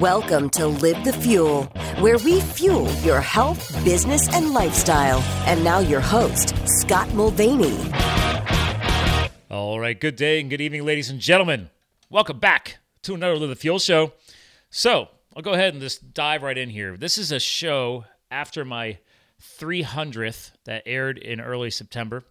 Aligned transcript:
Welcome 0.00 0.50
to 0.50 0.66
Live 0.66 1.02
the 1.02 1.14
Fuel, 1.14 1.64
where 2.00 2.18
we 2.18 2.40
fuel 2.40 2.92
your 2.96 3.20
health, 3.20 3.72
business, 3.84 4.28
and 4.34 4.52
lifestyle. 4.52 5.20
And 5.46 5.64
now, 5.64 5.78
your 5.78 6.00
host, 6.00 6.54
Scott 6.66 7.12
Mulvaney. 7.14 7.78
All 9.50 9.80
right, 9.80 9.98
good 9.98 10.16
day 10.16 10.40
and 10.40 10.50
good 10.50 10.60
evening, 10.60 10.84
ladies 10.84 11.08
and 11.08 11.20
gentlemen. 11.20 11.70
Welcome 12.10 12.38
back 12.38 12.78
to 13.02 13.14
another 13.14 13.36
Live 13.36 13.48
the 13.48 13.56
Fuel 13.56 13.78
show. 13.78 14.12
So, 14.68 15.08
I'll 15.34 15.42
go 15.42 15.52
ahead 15.52 15.72
and 15.72 15.82
just 15.82 16.12
dive 16.12 16.42
right 16.42 16.58
in 16.58 16.68
here. 16.68 16.98
This 16.98 17.16
is 17.16 17.32
a 17.32 17.40
show 17.40 18.04
after 18.30 18.66
my 18.66 18.98
300th 19.40 20.52
that 20.64 20.82
aired 20.84 21.16
in 21.16 21.40
early 21.40 21.70
September. 21.70 22.24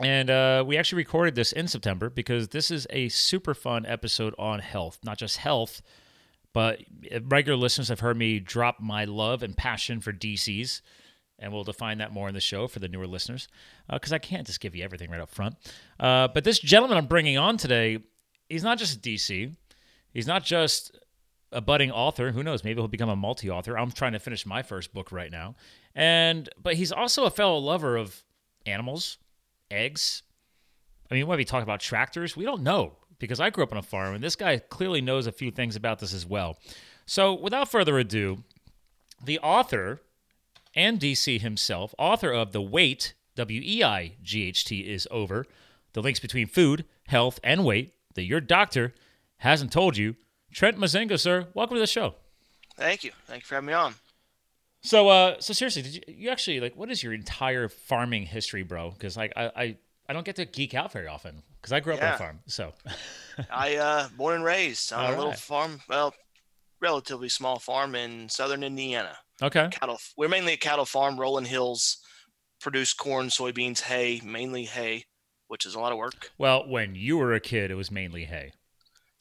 And 0.00 0.28
uh, 0.28 0.64
we 0.66 0.76
actually 0.76 0.98
recorded 0.98 1.34
this 1.34 1.52
in 1.52 1.66
September 1.66 2.10
because 2.10 2.48
this 2.48 2.70
is 2.70 2.86
a 2.90 3.08
super 3.08 3.54
fun 3.54 3.86
episode 3.86 4.34
on 4.38 4.58
health. 4.58 4.98
Not 5.02 5.18
just 5.18 5.38
health, 5.38 5.80
but 6.52 6.80
regular 7.24 7.56
listeners 7.56 7.88
have 7.88 8.00
heard 8.00 8.16
me 8.16 8.40
drop 8.40 8.80
my 8.80 9.04
love 9.04 9.42
and 9.42 9.56
passion 9.56 10.00
for 10.00 10.12
DCs. 10.12 10.80
And 11.40 11.52
we'll 11.52 11.62
define 11.62 11.98
that 11.98 12.12
more 12.12 12.26
in 12.26 12.34
the 12.34 12.40
show 12.40 12.66
for 12.66 12.80
the 12.80 12.88
newer 12.88 13.06
listeners 13.06 13.46
because 13.88 14.10
uh, 14.10 14.16
I 14.16 14.18
can't 14.18 14.44
just 14.44 14.58
give 14.58 14.74
you 14.74 14.82
everything 14.82 15.08
right 15.08 15.20
up 15.20 15.30
front. 15.30 15.54
Uh, 16.00 16.26
but 16.26 16.42
this 16.42 16.58
gentleman 16.58 16.98
I'm 16.98 17.06
bringing 17.06 17.38
on 17.38 17.56
today, 17.56 17.98
he's 18.48 18.64
not 18.64 18.76
just 18.76 18.96
a 18.96 19.00
DC, 19.00 19.54
he's 20.12 20.26
not 20.26 20.42
just 20.42 20.98
a 21.52 21.60
budding 21.60 21.92
author. 21.92 22.32
Who 22.32 22.42
knows? 22.42 22.64
Maybe 22.64 22.80
he'll 22.80 22.88
become 22.88 23.08
a 23.08 23.14
multi 23.14 23.48
author. 23.48 23.78
I'm 23.78 23.92
trying 23.92 24.14
to 24.14 24.18
finish 24.18 24.46
my 24.46 24.62
first 24.62 24.92
book 24.92 25.12
right 25.12 25.30
now. 25.30 25.54
And 25.94 26.48
but 26.60 26.74
he's 26.74 26.90
also 26.90 27.24
a 27.24 27.30
fellow 27.30 27.58
lover 27.58 27.96
of 27.96 28.24
animals 28.66 29.18
eggs. 29.70 30.22
I 31.10 31.14
mean, 31.14 31.26
when 31.26 31.38
we 31.38 31.44
talk 31.44 31.62
about 31.62 31.80
tractors, 31.80 32.36
we 32.36 32.44
don't 32.44 32.62
know 32.62 32.97
because 33.18 33.40
I 33.40 33.50
grew 33.50 33.64
up 33.64 33.72
on 33.72 33.78
a 33.78 33.82
farm, 33.82 34.14
and 34.14 34.22
this 34.22 34.36
guy 34.36 34.58
clearly 34.58 35.00
knows 35.00 35.26
a 35.26 35.32
few 35.32 35.50
things 35.50 35.76
about 35.76 35.98
this 35.98 36.14
as 36.14 36.26
well. 36.26 36.58
So, 37.06 37.34
without 37.34 37.70
further 37.70 37.98
ado, 37.98 38.44
the 39.22 39.38
author 39.40 40.00
and 40.74 41.00
DC 41.00 41.40
himself, 41.40 41.94
author 41.98 42.32
of 42.32 42.52
The 42.52 42.62
Weight, 42.62 43.14
W 43.36 43.60
E 43.64 43.82
I 43.82 44.12
G 44.22 44.44
H 44.44 44.64
T, 44.64 44.80
is 44.80 45.08
over. 45.10 45.46
The 45.94 46.02
links 46.02 46.20
between 46.20 46.46
food, 46.46 46.84
health, 47.06 47.40
and 47.42 47.64
weight 47.64 47.94
that 48.14 48.24
your 48.24 48.40
doctor 48.40 48.94
hasn't 49.38 49.72
told 49.72 49.96
you. 49.96 50.16
Trent 50.52 50.78
Mozingo, 50.78 51.18
sir, 51.18 51.48
welcome 51.54 51.76
to 51.76 51.80
the 51.80 51.86
show. 51.86 52.14
Thank 52.76 53.04
you. 53.04 53.12
Thank 53.26 53.42
you 53.42 53.46
for 53.46 53.54
having 53.56 53.68
me 53.68 53.72
on. 53.72 53.94
So, 54.82 55.08
uh, 55.08 55.36
so 55.40 55.52
seriously, 55.52 55.82
did 55.82 55.94
you, 55.96 56.02
you 56.06 56.30
actually 56.30 56.60
like 56.60 56.76
what 56.76 56.90
is 56.90 57.02
your 57.02 57.12
entire 57.12 57.68
farming 57.68 58.26
history, 58.26 58.62
bro? 58.62 58.90
Because 58.90 59.16
like 59.16 59.32
I, 59.34 59.50
I, 59.56 59.76
I 60.08 60.12
don't 60.12 60.24
get 60.24 60.36
to 60.36 60.44
geek 60.44 60.74
out 60.74 60.92
very 60.92 61.08
often 61.08 61.42
because 61.60 61.72
I 61.72 61.80
grew 61.80 61.94
up 61.94 62.00
yeah. 62.00 62.08
on 62.08 62.14
a 62.14 62.18
farm. 62.18 62.40
So, 62.46 62.72
I 63.50 63.76
uh, 63.76 64.08
born 64.16 64.36
and 64.36 64.44
raised 64.44 64.92
on 64.92 65.04
All 65.04 65.10
a 65.10 65.16
little 65.16 65.30
right. 65.30 65.38
farm, 65.38 65.80
well, 65.88 66.14
relatively 66.80 67.28
small 67.28 67.58
farm 67.58 67.94
in 67.94 68.28
southern 68.28 68.62
Indiana. 68.62 69.16
Okay. 69.42 69.68
Cattle. 69.70 69.98
We're 70.16 70.28
mainly 70.28 70.54
a 70.54 70.56
cattle 70.56 70.84
farm. 70.84 71.18
Rolling 71.18 71.44
Hills, 71.44 71.98
produce 72.60 72.92
corn, 72.92 73.28
soybeans, 73.28 73.82
hay, 73.82 74.20
mainly 74.24 74.64
hay, 74.64 75.04
which 75.46 75.64
is 75.64 75.74
a 75.74 75.80
lot 75.80 75.92
of 75.92 75.98
work. 75.98 76.32
Well, 76.38 76.68
when 76.68 76.94
you 76.94 77.18
were 77.18 77.34
a 77.34 77.40
kid, 77.40 77.70
it 77.70 77.76
was 77.76 77.90
mainly 77.90 78.24
hay. 78.24 78.52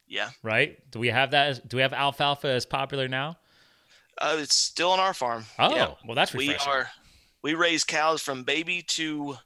Yeah. 0.07 0.29
Right. 0.41 0.77
Do 0.89 0.99
we 0.99 1.09
have 1.09 1.31
that? 1.31 1.67
Do 1.67 1.77
we 1.77 1.83
have 1.83 1.93
alfalfa 1.93 2.47
as 2.47 2.65
popular 2.65 3.07
now? 3.07 3.37
Uh, 4.19 4.37
it's 4.39 4.55
still 4.55 4.91
on 4.91 4.99
our 4.99 5.13
farm. 5.13 5.45
Oh, 5.59 5.75
yeah. 5.75 5.93
well, 6.05 6.15
that's 6.15 6.33
refreshing. 6.33 6.57
We 6.65 6.71
are. 6.71 6.89
We 7.43 7.53
raise 7.53 7.83
cows 7.83 8.21
from 8.21 8.43
baby 8.43 8.81
to 8.81 9.37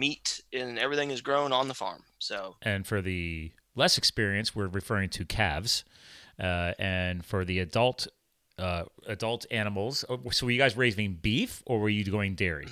meat, 0.00 0.40
and 0.52 0.78
everything 0.78 1.10
is 1.10 1.20
grown 1.20 1.52
on 1.52 1.68
the 1.68 1.74
farm. 1.74 2.02
So. 2.18 2.56
And 2.62 2.86
for 2.86 3.00
the 3.00 3.52
less 3.76 3.96
experienced, 3.98 4.56
we're 4.56 4.66
referring 4.66 5.10
to 5.10 5.24
calves, 5.24 5.84
uh, 6.40 6.72
and 6.78 7.24
for 7.24 7.44
the 7.44 7.60
adult, 7.60 8.08
uh, 8.58 8.84
adult 9.06 9.46
animals. 9.50 10.04
Oh, 10.08 10.18
so, 10.30 10.46
were 10.46 10.52
you 10.52 10.58
guys 10.58 10.76
raising 10.76 11.14
beef, 11.14 11.62
or 11.66 11.78
were 11.78 11.88
you 11.88 12.04
going 12.04 12.34
dairy? 12.34 12.66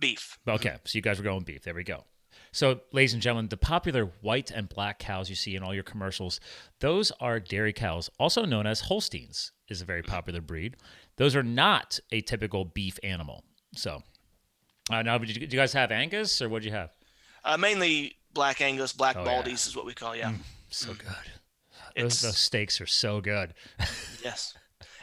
Beef. 0.00 0.38
Okay, 0.48 0.76
so 0.84 0.96
you 0.96 1.02
guys 1.02 1.18
were 1.18 1.24
going 1.24 1.44
beef. 1.44 1.62
There 1.62 1.74
we 1.74 1.84
go. 1.84 2.04
So, 2.54 2.80
ladies 2.92 3.14
and 3.14 3.22
gentlemen, 3.22 3.48
the 3.48 3.56
popular 3.56 4.10
white 4.20 4.50
and 4.50 4.68
black 4.68 4.98
cows 4.98 5.30
you 5.30 5.36
see 5.36 5.56
in 5.56 5.62
all 5.62 5.72
your 5.72 5.82
commercials, 5.82 6.40
those 6.80 7.10
are 7.20 7.40
dairy 7.40 7.72
cows, 7.72 8.10
also 8.18 8.44
known 8.44 8.66
as 8.66 8.82
Holsteins, 8.82 9.52
is 9.68 9.80
a 9.80 9.86
very 9.86 10.02
popular 10.02 10.40
breed. 10.40 10.76
Those 11.16 11.34
are 11.34 11.42
not 11.42 11.98
a 12.10 12.20
typical 12.20 12.64
beef 12.64 12.98
animal. 13.02 13.44
So, 13.74 14.02
uh, 14.92 15.02
now, 15.02 15.18
did 15.18 15.36
you, 15.36 15.40
you, 15.42 15.46
guys 15.46 15.72
have 15.72 15.90
Angus 15.90 16.42
or 16.42 16.48
what 16.48 16.62
did 16.62 16.68
you 16.68 16.74
have? 16.74 16.90
Uh, 17.44 17.56
mainly 17.56 18.16
black 18.32 18.60
Angus, 18.60 18.92
black 18.92 19.16
oh, 19.16 19.24
Baldies 19.24 19.46
yeah. 19.46 19.52
is 19.54 19.76
what 19.76 19.86
we 19.86 19.94
call, 19.94 20.14
yeah. 20.16 20.30
Mm, 20.30 20.38
so 20.70 20.92
mm. 20.92 20.98
good. 20.98 22.02
Those, 22.02 22.20
those, 22.22 22.38
steaks 22.38 22.80
are 22.80 22.86
so 22.86 23.20
good. 23.20 23.54
yes. 24.24 24.54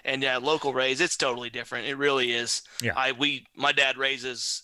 And 0.03 0.23
yeah, 0.23 0.37
local 0.37 0.73
raise, 0.73 1.01
it's 1.01 1.17
totally 1.17 1.49
different. 1.49 1.87
It 1.87 1.95
really 1.95 2.31
is. 2.31 2.63
Yeah. 2.81 2.93
I 2.95 3.11
we 3.11 3.45
my 3.55 3.71
dad 3.71 3.97
raises 3.97 4.63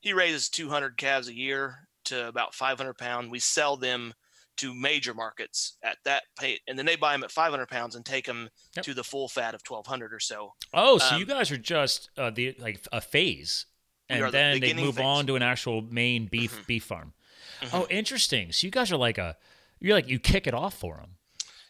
he 0.00 0.12
raises 0.12 0.48
200 0.50 0.96
calves 0.96 1.28
a 1.28 1.34
year 1.34 1.88
to 2.04 2.28
about 2.28 2.54
500 2.54 2.94
pound. 2.94 3.30
We 3.30 3.38
sell 3.38 3.76
them 3.76 4.12
to 4.56 4.74
major 4.74 5.14
markets 5.14 5.78
at 5.82 5.96
that 6.04 6.24
pay, 6.38 6.60
and 6.68 6.78
then 6.78 6.86
they 6.86 6.94
buy 6.94 7.12
them 7.12 7.24
at 7.24 7.32
500 7.32 7.66
pounds 7.66 7.96
and 7.96 8.04
take 8.04 8.26
them 8.26 8.50
yep. 8.76 8.84
to 8.84 8.94
the 8.94 9.02
full 9.02 9.28
fat 9.28 9.54
of 9.54 9.62
1200 9.66 10.12
or 10.12 10.20
so. 10.20 10.52
Oh, 10.72 10.98
so 10.98 11.14
um, 11.14 11.20
you 11.20 11.26
guys 11.26 11.50
are 11.50 11.56
just 11.56 12.10
uh, 12.16 12.30
the 12.30 12.54
like 12.58 12.86
a 12.92 13.00
phase, 13.00 13.66
and 14.08 14.32
then 14.32 14.60
the 14.60 14.72
they 14.72 14.74
move 14.74 14.96
phase. 14.96 15.04
on 15.04 15.26
to 15.26 15.36
an 15.36 15.42
actual 15.42 15.82
main 15.82 16.26
beef 16.26 16.52
mm-hmm. 16.52 16.62
beef 16.66 16.84
farm. 16.84 17.12
Mm-hmm. 17.60 17.76
Oh, 17.76 17.86
interesting. 17.90 18.52
So 18.52 18.66
you 18.66 18.70
guys 18.70 18.92
are 18.92 18.96
like 18.96 19.18
a 19.18 19.36
you're 19.80 19.94
like 19.94 20.08
you 20.08 20.18
kick 20.18 20.46
it 20.46 20.54
off 20.54 20.74
for 20.74 20.96
them, 20.96 21.16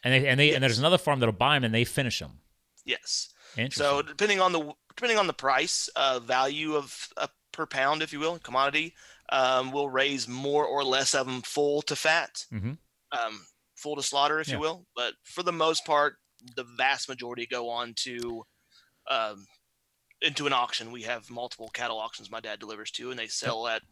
and 0.02 0.14
they 0.14 0.28
and 0.28 0.38
they 0.38 0.46
yes. 0.46 0.54
and 0.54 0.62
there's 0.62 0.78
another 0.78 0.98
farm 0.98 1.20
that'll 1.20 1.32
buy 1.32 1.54
them 1.54 1.64
and 1.64 1.74
they 1.74 1.84
finish 1.84 2.18
them. 2.18 2.40
Yes. 2.84 3.30
Interesting. 3.56 3.84
So 3.84 4.02
depending 4.02 4.40
on 4.40 4.52
the 4.52 4.72
depending 4.88 5.18
on 5.18 5.26
the 5.26 5.32
price 5.32 5.88
uh, 5.96 6.20
value 6.20 6.74
of 6.74 7.08
uh, 7.16 7.28
per 7.52 7.66
pound, 7.66 8.02
if 8.02 8.12
you 8.12 8.20
will, 8.20 8.38
commodity, 8.38 8.94
um, 9.30 9.72
we'll 9.72 9.88
raise 9.88 10.28
more 10.28 10.64
or 10.64 10.84
less 10.84 11.14
of 11.14 11.26
them 11.26 11.42
full 11.42 11.82
to 11.82 11.96
fat, 11.96 12.44
mm-hmm. 12.52 12.72
um, 13.12 13.46
full 13.76 13.96
to 13.96 14.02
slaughter, 14.02 14.40
if 14.40 14.48
yeah. 14.48 14.54
you 14.54 14.60
will. 14.60 14.86
But 14.94 15.14
for 15.24 15.42
the 15.42 15.52
most 15.52 15.84
part, 15.84 16.16
the 16.56 16.64
vast 16.76 17.08
majority 17.08 17.46
go 17.46 17.68
on 17.68 17.94
to 17.98 18.44
um, 19.10 19.46
into 20.24 20.46
an 20.46 20.52
auction. 20.52 20.92
We 20.92 21.02
have 21.02 21.30
multiple 21.30 21.68
cattle 21.68 21.98
auctions 21.98 22.30
my 22.30 22.40
dad 22.40 22.58
delivers 22.58 22.90
to, 22.92 23.10
and 23.10 23.18
they 23.18 23.26
sell 23.26 23.66
at 23.66 23.82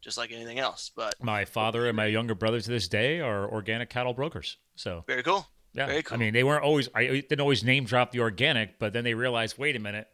just 0.00 0.18
like 0.18 0.30
anything 0.30 0.58
else. 0.58 0.90
But 0.94 1.14
my 1.22 1.44
father 1.44 1.86
and 1.86 1.96
my 1.96 2.06
younger 2.06 2.34
brother 2.34 2.60
to 2.60 2.70
this 2.70 2.88
day 2.88 3.20
are 3.20 3.50
organic 3.50 3.90
cattle 3.90 4.14
brokers. 4.14 4.56
So 4.76 5.04
very 5.06 5.22
cool. 5.22 5.46
Yeah, 5.74 5.86
very 5.86 6.02
cool. 6.02 6.16
I 6.16 6.18
mean, 6.18 6.34
they 6.34 6.44
weren't 6.44 6.64
always. 6.64 6.88
I 6.94 7.06
didn't 7.06 7.40
always 7.40 7.64
name 7.64 7.84
drop 7.84 8.12
the 8.12 8.20
organic, 8.20 8.78
but 8.78 8.92
then 8.92 9.04
they 9.04 9.14
realized, 9.14 9.58
wait 9.58 9.76
a 9.76 9.78
minute, 9.78 10.08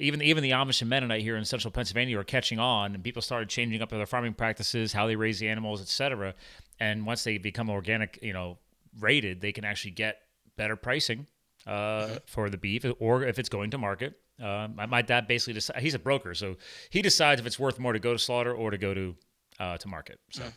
even 0.00 0.22
even 0.22 0.42
the 0.42 0.50
Amish 0.50 0.80
and 0.80 0.90
Mennonite 0.90 1.22
here 1.22 1.36
in 1.36 1.44
central 1.44 1.70
Pennsylvania 1.70 2.18
are 2.18 2.24
catching 2.24 2.58
on, 2.58 2.94
and 2.94 3.04
people 3.04 3.22
started 3.22 3.48
changing 3.48 3.82
up 3.82 3.90
their 3.90 4.06
farming 4.06 4.34
practices, 4.34 4.92
how 4.92 5.06
they 5.06 5.16
raise 5.16 5.38
the 5.38 5.48
animals, 5.48 5.80
etc. 5.80 6.34
And 6.78 7.06
once 7.06 7.24
they 7.24 7.38
become 7.38 7.70
organic, 7.70 8.18
you 8.22 8.32
know, 8.32 8.58
rated, 8.98 9.40
they 9.40 9.52
can 9.52 9.64
actually 9.64 9.92
get 9.92 10.22
better 10.56 10.76
pricing 10.76 11.26
uh, 11.66 11.70
mm-hmm. 11.70 12.14
for 12.26 12.50
the 12.50 12.56
beef, 12.56 12.84
or 12.98 13.22
if 13.22 13.38
it's 13.38 13.48
going 13.48 13.70
to 13.70 13.78
market. 13.78 14.18
Uh, 14.42 14.68
my, 14.74 14.86
my, 14.86 15.02
dad 15.02 15.26
basically 15.26 15.54
decides 15.54 15.82
he's 15.82 15.94
a 15.94 15.98
broker, 15.98 16.34
so 16.34 16.56
he 16.88 17.02
decides 17.02 17.40
if 17.40 17.46
it's 17.46 17.58
worth 17.58 17.78
more 17.78 17.92
to 17.92 17.98
go 17.98 18.12
to 18.12 18.18
slaughter 18.18 18.54
or 18.54 18.70
to 18.70 18.78
go 18.78 18.94
to 18.94 19.14
uh, 19.58 19.76
to 19.78 19.88
market. 19.88 20.18
So. 20.30 20.42
Mm-hmm. 20.42 20.50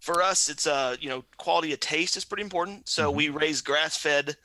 For 0.00 0.20
us, 0.20 0.48
it's 0.48 0.66
uh, 0.66 0.96
you 1.00 1.08
know, 1.08 1.24
quality 1.36 1.72
of 1.72 1.78
taste 1.78 2.16
is 2.16 2.24
pretty 2.24 2.42
important. 2.42 2.88
So 2.88 3.08
mm-hmm. 3.08 3.16
we 3.16 3.28
raise 3.28 3.60
grass 3.60 3.96
fed 3.96 4.36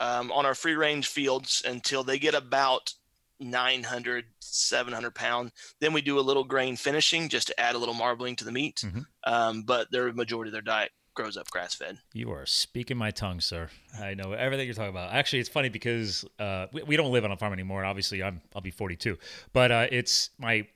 um, 0.00 0.32
on 0.32 0.44
our 0.44 0.54
free 0.54 0.74
range 0.74 1.06
fields 1.06 1.62
until 1.64 2.02
they 2.02 2.18
get 2.18 2.34
about 2.34 2.94
900 3.38 4.24
700 4.40 5.14
pound 5.14 5.52
then 5.80 5.92
we 5.92 6.00
do 6.00 6.18
a 6.18 6.20
little 6.22 6.44
grain 6.44 6.74
finishing 6.74 7.28
just 7.28 7.48
to 7.48 7.60
add 7.60 7.74
a 7.74 7.78
little 7.78 7.94
marbling 7.94 8.34
to 8.34 8.44
the 8.44 8.52
meat 8.52 8.82
mm-hmm. 8.84 9.00
um, 9.30 9.62
but 9.62 9.90
their 9.90 10.10
majority 10.14 10.48
of 10.48 10.52
their 10.52 10.62
diet 10.62 10.90
grows 11.16 11.36
up 11.36 11.50
grass 11.50 11.74
fed 11.74 11.98
you 12.12 12.30
are 12.30 12.46
speaking 12.46 12.96
my 12.96 13.10
tongue 13.10 13.40
sir 13.40 13.68
i 14.00 14.14
know 14.14 14.32
everything 14.32 14.66
you're 14.66 14.74
talking 14.74 14.90
about 14.90 15.12
actually 15.12 15.40
it's 15.40 15.48
funny 15.48 15.68
because 15.68 16.24
uh, 16.38 16.66
we, 16.72 16.82
we, 16.82 16.96
don't 16.96 17.10
live 17.10 17.24
on 17.24 17.32
a 17.32 17.36
farm 17.36 17.52
anymore 17.52 17.84
obviously 17.84 18.22
i'm 18.22 18.40
i'll 18.54 18.62
be 18.62 18.70
42 18.70 19.18
but 19.52 19.72
uh, 19.72 19.86
it's 19.90 20.30
my 20.38 20.66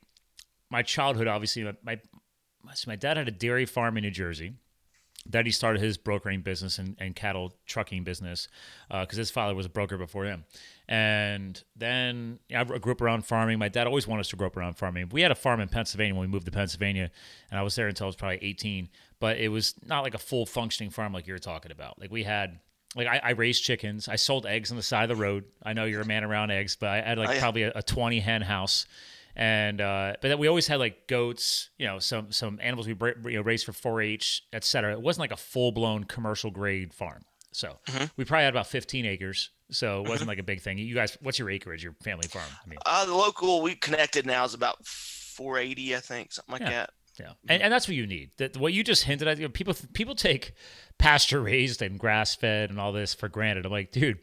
my 0.71 0.83
childhood 0.83 1.29
obviously 1.29 1.63
my, 1.63 1.75
my 1.85 2.01
my 2.87 2.97
dad 2.97 3.17
had 3.17 3.29
a 3.29 3.33
dairy 3.33 3.67
farm 3.67 3.97
in 3.97 4.03
new 4.03 4.11
jersey 4.11 4.55
that 5.27 5.47
he 5.47 5.53
started 5.53 5.83
his 5.83 5.97
brokering 5.97 6.41
business 6.41 6.79
and, 6.79 6.97
and 6.99 7.15
cattle 7.15 7.53
trucking 7.67 8.05
business 8.05 8.49
because 8.89 9.19
uh, 9.19 9.21
his 9.21 9.31
father 9.31 9.55
was 9.55 9.67
a 9.67 9.69
broker 9.69 9.99
before 9.99 10.25
him. 10.25 10.45
And 10.89 11.63
then 11.77 12.39
I 12.55 12.65
grew 12.65 12.93
up 12.93 13.01
around 13.01 13.27
farming. 13.27 13.59
My 13.59 13.69
dad 13.69 13.87
always 13.87 14.09
wanted 14.09 14.21
us 14.21 14.29
to 14.29 14.37
grow 14.37 14.47
up 14.47 14.57
around 14.57 14.75
farming. 14.75 15.11
We 15.13 15.21
had 15.21 15.31
a 15.31 15.37
farm 15.37 15.61
in 15.61 15.69
Pennsylvania 15.69 16.15
when 16.15 16.23
we 16.23 16.33
moved 16.33 16.47
to 16.47 16.51
Pennsylvania, 16.51 17.11
and 17.51 17.59
I 17.61 17.63
was 17.63 17.75
there 17.75 17.89
until 17.89 18.07
I 18.07 18.09
was 18.09 18.17
probably 18.17 18.39
18. 18.43 18.89
But 19.21 19.39
it 19.39 19.49
was 19.49 19.75
not 19.87 20.03
like 20.03 20.15
a 20.15 20.19
full 20.19 20.47
functioning 20.47 20.91
farm 20.91 21.13
like 21.13 21.27
you're 21.27 21.39
talking 21.39 21.73
about. 21.73 22.01
Like 22.01 22.11
we 22.11 22.25
had 22.25 22.59
like 22.97 23.07
I, 23.07 23.21
I, 23.23 23.31
raised 23.31 23.63
chickens. 23.63 24.09
I 24.09 24.17
sold 24.17 24.47
eggs 24.47 24.71
on 24.71 24.77
the 24.77 24.83
side 24.83 25.11
of 25.11 25.17
the 25.17 25.23
road. 25.23 25.45
I 25.63 25.75
know 25.75 25.85
you're 25.85 26.01
a 26.01 26.07
man 26.07 26.25
around 26.25 26.51
eggs, 26.51 26.75
but 26.75 26.89
I 26.89 27.01
had 27.03 27.19
like 27.19 27.29
oh, 27.29 27.33
yeah. 27.35 27.41
probably 27.41 27.63
a, 27.63 27.73
a, 27.77 27.83
20 27.83 28.19
hen 28.19 28.43
house 28.43 28.87
and 29.37 29.81
uh, 29.81 30.15
but 30.21 30.39
we 30.39 30.49
always 30.49 30.67
had 30.67 30.81
like 30.81 31.07
goats, 31.07 31.71
you 31.79 31.87
know, 31.87 31.99
some 31.99 32.33
some 32.33 32.59
animals 32.63 32.87
we 32.87 32.95
you 33.27 33.37
know, 33.37 33.43
raised 33.43 33.65
for 33.65 33.73
4-H, 33.73 34.45
etc. 34.53 34.93
It 34.93 35.01
wasn't 35.01 35.21
like 35.21 35.33
a 35.33 35.37
full 35.37 35.73
blown 35.73 36.05
commercial 36.05 36.51
grade 36.51 36.93
farm. 36.93 37.23
So 37.53 37.79
we 38.17 38.25
probably 38.25 38.45
had 38.45 38.55
about 38.55 38.69
15 38.69 39.07
acres. 39.07 39.51
So 39.71 40.05
it 40.05 40.09
wasn't 40.09 40.29
like 40.29 40.39
a 40.39 40.43
big 40.43 40.61
thing. 40.61 40.79
You 40.79 40.95
guys, 40.95 41.17
what's 41.21 41.39
your 41.39 41.51
acreage? 41.51 41.83
Your 41.83 41.95
family 42.03 42.29
farm? 42.29 42.45
I 42.65 42.69
mean, 42.69 42.79
Uh, 42.85 43.07
the 43.07 43.15
local 43.15 43.63
we 43.63 43.77
connected 43.77 44.27
now 44.27 44.45
is 44.45 44.55
about 44.55 44.85
480, 44.87 45.97
I 45.97 46.01
think, 46.01 46.33
something 46.33 46.53
like 46.53 46.63
Yeah. 46.63 46.71
that. 46.71 46.91
Yeah, 47.21 47.33
and, 47.49 47.63
and 47.63 47.73
that's 47.73 47.87
what 47.87 47.97
you 47.97 48.07
need. 48.07 48.31
That 48.39 48.57
what 48.57 48.73
you 48.73 48.83
just 48.83 49.05
hinted 49.05 49.29
at. 49.29 49.39
You 49.39 49.45
know, 49.45 49.51
people 49.51 49.75
people 49.93 50.15
take 50.15 50.55
pasture 50.99 51.41
raised 51.43 51.83
and 51.83 51.99
grass 51.99 52.35
fed 52.35 52.71
and 52.71 52.81
all 52.81 52.93
this 52.93 53.15
for 53.15 53.29
granted. 53.29 53.67
I'm 53.67 53.73
like, 53.73 53.93
dude, 53.93 54.19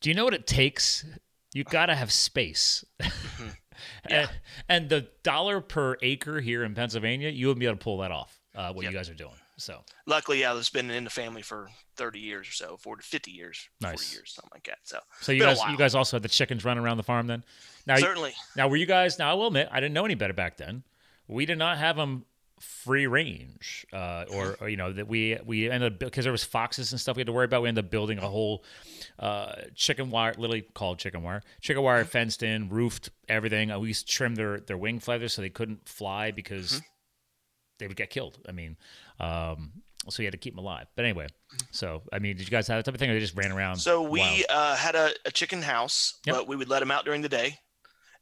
do 0.00 0.08
you 0.10 0.14
know 0.14 0.24
what 0.24 0.34
it 0.34 0.46
takes? 0.46 1.04
You 1.52 1.64
gotta 1.64 1.94
have 1.94 2.12
space. 2.12 2.84
and, 4.04 4.28
and 4.68 4.88
the 4.88 5.08
dollar 5.22 5.60
per 5.60 5.96
acre 6.02 6.40
here 6.40 6.64
in 6.64 6.74
Pennsylvania, 6.74 7.28
you 7.30 7.48
would 7.48 7.58
be 7.58 7.66
able 7.66 7.76
to 7.76 7.82
pull 7.84 7.98
that 7.98 8.10
off. 8.10 8.38
Uh, 8.54 8.72
what 8.72 8.84
Yep. 8.84 8.92
you 8.92 8.98
guys 8.98 9.10
are 9.10 9.14
doing. 9.14 9.34
So 9.56 9.82
Luckily, 10.06 10.40
yeah, 10.40 10.56
it's 10.56 10.70
been 10.70 10.90
in 10.90 11.04
the 11.04 11.10
family 11.10 11.42
for 11.42 11.68
30 11.96 12.18
years 12.20 12.48
or 12.48 12.52
so, 12.52 12.76
40 12.76 13.02
to 13.02 13.08
50 13.08 13.30
years, 13.30 13.68
Nice. 13.80 14.02
40 14.04 14.16
years, 14.16 14.32
something 14.34 14.50
like 14.54 14.64
that. 14.64 14.78
So, 14.84 14.98
So 15.20 15.32
you 15.32 15.40
guys, 15.42 15.58
you 15.70 15.76
guys 15.76 15.94
also 15.94 16.16
had 16.16 16.22
the 16.22 16.28
chickens 16.28 16.64
running 16.64 16.82
around 16.84 16.96
the 16.96 17.02
farm 17.04 17.26
then. 17.26 17.44
Now, 17.86 17.96
certainly. 17.96 18.32
now 18.56 18.68
were 18.68 18.76
you 18.76 18.86
guys? 18.86 19.18
Now 19.18 19.30
I 19.30 19.34
will 19.34 19.48
admit, 19.48 19.68
I 19.70 19.80
didn't 19.80 19.94
know 19.94 20.04
any 20.04 20.14
better 20.14 20.32
back 20.32 20.56
then. 20.56 20.82
We 21.28 21.46
did 21.46 21.58
not 21.58 21.78
have 21.78 21.96
them 21.96 22.24
free 22.60 23.06
range, 23.06 23.84
uh, 23.92 24.24
or, 24.30 24.56
or 24.60 24.68
you 24.68 24.76
know 24.76 24.92
that 24.92 25.08
we 25.08 25.38
we 25.44 25.70
ended 25.70 25.94
up 25.94 25.98
because 25.98 26.24
there 26.24 26.32
was 26.32 26.44
foxes 26.44 26.92
and 26.92 27.00
stuff 27.00 27.16
we 27.16 27.20
had 27.20 27.26
to 27.26 27.32
worry 27.32 27.44
about. 27.44 27.62
We 27.62 27.68
ended 27.68 27.84
up 27.86 27.90
building 27.90 28.18
a 28.18 28.28
whole 28.28 28.64
uh, 29.18 29.54
chicken 29.74 30.10
wire, 30.10 30.34
literally 30.36 30.62
called 30.62 30.98
chicken 30.98 31.22
wire, 31.22 31.42
chicken 31.60 31.82
wire 31.82 32.04
fenced 32.04 32.42
in, 32.42 32.68
roofed 32.68 33.10
everything. 33.28 33.68
We 33.80 33.88
used 33.88 34.06
to 34.06 34.12
trim 34.12 34.34
their 34.34 34.60
their 34.60 34.78
wing 34.78 35.00
feathers 35.00 35.32
so 35.34 35.42
they 35.42 35.50
couldn't 35.50 35.88
fly 35.88 36.30
because 36.30 36.80
they 37.78 37.86
would 37.88 37.96
get 37.96 38.10
killed. 38.10 38.38
I 38.48 38.52
mean. 38.52 38.76
Um, 39.20 39.72
so 40.10 40.22
you 40.22 40.26
had 40.26 40.32
to 40.32 40.38
keep 40.38 40.52
them 40.54 40.58
alive. 40.62 40.86
But 40.96 41.06
anyway, 41.06 41.28
so 41.70 42.02
I 42.12 42.18
mean, 42.18 42.36
did 42.36 42.46
you 42.46 42.50
guys 42.50 42.68
have 42.68 42.76
that 42.76 42.84
type 42.84 42.94
of 42.94 42.98
thing, 42.98 43.08
or 43.08 43.14
they 43.14 43.20
just 43.20 43.34
ran 43.36 43.50
around? 43.50 43.76
So 43.76 44.02
we 44.02 44.44
uh, 44.50 44.76
had 44.76 44.94
a, 44.94 45.12
a 45.24 45.30
chicken 45.30 45.62
house, 45.62 46.18
Yep. 46.26 46.36
but 46.36 46.46
we 46.48 46.56
would 46.56 46.68
let 46.68 46.80
them 46.80 46.90
out 46.90 47.06
during 47.06 47.22
the 47.22 47.28
day. 47.30 47.58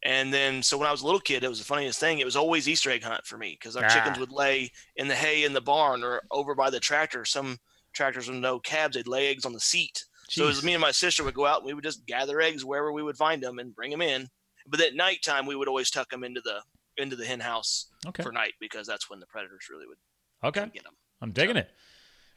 And 0.04 0.32
then, 0.32 0.62
so 0.62 0.76
when 0.76 0.88
I 0.88 0.90
was 0.90 1.02
a 1.02 1.04
little 1.04 1.20
kid, 1.20 1.44
it 1.44 1.48
was 1.48 1.60
the 1.60 1.64
funniest 1.64 2.00
thing. 2.00 2.18
It 2.18 2.24
was 2.24 2.34
always 2.36 2.68
Easter 2.68 2.90
egg 2.90 3.04
hunt 3.04 3.24
for 3.24 3.38
me 3.38 3.56
because 3.58 3.76
our 3.76 3.88
chickens 3.88 4.16
Ah. 4.16 4.20
would 4.20 4.32
lay 4.32 4.72
in 4.96 5.06
the 5.06 5.14
hay 5.14 5.44
in 5.44 5.52
the 5.52 5.60
barn 5.60 6.02
or 6.02 6.22
over 6.30 6.54
by 6.54 6.70
the 6.70 6.80
tractor. 6.80 7.24
Some 7.24 7.58
tractors 7.92 8.28
with 8.28 8.38
no 8.38 8.58
cabs, 8.58 8.96
they'd 8.96 9.06
lay 9.06 9.28
eggs 9.28 9.44
on 9.44 9.52
the 9.52 9.60
seat. 9.60 10.04
So 10.28 10.44
it 10.44 10.48
was 10.48 10.64
me 10.64 10.72
and 10.74 10.80
my 10.80 10.90
sister 10.92 11.22
would 11.24 11.34
go 11.34 11.46
out 11.46 11.58
and 11.58 11.66
we 11.66 11.74
would 11.74 11.84
just 11.84 12.06
gather 12.06 12.40
eggs 12.40 12.64
wherever 12.64 12.90
we 12.90 13.02
would 13.02 13.16
find 13.16 13.42
them 13.42 13.58
and 13.58 13.74
bring 13.74 13.90
them 13.90 14.02
in. 14.02 14.28
But 14.66 14.80
at 14.80 14.94
nighttime, 14.94 15.46
we 15.46 15.54
would 15.54 15.68
always 15.68 15.90
tuck 15.90 16.10
them 16.10 16.24
into 16.24 16.40
the 16.40 16.62
into 16.96 17.16
the 17.16 17.24
hen 17.24 17.40
house 17.40 17.86
okay, 18.06 18.22
for 18.22 18.32
night 18.32 18.52
because 18.60 18.86
that's 18.86 19.08
when 19.08 19.20
the 19.20 19.26
predators 19.26 19.66
really 19.70 19.86
would 19.86 19.98
okay. 20.44 20.68
get 20.72 20.84
them. 20.84 20.94
I'm 21.20 21.32
digging 21.32 21.56
it. 21.56 21.70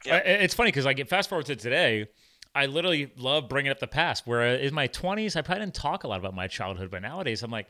Yeah. 0.04 0.16
It's 0.18 0.54
funny 0.54 0.68
because 0.68 0.84
like 0.84 1.04
fast 1.08 1.28
forward 1.28 1.46
to 1.46 1.56
today, 1.56 2.06
I 2.56 2.66
literally 2.66 3.12
love 3.18 3.50
bringing 3.50 3.70
up 3.70 3.80
the 3.80 3.86
past. 3.86 4.26
Where 4.26 4.56
in 4.56 4.72
my 4.72 4.88
20s, 4.88 5.36
I 5.36 5.42
probably 5.42 5.66
didn't 5.66 5.74
talk 5.74 6.04
a 6.04 6.08
lot 6.08 6.18
about 6.18 6.34
my 6.34 6.48
childhood, 6.48 6.90
but 6.90 7.02
nowadays 7.02 7.42
I'm 7.42 7.50
like, 7.50 7.68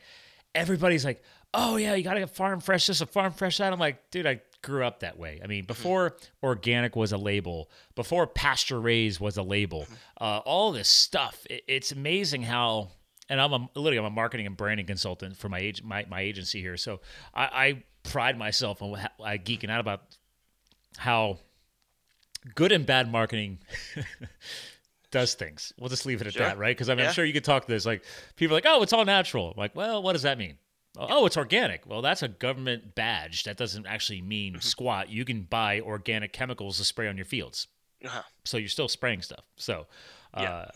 everybody's 0.55 1.03
like, 1.03 1.21
oh 1.53 1.75
yeah, 1.75 1.93
you 1.93 2.03
gotta 2.03 2.21
get 2.21 2.29
farm 2.29 2.61
fresh 2.61 2.87
this, 2.87 3.01
a 3.01 3.05
farm 3.05 3.33
fresh 3.33 3.57
that. 3.57 3.73
I'm 3.73 3.79
like, 3.79 4.09
dude, 4.11 4.25
I 4.25 4.41
grew 4.61 4.85
up 4.85 5.01
that 5.01 5.19
way. 5.19 5.41
I 5.43 5.47
mean, 5.47 5.65
before 5.65 6.15
organic 6.41 6.95
was 6.95 7.11
a 7.11 7.17
label, 7.17 7.69
before 7.95 8.27
pasture 8.27 8.79
raised 8.79 9.19
was 9.19 9.35
a 9.35 9.43
label, 9.43 9.85
uh, 10.21 10.39
all 10.45 10.71
this 10.71 10.87
stuff. 10.87 11.45
It, 11.49 11.63
it's 11.67 11.91
amazing 11.91 12.43
how. 12.43 12.91
And 13.29 13.41
I'm 13.41 13.51
a, 13.51 13.69
literally 13.75 13.97
I'm 13.97 14.05
a 14.05 14.09
marketing 14.09 14.45
and 14.45 14.55
branding 14.55 14.85
consultant 14.85 15.35
for 15.35 15.49
my 15.49 15.59
age 15.59 15.83
my, 15.83 16.05
my 16.09 16.21
agency 16.21 16.61
here, 16.61 16.77
so 16.77 17.01
I, 17.33 17.43
I 17.43 17.83
pride 18.03 18.37
myself 18.37 18.81
on 18.81 18.97
I 19.21 19.37
geeking 19.37 19.69
out 19.69 19.81
about 19.81 20.03
how 20.97 21.39
good 22.55 22.71
and 22.71 22.85
bad 22.85 23.11
marketing 23.11 23.59
does 25.11 25.33
things. 25.35 25.71
We'll 25.79 25.89
just 25.89 26.05
leave 26.05 26.21
it 26.21 26.27
at 26.27 26.33
Sure. 26.33 26.43
that, 26.45 26.57
right? 26.57 26.75
Because 26.75 26.89
I 26.89 26.95
mean, 26.95 27.05
I'm 27.07 27.13
sure 27.13 27.23
you 27.25 27.33
could 27.33 27.43
talk 27.45 27.65
to 27.65 27.71
this. 27.71 27.85
Like 27.85 28.03
people 28.35 28.55
are 28.55 28.57
like, 28.57 28.65
oh, 28.67 28.81
it's 28.83 28.93
all 28.93 29.05
natural. 29.05 29.51
I'm 29.51 29.57
like, 29.57 29.75
well, 29.75 30.01
what 30.03 30.13
does 30.13 30.23
that 30.23 30.37
mean? 30.37 30.57
Oh, 30.99 31.25
it's 31.27 31.37
organic. 31.37 31.85
Well, 31.85 32.01
that's 32.01 32.23
a 32.23 32.27
government 32.27 32.95
badge. 32.95 33.43
That 33.43 33.55
doesn't 33.55 33.85
actually 33.85 34.21
mean 34.21 34.53
Mm-hmm. 34.53 34.61
squat. 34.61 35.09
You 35.09 35.25
can 35.25 35.43
buy 35.43 35.79
organic 35.81 36.33
chemicals 36.33 36.77
to 36.79 36.85
spray 36.85 37.07
on 37.07 37.15
your 37.17 37.25
fields, 37.25 37.67
Uh-huh. 38.03 38.23
so 38.45 38.57
you're 38.57 38.67
still 38.67 38.87
spraying 38.87 39.21
stuff. 39.21 39.45
So, 39.57 39.85
uh, 40.33 40.41
Yeah. 40.41 40.65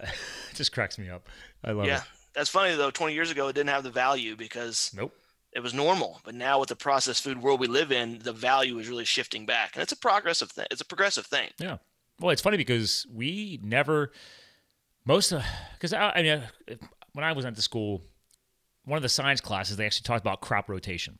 it 0.51 0.55
just 0.55 0.71
cracks 0.73 0.97
me 0.99 1.09
up. 1.09 1.27
I 1.63 1.71
love 1.71 1.87
Yeah, 1.87 1.95
it. 1.95 1.95
Yeah. 1.97 2.03
That's 2.33 2.49
funny 2.49 2.75
though. 2.75 2.91
20 2.91 3.13
years 3.15 3.31
ago, 3.31 3.47
it 3.47 3.53
didn't 3.53 3.71
have 3.71 3.83
the 3.83 3.89
value 3.89 4.35
because 4.35 4.91
Nope. 4.95 5.13
it 5.53 5.59
was 5.61 5.73
normal. 5.73 6.21
But 6.23 6.35
now 6.35 6.59
with 6.59 6.69
the 6.69 6.75
processed 6.75 7.23
food 7.23 7.41
world 7.41 7.59
we 7.59 7.67
live 7.67 7.91
in, 7.91 8.19
the 8.19 8.31
value 8.31 8.77
is 8.77 8.87
really 8.87 9.05
shifting 9.05 9.45
back, 9.47 9.71
and 9.75 9.81
it's 9.81 9.91
a 9.91 9.97
progressive 9.97 10.51
thing. 10.51 10.67
It's 10.69 10.81
a 10.81 10.85
progressive 10.85 11.25
thing. 11.25 11.49
Yeah. 11.57 11.77
Well, 12.21 12.29
it's 12.29 12.41
funny 12.41 12.57
because 12.57 13.07
we 13.11 13.59
never 13.63 14.11
most 15.05 15.31
of 15.31 15.43
because 15.73 15.91
I, 15.91 16.11
I 16.11 16.21
mean 16.21 16.43
when 17.13 17.25
I 17.25 17.31
was 17.31 17.45
at 17.45 17.55
the 17.55 17.61
school, 17.61 18.03
one 18.85 18.97
of 18.97 19.03
the 19.03 19.09
science 19.09 19.41
classes 19.41 19.75
they 19.75 19.85
actually 19.85 20.03
talked 20.03 20.21
about 20.21 20.39
crop 20.41 20.69
rotation. 20.69 21.17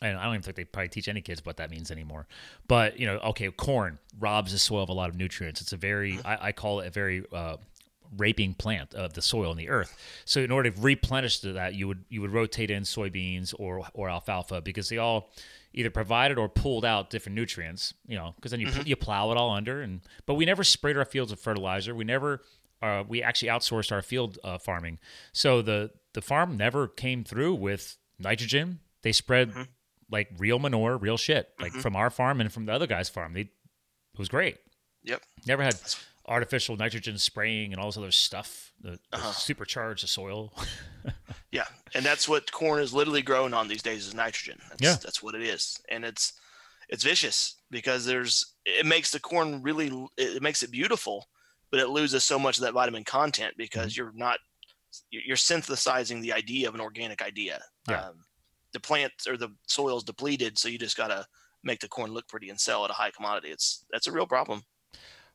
And 0.00 0.16
I 0.16 0.24
don't 0.24 0.32
even 0.32 0.42
think 0.42 0.56
they 0.56 0.64
probably 0.64 0.88
teach 0.88 1.08
any 1.08 1.20
kids 1.20 1.44
what 1.44 1.58
that 1.58 1.70
means 1.70 1.90
anymore. 1.90 2.26
But 2.68 2.98
you 2.98 3.06
know, 3.06 3.18
okay, 3.18 3.50
corn 3.50 3.98
robs 4.18 4.52
the 4.52 4.58
soil 4.58 4.82
of 4.82 4.88
a 4.88 4.94
lot 4.94 5.10
of 5.10 5.16
nutrients. 5.16 5.60
It's 5.60 5.74
a 5.74 5.76
very 5.76 6.18
I, 6.24 6.48
I 6.48 6.52
call 6.52 6.80
it 6.80 6.86
a 6.86 6.90
very 6.90 7.24
uh, 7.30 7.58
raping 8.16 8.54
plant 8.54 8.94
of 8.94 9.12
the 9.12 9.20
soil 9.20 9.50
and 9.50 9.60
the 9.60 9.68
earth. 9.68 9.94
So 10.24 10.40
in 10.40 10.50
order 10.50 10.70
to 10.70 10.80
replenish 10.80 11.40
to 11.40 11.52
that, 11.52 11.74
you 11.74 11.86
would 11.86 12.04
you 12.08 12.22
would 12.22 12.32
rotate 12.32 12.70
in 12.70 12.84
soybeans 12.84 13.54
or 13.58 13.86
or 13.92 14.08
alfalfa 14.08 14.62
because 14.62 14.88
they 14.88 14.96
all 14.96 15.30
either 15.78 15.90
provided 15.90 16.36
or 16.38 16.48
pulled 16.48 16.84
out 16.84 17.08
different 17.10 17.36
nutrients. 17.36 17.94
You 18.06 18.16
know, 18.16 18.32
because 18.36 18.50
then 18.50 18.60
you 18.60 18.68
you 18.84 18.96
plow 18.96 19.30
it 19.32 19.36
all 19.38 19.50
under. 19.50 19.80
And 19.80 20.00
but 20.26 20.34
we 20.34 20.44
never 20.44 20.64
sprayed 20.64 20.96
our 20.96 21.04
fields 21.04 21.30
with 21.30 21.40
fertilizer. 21.40 21.94
We 21.94 22.04
never 22.04 22.42
uh, 22.82 23.04
we 23.08 23.22
actually 23.22 23.48
outsourced 23.48 23.90
our 23.92 24.02
field 24.02 24.38
uh, 24.44 24.58
farming. 24.58 24.98
So 25.32 25.62
the 25.62 25.90
the 26.14 26.20
farm 26.22 26.56
never 26.56 26.88
came 26.88 27.24
through 27.24 27.54
with 27.54 27.96
nitrogen. 28.18 28.80
They 29.02 29.12
spread 29.12 29.52
like 30.10 30.28
real 30.38 30.58
manure, 30.58 30.96
real 30.96 31.16
shit, 31.16 31.50
like 31.60 31.72
from 31.72 31.94
our 31.96 32.10
farm 32.10 32.40
and 32.40 32.52
from 32.52 32.66
the 32.66 32.72
other 32.72 32.86
guy's 32.86 33.08
farm. 33.08 33.32
They 33.34 33.42
it 33.42 34.18
was 34.18 34.28
great. 34.28 34.56
Yep. 35.04 35.22
Never 35.46 35.62
had 35.62 35.76
artificial 36.26 36.76
nitrogen 36.76 37.16
spraying 37.18 37.72
and 37.72 37.80
all 37.80 37.88
this 37.88 37.96
other 37.96 38.10
stuff 38.10 38.72
Uh-huh. 38.84 39.30
supercharge 39.32 40.00
the 40.02 40.06
soil. 40.08 40.52
Yeah, 41.50 41.64
and 41.94 42.04
that's 42.04 42.28
what 42.28 42.50
corn 42.52 42.82
is 42.82 42.92
literally 42.94 43.22
growing 43.22 43.54
on 43.54 43.68
these 43.68 43.82
days 43.82 44.06
is 44.06 44.14
nitrogen. 44.14 44.58
That's, 44.68 44.82
Yeah. 44.82 44.96
that's 45.02 45.22
what 45.22 45.34
it 45.34 45.42
is, 45.42 45.80
and 45.90 46.04
it's 46.04 46.32
it's 46.88 47.04
vicious 47.04 47.56
because 47.70 48.06
there's 48.06 48.54
it 48.64 48.86
makes 48.86 49.10
the 49.10 49.20
corn 49.20 49.62
really 49.62 49.92
it 50.16 50.42
makes 50.42 50.62
it 50.62 50.70
beautiful, 50.70 51.28
but 51.70 51.80
it 51.80 51.88
loses 51.88 52.24
so 52.24 52.38
much 52.38 52.58
of 52.58 52.62
that 52.64 52.72
vitamin 52.74 53.04
content 53.04 53.54
because 53.56 53.92
Mm-hmm. 53.92 54.00
you're 54.02 54.12
not 54.14 54.38
you're 55.10 55.36
synthesizing 55.36 56.20
the 56.22 56.32
idea 56.32 56.66
of 56.68 56.74
an 56.74 56.80
organic 56.80 57.20
idea. 57.22 57.60
Yeah. 57.88 58.06
Um, 58.06 58.24
the 58.72 58.80
plant 58.80 59.12
or 59.28 59.36
the 59.36 59.50
soil's 59.66 60.04
depleted, 60.04 60.58
so 60.58 60.68
you 60.68 60.78
just 60.78 60.96
gotta 60.96 61.26
make 61.62 61.80
the 61.80 61.88
corn 61.88 62.12
look 62.12 62.26
pretty 62.28 62.48
and 62.50 62.58
sell 62.60 62.84
at 62.84 62.90
a 62.90 62.94
high 62.94 63.10
commodity. 63.10 63.48
It's 63.50 63.84
that's 63.90 64.06
a 64.06 64.12
real 64.12 64.26
problem. 64.26 64.62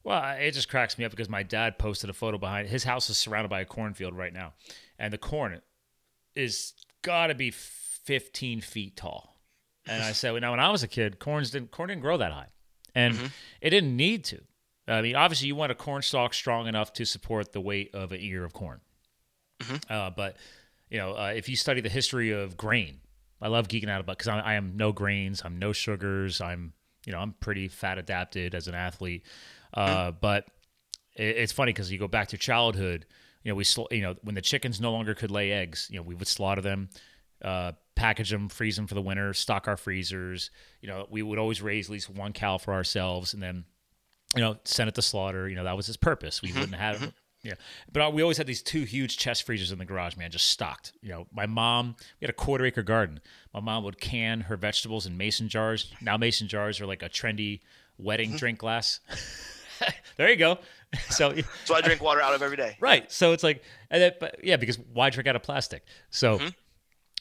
Well, 0.03 0.36
it 0.38 0.51
just 0.51 0.67
cracks 0.69 0.98
me 0.98 1.05
up 1.05 1.12
because 1.12 1.29
my 1.29 1.43
dad 1.43 1.79
posted 1.79 2.10
a 2.10 2.13
photo 2.13 2.38
behind 2.38 2.67
his 2.67 2.83
house 2.83 3.10
is 3.10 3.17
surrounded 3.17 3.48
by 3.50 3.62
a 3.62 3.65
cornfield 3.65 4.15
right 4.17 4.33
now, 4.33 4.53
and 5.00 5.13
the 5.13 5.17
corn 5.17 5.62
is 6.35 6.73
got 7.01 7.27
to 7.27 7.35
be 7.35 7.51
15 7.51 8.61
feet 8.61 8.97
tall. 8.97 9.35
And 9.85 10.01
I 10.01 10.13
said, 10.13 10.39
now 10.41 10.51
when 10.51 10.59
I 10.59 10.69
was 10.71 10.83
a 10.83 10.87
kid, 10.87 11.19
corns 11.19 11.51
didn't 11.51 11.71
corn 11.71 11.89
didn't 11.89 12.01
grow 12.01 12.17
that 12.17 12.31
high, 12.31 12.47
and 12.95 13.15
it 13.61 13.69
didn't 13.71 13.95
need 13.97 14.23
to. 14.25 14.41
I 14.87 15.01
mean, 15.01 15.15
obviously, 15.15 15.47
you 15.47 15.55
want 15.55 15.71
a 15.71 15.75
corn 15.75 16.01
stalk 16.01 16.33
strong 16.33 16.67
enough 16.67 16.93
to 16.93 17.05
support 17.05 17.51
the 17.51 17.61
weight 17.61 17.93
of 17.93 18.11
an 18.13 18.19
ear 18.21 18.43
of 18.45 18.53
corn. 18.53 18.79
Uh, 19.89 20.09
but 20.09 20.37
you 20.89 20.97
know, 20.99 21.13
uh, 21.13 21.33
if 21.35 21.49
you 21.49 21.55
study 21.55 21.81
the 21.81 21.89
history 21.89 22.31
of 22.31 22.55
grain, 22.57 22.99
I 23.41 23.47
love 23.49 23.67
geeking 23.67 23.89
out 23.89 23.99
about 24.01 24.17
because 24.17 24.29
I, 24.29 24.39
I 24.39 24.53
am 24.53 24.77
no 24.77 24.91
grains, 24.93 25.41
I'm 25.43 25.57
no 25.59 25.73
sugars, 25.73 26.39
I'm 26.39 26.73
you 27.05 27.11
know 27.11 27.19
I'm 27.19 27.33
pretty 27.33 27.67
fat 27.67 27.97
adapted 27.97 28.55
as 28.55 28.67
an 28.69 28.75
athlete. 28.75 29.25
Uh, 29.73 30.11
But 30.11 30.47
it, 31.15 31.37
it's 31.37 31.51
funny 31.51 31.73
because 31.73 31.91
you 31.91 31.97
go 31.99 32.07
back 32.07 32.29
to 32.29 32.37
childhood. 32.37 33.05
You 33.43 33.51
know, 33.51 33.55
we 33.55 33.63
sl- 33.63 33.88
you 33.91 34.01
know 34.01 34.15
when 34.23 34.35
the 34.35 34.41
chickens 34.41 34.79
no 34.79 34.91
longer 34.91 35.13
could 35.13 35.31
lay 35.31 35.51
eggs, 35.51 35.88
you 35.91 35.97
know 35.97 36.03
we 36.03 36.15
would 36.15 36.27
slaughter 36.27 36.62
them, 36.62 36.89
uh, 37.43 37.73
package 37.95 38.29
them, 38.29 38.50
freeze 38.50 38.75
them 38.75 38.88
for 38.88 38.95
the 38.95 39.01
winter, 39.01 39.33
stock 39.33 39.67
our 39.67 39.77
freezers. 39.77 40.50
You 40.81 40.88
know, 40.88 41.07
we 41.09 41.21
would 41.21 41.39
always 41.39 41.62
raise 41.62 41.88
at 41.88 41.93
least 41.93 42.09
one 42.09 42.33
cow 42.33 42.57
for 42.57 42.73
ourselves, 42.73 43.33
and 43.33 43.43
then 43.43 43.65
you 44.35 44.41
know, 44.41 44.57
send 44.63 44.88
it 44.88 44.95
to 44.95 45.01
slaughter. 45.01 45.47
You 45.47 45.55
know, 45.55 45.63
that 45.63 45.77
was 45.77 45.88
his 45.88 45.97
purpose. 45.97 46.41
We 46.41 46.50
mm-hmm. 46.50 46.59
wouldn't 46.59 46.77
have, 46.77 46.97
mm-hmm. 46.97 47.09
yeah. 47.43 47.53
But 47.91 48.13
we 48.13 48.21
always 48.21 48.38
had 48.38 48.47
these 48.47 48.62
two 48.62 48.83
huge 48.83 49.17
chest 49.17 49.45
freezers 49.45 49.71
in 49.71 49.77
the 49.77 49.85
garage, 49.85 50.17
man, 50.17 50.31
just 50.31 50.50
stocked. 50.50 50.93
You 51.01 51.09
know, 51.09 51.27
my 51.31 51.45
mom, 51.45 51.95
we 52.19 52.25
had 52.25 52.29
a 52.29 52.33
quarter 52.33 52.65
acre 52.65 52.83
garden. 52.83 53.19
My 53.53 53.59
mom 53.59 53.83
would 53.83 54.00
can 54.00 54.41
her 54.41 54.57
vegetables 54.57 55.05
in 55.05 55.17
mason 55.17 55.50
jars. 55.50 55.91
Now 56.01 56.17
mason 56.17 56.47
jars 56.47 56.81
are 56.81 56.88
like 56.88 57.03
a 57.03 57.09
trendy 57.09 57.62
wedding 57.97 58.29
mm-hmm. 58.29 58.38
drink 58.38 58.59
glass. 58.59 59.00
there 60.17 60.29
you 60.29 60.37
go. 60.37 60.59
So 61.09 61.33
So 61.65 61.73
I 61.73 61.81
drink 61.81 62.03
water 62.03 62.21
out 62.21 62.35
of 62.35 62.43
every 62.43 62.55
day. 62.57 62.77
Right. 62.79 63.11
So 63.11 63.31
it's 63.31 63.41
like, 63.43 63.63
but 63.89 64.35
yeah, 64.43 64.57
because 64.57 64.77
why 64.77 65.09
drink 65.09 65.27
out 65.27 65.35
of 65.35 65.41
plastic? 65.41 65.83
So, 66.11 66.39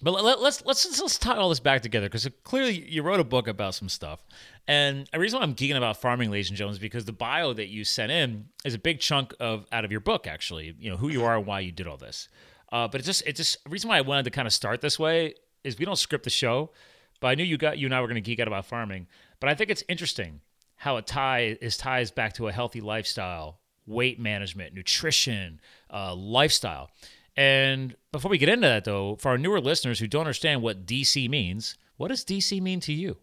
But 0.02 0.12
let, 0.22 0.40
let's 0.40 0.62
let's 0.66 1.00
let's 1.00 1.16
tie 1.16 1.36
all 1.36 1.48
this 1.48 1.60
back 1.60 1.80
together 1.80 2.06
because 2.06 2.28
clearly 2.42 2.78
you 2.86 3.02
wrote 3.02 3.20
a 3.20 3.24
book 3.24 3.48
about 3.48 3.74
some 3.74 3.88
stuff, 3.88 4.20
and 4.66 5.08
the 5.12 5.18
reason 5.18 5.38
why 5.38 5.44
I'm 5.44 5.54
geeking 5.54 5.76
about 5.76 5.96
farming, 6.00 6.30
ladies 6.30 6.50
and 6.50 6.56
gentlemen, 6.56 6.74
is 6.74 6.80
because 6.80 7.04
the 7.04 7.12
bio 7.12 7.52
that 7.52 7.68
you 7.68 7.84
sent 7.84 8.10
in 8.10 8.46
is 8.64 8.74
a 8.74 8.78
big 8.78 9.00
chunk 9.00 9.32
of 9.38 9.64
out 9.72 9.84
of 9.84 9.90
your 9.90 10.00
book. 10.00 10.26
Actually, 10.26 10.74
you 10.78 10.90
know 10.90 10.96
who 10.96 11.08
you 11.08 11.24
are 11.24 11.36
and 11.38 11.46
why 11.46 11.60
you 11.60 11.72
did 11.72 11.86
all 11.86 11.96
this. 11.96 12.28
Uh, 12.72 12.88
but 12.88 13.00
it's 13.00 13.06
just 13.06 13.22
it's 13.26 13.38
just 13.38 13.62
the 13.64 13.70
reason 13.70 13.88
why 13.88 13.96
I 13.96 14.00
wanted 14.00 14.24
to 14.24 14.30
kind 14.30 14.46
of 14.46 14.52
start 14.52 14.80
this 14.80 14.98
way 14.98 15.34
is 15.62 15.78
we 15.78 15.84
don't 15.84 15.96
script 15.96 16.24
the 16.24 16.30
show, 16.30 16.72
but 17.20 17.28
I 17.28 17.34
knew 17.36 17.44
you 17.44 17.56
got 17.56 17.78
you 17.78 17.86
and 17.86 17.94
I 17.94 18.00
were 18.00 18.08
going 18.08 18.16
to 18.16 18.20
geek 18.20 18.40
out 18.40 18.48
about 18.48 18.66
farming. 18.66 19.06
But 19.40 19.50
I 19.50 19.54
think 19.54 19.70
it's 19.70 19.84
interesting 19.88 20.40
how 20.82 20.96
it 20.96 21.06
tie 21.06 21.56
is 21.60 21.76
ties 21.76 22.10
back 22.10 22.32
to 22.32 22.48
a 22.48 22.52
healthy 22.52 22.80
lifestyle, 22.80 23.60
weight 23.86 24.18
management, 24.18 24.74
nutrition, 24.74 25.60
uh, 25.92 26.12
lifestyle. 26.12 26.90
And 27.36 27.94
before 28.10 28.32
we 28.32 28.36
get 28.36 28.48
into 28.48 28.66
that, 28.66 28.84
though, 28.84 29.14
for 29.14 29.28
our 29.28 29.38
newer 29.38 29.60
listeners 29.60 30.00
who 30.00 30.08
don't 30.08 30.22
understand 30.22 30.60
what 30.60 30.84
DC 30.84 31.30
means, 31.30 31.76
what 31.98 32.08
does 32.08 32.24
DC 32.24 32.60
mean 32.60 32.80
to 32.80 32.92
you? 32.92 33.16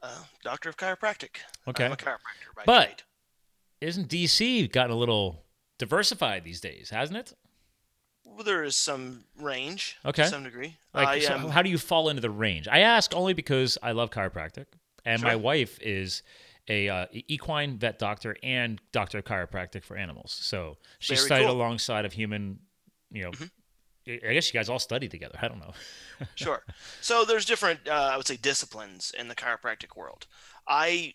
Uh, 0.00 0.16
doctor 0.44 0.68
of 0.68 0.76
chiropractic. 0.76 1.38
Okay. 1.66 1.86
I'm 1.86 1.90
a 1.92 1.96
chiropractor 1.96 2.54
by 2.54 2.62
But- 2.64 2.84
trade. 2.86 3.02
Isn't 3.80 4.08
DC 4.08 4.68
gotten 4.70 4.92
a 4.92 4.96
little 4.96 5.42
diversified 5.78 6.44
these 6.44 6.60
days, 6.60 6.90
hasn't 6.90 7.18
it? 7.18 7.32
Well, 8.24 8.44
there 8.44 8.62
is 8.62 8.76
some 8.76 9.24
range 9.40 9.96
Okay. 10.04 10.22
to 10.22 10.28
some 10.28 10.44
degree. 10.44 10.76
Like, 10.94 11.08
I 11.08 11.18
so 11.18 11.34
am 11.34 11.48
how 11.50 11.62
do 11.62 11.68
you 11.68 11.78
fall 11.78 12.08
into 12.08 12.22
the 12.22 12.30
range? 12.30 12.68
I 12.68 12.78
ask 12.80 13.12
only 13.12 13.34
because 13.34 13.76
I 13.82 13.90
love 13.90 14.10
chiropractic, 14.10 14.66
and 15.04 15.20
my 15.20 15.34
wife 15.34 15.80
is 15.82 16.22
a 16.68 16.88
uh, 16.88 17.06
equine 17.12 17.78
vet 17.78 17.98
doctor 17.98 18.36
and 18.42 18.80
doctor 18.92 19.18
of 19.18 19.24
chiropractic 19.24 19.84
for 19.84 19.96
animals. 19.96 20.36
So 20.40 20.76
she 20.98 21.14
Very 21.14 21.26
studied 21.26 21.44
cool. 21.44 21.52
Mm-hmm. 21.52 21.60
alongside 21.60 22.04
of 22.04 22.12
human. 22.12 22.58
You 23.10 23.24
know, 23.24 23.30
I 24.08 24.32
guess 24.34 24.52
you 24.52 24.58
guys 24.58 24.68
all 24.68 24.78
studied 24.78 25.10
together. 25.10 25.38
I 25.40 25.48
don't 25.48 25.58
know. 25.58 25.72
sure. 26.34 26.62
So 27.00 27.24
there's 27.24 27.44
different, 27.44 27.80
uh, 27.88 28.10
I 28.12 28.16
would 28.16 28.26
say, 28.26 28.36
disciplines 28.36 29.12
in 29.18 29.28
the 29.28 29.34
chiropractic 29.34 29.96
world. 29.96 30.26
I 30.68 31.14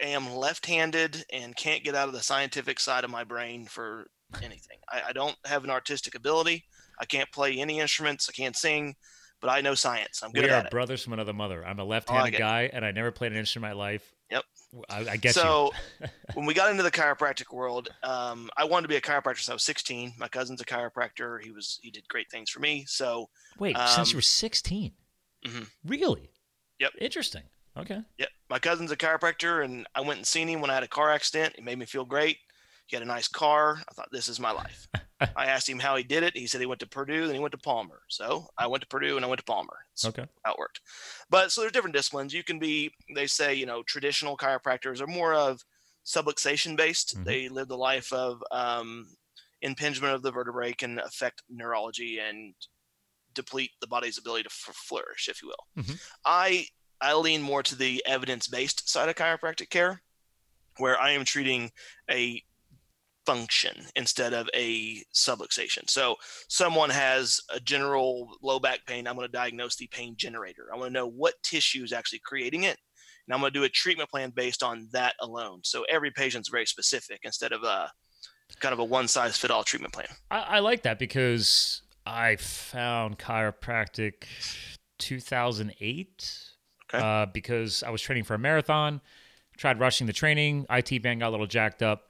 am 0.00 0.34
left-handed 0.34 1.24
and 1.32 1.56
can't 1.56 1.84
get 1.84 1.94
out 1.94 2.08
of 2.08 2.14
the 2.14 2.22
scientific 2.22 2.80
side 2.80 3.04
of 3.04 3.10
my 3.10 3.24
brain 3.24 3.66
for 3.66 4.08
anything. 4.42 4.78
I, 4.90 5.02
I 5.08 5.12
don't 5.12 5.36
have 5.44 5.64
an 5.64 5.70
artistic 5.70 6.14
ability. 6.14 6.64
I 7.00 7.04
can't 7.04 7.30
play 7.32 7.58
any 7.58 7.80
instruments. 7.80 8.28
I 8.28 8.32
can't 8.32 8.56
sing, 8.56 8.96
but 9.40 9.48
I 9.48 9.60
know 9.60 9.74
science. 9.74 10.22
I'm 10.22 10.32
good 10.32 10.44
we 10.44 10.50
at 10.50 10.64
are 10.64 10.66
it. 10.66 10.70
brothers 10.70 11.02
from 11.02 11.12
another 11.14 11.32
mother. 11.32 11.64
I'm 11.64 11.78
a 11.78 11.84
left-handed 11.84 12.32
get 12.32 12.36
it. 12.36 12.42
guy, 12.42 12.70
and 12.72 12.84
I 12.84 12.90
never 12.90 13.10
played 13.10 13.32
an 13.32 13.38
instrument 13.38 13.72
in 13.72 13.78
my 13.78 13.84
life. 13.84 14.14
Yep. 14.30 14.44
I, 14.88 14.98
I 14.98 15.16
get 15.16 15.34
you. 15.34 15.40
so 15.40 15.72
when 16.34 16.46
we 16.46 16.54
got 16.54 16.70
into 16.70 16.82
the 16.82 16.90
chiropractic 16.90 17.52
world, 17.52 17.88
um, 18.02 18.50
I 18.56 18.64
wanted 18.64 18.82
to 18.82 18.88
be 18.88 18.96
a 18.96 19.00
chiropractor 19.00 19.36
since 19.36 19.48
I 19.48 19.54
was 19.54 19.62
16. 19.64 20.14
My 20.18 20.28
cousin's 20.28 20.60
a 20.60 20.64
chiropractor. 20.64 21.42
He 21.42 21.50
was 21.50 21.78
he 21.82 21.90
did 21.90 22.08
great 22.08 22.30
things 22.30 22.50
for 22.50 22.60
me. 22.60 22.84
So 22.86 23.28
Wait, 23.58 23.76
since 23.76 24.10
um, 24.10 24.12
you 24.12 24.18
were 24.18 24.22
16? 24.22 24.92
Mhm. 25.46 25.68
Really? 25.84 26.30
Yep. 26.78 26.92
Interesting. 27.00 27.42
Okay. 27.76 28.00
Yeah, 28.18 28.26
my 28.50 28.58
cousin's 28.58 28.90
a 28.90 28.96
chiropractor, 28.96 29.64
and 29.64 29.86
I 29.94 30.00
went 30.00 30.18
and 30.18 30.26
seen 30.26 30.48
him 30.48 30.60
when 30.60 30.70
I 30.70 30.74
had 30.74 30.82
a 30.82 30.88
car 30.88 31.10
accident. 31.10 31.54
It 31.56 31.64
made 31.64 31.78
me 31.78 31.86
feel 31.86 32.04
great. 32.04 32.38
He 32.86 32.96
had 32.96 33.02
a 33.02 33.06
nice 33.06 33.28
car. 33.28 33.82
I 33.88 33.92
thought, 33.94 34.08
this 34.10 34.28
is 34.28 34.40
my 34.40 34.50
life. 34.50 34.88
I 35.36 35.46
asked 35.46 35.68
him 35.68 35.78
how 35.80 35.96
he 35.96 36.04
did 36.04 36.22
it. 36.22 36.36
He 36.36 36.46
said 36.46 36.60
he 36.60 36.66
went 36.66 36.80
to 36.80 36.86
Purdue, 36.88 37.26
then 37.26 37.34
he 37.34 37.40
went 37.40 37.52
to 37.52 37.58
Palmer. 37.58 38.02
So 38.08 38.48
I 38.56 38.66
went 38.68 38.82
to 38.82 38.86
Purdue 38.88 39.16
and 39.16 39.24
I 39.24 39.28
went 39.28 39.40
to 39.40 39.44
Palmer. 39.44 39.76
That's 39.92 40.06
Okay. 40.06 40.28
how 40.44 40.52
it 40.52 40.58
worked. 40.58 40.80
But 41.28 41.50
so 41.52 41.60
there's 41.60 41.72
different 41.72 41.96
disciplines. 41.96 42.32
You 42.32 42.44
can 42.44 42.58
be, 42.58 42.92
they 43.14 43.26
say, 43.26 43.54
you 43.54 43.66
know, 43.66 43.82
traditional 43.82 44.36
chiropractors 44.36 45.00
are 45.00 45.06
more 45.08 45.34
of 45.34 45.60
subluxation 46.06 46.76
based. 46.76 47.16
Mhm. 47.16 47.24
They 47.24 47.48
live 47.48 47.68
the 47.68 47.76
life 47.76 48.12
of 48.12 48.42
um, 48.52 49.16
impingement 49.60 50.14
of 50.14 50.22
the 50.22 50.30
vertebrae 50.30 50.72
can 50.72 51.00
affect 51.00 51.42
neurology 51.48 52.18
and 52.20 52.54
deplete 53.34 53.72
the 53.80 53.86
body's 53.86 54.18
ability 54.18 54.44
to 54.44 54.50
f- 54.50 54.74
flourish, 54.76 55.28
if 55.28 55.42
you 55.42 55.48
will. 55.48 55.82
Mhm. 55.82 56.00
I 56.24 56.68
I 57.00 57.14
lean 57.14 57.42
more 57.42 57.62
to 57.62 57.76
the 57.76 58.02
evidence 58.06 58.48
based 58.48 58.88
side 58.88 59.08
of 59.08 59.14
chiropractic 59.14 59.70
care, 59.70 60.02
where 60.78 61.00
I 61.00 61.12
am 61.12 61.24
treating 61.24 61.70
a 62.10 62.42
function 63.28 63.84
instead 63.94 64.32
of 64.32 64.48
a 64.54 65.02
subluxation. 65.14 65.88
So 65.90 66.16
someone 66.48 66.88
has 66.88 67.40
a 67.54 67.60
general 67.60 68.30
low 68.42 68.58
back 68.58 68.80
pain, 68.86 69.06
I'm 69.06 69.16
going 69.16 69.28
to 69.28 69.32
diagnose 69.32 69.76
the 69.76 69.86
pain 69.88 70.14
generator. 70.16 70.68
I 70.72 70.76
want 70.78 70.88
to 70.88 70.92
know 70.94 71.06
what 71.06 71.34
tissue 71.42 71.84
is 71.84 71.92
actually 71.92 72.20
creating 72.24 72.62
it. 72.62 72.78
And 73.26 73.34
I'm 73.34 73.40
going 73.40 73.52
to 73.52 73.58
do 73.58 73.64
a 73.64 73.68
treatment 73.68 74.08
plan 74.08 74.32
based 74.34 74.62
on 74.62 74.88
that 74.92 75.14
alone. 75.20 75.60
So 75.62 75.84
every 75.90 76.10
patient's 76.10 76.48
very 76.48 76.64
specific 76.64 77.20
instead 77.24 77.52
of 77.52 77.62
a 77.64 77.90
kind 78.60 78.72
of 78.72 78.78
a 78.78 78.84
one 78.84 79.08
size 79.08 79.36
fit 79.36 79.50
all 79.50 79.62
treatment 79.62 79.92
plan. 79.92 80.06
I, 80.30 80.38
I 80.38 80.58
like 80.60 80.82
that 80.84 80.98
because 80.98 81.82
I 82.06 82.36
found 82.36 83.18
chiropractic 83.18 84.24
2008 84.98 86.44
Okay. 86.94 87.04
uh, 87.04 87.26
because 87.26 87.82
I 87.82 87.90
was 87.90 88.00
training 88.00 88.24
for 88.24 88.32
a 88.32 88.38
marathon, 88.38 89.02
tried 89.58 89.78
rushing 89.78 90.06
the 90.06 90.14
training. 90.14 90.64
IT 90.70 91.02
band 91.02 91.20
got 91.20 91.28
a 91.28 91.32
little 91.32 91.46
jacked 91.46 91.82
up. 91.82 92.07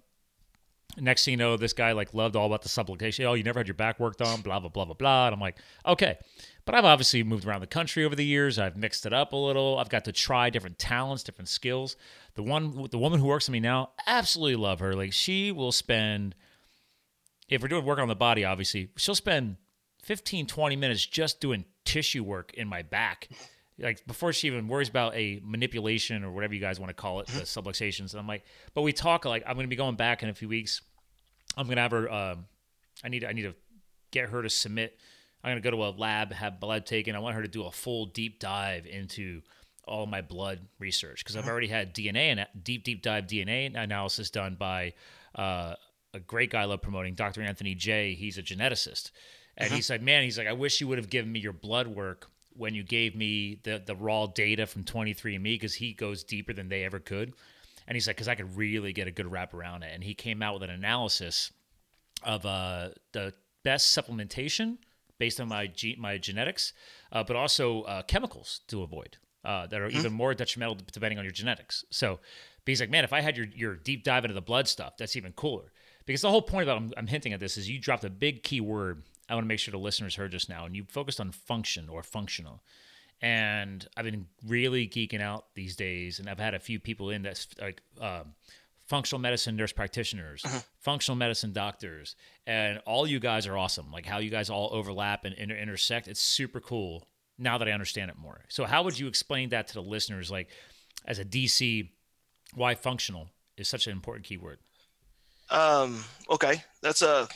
Next 1.01 1.25
thing 1.25 1.33
you 1.33 1.39
know, 1.39 1.57
this 1.57 1.73
guy 1.73 1.93
like 1.93 2.15
loved 2.15 2.37
all 2.37 2.47
about 2.47 2.63
the 2.63 2.69
subluxation. 2.69 3.25
Oh, 3.25 3.35
you 3.35 3.43
never 3.43 3.61
had 3.61 3.67
your 3.67 3.75
back 3.75 4.01
worked 4.01 4.23
on, 4.23 4.41
blah 4.43 4.61
blah 4.61 4.69
blah 4.69 4.85
blah 4.85 4.95
blah. 4.95 5.27
And 5.27 5.35
I'm 5.35 5.41
like, 5.41 5.57
okay, 5.87 6.19
but 6.65 6.75
I've 6.75 6.85
obviously 6.85 7.23
moved 7.23 7.47
around 7.47 7.61
the 7.61 7.67
country 7.67 8.05
over 8.05 8.15
the 8.15 8.25
years. 8.25 8.59
I've 8.59 8.77
mixed 8.77 9.07
it 9.07 9.13
up 9.13 9.33
a 9.33 9.37
little. 9.37 9.79
I've 9.79 9.89
got 9.89 10.05
to 10.07 10.13
try 10.13 10.51
different 10.51 10.79
talents, 10.79 11.23
different 11.23 11.49
skills. 11.49 11.97
The 12.35 12.43
one, 12.43 12.89
the 12.91 12.99
woman 12.99 13.21
who 13.21 13.27
works 13.27 13.47
for 13.47 13.53
me 13.53 13.61
now, 13.61 13.91
absolutely 14.07 14.57
love 14.57 14.81
her. 14.81 14.95
Like 14.95 15.13
she 15.13 15.53
will 15.53 15.73
spend 15.73 16.35
if 17.49 17.63
we're 17.63 17.69
doing 17.69 17.85
work 17.85 17.99
on 17.99 18.09
the 18.09 18.15
body, 18.15 18.45
obviously, 18.45 18.91
she'll 18.97 19.15
spend 19.15 19.57
15, 20.03 20.47
20 20.47 20.77
minutes 20.77 21.05
just 21.05 21.41
doing 21.41 21.65
tissue 21.85 22.23
work 22.23 22.53
in 22.55 22.69
my 22.69 22.83
back. 22.83 23.29
Like 23.79 24.07
before 24.07 24.33
she 24.33 24.49
even 24.49 24.69
worries 24.69 24.89
about 24.89 25.15
a 25.15 25.41
manipulation 25.45 26.25
or 26.25 26.33
whatever 26.33 26.55
you 26.55 26.61
guys 26.61 26.81
want 26.81 26.91
to 26.91 26.95
call 26.95 27.21
it, 27.21 27.27
the 27.29 27.41
subluxations. 27.43 28.13
And 28.13 28.21
I'm 28.21 28.27
like, 28.27 28.45
but 28.75 28.83
we 28.83 28.93
talk 28.93 29.25
like 29.25 29.43
I'm 29.47 29.55
going 29.55 29.67
to 29.67 29.71
be 29.71 29.77
going 29.77 29.97
back 29.97 30.23
in 30.23 30.29
a 30.29 30.35
few 30.35 30.49
weeks. 30.49 30.81
I'm 31.57 31.67
going 31.67 31.77
to 31.77 31.83
have 31.83 31.93
her. 31.93 32.13
Um, 32.13 32.47
I 33.05 33.09
need 33.09 33.25
I 33.25 33.33
need 33.33 33.43
to 33.43 33.55
get 34.11 34.31
her 34.31 34.43
to 34.43 34.51
submit. 34.51 34.99
I'm 35.43 35.53
going 35.53 35.63
to 35.63 35.71
go 35.71 35.77
to 35.77 35.85
a 35.85 35.91
lab, 35.97 36.33
have 36.33 36.59
blood 36.59 36.87
taken. 36.87 37.15
I 37.15 37.21
want 37.21 37.37
her 37.37 37.43
to 37.43 37.49
do 37.49 37.65
a 37.65 37.71
full 37.71 38.07
deep 38.07 38.41
dive 38.41 38.87
into 38.87 39.43
all 39.85 40.07
my 40.07 40.21
blood 40.21 40.61
research 40.79 41.25
because 41.25 41.37
I've 41.37 41.49
already 41.49 41.69
had 41.69 41.95
DNA 41.95 42.33
and 42.33 42.47
deep 42.63 42.85
deep 42.85 43.03
dive 43.03 43.27
DNA 43.27 43.75
analysis 43.77 44.31
done 44.31 44.57
by 44.59 44.95
uh, 45.35 45.75
a 46.13 46.21
great 46.21 46.51
guy 46.51 46.63
I 46.63 46.65
love 46.65 46.83
promoting, 46.83 47.15
Dr. 47.15 47.43
Anthony 47.43 47.75
J. 47.75 48.15
He's 48.15 48.39
a 48.39 48.43
geneticist. 48.43 49.11
And 49.57 49.73
he's 49.73 49.91
like, 49.91 50.03
man, 50.03 50.23
he's 50.23 50.39
like, 50.39 50.47
I 50.47 50.53
wish 50.53 50.81
you 50.81 50.87
would 50.89 50.99
have 50.99 51.11
given 51.11 51.33
me 51.33 51.41
your 51.41 51.53
blood 51.53 51.89
work 51.89 52.31
when 52.59 52.75
you 52.75 52.83
gave 52.83 53.15
me 53.15 53.61
the, 53.63 53.83
the 53.85 53.95
raw 53.95 54.27
data 54.27 54.67
from 54.67 54.85
23andMe 54.85 55.43
because 55.43 55.75
he 55.75 55.93
goes 55.93 56.25
deeper 56.25 56.53
than 56.53 56.69
they 56.69 56.85
ever 56.85 56.99
could. 56.99 57.33
And 57.87 57.97
he's 57.97 58.07
like, 58.07 58.17
because 58.17 58.29
I 58.29 58.35
could 58.35 58.57
really 58.57 58.93
get 58.93 59.09
a 59.09 59.11
good 59.11 59.31
wrap 59.31 59.55
around 59.55 59.83
it. 59.83 59.93
And 59.95 60.05
he 60.05 60.15
came 60.15 60.43
out 60.43 60.55
with 60.55 60.63
an 60.65 60.71
analysis 60.71 61.53
of 62.23 62.45
uh, 62.45 62.91
the 63.13 63.33
best 63.63 63.97
supplementation 63.97 64.79
based 65.19 65.41
on 65.41 65.49
my 65.49 65.67
ge- 65.67 65.97
my 65.99 66.19
genetics, 66.19 66.73
uh, 67.13 67.25
but 67.25 67.37
also 67.37 67.83
uh, 67.83 68.03
chemicals 68.03 68.61
to 68.69 68.83
avoid 68.83 69.17
uh, 69.45 69.67
that 69.69 69.81
are 69.81 69.89
even 69.89 70.13
more 70.13 70.35
detrimental 70.35 70.77
depending 70.93 71.19
on 71.19 71.25
your 71.25 71.33
genetics. 71.33 71.85
So 71.91 72.21
but 72.69 72.73
he's 72.73 72.81
like, 72.81 72.91
man, 72.91 73.03
if 73.03 73.15
I 73.15 73.23
had 73.23 73.39
your, 73.39 73.47
your 73.47 73.77
deep 73.77 74.05
dive 74.05 74.27
into 74.27 74.35
the 74.35 74.43
blood 74.43 74.69
stuff, 74.69 74.99
that's 74.99 75.17
even 75.17 75.33
cooler. 75.33 75.73
Because 76.05 76.21
the 76.21 76.29
whole 76.29 76.43
point 76.43 76.65
about 76.65 76.77
I'm, 76.77 76.93
I'm 76.99 77.07
hinting 77.07 77.33
at 77.33 77.41
this 77.41 77.57
is 77.57 77.67
you 77.67 77.79
dropped 77.79 78.05
a 78.05 78.11
big 78.11 78.43
key 78.43 78.61
word. 78.61 79.05
I 79.29 79.35
want 79.35 79.45
to 79.45 79.49
make 79.49 79.59
sure 79.59 79.73
the 79.73 79.79
listeners 79.79 80.15
heard 80.15 80.33
just 80.33 80.49
now, 80.49 80.65
and 80.65 80.75
you 80.75 80.85
focused 80.89 81.21
on 81.21 81.33
function 81.33 81.89
or 81.89 82.03
functional. 82.03 82.63
And 83.21 83.87
I've 83.97 84.05
been 84.05 84.27
really 84.47 84.87
geeking 84.87 85.21
out 85.21 85.47
these 85.55 85.77
days, 85.77 86.19
and 86.19 86.29
I've 86.29 86.39
had 86.39 86.55
a 86.55 86.61
few 86.61 86.79
people 86.79 87.11
in 87.11 87.23
that's 87.23 87.49
like 87.61 87.83
um, 88.01 88.35
functional 88.87 89.21
medicine 89.21 89.57
nurse 89.57 89.73
practitioners, 89.73 90.45
functional 90.81 91.17
medicine 91.17 91.53
doctors, 91.53 92.17
and 92.47 92.79
all 92.87 93.07
you 93.07 93.21
guys 93.21 93.47
are 93.47 93.57
awesome. 93.57 93.91
Like 93.93 94.07
how 94.07 94.19
you 94.19 94.31
guys 94.31 94.51
all 94.51 94.71
overlap 94.73 95.25
and 95.25 95.35
inter- 95.35 95.57
intersect. 95.57 96.09
It's 96.09 96.21
super 96.21 96.61
cool 96.61 97.07
now 97.39 97.59
that 97.59 97.69
I 97.69 97.73
understand 97.73 98.11
it 98.11 98.17
more. 98.17 98.41
So, 98.49 98.65
how 98.65 98.83
would 98.85 98.99
you 98.99 99.09
explain 99.09 99.51
that 99.51 99.69
to 99.69 99.75
the 99.75 99.83
listeners? 99.83 100.31
Like, 100.31 100.49
as 101.05 101.19
a 101.19 101.25
DC, 101.25 101.89
why 102.55 102.75
functional 102.75 103.29
is 103.57 103.69
such 103.69 103.87
an 103.87 103.93
important 103.93 104.27
keyword? 104.27 104.59
Um, 105.51 106.05
okay, 106.31 106.63
that's 106.83 107.03
a 107.03 107.29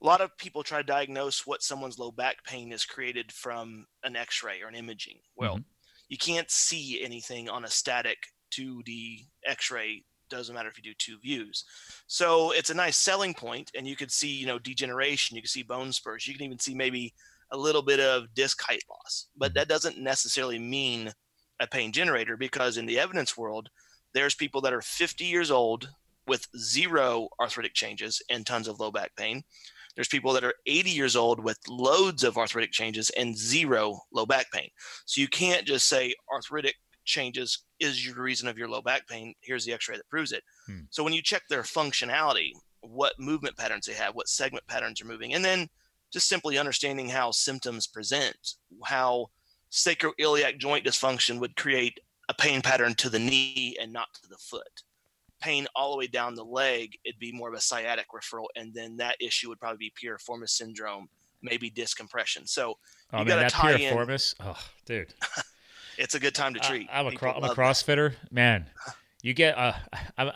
a 0.00 0.06
lot 0.06 0.20
of 0.20 0.36
people 0.36 0.62
try 0.62 0.78
to 0.78 0.84
diagnose 0.84 1.46
what 1.46 1.62
someone's 1.62 1.98
low 1.98 2.10
back 2.10 2.44
pain 2.44 2.72
is 2.72 2.84
created 2.84 3.32
from 3.32 3.86
an 4.04 4.16
X-ray 4.16 4.62
or 4.62 4.68
an 4.68 4.74
imaging. 4.74 5.20
Well, 5.34 5.58
Mhm. 5.58 5.64
you 6.08 6.18
can't 6.18 6.50
see 6.50 7.02
anything 7.02 7.48
on 7.48 7.64
a 7.64 7.70
static 7.70 8.32
2D 8.50 9.28
X-ray. 9.44 10.04
Doesn't 10.28 10.54
matter 10.54 10.68
if 10.68 10.76
you 10.76 10.82
do 10.82 10.94
two 10.94 11.18
views. 11.18 11.64
So 12.06 12.52
it's 12.52 12.70
a 12.70 12.74
nice 12.74 12.96
selling 12.96 13.34
point, 13.34 13.70
and 13.74 13.88
you 13.88 13.96
could 13.96 14.12
see, 14.12 14.28
you 14.28 14.46
know, 14.46 14.58
degeneration. 14.58 15.36
You 15.36 15.42
can 15.42 15.48
see 15.48 15.62
bone 15.62 15.92
spurs. 15.92 16.28
You 16.28 16.34
can 16.34 16.44
even 16.44 16.58
see 16.58 16.74
maybe 16.74 17.14
a 17.50 17.56
little 17.56 17.82
bit 17.82 17.98
of 17.98 18.34
disc 18.34 18.60
height 18.62 18.84
loss. 18.88 19.28
But 19.34 19.52
Mhm. 19.52 19.54
that 19.54 19.68
doesn't 19.68 19.98
necessarily 19.98 20.58
mean 20.58 21.14
a 21.60 21.66
pain 21.66 21.92
generator 21.92 22.36
because 22.36 22.76
in 22.76 22.86
the 22.86 22.98
evidence 23.00 23.36
world, 23.36 23.70
there's 24.12 24.34
people 24.34 24.60
that 24.60 24.72
are 24.72 24.82
50 24.82 25.24
years 25.24 25.50
old 25.50 25.92
with 26.26 26.46
zero 26.56 27.30
arthritic 27.40 27.74
changes 27.74 28.22
and 28.28 28.46
tons 28.46 28.68
of 28.68 28.78
low 28.78 28.90
back 28.90 29.16
pain. 29.16 29.44
There's 29.98 30.06
people 30.06 30.32
that 30.34 30.44
are 30.44 30.54
80 30.64 30.90
years 30.90 31.16
old 31.16 31.42
with 31.42 31.58
loads 31.68 32.22
of 32.22 32.38
arthritic 32.38 32.70
changes 32.70 33.10
and 33.18 33.36
zero 33.36 33.98
low 34.12 34.26
back 34.26 34.46
pain. 34.52 34.68
So 35.06 35.20
you 35.20 35.26
can't 35.26 35.66
just 35.66 35.88
say 35.88 36.14
arthritic 36.32 36.76
changes 37.04 37.64
is 37.80 38.06
your 38.06 38.14
reason 38.22 38.46
of 38.46 38.56
your 38.56 38.68
low 38.68 38.80
back 38.80 39.08
pain. 39.08 39.34
Here's 39.40 39.64
the 39.64 39.72
x 39.72 39.88
ray 39.88 39.96
that 39.96 40.08
proves 40.08 40.30
it. 40.30 40.44
Hmm. 40.68 40.82
So 40.90 41.02
when 41.02 41.14
you 41.14 41.20
check 41.20 41.42
their 41.50 41.62
functionality, 41.62 42.52
what 42.82 43.18
movement 43.18 43.56
patterns 43.56 43.86
they 43.86 43.94
have, 43.94 44.14
what 44.14 44.28
segment 44.28 44.64
patterns 44.68 45.02
are 45.02 45.06
moving, 45.06 45.34
and 45.34 45.44
then 45.44 45.66
just 46.12 46.28
simply 46.28 46.58
understanding 46.58 47.08
how 47.08 47.32
symptoms 47.32 47.88
present, 47.88 48.36
how 48.84 49.26
sacroiliac 49.72 50.58
joint 50.58 50.86
dysfunction 50.86 51.40
would 51.40 51.56
create 51.56 51.98
a 52.28 52.34
pain 52.34 52.62
pattern 52.62 52.94
to 52.94 53.10
the 53.10 53.18
knee 53.18 53.76
and 53.82 53.92
not 53.92 54.14
to 54.14 54.28
the 54.28 54.38
foot. 54.38 54.84
Pain 55.40 55.66
all 55.74 55.92
the 55.92 55.98
way 55.98 56.06
down 56.06 56.34
the 56.34 56.44
leg, 56.44 56.98
it'd 57.04 57.20
be 57.20 57.32
more 57.32 57.48
of 57.48 57.54
a 57.54 57.60
sciatic 57.60 58.06
referral, 58.14 58.46
and 58.56 58.74
then 58.74 58.96
that 58.96 59.16
issue 59.20 59.48
would 59.48 59.60
probably 59.60 59.78
be 59.78 59.92
piriformis 60.02 60.50
syndrome, 60.50 61.08
maybe 61.42 61.70
disc 61.70 61.96
compression. 61.96 62.46
So 62.46 62.74
oh, 63.12 63.20
you 63.20 63.24
got 63.24 63.48
to 63.48 63.48
tie 63.48 63.74
piriformis. 63.74 64.34
In. 64.40 64.46
Oh, 64.46 64.58
dude, 64.84 65.14
it's 65.98 66.14
a 66.14 66.20
good 66.20 66.34
time 66.34 66.54
to 66.54 66.60
treat. 66.60 66.88
I, 66.92 67.00
am 67.00 67.06
a, 67.06 67.12
cro- 67.12 67.34
I'm 67.34 67.44
a 67.44 67.54
CrossFitter, 67.54 68.12
that. 68.22 68.32
man. 68.32 68.66
You 69.20 69.34
get, 69.34 69.58
uh, 69.58 69.72
I'm, 70.18 70.30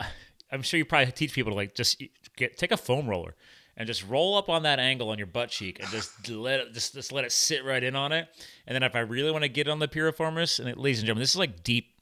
I'm 0.51 0.61
sure 0.61 0.77
you 0.77 0.85
probably 0.85 1.11
teach 1.11 1.33
people 1.33 1.51
to 1.51 1.55
like 1.55 1.73
just 1.73 2.03
get 2.35 2.57
take 2.57 2.71
a 2.71 2.77
foam 2.77 3.07
roller 3.07 3.35
and 3.75 3.87
just 3.87 4.07
roll 4.07 4.37
up 4.37 4.49
on 4.49 4.63
that 4.63 4.79
angle 4.79 5.09
on 5.09 5.17
your 5.17 5.27
butt 5.27 5.49
cheek 5.49 5.79
and 5.79 5.89
just 5.89 6.29
let 6.29 6.59
it 6.59 6.73
just, 6.73 6.93
just 6.93 7.11
let 7.11 7.25
it 7.25 7.31
sit 7.31 7.65
right 7.65 7.83
in 7.83 7.95
on 7.95 8.11
it. 8.11 8.27
And 8.67 8.75
then 8.75 8.83
if 8.83 8.95
I 8.95 8.99
really 8.99 9.31
want 9.31 9.43
to 9.43 9.49
get 9.49 9.67
on 9.67 9.79
the 9.79 9.87
piriformis, 9.87 10.59
and 10.59 10.69
it, 10.69 10.77
ladies 10.77 10.99
and 10.99 11.07
gentlemen, 11.07 11.21
this 11.21 11.31
is 11.31 11.37
like 11.37 11.63
deep 11.63 11.92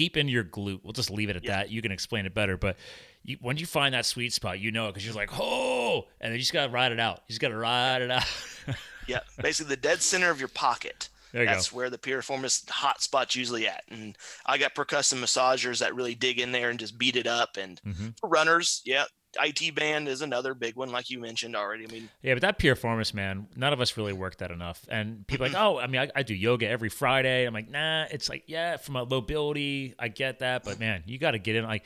deep 0.00 0.16
into 0.16 0.32
your 0.32 0.44
glute. 0.44 0.80
We'll 0.82 0.94
just 0.94 1.10
leave 1.10 1.28
it 1.28 1.36
at 1.36 1.44
yeah. 1.44 1.58
that. 1.58 1.70
You 1.70 1.82
can 1.82 1.92
explain 1.92 2.24
it 2.24 2.32
better, 2.32 2.56
but 2.56 2.78
you, 3.22 3.36
when 3.42 3.58
you 3.58 3.66
find 3.66 3.92
that 3.92 4.06
sweet 4.06 4.32
spot, 4.32 4.58
you 4.58 4.70
know 4.70 4.86
it 4.86 4.92
because 4.92 5.04
you're 5.04 5.14
like, 5.14 5.28
oh, 5.38 6.06
and 6.22 6.30
then 6.30 6.32
you 6.32 6.38
just 6.38 6.54
gotta 6.54 6.72
ride 6.72 6.90
it 6.90 6.98
out. 6.98 7.16
You 7.26 7.34
just 7.34 7.40
gotta 7.42 7.58
ride 7.58 8.00
it 8.00 8.10
out. 8.10 8.24
yeah, 9.06 9.20
basically 9.42 9.74
the 9.74 9.80
dead 9.82 10.00
center 10.00 10.30
of 10.30 10.38
your 10.38 10.48
pocket. 10.48 11.10
That's 11.34 11.68
go. 11.68 11.76
where 11.76 11.90
the 11.90 11.98
piriformis 11.98 12.68
hot 12.70 13.02
spot's 13.02 13.36
usually 13.36 13.68
at. 13.68 13.84
And 13.90 14.16
I 14.46 14.56
got 14.56 14.74
percussive 14.74 15.20
massagers 15.20 15.80
that 15.80 15.94
really 15.94 16.14
dig 16.14 16.40
in 16.40 16.50
there 16.50 16.70
and 16.70 16.78
just 16.78 16.98
beat 16.98 17.14
it 17.14 17.26
up. 17.26 17.58
And 17.58 17.78
mm-hmm. 17.86 18.08
for 18.18 18.30
runners, 18.30 18.80
yeah, 18.86 19.04
IT 19.40 19.74
band 19.74 20.08
is 20.08 20.22
another 20.22 20.54
big 20.54 20.76
one, 20.76 20.90
like 20.90 21.10
you 21.10 21.20
mentioned 21.20 21.54
already. 21.54 21.84
I 21.84 21.92
mean, 21.92 22.08
yeah, 22.22 22.34
but 22.34 22.42
that 22.42 22.58
piriformis, 22.58 23.14
man, 23.14 23.46
none 23.56 23.72
of 23.72 23.80
us 23.80 23.96
really 23.96 24.12
work 24.12 24.38
that 24.38 24.50
enough. 24.50 24.84
And 24.88 25.26
people 25.26 25.46
like, 25.46 25.54
oh, 25.58 25.78
I 25.78 25.86
mean, 25.86 26.00
I, 26.00 26.10
I, 26.16 26.22
do 26.22 26.34
yoga 26.34 26.68
every 26.68 26.88
Friday. 26.88 27.46
I'm 27.46 27.54
like, 27.54 27.70
nah, 27.70 28.06
it's 28.10 28.28
like, 28.28 28.44
yeah, 28.46 28.76
from 28.76 28.96
a 28.96 29.06
mobility, 29.06 29.94
I 29.98 30.08
get 30.08 30.40
that, 30.40 30.64
but 30.64 30.80
man, 30.80 31.04
you 31.06 31.18
got 31.18 31.32
to 31.32 31.38
get 31.38 31.54
in. 31.56 31.64
Like, 31.64 31.84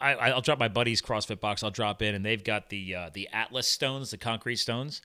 I, 0.00 0.34
will 0.34 0.42
drop 0.42 0.58
my 0.58 0.68
buddy's 0.68 1.00
CrossFit 1.00 1.40
box. 1.40 1.62
I'll 1.62 1.70
drop 1.70 2.02
in, 2.02 2.14
and 2.14 2.24
they've 2.24 2.42
got 2.42 2.68
the 2.68 2.94
uh, 2.94 3.10
the 3.12 3.28
Atlas 3.32 3.66
stones, 3.66 4.10
the 4.10 4.18
concrete 4.18 4.56
stones. 4.56 5.02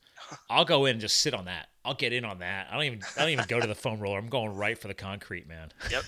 I'll 0.50 0.66
go 0.66 0.86
in 0.86 0.92
and 0.92 1.02
just 1.02 1.18
sit 1.18 1.34
on 1.34 1.46
that. 1.46 1.68
I'll 1.84 1.96
get 1.96 2.14
in 2.14 2.26
on 2.26 2.40
that. 2.40 2.68
I 2.70 2.76
don't 2.76 2.84
even 2.84 3.02
I 3.18 3.22
don't 3.22 3.30
even 3.30 3.46
go 3.48 3.60
to 3.60 3.68
the 3.68 3.76
foam 3.76 4.00
roller. 4.00 4.20
I'm 4.20 4.28
going 4.28 4.56
right 4.56 4.78
for 4.78 4.88
the 4.88 4.94
concrete, 4.94 5.48
man. 5.48 5.72
Yep. 5.90 6.04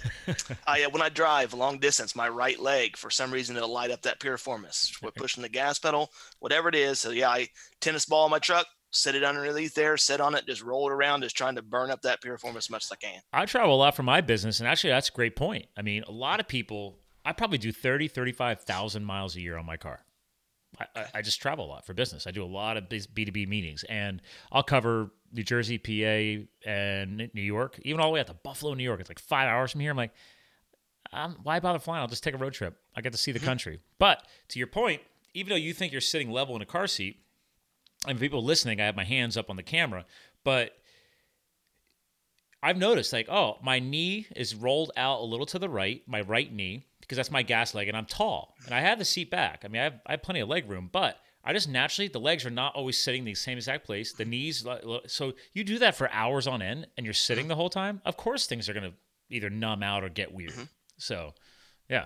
I 0.67 0.83
uh, 0.83 0.89
when 0.89 1.01
I 1.01 1.09
drive 1.09 1.53
long 1.53 1.79
distance, 1.79 2.15
my 2.15 2.29
right 2.29 2.59
leg 2.59 2.95
for 2.95 3.09
some 3.09 3.31
reason 3.31 3.57
it'll 3.57 3.73
light 3.73 3.91
up 3.91 4.03
that 4.03 4.19
piriformis. 4.19 5.01
We're 5.01 5.11
pushing 5.11 5.41
the 5.41 5.49
gas 5.49 5.79
pedal, 5.79 6.11
whatever 6.39 6.69
it 6.69 6.75
is. 6.75 6.99
So 6.99 7.09
yeah, 7.09 7.29
I 7.29 7.47
tennis 7.81 8.05
ball 8.05 8.25
in 8.25 8.31
my 8.31 8.39
truck, 8.39 8.67
set 8.91 9.15
it 9.15 9.23
underneath 9.23 9.73
there, 9.73 9.97
sit 9.97 10.21
on 10.21 10.35
it, 10.35 10.45
just 10.45 10.61
roll 10.61 10.89
it 10.89 10.93
around, 10.93 11.23
just 11.23 11.35
trying 11.35 11.55
to 11.55 11.63
burn 11.63 11.89
up 11.89 12.03
that 12.03 12.21
piriformis 12.21 12.57
as 12.57 12.69
much 12.69 12.85
as 12.85 12.91
I 12.91 12.95
can. 12.97 13.21
I 13.33 13.45
travel 13.45 13.75
a 13.75 13.77
lot 13.77 13.95
for 13.95 14.03
my 14.03 14.21
business, 14.21 14.59
and 14.59 14.67
actually 14.67 14.91
that's 14.91 15.09
a 15.09 15.13
great 15.13 15.35
point. 15.35 15.65
I 15.75 15.81
mean, 15.81 16.03
a 16.03 16.11
lot 16.11 16.39
of 16.39 16.47
people 16.47 16.99
I 17.25 17.31
probably 17.31 17.57
do 17.57 17.71
30, 17.71 18.09
35,000 18.09 19.03
miles 19.05 19.35
a 19.35 19.41
year 19.41 19.57
on 19.57 19.65
my 19.65 19.77
car. 19.77 20.01
I, 20.79 21.05
I, 21.15 21.21
just 21.21 21.41
travel 21.41 21.65
a 21.65 21.67
lot 21.67 21.85
for 21.85 21.93
business. 21.93 22.25
I 22.25 22.31
do 22.31 22.43
a 22.43 22.45
lot 22.45 22.77
of 22.77 22.85
B2B 22.89 23.47
meetings, 23.47 23.83
and 23.83 24.21
I'll 24.51 24.63
cover 24.63 25.11
New 25.31 25.43
Jersey, 25.43 25.77
PA, 25.77 26.47
and 26.69 27.29
New 27.33 27.41
York, 27.41 27.79
even 27.83 28.01
all 28.01 28.07
the 28.07 28.13
way 28.13 28.19
out 28.19 28.27
to 28.27 28.33
Buffalo, 28.33 28.73
New 28.73 28.83
York. 28.83 28.99
It's 28.99 29.09
like 29.09 29.19
five 29.19 29.47
hours 29.47 29.71
from 29.71 29.81
here. 29.81 29.91
I'm 29.91 29.97
like, 29.97 30.13
I'm, 31.11 31.33
why 31.43 31.59
bother 31.59 31.79
flying? 31.79 32.01
I'll 32.01 32.07
just 32.07 32.23
take 32.23 32.33
a 32.33 32.37
road 32.37 32.53
trip. 32.53 32.75
I 32.95 33.01
get 33.01 33.11
to 33.11 33.17
see 33.17 33.31
the 33.31 33.39
mm-hmm. 33.39 33.47
country. 33.47 33.79
But 33.99 34.25
to 34.49 34.59
your 34.59 34.67
point, 34.67 35.01
even 35.33 35.49
though 35.49 35.55
you 35.55 35.73
think 35.73 35.91
you're 35.91 36.01
sitting 36.01 36.31
level 36.31 36.55
in 36.55 36.61
a 36.61 36.65
car 36.65 36.87
seat, 36.87 37.19
and 38.07 38.19
people 38.19 38.43
listening, 38.43 38.81
I 38.81 38.85
have 38.85 38.95
my 38.95 39.05
hands 39.05 39.37
up 39.37 39.49
on 39.49 39.55
the 39.55 39.63
camera, 39.63 40.05
but 40.43 40.77
I've 42.61 42.77
noticed 42.77 43.13
like, 43.13 43.29
oh, 43.29 43.57
my 43.61 43.79
knee 43.79 44.27
is 44.35 44.55
rolled 44.55 44.91
out 44.97 45.21
a 45.21 45.25
little 45.25 45.45
to 45.47 45.59
the 45.59 45.69
right, 45.69 46.01
my 46.07 46.21
right 46.21 46.51
knee 46.51 46.85
because 47.03 47.17
that's 47.17 47.31
my 47.31 47.43
gas 47.43 47.73
leg 47.73 47.87
and 47.87 47.97
I'm 47.97 48.05
tall 48.05 48.55
and 48.65 48.73
I 48.73 48.81
have 48.81 48.99
the 48.99 49.05
seat 49.05 49.29
back. 49.29 49.63
I 49.63 49.67
mean, 49.67 49.81
I 49.81 49.83
have, 49.85 49.99
I 50.05 50.11
have 50.11 50.23
plenty 50.23 50.39
of 50.39 50.49
leg 50.49 50.69
room, 50.69 50.89
but 50.91 51.17
I 51.43 51.53
just 51.53 51.67
naturally, 51.67 52.07
the 52.07 52.19
legs 52.19 52.45
are 52.45 52.49
not 52.49 52.75
always 52.75 52.97
sitting 52.97 53.25
the 53.25 53.35
same 53.35 53.57
exact 53.57 53.85
place. 53.85 54.13
The 54.13 54.25
knees, 54.25 54.65
so 55.07 55.33
you 55.53 55.63
do 55.63 55.79
that 55.79 55.95
for 55.95 56.09
hours 56.11 56.47
on 56.47 56.61
end 56.61 56.87
and 56.97 57.05
you're 57.05 57.13
sitting 57.13 57.47
the 57.47 57.55
whole 57.55 57.69
time. 57.69 58.01
Of 58.05 58.15
course, 58.15 58.47
things 58.47 58.69
are 58.69 58.73
going 58.73 58.89
to 58.89 58.93
either 59.29 59.49
numb 59.49 59.83
out 59.83 60.03
or 60.03 60.09
get 60.09 60.33
weird. 60.33 60.51
Mm-hmm. 60.51 60.63
So, 60.97 61.33
yeah. 61.89 62.05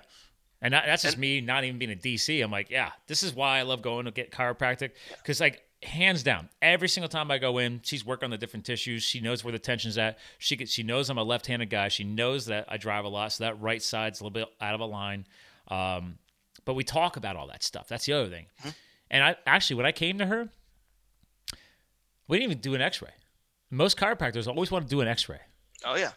And 0.59 0.73
that's 0.73 1.03
just 1.03 1.19
me 1.19 1.39
not 1.39 1.63
even 1.65 1.77
being 1.77 1.91
a 1.91 1.95
DC. 1.95 2.43
I'm 2.43 2.49
like, 2.49 2.71
yeah, 2.71 2.91
this 3.05 3.21
is 3.21 3.35
why 3.35 3.59
I 3.59 3.61
love 3.61 3.83
going 3.83 4.05
to 4.05 4.11
get 4.11 4.31
chiropractic 4.31 4.91
because, 5.17 5.39
like, 5.39 5.61
hands 5.83 6.23
down, 6.23 6.49
every 6.61 6.89
single 6.89 7.09
time 7.09 7.29
I 7.29 7.37
go 7.37 7.57
in, 7.57 7.81
she's 7.83 8.05
working 8.05 8.25
on 8.25 8.31
the 8.31 8.37
different 8.37 8.65
tissues. 8.65 9.03
She 9.03 9.19
knows 9.19 9.43
where 9.43 9.51
the 9.51 9.59
tension's 9.59 9.97
at. 9.97 10.17
She 10.39 10.55
gets, 10.55 10.71
she 10.71 10.83
knows 10.83 11.09
I'm 11.09 11.17
a 11.17 11.23
left-handed 11.23 11.69
guy. 11.69 11.87
She 11.89 12.03
knows 12.03 12.47
that 12.47 12.65
I 12.67 12.77
drive 12.77 13.05
a 13.05 13.09
lot, 13.09 13.33
so 13.33 13.43
that 13.43 13.61
right 13.61 13.81
side's 13.81 14.19
a 14.19 14.23
little 14.23 14.33
bit 14.33 14.47
out 14.59 14.73
of 14.73 14.79
a 14.79 14.85
line. 14.85 15.25
Um, 15.67 16.17
but 16.65 16.73
we 16.73 16.83
talk 16.83 17.17
about 17.17 17.35
all 17.35 17.47
that 17.47 17.63
stuff. 17.63 17.87
That's 17.87 18.05
the 18.05 18.13
other 18.13 18.29
thing. 18.29 18.47
Mm-hmm. 18.59 18.69
And 19.11 19.23
I 19.23 19.35
actually, 19.45 19.77
when 19.77 19.85
I 19.85 19.91
came 19.91 20.17
to 20.17 20.25
her, 20.25 20.49
we 22.27 22.37
didn't 22.37 22.51
even 22.51 22.61
do 22.61 22.75
an 22.75 22.81
X-ray. 22.81 23.11
Most 23.69 23.97
chiropractors 23.97 24.47
always 24.47 24.71
want 24.71 24.85
to 24.85 24.89
do 24.89 25.01
an 25.01 25.07
X-ray. 25.07 25.39
Oh 25.85 25.95
yeah. 25.95 26.11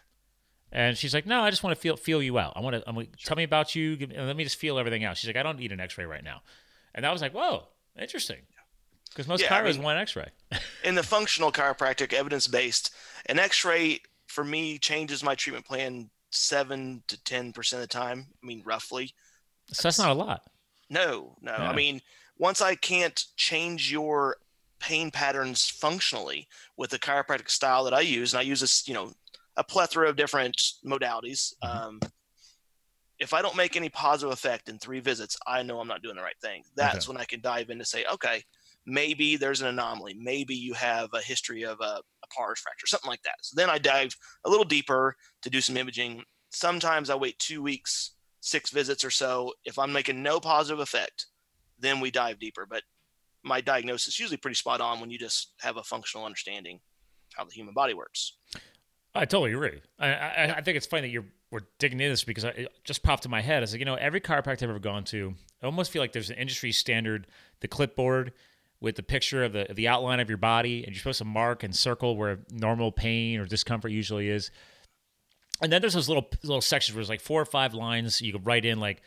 And 0.71 0.97
she's 0.97 1.13
like, 1.13 1.25
"No, 1.25 1.41
I 1.41 1.49
just 1.49 1.63
want 1.63 1.75
to 1.75 1.81
feel 1.81 1.97
feel 1.97 2.21
you 2.21 2.39
out. 2.39 2.53
I 2.55 2.61
want 2.61 2.75
to. 2.75 2.83
I'm 2.87 2.95
like, 2.95 3.15
tell 3.17 3.35
me 3.35 3.43
about 3.43 3.75
you. 3.75 3.97
Give, 3.97 4.11
let 4.11 4.35
me 4.35 4.43
just 4.43 4.55
feel 4.55 4.79
everything 4.79 5.03
out." 5.03 5.17
She's 5.17 5.27
like, 5.27 5.35
"I 5.35 5.43
don't 5.43 5.59
need 5.59 5.71
an 5.71 5.81
X-ray 5.81 6.05
right 6.05 6.23
now." 6.23 6.41
And 6.95 7.03
that 7.03 7.11
was 7.11 7.21
like, 7.21 7.33
"Whoa, 7.33 7.67
interesting." 7.99 8.37
Because 9.11 9.27
most 9.27 9.41
yeah, 9.41 9.49
chiros 9.49 9.69
I 9.69 9.71
mean, 9.73 9.83
want 9.83 9.99
X-ray. 9.99 10.29
in 10.83 10.95
the 10.95 11.03
functional 11.03 11.51
chiropractic, 11.51 12.13
evidence-based, 12.13 12.91
an 13.27 13.39
X-ray 13.39 13.99
for 14.27 14.43
me 14.43 14.77
changes 14.77 15.23
my 15.23 15.35
treatment 15.35 15.65
plan 15.65 16.09
seven 16.29 17.03
to 17.07 17.21
ten 17.23 17.51
percent 17.51 17.83
of 17.83 17.89
the 17.89 17.93
time. 17.93 18.27
I 18.41 18.45
mean, 18.45 18.61
roughly. 18.65 19.13
So 19.67 19.83
that's, 19.83 19.99
not 19.99 20.11
a 20.11 20.13
lot. 20.13 20.43
No, 20.89 21.35
no. 21.41 21.51
Yeah. 21.51 21.69
I 21.69 21.75
mean, 21.75 22.01
once 22.37 22.61
I 22.61 22.75
can't 22.75 23.23
change 23.35 23.91
your 23.91 24.37
pain 24.79 25.11
patterns 25.11 25.69
functionally 25.69 26.47
with 26.75 26.89
the 26.89 26.99
chiropractic 26.99 27.49
style 27.49 27.83
that 27.83 27.93
I 27.93 28.01
use, 28.01 28.33
and 28.33 28.39
I 28.39 28.43
use 28.43 28.61
this, 28.61 28.87
you 28.87 28.93
know, 28.93 29.11
a 29.57 29.63
plethora 29.63 30.09
of 30.09 30.15
different 30.15 30.55
modalities. 30.85 31.53
Mm-hmm. 31.63 31.87
Um, 31.87 31.99
if 33.19 33.33
I 33.33 33.41
don't 33.43 33.55
make 33.55 33.75
any 33.75 33.89
positive 33.89 34.33
effect 34.33 34.67
in 34.67 34.79
three 34.79 34.99
visits, 34.99 35.37
I 35.45 35.61
know 35.61 35.79
I'm 35.79 35.87
not 35.87 36.01
doing 36.01 36.15
the 36.15 36.23
right 36.23 36.39
thing. 36.41 36.63
That's 36.75 37.05
okay. 37.05 37.13
when 37.13 37.21
I 37.21 37.25
can 37.25 37.39
dive 37.39 37.69
in 37.69 37.77
to 37.77 37.85
say, 37.85 38.03
okay, 38.11 38.43
maybe 38.85 39.37
there's 39.37 39.61
an 39.61 39.67
anomaly. 39.67 40.15
Maybe 40.19 40.55
you 40.55 40.73
have 40.73 41.09
a 41.13 41.21
history 41.21 41.63
of 41.63 41.79
a, 41.81 42.01
a 42.23 42.27
pars 42.35 42.59
fracture, 42.59 42.87
something 42.87 43.09
like 43.09 43.23
that. 43.23 43.35
So 43.41 43.55
then 43.55 43.69
I 43.69 43.77
dive 43.77 44.15
a 44.45 44.49
little 44.49 44.65
deeper 44.65 45.15
to 45.43 45.49
do 45.49 45.61
some 45.61 45.77
imaging. 45.77 46.23
Sometimes 46.49 47.09
I 47.09 47.15
wait 47.15 47.39
two 47.39 47.61
weeks, 47.61 48.11
six 48.41 48.71
visits 48.71 49.05
or 49.05 49.11
so. 49.11 49.53
If 49.65 49.77
I'm 49.77 49.93
making 49.93 50.23
no 50.23 50.39
positive 50.39 50.79
effect, 50.79 51.27
then 51.79 51.99
we 51.99 52.11
dive 52.11 52.39
deeper. 52.39 52.65
But 52.69 52.83
my 53.43 53.61
diagnosis 53.61 54.15
is 54.15 54.19
usually 54.19 54.37
pretty 54.37 54.55
spot 54.55 54.81
on 54.81 54.99
when 54.99 55.11
you 55.11 55.17
just 55.17 55.53
have 55.61 55.77
a 55.77 55.83
functional 55.83 56.25
understanding 56.25 56.79
how 57.35 57.45
the 57.45 57.51
human 57.51 57.73
body 57.73 57.93
works. 57.93 58.33
I 59.13 59.25
totally 59.25 59.53
agree. 59.53 59.81
I, 59.99 60.13
I, 60.13 60.55
I 60.57 60.61
think 60.61 60.77
it's 60.77 60.85
funny 60.85 61.01
that 61.01 61.09
you're 61.09 61.25
we're 61.51 61.61
digging 61.79 61.99
into 61.99 62.11
this 62.11 62.23
because 62.23 62.45
I, 62.45 62.49
it 62.49 62.71
just 62.85 63.03
popped 63.03 63.25
in 63.25 63.31
my 63.31 63.41
head. 63.41 63.57
I 63.57 63.59
was 63.61 63.73
like, 63.73 63.79
you 63.79 63.85
know, 63.85 63.95
every 63.95 64.21
chiropractor 64.21 64.63
I've 64.63 64.69
ever 64.69 64.79
gone 64.79 65.03
to, 65.05 65.35
I 65.61 65.65
almost 65.65 65.91
feel 65.91 66.01
like 66.01 66.13
there's 66.13 66.29
an 66.29 66.37
industry 66.37 66.71
standard, 66.71 67.27
the 67.59 67.67
clipboard 67.67 68.31
with 68.81 68.95
the 68.95 69.03
picture 69.03 69.43
of 69.43 69.53
the 69.53 69.67
the 69.73 69.87
outline 69.87 70.19
of 70.19 70.27
your 70.27 70.37
body, 70.37 70.83
and 70.83 70.93
you're 70.93 70.99
supposed 70.99 71.19
to 71.19 71.25
mark 71.25 71.63
and 71.63 71.75
circle 71.75 72.17
where 72.17 72.39
normal 72.51 72.91
pain 72.91 73.39
or 73.39 73.45
discomfort 73.45 73.91
usually 73.91 74.27
is. 74.27 74.51
And 75.61 75.71
then 75.71 75.81
there's 75.81 75.93
those 75.93 76.09
little 76.09 76.27
little 76.43 76.61
sections 76.61 76.95
where 76.95 77.01
it's 77.01 77.09
like 77.09 77.21
four 77.21 77.39
or 77.39 77.45
five 77.45 77.73
lines 77.73 78.21
you 78.21 78.33
could 78.33 78.45
write 78.45 78.65
in 78.65 78.79
like 78.79 79.01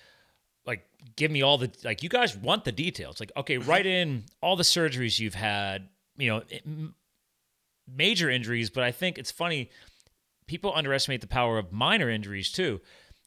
like 0.67 0.87
give 1.17 1.31
me 1.31 1.43
all 1.43 1.59
the 1.59 1.71
like 1.83 2.03
you 2.03 2.09
guys 2.09 2.37
want 2.37 2.65
the 2.65 2.73
details 2.73 3.21
like 3.21 3.33
okay 3.37 3.59
mm-hmm. 3.59 3.69
write 3.69 3.87
in 3.87 4.25
all 4.41 4.57
the 4.57 4.63
surgeries 4.63 5.19
you've 5.19 5.35
had 5.35 5.89
you 6.17 6.29
know 6.29 6.81
major 7.93 8.31
injuries 8.31 8.71
but 8.71 8.83
i 8.83 8.91
think 8.91 9.19
it's 9.19 9.31
funny 9.31 9.71
people 10.47 10.73
underestimate 10.75 11.21
the 11.21 11.27
power 11.27 11.59
of 11.59 11.73
minor 11.73 12.09
injuries 12.09 12.51
too 12.51 12.81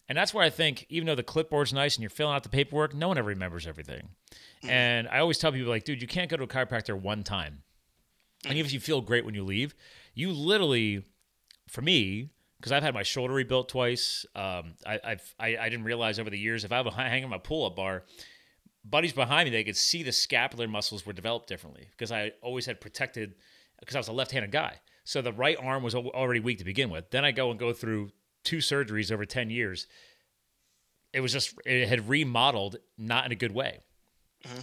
and 0.10 0.18
that's 0.18 0.34
where 0.34 0.44
i 0.44 0.50
think 0.50 0.86
even 0.90 1.06
though 1.06 1.16
the 1.16 1.24
clipboard's 1.24 1.74
nice 1.74 1.96
and 1.96 2.04
you're 2.04 2.10
filling 2.10 2.36
out 2.36 2.44
the 2.44 2.50
paperwork 2.50 2.94
no 2.94 3.08
one 3.08 3.18
ever 3.18 3.30
remembers 3.30 3.68
everything 3.68 4.10
Mm-hmm. 4.62 4.70
And 4.70 5.08
I 5.10 5.20
always 5.20 5.38
tell 5.38 5.52
people, 5.52 5.70
like, 5.70 5.84
dude, 5.84 6.02
you 6.02 6.08
can't 6.08 6.30
go 6.30 6.38
to 6.38 6.44
a 6.44 6.48
chiropractor 6.48 7.00
one 7.00 7.24
time. 7.24 7.64
And 8.46 8.54
even 8.54 8.66
if 8.66 8.74
you 8.74 8.80
feel 8.80 9.02
great 9.02 9.26
when 9.26 9.36
you 9.36 9.44
leave, 9.44 9.76
you 10.14 10.32
literally, 10.32 11.04
for 11.68 11.82
me, 11.82 12.30
because 12.60 12.72
I've 12.72 12.84
had 12.84 12.94
my 12.94 13.04
shoulder 13.04 13.34
rebuilt 13.34 13.70
twice. 13.70 14.26
Um, 14.36 14.76
I, 14.86 15.00
I've 15.04 15.36
I, 15.40 15.58
I, 15.58 15.70
didn't 15.70 15.86
realize 15.86 16.18
over 16.18 16.30
the 16.30 16.40
years 16.40 16.64
if 16.64 16.72
I 16.72 16.78
have 16.78 16.88
a 16.88 16.92
hang 16.92 17.24
on 17.24 17.30
my 17.30 17.38
pull 17.38 17.66
up 17.66 17.76
bar, 17.76 18.04
buddies 18.84 19.14
behind 19.14 19.48
me, 19.48 19.52
they 19.52 19.64
could 19.64 19.78
see 19.78 20.02
the 20.02 20.12
scapular 20.12 20.68
muscles 20.68 21.06
were 21.06 21.14
developed 21.14 21.48
differently 21.48 21.88
because 21.92 22.12
I 22.12 22.32
always 22.42 22.66
had 22.66 22.82
protected 22.82 23.36
because 23.80 23.96
I 23.96 24.00
was 24.00 24.08
a 24.08 24.14
left-handed 24.14 24.52
guy. 24.52 24.80
So 25.04 25.22
the 25.22 25.34
right 25.34 25.58
arm 25.62 25.84
was 25.84 25.94
already 25.94 26.40
weak 26.40 26.58
to 26.58 26.64
begin 26.64 26.90
with. 26.90 27.12
Then 27.12 27.24
I 27.24 27.32
go 27.32 27.52
and 27.52 27.60
go 27.60 27.74
through 27.74 28.10
two 28.48 28.58
surgeries 28.58 29.12
over 29.12 29.26
10 29.26 29.50
years. 29.50 29.88
It 31.12 31.20
was 31.20 31.34
just 31.34 31.54
it 31.66 31.88
had 31.90 32.08
remodeled 32.08 32.78
not 32.98 33.26
in 33.26 33.34
a 33.34 33.36
good 33.36 33.54
way. 33.54 33.80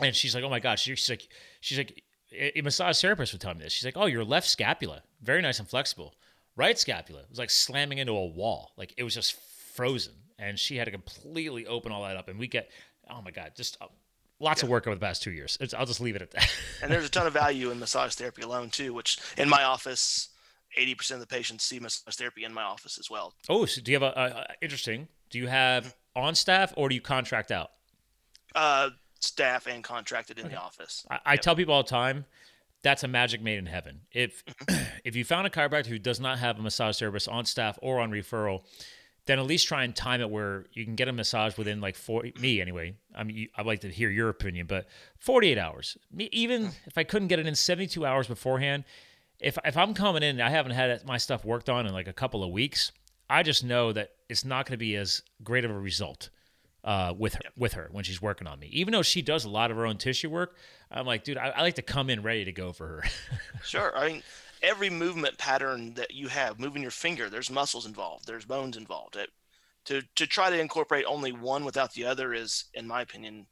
And 0.01 0.17
she's 0.17 0.35
like, 0.35 0.45
"Oh 0.45 0.49
my 0.49 0.61
gosh." 0.61 0.83
She's 0.83 1.11
like 1.11 1.29
she's 1.61 1.77
like 1.77 2.03
a 2.33 2.63
massage 2.63 3.01
therapist 3.01 3.33
would 3.33 3.41
tell 3.41 3.55
me 3.55 3.61
this. 3.65 3.73
She's 3.73 3.85
like, 3.85 3.97
"Oh, 3.97 4.07
your 4.07 4.25
left 4.25 4.49
scapula, 4.49 5.03
very 5.21 5.43
nice 5.43 5.59
and 5.59 5.69
flexible. 5.69 6.15
Right 6.57 6.79
scapula 6.79 7.23
was 7.29 7.39
like 7.39 7.51
slamming 7.51 7.99
into 7.99 8.13
a 8.13 8.27
wall. 8.27 8.73
Like 8.77 8.95
it 8.97 9.03
was 9.03 9.15
just 9.15 9.39
frozen." 9.75 10.15
And 10.39 10.59
she 10.59 10.77
had 10.77 10.87
to 10.87 10.91
completely 10.91 11.67
open 11.67 11.93
all 11.93 12.03
that 12.05 12.17
up 12.17 12.29
and 12.29 12.39
we 12.39 12.47
get 12.47 12.71
oh 13.11 13.21
my 13.21 13.31
god, 13.31 13.53
just 13.57 13.77
uh, 13.81 13.87
lots 14.41 14.63
of 14.63 14.69
work 14.69 14.87
over 14.87 14.95
the 14.97 15.01
past 15.01 15.23
2 15.23 15.31
years. 15.33 15.59
It's, 15.61 15.75
I'll 15.75 15.87
just 15.87 16.01
leave 16.01 16.17
it 16.17 16.23
at 16.23 16.31
that. 16.31 16.51
and 16.83 16.91
there's 16.91 17.05
a 17.05 17.11
ton 17.11 17.27
of 17.27 17.33
value 17.33 17.71
in 17.71 17.79
massage 17.79 18.15
therapy 18.15 18.43
alone 18.43 18.71
too 18.71 18.95
which 18.95 19.19
in 19.37 19.49
my 19.49 19.65
office 19.65 20.29
80% 20.79 21.13
of 21.13 21.21
the 21.21 21.27
patients 21.27 21.65
see 21.65 21.79
massage 21.79 22.15
therapy 22.15 22.45
in 22.45 22.53
my 22.53 22.63
office 22.63 22.99
as 22.99 23.11
well 23.11 23.35
oh, 23.49 23.65
so 23.67 23.81
do 23.81 23.93
you 23.93 23.99
have 23.99 24.03
a, 24.03 24.19
a, 24.19 24.27
a 24.27 24.47
interesting? 24.63 25.09
Do 25.31 25.39
you 25.39 25.49
have 25.49 25.85
mm-hmm. 25.85 26.25
on 26.25 26.35
staff 26.35 26.73
or 26.77 26.89
do 26.89 26.95
you 26.95 27.01
contract 27.01 27.51
out? 27.51 27.71
uh, 28.55 28.91
staff 29.19 29.67
and 29.67 29.83
contracted 29.83 30.39
in 30.39 30.49
the 30.49 30.57
office 30.57 31.07
I, 31.11 31.19
I 31.27 31.37
tell 31.37 31.57
people 31.57 31.75
all 31.75 31.83
the 31.83 31.89
time 31.89 32.27
that's 32.85 33.03
a 33.03 33.09
magic 33.09 33.43
made 33.43 33.59
in 33.59 33.67
heaven. 33.67 34.03
If 34.13 34.45
mm-hmm. 34.45 34.85
if 35.05 35.17
you 35.17 35.25
found 35.25 35.49
a 35.49 35.51
chiropractor 35.51 35.87
who 35.87 35.99
does 35.99 36.21
not 36.21 36.39
have 36.39 36.59
a 36.61 36.63
massage 36.63 36.97
service 36.97 37.27
on 37.27 37.47
staff 37.47 37.77
or 37.83 37.99
on 37.99 38.13
referral, 38.13 38.61
then 39.27 39.41
at 39.41 39.47
least 39.47 39.67
try 39.67 39.83
and 39.83 39.97
time 39.97 40.21
it 40.21 40.31
where 40.31 40.67
you 40.75 40.85
can 40.85 40.95
get 40.95 41.09
a 41.09 41.13
massage 41.13 41.57
within 41.57 41.81
like 41.81 41.97
40 41.97 42.35
me 42.41 42.61
anyway. 42.61 42.95
I 43.17 43.25
mean 43.25 43.37
you, 43.37 43.49
I'd 43.57 43.67
like 43.67 43.81
to 43.81 43.89
hear 43.89 44.11
your 44.11 44.29
opinion, 44.29 44.67
but 44.69 44.87
48 45.19 45.59
hours. 45.59 45.97
Me, 46.13 46.29
even 46.31 46.67
hmm. 46.67 46.71
if 46.87 46.97
I 46.97 47.03
couldn't 47.03 47.29
get 47.29 47.41
it 47.41 47.47
in 47.47 47.57
72 47.57 48.07
hours 48.07 48.29
beforehand, 48.29 48.85
if 49.45 49.59
if 49.65 49.77
I'm 49.77 49.95
coming 49.95 50.23
in 50.23 50.31
and 50.31 50.43
I 50.43 50.49
haven't 50.49 50.73
had 50.73 51.05
my 51.07 51.19
stuff 51.19 51.45
worked 51.45 51.69
on 51.69 51.87
in 51.87 51.93
like 51.93 52.09
a 52.09 52.13
couple 52.13 52.43
of 52.43 52.51
weeks, 52.51 52.91
I 53.29 53.43
just 53.43 53.63
know 53.63 53.93
that 53.93 54.13
it's 54.29 54.45
not 54.45 54.67
going 54.67 54.73
to 54.73 54.79
be 54.79 54.97
as 54.97 55.23
great 55.43 55.67
of 55.67 55.71
a 55.71 55.79
result 55.79 56.31
uh, 56.83 57.13
with 57.17 57.35
her 57.35 57.43
with 57.57 57.75
her 57.75 57.89
when 57.93 58.05
she's 58.05 58.23
working 58.23 58.47
on 58.47 58.59
me. 58.59 58.69
Even 58.73 58.93
though 58.93 59.03
she 59.03 59.21
does 59.21 59.45
a 59.45 59.51
lot 59.51 59.71
of 59.71 59.77
her 59.77 59.87
own 59.87 59.99
tissue 59.99 60.31
work, 60.31 60.57
I'm 60.91 61.05
like, 61.05 61.25
dude, 61.25 61.37
I, 61.37 61.49
I 61.51 61.61
like 61.61 61.75
to 61.75 61.83
come 61.83 62.09
in 62.09 62.23
ready 62.23 62.47
to 62.47 62.53
go 62.53 62.73
for 62.73 62.87
her. 62.87 63.05
Sure. 63.65 63.97
I 63.97 64.09
mean, 64.09 64.23
every 64.63 64.91
movement 64.91 65.39
pattern 65.39 65.95
that 65.95 66.13
you 66.13 66.29
have, 66.29 66.61
moving 66.61 66.83
your 66.83 66.91
finger, 66.91 67.31
there's 67.31 67.51
muscles 67.51 67.87
involved, 67.87 68.27
there's 68.27 68.45
bones 68.45 68.77
involved. 68.77 69.17
It, 69.17 69.31
to 69.87 70.03
to 70.17 70.27
try 70.27 70.49
to 70.49 70.59
incorporate 70.59 71.05
only 71.07 71.33
one 71.33 71.65
without 71.65 71.93
the 71.93 72.07
other 72.07 72.33
is, 72.33 72.65
in 72.73 72.87
my 72.87 73.03
opinion, 73.03 73.47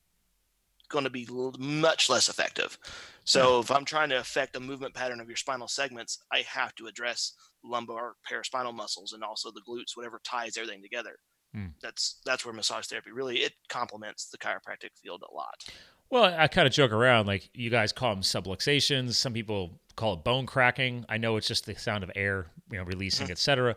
going 0.92 1.05
to 1.05 1.11
be 1.11 1.26
much 1.59 2.09
less 2.09 2.28
effective. 2.28 2.78
So 3.24 3.61
if 3.61 3.70
I'm 3.70 3.85
trying 3.85 4.11
to 4.11 4.18
affect 4.18 4.57
a 4.57 4.61
movement 4.61 4.94
pattern 4.94 5.20
of 5.20 5.28
your 5.28 5.37
spinal 5.37 5.68
segments, 5.68 6.18
I 6.33 6.44
have 6.46 6.74
to 6.76 6.87
address 6.87 7.33
lumbar 7.64 8.14
paraspinal 8.31 8.74
muscles 8.74 9.12
and 9.12 9.24
also 9.24 9.50
the 9.50 9.62
glutes, 9.68 9.96
whatever 9.96 10.20
ties 10.24 10.57
everything 10.57 10.83
together. 10.83 11.16
Hmm. 11.55 11.66
That's 11.83 12.20
that's 12.24 12.44
where 12.44 12.55
massage 12.55 12.87
therapy 12.87 13.11
really 13.12 13.38
it 13.38 13.52
complements 13.68 14.31
the 14.31 14.38
chiropractic 14.38 14.90
field 15.02 15.22
a 15.28 15.35
lot. 15.35 15.64
Well, 16.09 16.24
I 16.24 16.46
kind 16.46 16.66
of 16.66 16.72
joke 16.72 16.92
around 16.92 17.26
like 17.26 17.48
you 17.55 17.70
guys 17.70 17.92
call 17.92 18.14
them 18.14 18.22
subluxations. 18.22 19.14
Some 19.14 19.33
people 19.33 19.81
call 19.96 20.14
it 20.14 20.24
bone 20.24 20.46
cracking. 20.46 21.05
I 21.09 21.16
know 21.16 21.37
it's 21.37 21.48
just 21.48 21.66
the 21.66 21.74
sound 21.74 22.05
of 22.05 22.11
air, 22.14 22.46
you 22.70 22.78
know, 22.78 22.85
releasing, 22.85 23.31
etc. 23.31 23.76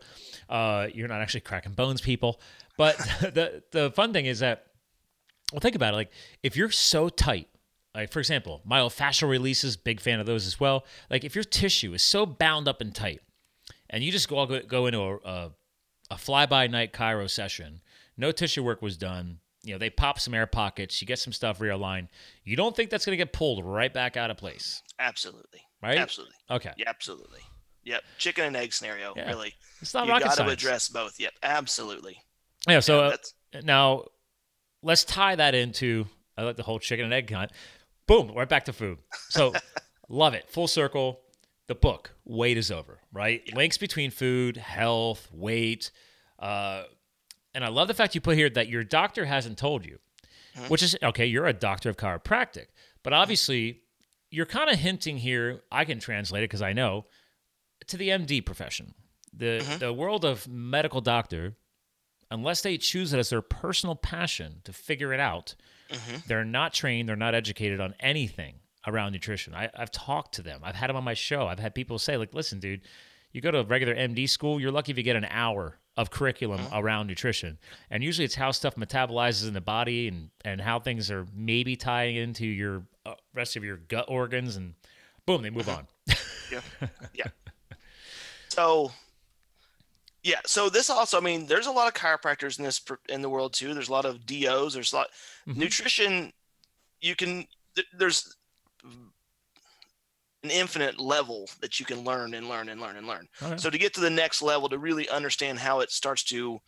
Uh, 0.50 0.88
you're 0.94 1.08
not 1.08 1.22
actually 1.22 1.42
cracking 1.42 1.74
bones, 1.74 2.02
people. 2.02 2.42
But 2.78 2.98
the 3.22 3.64
the 3.72 3.92
fun 3.92 4.12
thing 4.14 4.26
is 4.26 4.40
that, 4.40 4.68
well, 5.52 5.60
think 5.60 5.76
about 5.76 5.94
it. 5.94 5.98
Like 5.98 6.12
if 6.44 6.56
you're 6.56 6.72
so 6.72 7.10
tight, 7.10 7.48
like 7.94 8.12
for 8.12 8.20
example, 8.20 8.62
myofascial 8.70 9.30
releases, 9.30 9.78
big 9.78 10.00
fan 10.02 10.20
of 10.20 10.26
those 10.26 10.46
as 10.48 10.60
well. 10.60 10.86
Like 11.10 11.24
if 11.24 11.36
your 11.36 11.44
tissue 11.44 11.94
is 11.94 12.04
so 12.04 12.26
bound 12.26 12.68
up 12.68 12.82
and 12.82 12.94
tight, 12.94 13.22
and 13.90 14.04
you 14.04 14.12
just 14.12 14.28
go 14.28 14.46
go 14.62 14.86
into 14.88 15.00
a, 15.00 15.16
a, 15.18 15.52
a 16.12 16.18
fly 16.18 16.46
by 16.46 16.68
night 16.68 16.92
chiro 16.94 17.30
session, 17.30 17.82
no 18.18 18.32
tissue 18.32 18.64
work 18.64 18.82
was 18.82 18.98
done. 18.98 19.40
You 19.64 19.74
know, 19.74 19.78
they 19.80 19.90
pop 19.90 20.20
some 20.20 20.34
air 20.36 20.46
pockets, 20.46 21.02
you 21.02 21.08
get 21.08 21.18
some 21.20 21.34
stuff 21.34 21.58
realigned. 21.60 22.08
You 22.44 22.56
don't 22.56 22.76
think 22.76 22.90
that's 22.92 23.04
going 23.06 23.18
to 23.18 23.24
get 23.24 23.34
pulled 23.34 23.66
right 23.66 23.92
back 23.92 24.16
out 24.16 24.30
of 24.30 24.38
place, 24.38 24.84
Absolutely. 25.00 25.62
right? 25.82 25.98
Absolutely. 25.98 26.36
Okay. 26.52 26.72
Yeah, 26.78 26.88
absolutely. 26.88 27.40
Yep. 27.84 28.04
Chicken 28.20 28.46
and 28.46 28.56
egg 28.56 28.74
scenario, 28.74 29.14
Yeah. 29.16 29.28
really. 29.28 29.56
It's 29.82 29.94
not 29.96 30.08
rocket 30.08 30.08
science. 30.08 30.08
you 30.08 30.12
rocket 30.12 30.24
got 30.24 30.30
to 30.32 30.36
science. 30.38 30.54
address 30.54 30.90
both. 30.90 31.20
Yep, 31.20 31.34
absolutely. 31.42 32.18
Yeah. 32.68 32.80
So 32.80 33.06
Yeah, 33.54 33.58
uh, 33.60 33.62
now 33.64 34.06
let's 34.86 35.04
tie 35.04 35.36
that 35.36 35.56
into 35.56 36.06
I 36.38 36.44
like 36.44 36.58
the 36.58 36.64
whole 36.64 36.80
chicken 36.80 37.06
and 37.06 37.14
egg 37.14 37.28
kind. 37.28 37.52
Boom, 38.08 38.32
right 38.36 38.48
back 38.48 38.66
to 38.66 38.74
food. 38.74 39.00
So 39.30 39.54
love 40.10 40.34
it. 40.34 40.50
Full 40.50 40.68
circle. 40.68 41.22
The 41.68 41.76
book, 41.76 42.12
Weight 42.26 42.58
is 42.58 42.70
Over, 42.70 43.00
right? 43.12 43.42
Links 43.56 43.80
between 43.80 44.12
food, 44.12 44.56
health, 44.56 45.28
weight. 45.34 45.90
Uh, 46.38 46.84
and 47.56 47.66
I 47.66 47.70
love 47.70 47.88
the 47.88 47.96
fact 47.96 48.14
you 48.14 48.22
put 48.22 48.38
here 48.38 48.52
that 48.52 48.70
your 48.70 48.84
doctor 48.84 49.26
hasn't 49.26 49.58
told 49.58 49.84
you, 49.84 49.98
mm-hmm. 50.56 50.68
which 50.68 50.84
is 50.84 50.96
okay, 51.02 51.26
you're 51.26 51.48
a 51.48 51.54
doctor 51.54 51.90
of 51.90 51.98
chiropractic, 51.98 52.68
but 53.02 53.14
mm-hmm. 53.14 53.22
obviously 53.22 53.82
you're 54.30 54.46
kind 54.46 54.70
of 54.70 54.78
hinting 54.78 55.18
here. 55.18 55.64
I 55.72 55.86
can 55.86 56.00
translate 56.00 56.44
it 56.44 56.50
because 56.50 56.62
I 56.62 56.74
know 56.74 57.06
to 57.88 57.98
the 57.98 58.10
MD 58.10 58.46
profession. 58.46 58.94
The, 59.34 59.62
mm-hmm. 59.64 59.80
the 59.80 59.92
world 59.92 60.24
of 60.24 60.48
medical 60.48 61.02
doctor 61.02 61.56
unless 62.36 62.62
they 62.62 62.78
choose 62.78 63.14
it 63.14 63.20
as 63.20 63.30
their 63.30 63.42
personal 63.42 63.96
passion 63.96 64.62
to 64.64 64.74
figure 64.74 65.14
it 65.14 65.20
out, 65.20 65.56
mm-hmm. 65.90 66.18
they're 66.28 66.46
not 66.46 66.74
trained, 66.74 67.10
they're 67.10 67.16
not 67.16 67.34
educated 67.34 67.80
on 67.80 67.96
anything 68.00 68.56
around 68.88 69.14
nutrition. 69.14 69.56
I, 69.56 69.70
I've 69.76 69.92
talked 69.92 70.36
to 70.36 70.42
them, 70.42 70.62
I've 70.64 70.76
had 70.76 70.90
them 70.90 70.98
on 70.98 71.04
my 71.04 71.14
show. 71.14 71.48
I've 71.48 71.60
had 71.60 71.74
people 71.74 71.98
say, 71.98 72.18
like, 72.18 72.34
listen, 72.34 72.60
dude, 72.60 72.82
you 73.32 73.42
go 73.42 73.52
to 73.52 73.60
a 73.60 73.64
regular 73.64 73.96
MD 73.96 74.30
school, 74.30 74.60
you're 74.60 74.72
lucky 74.72 74.92
if 74.92 74.98
you 74.98 75.04
get 75.04 75.16
an 75.16 75.26
hour 75.26 75.78
of 75.98 76.12
curriculum 76.12 76.60
mm-hmm. 76.60 76.76
around 76.76 77.08
nutrition. 77.08 77.58
And 77.90 78.04
usually 78.04 78.26
it's 78.26 78.36
how 78.36 78.52
stuff 78.52 78.76
metabolizes 78.76 79.48
in 79.48 79.54
the 79.54 79.62
body 79.62 80.08
and, 80.08 80.30
and 80.44 80.60
how 80.60 80.80
things 80.80 81.10
are 81.10 81.26
maybe 81.34 81.76
tying 81.76 82.16
into 82.18 82.46
your 82.46 82.84
uh, 83.06 83.14
rest 83.34 83.56
of 83.56 83.64
your 83.64 83.78
gut 83.78 84.06
organs. 84.10 84.58
And 84.58 84.74
boom, 85.26 85.42
they 85.42 85.50
move 85.50 85.68
mm-hmm. 85.68 85.80
on. 85.80 85.88
Yeah. 86.52 86.88
yeah. 87.14 87.28
So, 88.50 88.92
yeah. 90.26 90.40
So 90.48 90.70
this 90.70 90.90
also, 90.90 91.18
I 91.18 91.22
mean, 91.22 91.46
there's 91.46 91.68
a 91.68 91.72
lot 91.72 91.88
of 91.88 91.94
chiropractors 91.94 92.58
in 92.58 92.66
this 92.66 92.82
in 93.10 93.22
the 93.22 93.30
world 93.30 93.54
too. 93.54 93.76
There's 93.76 93.90
a 93.90 93.94
lot 93.94 94.06
of 94.06 94.26
DOs. 94.26 94.74
There's 94.74 94.92
a 94.92 94.96
lot 94.96 95.08
mm-hmm. 95.48 95.60
nutrition. 95.60 96.34
You 97.00 97.16
can 97.16 97.46
there's 97.96 98.36
an 100.44 100.50
infinite 100.50 101.00
level 101.00 101.48
that 101.62 101.80
you 101.80 101.86
can 101.86 102.04
learn 102.04 102.34
and 102.34 102.50
learn 102.50 102.70
and 102.70 102.82
learn 102.82 102.98
and 102.98 103.06
learn. 103.06 103.28
Oh, 103.44 103.48
okay. 103.50 103.58
So 103.58 103.70
to 103.70 103.78
get 103.78 103.94
to 103.94 104.02
the 104.02 104.10
next 104.10 104.42
level, 104.42 104.68
to 104.70 104.80
really 104.80 105.08
understand 105.10 105.60
how 105.60 105.82
it 105.82 105.92
starts 105.92 106.24
to 106.26 106.60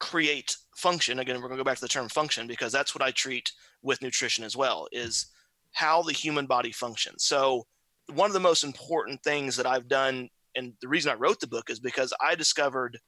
create 0.00 0.56
function. 0.74 1.18
Again, 1.18 1.36
we're 1.36 1.48
going 1.48 1.58
to 1.58 1.64
go 1.64 1.68
back 1.68 1.76
to 1.76 1.82
the 1.82 1.88
term 1.88 2.08
function 2.08 2.46
because 2.46 2.72
that's 2.72 2.94
what 2.94 3.02
I 3.02 3.10
treat 3.10 3.52
with 3.82 4.00
nutrition 4.00 4.44
as 4.44 4.56
well. 4.56 4.88
Is 4.92 5.26
how 5.72 6.00
the 6.00 6.12
human 6.14 6.46
body 6.46 6.72
functions. 6.72 7.24
So 7.24 7.66
one 8.14 8.30
of 8.30 8.34
the 8.34 8.40
most 8.40 8.64
important 8.64 9.22
things 9.22 9.56
that 9.56 9.66
I've 9.66 9.88
done, 9.88 10.30
and 10.54 10.74
the 10.80 10.88
reason 10.88 11.10
I 11.10 11.14
wrote 11.14 11.40
the 11.40 11.46
book 11.46 11.70
is 11.70 11.80
because 11.80 12.12
I 12.20 12.34
discovered 12.34 12.98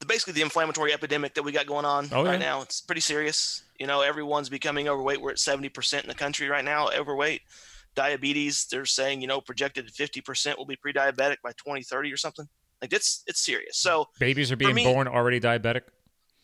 the, 0.00 0.06
basically 0.06 0.32
the 0.34 0.42
inflammatory 0.42 0.92
epidemic 0.92 1.34
that 1.34 1.42
we 1.42 1.52
got 1.52 1.66
going 1.66 1.84
on 1.84 2.08
Oh, 2.12 2.24
right 2.24 2.32
yeah. 2.32 2.38
now. 2.46 2.62
It's 2.62 2.80
pretty 2.80 3.00
serious. 3.00 3.62
You 3.78 3.86
know, 3.86 4.00
everyone's 4.02 4.48
becoming 4.48 4.88
overweight. 4.88 5.20
We're 5.20 5.30
at 5.30 5.36
70% 5.38 6.02
in 6.02 6.08
the 6.08 6.14
country 6.14 6.48
right 6.48 6.64
now, 6.64 6.88
overweight. 6.90 7.42
Diabetes, 7.94 8.66
they're 8.70 8.86
saying, 8.86 9.20
you 9.20 9.26
know, 9.26 9.40
projected 9.40 9.88
50% 9.92 10.56
will 10.56 10.64
be 10.66 10.76
pre-diabetic 10.76 11.36
by 11.42 11.50
2030 11.52 12.12
or 12.12 12.16
something. 12.16 12.48
Like 12.80 12.92
it's 12.92 13.22
it's 13.28 13.40
serious. 13.44 13.78
So 13.78 14.08
Babies 14.18 14.50
are 14.50 14.56
being 14.56 14.74
me- 14.74 14.84
born 14.84 15.06
already 15.06 15.38
diabetic. 15.38 15.82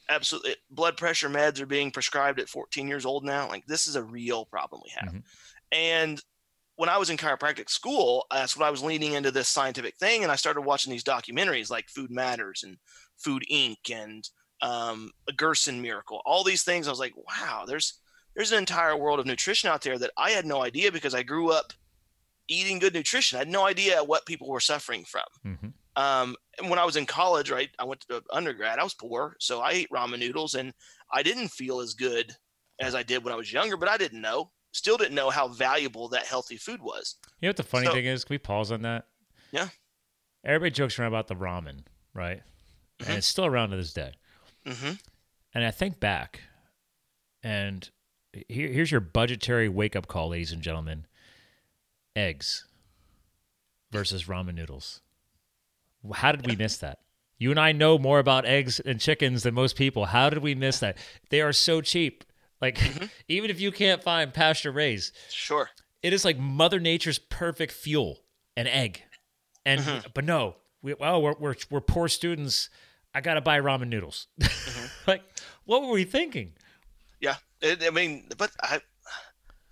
absolutely 0.08 0.54
blood 0.70 0.96
pressure 0.96 1.28
meds 1.28 1.60
are 1.60 1.66
being 1.66 1.90
prescribed 1.90 2.38
at 2.38 2.48
14 2.48 2.86
years 2.88 3.04
old 3.04 3.24
now 3.24 3.46
like 3.48 3.66
this 3.66 3.86
is 3.86 3.94
a 3.96 4.02
real 4.02 4.46
problem 4.46 4.80
we 4.84 4.90
have 4.96 5.12
Mhm. 5.12 5.22
and 5.72 6.22
when 6.78 6.88
i 6.88 6.96
was 6.96 7.10
in 7.10 7.16
chiropractic 7.16 7.68
school 7.68 8.26
that's 8.30 8.56
when 8.56 8.66
i 8.66 8.70
was 8.70 8.82
leaning 8.82 9.12
into 9.12 9.30
this 9.30 9.48
scientific 9.48 9.96
thing 9.96 10.22
and 10.22 10.32
i 10.32 10.36
started 10.36 10.62
watching 10.62 10.90
these 10.90 11.04
documentaries 11.04 11.70
like 11.70 11.88
food 11.88 12.10
matters 12.10 12.62
and 12.64 12.76
food 13.16 13.44
inc 13.52 13.76
and 13.92 14.28
um, 14.60 15.10
a 15.28 15.32
gerson 15.32 15.80
miracle 15.80 16.20
all 16.24 16.42
these 16.42 16.62
things 16.62 16.88
i 16.88 16.90
was 16.90 16.98
like 16.98 17.14
wow 17.16 17.64
there's 17.66 18.00
there's 18.34 18.52
an 18.52 18.58
entire 18.58 18.96
world 18.96 19.20
of 19.20 19.26
nutrition 19.26 19.68
out 19.68 19.82
there 19.82 19.98
that 19.98 20.10
i 20.16 20.30
had 20.30 20.46
no 20.46 20.62
idea 20.62 20.90
because 20.90 21.14
i 21.14 21.22
grew 21.22 21.50
up 21.50 21.72
eating 22.48 22.78
good 22.78 22.94
nutrition 22.94 23.36
i 23.36 23.40
had 23.40 23.48
no 23.48 23.66
idea 23.66 24.02
what 24.02 24.26
people 24.26 24.48
were 24.48 24.60
suffering 24.60 25.04
from 25.04 25.22
hmm 25.44 25.68
um, 25.98 26.36
and 26.60 26.70
when 26.70 26.78
I 26.78 26.84
was 26.84 26.94
in 26.94 27.06
college, 27.06 27.50
right, 27.50 27.70
I 27.76 27.84
went 27.84 28.02
to 28.02 28.22
undergrad. 28.30 28.78
I 28.78 28.84
was 28.84 28.94
poor, 28.94 29.34
so 29.40 29.60
I 29.60 29.72
ate 29.72 29.90
ramen 29.90 30.20
noodles, 30.20 30.54
and 30.54 30.72
I 31.12 31.24
didn't 31.24 31.48
feel 31.48 31.80
as 31.80 31.94
good 31.94 32.32
as 32.78 32.94
I 32.94 33.02
did 33.02 33.24
when 33.24 33.34
I 33.34 33.36
was 33.36 33.52
younger. 33.52 33.76
But 33.76 33.88
I 33.88 33.96
didn't 33.96 34.20
know, 34.20 34.52
still 34.78 34.96
didn't 34.96 35.14
know 35.14 35.30
how 35.30 35.48
valuable 35.48 36.08
that 36.08 36.24
healthy 36.26 36.56
food 36.56 36.80
was. 36.80 37.16
You 37.40 37.46
know 37.46 37.50
what 37.50 37.56
the 37.56 37.62
funny 37.62 37.86
So- 37.86 37.92
thing 37.92 38.06
is? 38.06 38.24
Can 38.24 38.34
we 38.34 38.38
pause 38.38 38.72
on 38.72 38.82
that? 38.82 39.06
Yeah. 39.52 39.68
Everybody 40.44 40.70
jokes 40.70 40.98
around 40.98 41.08
about 41.08 41.26
the 41.28 41.34
ramen, 41.34 41.84
right? 42.14 42.42
Mhm. 43.00 43.08
And 43.08 43.18
it's 43.18 43.26
still 43.26 43.44
around 43.46 43.70
to 43.70 43.76
this 43.76 43.92
day. 43.92 44.14
hmm 44.66 44.92
And 45.54 45.64
I 45.64 45.70
think 45.70 46.00
back, 46.00 46.42
And 47.42 47.88
here, 48.48 48.68
here's 48.68 48.90
your 48.90 49.00
budgetary 49.00 49.68
wake 49.68 49.94
up 49.94 50.06
call, 50.08 50.30
ladies 50.30 50.50
and 50.52 50.60
gentlemen 50.60 51.06
eggs 52.16 52.66
versus 53.92 54.24
ramen 54.24 54.54
noodles. 54.54 55.00
How 56.14 56.32
did 56.32 56.46
we 56.46 56.56
miss 56.56 56.76
that? 56.78 56.98
You 57.38 57.50
and 57.52 57.60
I 57.60 57.70
know 57.72 57.96
more 57.98 58.18
about 58.18 58.44
eggs 58.44 58.80
and 58.80 59.00
chickens 59.00 59.44
than 59.44 59.54
most 59.54 59.76
people. 59.76 60.06
How 60.06 60.28
did 60.30 60.40
we 60.40 60.54
miss 60.56 60.80
that? 60.80 60.98
They 61.30 61.40
are 61.40 61.52
so 61.52 61.80
cheap. 61.80 62.24
Like, 62.60 62.76
mm-hmm. 62.76 63.06
even 63.28 63.50
if 63.50 63.60
you 63.60 63.70
can't 63.70 64.02
find 64.02 64.32
pasture 64.32 64.72
raised, 64.72 65.16
sure, 65.30 65.70
it 66.02 66.12
is 66.12 66.24
like 66.24 66.38
Mother 66.38 66.80
Nature's 66.80 67.18
perfect 67.18 67.72
fuel, 67.72 68.20
an 68.56 68.66
egg. 68.66 69.02
And 69.64 69.80
mm-hmm. 69.80 70.08
but 70.14 70.24
no, 70.24 70.56
we, 70.82 70.94
well, 70.94 71.20
we're, 71.22 71.34
we're 71.38 71.54
we're 71.70 71.80
poor 71.80 72.08
students. 72.08 72.70
I 73.14 73.20
gotta 73.20 73.40
buy 73.40 73.60
ramen 73.60 73.88
noodles. 73.88 74.26
Mm-hmm. 74.40 74.86
like, 75.10 75.22
what 75.64 75.82
were 75.82 75.92
we 75.92 76.04
thinking? 76.04 76.52
Yeah, 77.20 77.36
it, 77.60 77.82
I 77.84 77.90
mean, 77.90 78.28
but 78.36 78.50
I, 78.62 78.80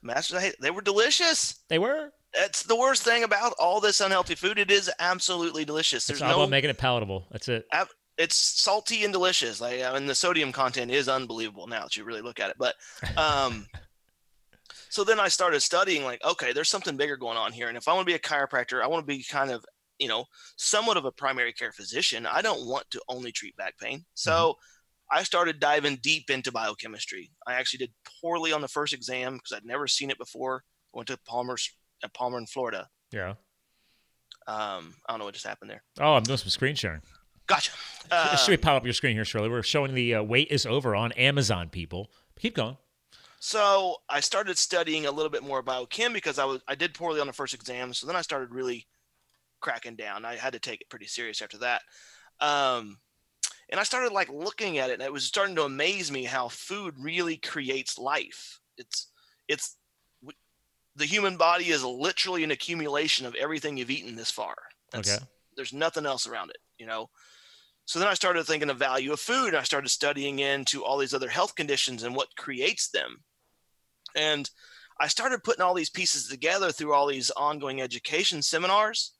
masters, 0.02 0.54
they 0.60 0.70
were 0.70 0.82
delicious. 0.82 1.60
They 1.68 1.78
were. 1.78 2.10
That's 2.34 2.64
the 2.64 2.76
worst 2.76 3.02
thing 3.02 3.24
about 3.24 3.54
all 3.58 3.80
this 3.80 4.00
unhealthy 4.00 4.34
food. 4.34 4.58
It 4.58 4.70
is 4.70 4.90
absolutely 4.98 5.64
delicious. 5.64 6.06
There's 6.06 6.18
it's 6.18 6.22
all 6.22 6.30
no, 6.30 6.36
about 6.42 6.50
making 6.50 6.70
it 6.70 6.76
palatable. 6.76 7.26
That's 7.30 7.48
it. 7.48 7.66
Ab- 7.72 7.88
it's 8.18 8.36
salty 8.36 9.04
and 9.04 9.12
delicious. 9.12 9.60
Like, 9.60 9.82
I 9.82 9.92
mean, 9.94 10.06
the 10.06 10.14
sodium 10.14 10.52
content 10.52 10.90
is 10.90 11.08
unbelievable 11.08 11.66
now 11.66 11.82
that 11.82 11.96
you 11.96 12.04
really 12.04 12.22
look 12.22 12.40
at 12.40 12.50
it. 12.50 12.56
But, 12.58 12.74
um, 13.16 13.66
so 14.88 15.04
then 15.04 15.20
I 15.20 15.28
started 15.28 15.60
studying. 15.60 16.04
Like, 16.04 16.24
okay, 16.24 16.52
there's 16.52 16.70
something 16.70 16.96
bigger 16.96 17.16
going 17.16 17.36
on 17.36 17.52
here. 17.52 17.68
And 17.68 17.76
if 17.76 17.88
I 17.88 17.92
want 17.92 18.06
to 18.06 18.12
be 18.12 18.16
a 18.16 18.18
chiropractor, 18.18 18.82
I 18.82 18.86
want 18.86 19.06
to 19.06 19.06
be 19.06 19.22
kind 19.22 19.50
of, 19.50 19.64
you 19.98 20.08
know, 20.08 20.24
somewhat 20.56 20.96
of 20.96 21.04
a 21.04 21.12
primary 21.12 21.52
care 21.52 21.72
physician. 21.72 22.26
I 22.26 22.42
don't 22.42 22.66
want 22.66 22.90
to 22.90 23.02
only 23.08 23.32
treat 23.32 23.56
back 23.56 23.78
pain. 23.78 24.04
So. 24.14 24.32
Mm-hmm 24.32 24.60
I 25.08 25.22
started 25.22 25.60
diving 25.60 26.00
deep 26.02 26.30
into 26.30 26.50
biochemistry. 26.50 27.30
I 27.46 27.54
actually 27.54 27.78
did 27.78 27.92
poorly 28.20 28.52
on 28.52 28.60
the 28.60 28.68
first 28.68 28.92
exam 28.92 29.34
because 29.34 29.52
I'd 29.52 29.64
never 29.64 29.86
seen 29.86 30.10
it 30.10 30.18
before. 30.18 30.64
I 30.92 30.98
went 30.98 31.08
to 31.08 31.18
Palmer's 31.26 31.70
at 32.02 32.12
Palmer 32.14 32.38
in 32.38 32.46
Florida. 32.46 32.88
Yeah. 33.12 33.34
Um, 34.48 34.94
I 35.06 35.12
don't 35.12 35.18
know 35.18 35.24
what 35.24 35.34
just 35.34 35.46
happened 35.46 35.70
there. 35.70 35.82
Oh, 36.00 36.14
I'm 36.14 36.22
doing 36.22 36.38
some 36.38 36.50
screen 36.50 36.74
sharing. 36.74 37.02
Gotcha. 37.46 37.72
Uh, 38.10 38.36
Should 38.36 38.50
we 38.50 38.56
pop 38.56 38.76
up 38.76 38.84
your 38.84 38.92
screen 38.92 39.14
here, 39.14 39.24
Shirley? 39.24 39.48
We're 39.48 39.62
showing 39.62 39.94
the 39.94 40.16
uh, 40.16 40.22
wait 40.22 40.48
is 40.50 40.66
over 40.66 40.94
on 40.94 41.12
Amazon. 41.12 41.68
People, 41.68 42.10
keep 42.38 42.54
going. 42.54 42.76
So 43.38 43.96
I 44.08 44.20
started 44.20 44.58
studying 44.58 45.06
a 45.06 45.10
little 45.10 45.30
bit 45.30 45.42
more 45.42 45.62
biochem 45.62 46.12
because 46.12 46.38
I 46.38 46.44
was 46.44 46.60
I 46.66 46.74
did 46.74 46.94
poorly 46.94 47.20
on 47.20 47.26
the 47.26 47.32
first 47.32 47.54
exam. 47.54 47.92
So 47.92 48.06
then 48.06 48.16
I 48.16 48.22
started 48.22 48.50
really 48.50 48.86
cracking 49.60 49.96
down. 49.96 50.24
I 50.24 50.36
had 50.36 50.52
to 50.52 50.58
take 50.58 50.80
it 50.80 50.88
pretty 50.88 51.06
serious 51.06 51.42
after 51.42 51.58
that. 51.58 51.82
Um, 52.40 52.98
and 53.68 53.80
I 53.80 53.82
started 53.82 54.12
like 54.12 54.28
looking 54.28 54.78
at 54.78 54.90
it, 54.90 54.94
and 54.94 55.02
it 55.02 55.12
was 55.12 55.24
starting 55.24 55.56
to 55.56 55.64
amaze 55.64 56.10
me 56.10 56.24
how 56.24 56.48
food 56.48 56.94
really 56.98 57.36
creates 57.36 57.98
life. 57.98 58.60
It's 58.78 59.08
it's 59.48 59.76
the 60.96 61.04
human 61.04 61.36
body 61.36 61.68
is 61.68 61.84
literally 61.84 62.42
an 62.42 62.50
accumulation 62.50 63.26
of 63.26 63.34
everything 63.34 63.76
you've 63.76 63.90
eaten 63.90 64.16
this 64.16 64.30
far. 64.30 64.54
That's, 64.92 65.16
okay. 65.16 65.24
There's 65.56 65.72
nothing 65.72 66.06
else 66.06 66.26
around 66.26 66.50
it, 66.50 66.58
you 66.78 66.86
know. 66.86 67.10
So 67.86 67.98
then 67.98 68.08
I 68.08 68.14
started 68.14 68.44
thinking 68.44 68.68
of 68.68 68.78
the 68.78 68.84
value 68.84 69.12
of 69.12 69.20
food, 69.20 69.48
and 69.48 69.56
I 69.56 69.62
started 69.62 69.88
studying 69.88 70.40
into 70.40 70.84
all 70.84 70.98
these 70.98 71.14
other 71.14 71.28
health 71.28 71.54
conditions 71.54 72.02
and 72.02 72.14
what 72.14 72.36
creates 72.36 72.88
them. 72.88 73.22
And 74.16 74.50
I 75.00 75.08
started 75.08 75.44
putting 75.44 75.62
all 75.62 75.74
these 75.74 75.90
pieces 75.90 76.28
together 76.28 76.72
through 76.72 76.92
all 76.92 77.06
these 77.06 77.30
ongoing 77.30 77.80
education 77.80 78.42
seminars, 78.42 79.12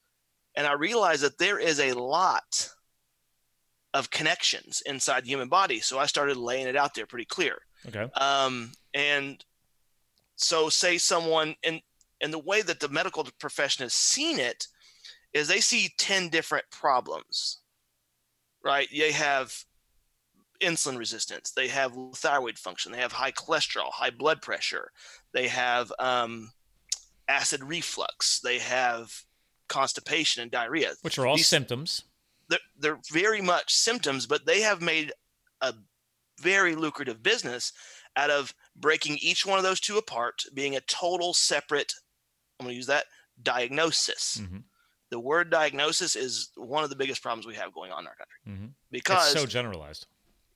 and 0.56 0.66
I 0.66 0.72
realized 0.72 1.22
that 1.22 1.38
there 1.38 1.58
is 1.58 1.78
a 1.78 1.92
lot 1.92 2.70
of 3.94 4.10
connections 4.10 4.82
inside 4.84 5.24
the 5.24 5.28
human 5.28 5.48
body. 5.48 5.80
So 5.80 5.98
I 5.98 6.06
started 6.06 6.36
laying 6.36 6.66
it 6.66 6.76
out 6.76 6.94
there 6.94 7.06
pretty 7.06 7.24
clear. 7.24 7.58
Okay. 7.86 8.10
Um, 8.14 8.72
and 8.94 9.42
so 10.36 10.68
say 10.68 10.98
someone 10.98 11.54
and 11.64 11.80
and 12.20 12.32
the 12.32 12.38
way 12.38 12.62
that 12.62 12.80
the 12.80 12.88
medical 12.88 13.26
profession 13.38 13.84
has 13.84 13.92
seen 13.92 14.38
it 14.38 14.66
is 15.34 15.48
they 15.48 15.60
see 15.60 15.92
10 15.98 16.30
different 16.30 16.64
problems. 16.70 17.58
Right? 18.66 18.88
They 18.90 19.12
have 19.12 19.54
insulin 20.62 20.98
resistance, 20.98 21.50
they 21.50 21.68
have 21.68 21.92
thyroid 22.14 22.58
function, 22.58 22.92
they 22.92 22.98
have 22.98 23.12
high 23.12 23.32
cholesterol, 23.32 23.90
high 23.92 24.10
blood 24.10 24.40
pressure, 24.42 24.90
they 25.32 25.48
have 25.48 25.92
um, 25.98 26.50
acid 27.28 27.62
reflux, 27.62 28.40
they 28.40 28.58
have 28.58 29.12
constipation 29.68 30.42
and 30.42 30.50
diarrhea. 30.50 30.92
Which 31.02 31.18
are 31.18 31.26
all 31.26 31.36
These, 31.36 31.48
symptoms 31.48 32.04
they're, 32.48 32.58
they're 32.78 33.00
very 33.12 33.40
much 33.40 33.74
symptoms, 33.74 34.26
but 34.26 34.46
they 34.46 34.60
have 34.60 34.80
made 34.80 35.12
a 35.60 35.74
very 36.40 36.74
lucrative 36.74 37.22
business 37.22 37.72
out 38.16 38.30
of 38.30 38.54
breaking 38.76 39.18
each 39.20 39.44
one 39.44 39.58
of 39.58 39.64
those 39.64 39.80
two 39.80 39.98
apart, 39.98 40.42
being 40.54 40.76
a 40.76 40.80
total 40.82 41.34
separate, 41.34 41.92
I'm 42.58 42.64
going 42.64 42.72
to 42.72 42.76
use 42.76 42.86
that, 42.86 43.06
diagnosis. 43.42 44.40
Mm-hmm. 44.42 44.58
The 45.10 45.20
word 45.20 45.50
diagnosis 45.50 46.16
is 46.16 46.50
one 46.56 46.82
of 46.84 46.90
the 46.90 46.96
biggest 46.96 47.22
problems 47.22 47.46
we 47.46 47.54
have 47.54 47.72
going 47.72 47.92
on 47.92 48.00
in 48.00 48.06
our 48.08 48.14
country 48.16 48.40
mm-hmm. 48.48 48.66
because 48.90 49.32
it's 49.32 49.40
so 49.40 49.46
generalized. 49.46 50.06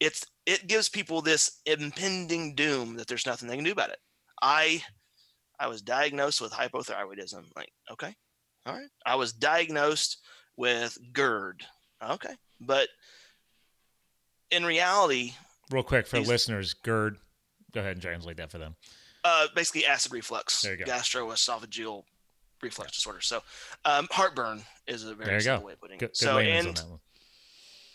It's 0.01 0.25
it 0.47 0.67
gives 0.67 0.89
people 0.89 1.23
this 1.23 1.61
impending 1.67 2.55
doom 2.55 2.97
that 2.97 3.07
there's 3.07 3.27
nothing 3.27 3.49
they 3.49 3.57
can 3.57 3.65
do 3.65 3.73
about 3.73 3.91
it. 3.91 3.99
I 4.43 4.83
I 5.59 5.69
was 5.69 5.83
diagnosed 5.83 6.41
with 6.41 6.53
hypothyroidism. 6.53 7.45
Like, 7.55 7.71
okay, 7.93 8.15
all 8.67 8.75
right. 8.75 8.89
I 9.07 9.15
was 9.17 9.33
diagnosed 9.33 10.19
with 10.57 10.97
GERD. 11.13 11.65
Okay. 12.03 12.35
But 12.61 12.89
in 14.51 14.65
reality, 14.65 15.33
real 15.71 15.83
quick 15.83 16.07
for 16.07 16.19
these, 16.19 16.29
listeners, 16.29 16.75
GERD, 16.75 17.17
go 17.73 17.81
ahead 17.81 17.93
and 17.93 18.03
translate 18.03 18.37
that 18.37 18.51
for 18.51 18.59
them. 18.59 18.77
Uh, 19.25 19.47
basically, 19.55 19.87
acid 19.87 20.13
reflux, 20.13 20.63
there 20.63 20.75
you 20.75 20.85
go. 20.85 20.91
gastroesophageal 20.91 22.05
reflux 22.63 22.91
yeah. 22.91 22.95
disorder. 22.95 23.21
So, 23.21 23.43
um, 23.85 24.09
heartburn 24.11 24.63
is 24.87 25.05
a 25.05 25.15
very 25.15 25.41
simple 25.41 25.67
way 25.67 25.75
of 25.75 25.81
putting 25.81 25.97
it. 25.97 26.01
Good, 26.01 26.17
so, 26.17 26.39
and 26.39 26.83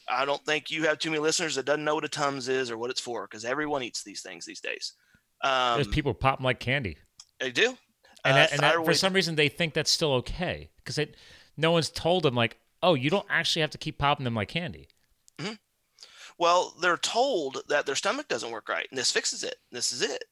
I 0.10 0.25
don't 0.25 0.43
think 0.45 0.69
you 0.69 0.84
have 0.84 0.99
too 0.99 1.10
many 1.10 1.21
listeners 1.21 1.56
that 1.56 1.65
doesn't 1.65 1.84
know 1.84 1.95
what 1.95 2.06
a 2.06 2.10
Tums 2.10 2.47
is 2.47 2.69
or 2.69 2.78
what 2.78 2.91
it's 2.91 3.01
for 3.01 3.28
because 3.28 3.45
everyone 3.45 3.84
eats 3.84 4.04
these 4.04 4.21
things 4.21 4.45
these 4.45 4.62
days. 4.62 4.93
Um, 5.43 5.75
There's 5.75 5.88
people 5.88 6.13
pop 6.13 6.39
them 6.39 6.45
like 6.45 6.60
candy. 6.60 6.97
They 7.39 7.51
do. 7.51 7.78
And, 8.23 8.38
uh, 8.38 8.47
and 8.51 8.60
that, 8.62 8.86
for 8.86 8.93
some 8.93 9.13
reason, 9.13 9.36
they 9.36 9.49
think 9.49 9.73
that's 9.73 9.91
still 9.91 10.13
okay 10.13 10.71
because 10.78 10.97
it 10.97 11.15
no 11.58 11.71
one's 11.71 11.89
told 11.89 12.23
them 12.23 12.36
like, 12.36 12.58
oh, 12.82 12.93
you 12.93 13.10
don't 13.10 13.25
actually 13.30 13.62
have 13.62 13.71
to 13.71 13.78
keep 13.78 13.97
popping 13.97 14.23
them 14.23 14.36
like 14.36 14.47
candy. 14.47 14.88
Mm-hmm. 15.39 15.54
Well, 16.38 16.73
they're 16.82 16.97
told 16.97 17.62
that 17.69 17.86
their 17.86 17.95
stomach 17.95 18.28
doesn't 18.28 18.51
work 18.51 18.67
right, 18.67 18.88
and 18.89 18.97
this 18.97 19.12
fixes 19.12 19.43
it. 19.43 19.56
This 19.71 19.91
is 19.91 20.01
it. 20.01 20.25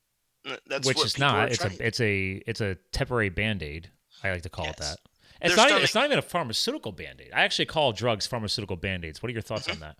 That's 0.68 0.88
which 0.88 1.04
is 1.04 1.18
not. 1.18 1.52
It's 1.52 1.64
a 1.64 1.86
it's 1.86 2.00
a 2.02 2.44
it's 2.46 2.62
a 2.62 2.78
temporary 2.92 3.30
band 3.30 3.64
aid. 3.64 3.90
I 4.24 4.32
like 4.32 4.42
to 4.44 4.50
call 4.50 4.66
yes. 4.66 4.76
it 4.76 4.80
that. 4.80 5.00
It's 5.42 5.58
not, 5.58 5.68
stomach... 5.68 5.84
it's 5.84 5.96
not 5.96 6.06
even 6.06 6.20
a 6.20 6.24
pharmaceutical 6.24 6.92
band 6.92 7.22
aid. 7.22 7.32
I 7.34 7.44
actually 7.44 7.66
call 7.66 7.92
drugs 7.92 8.26
pharmaceutical 8.26 8.78
band 8.78 9.04
aids. 9.04 9.22
What 9.22 9.30
are 9.30 9.34
your 9.34 9.42
thoughts 9.42 9.68
mm-hmm. 9.68 9.84
on 9.84 9.90
that? 9.90 9.98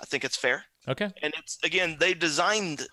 I 0.00 0.06
think 0.06 0.24
it's 0.24 0.36
fair. 0.36 0.64
Okay. 0.88 1.10
And 1.22 1.34
it's 1.38 1.58
again, 1.62 1.96
they 2.00 2.14
designed 2.14 2.86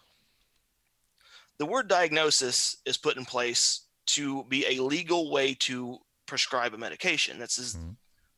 the 1.58 1.66
word 1.66 1.88
diagnosis 1.88 2.78
is 2.86 2.98
put 2.98 3.18
in 3.18 3.26
place 3.26 3.82
to 4.08 4.44
be 4.46 4.66
a 4.68 4.84
legal 4.84 5.32
way 5.32 5.54
to 5.54 5.98
prescribe 6.26 6.74
a 6.74 6.78
medication. 6.78 7.40
This 7.40 7.58
is 7.58 7.76
mm-hmm. 7.76 7.92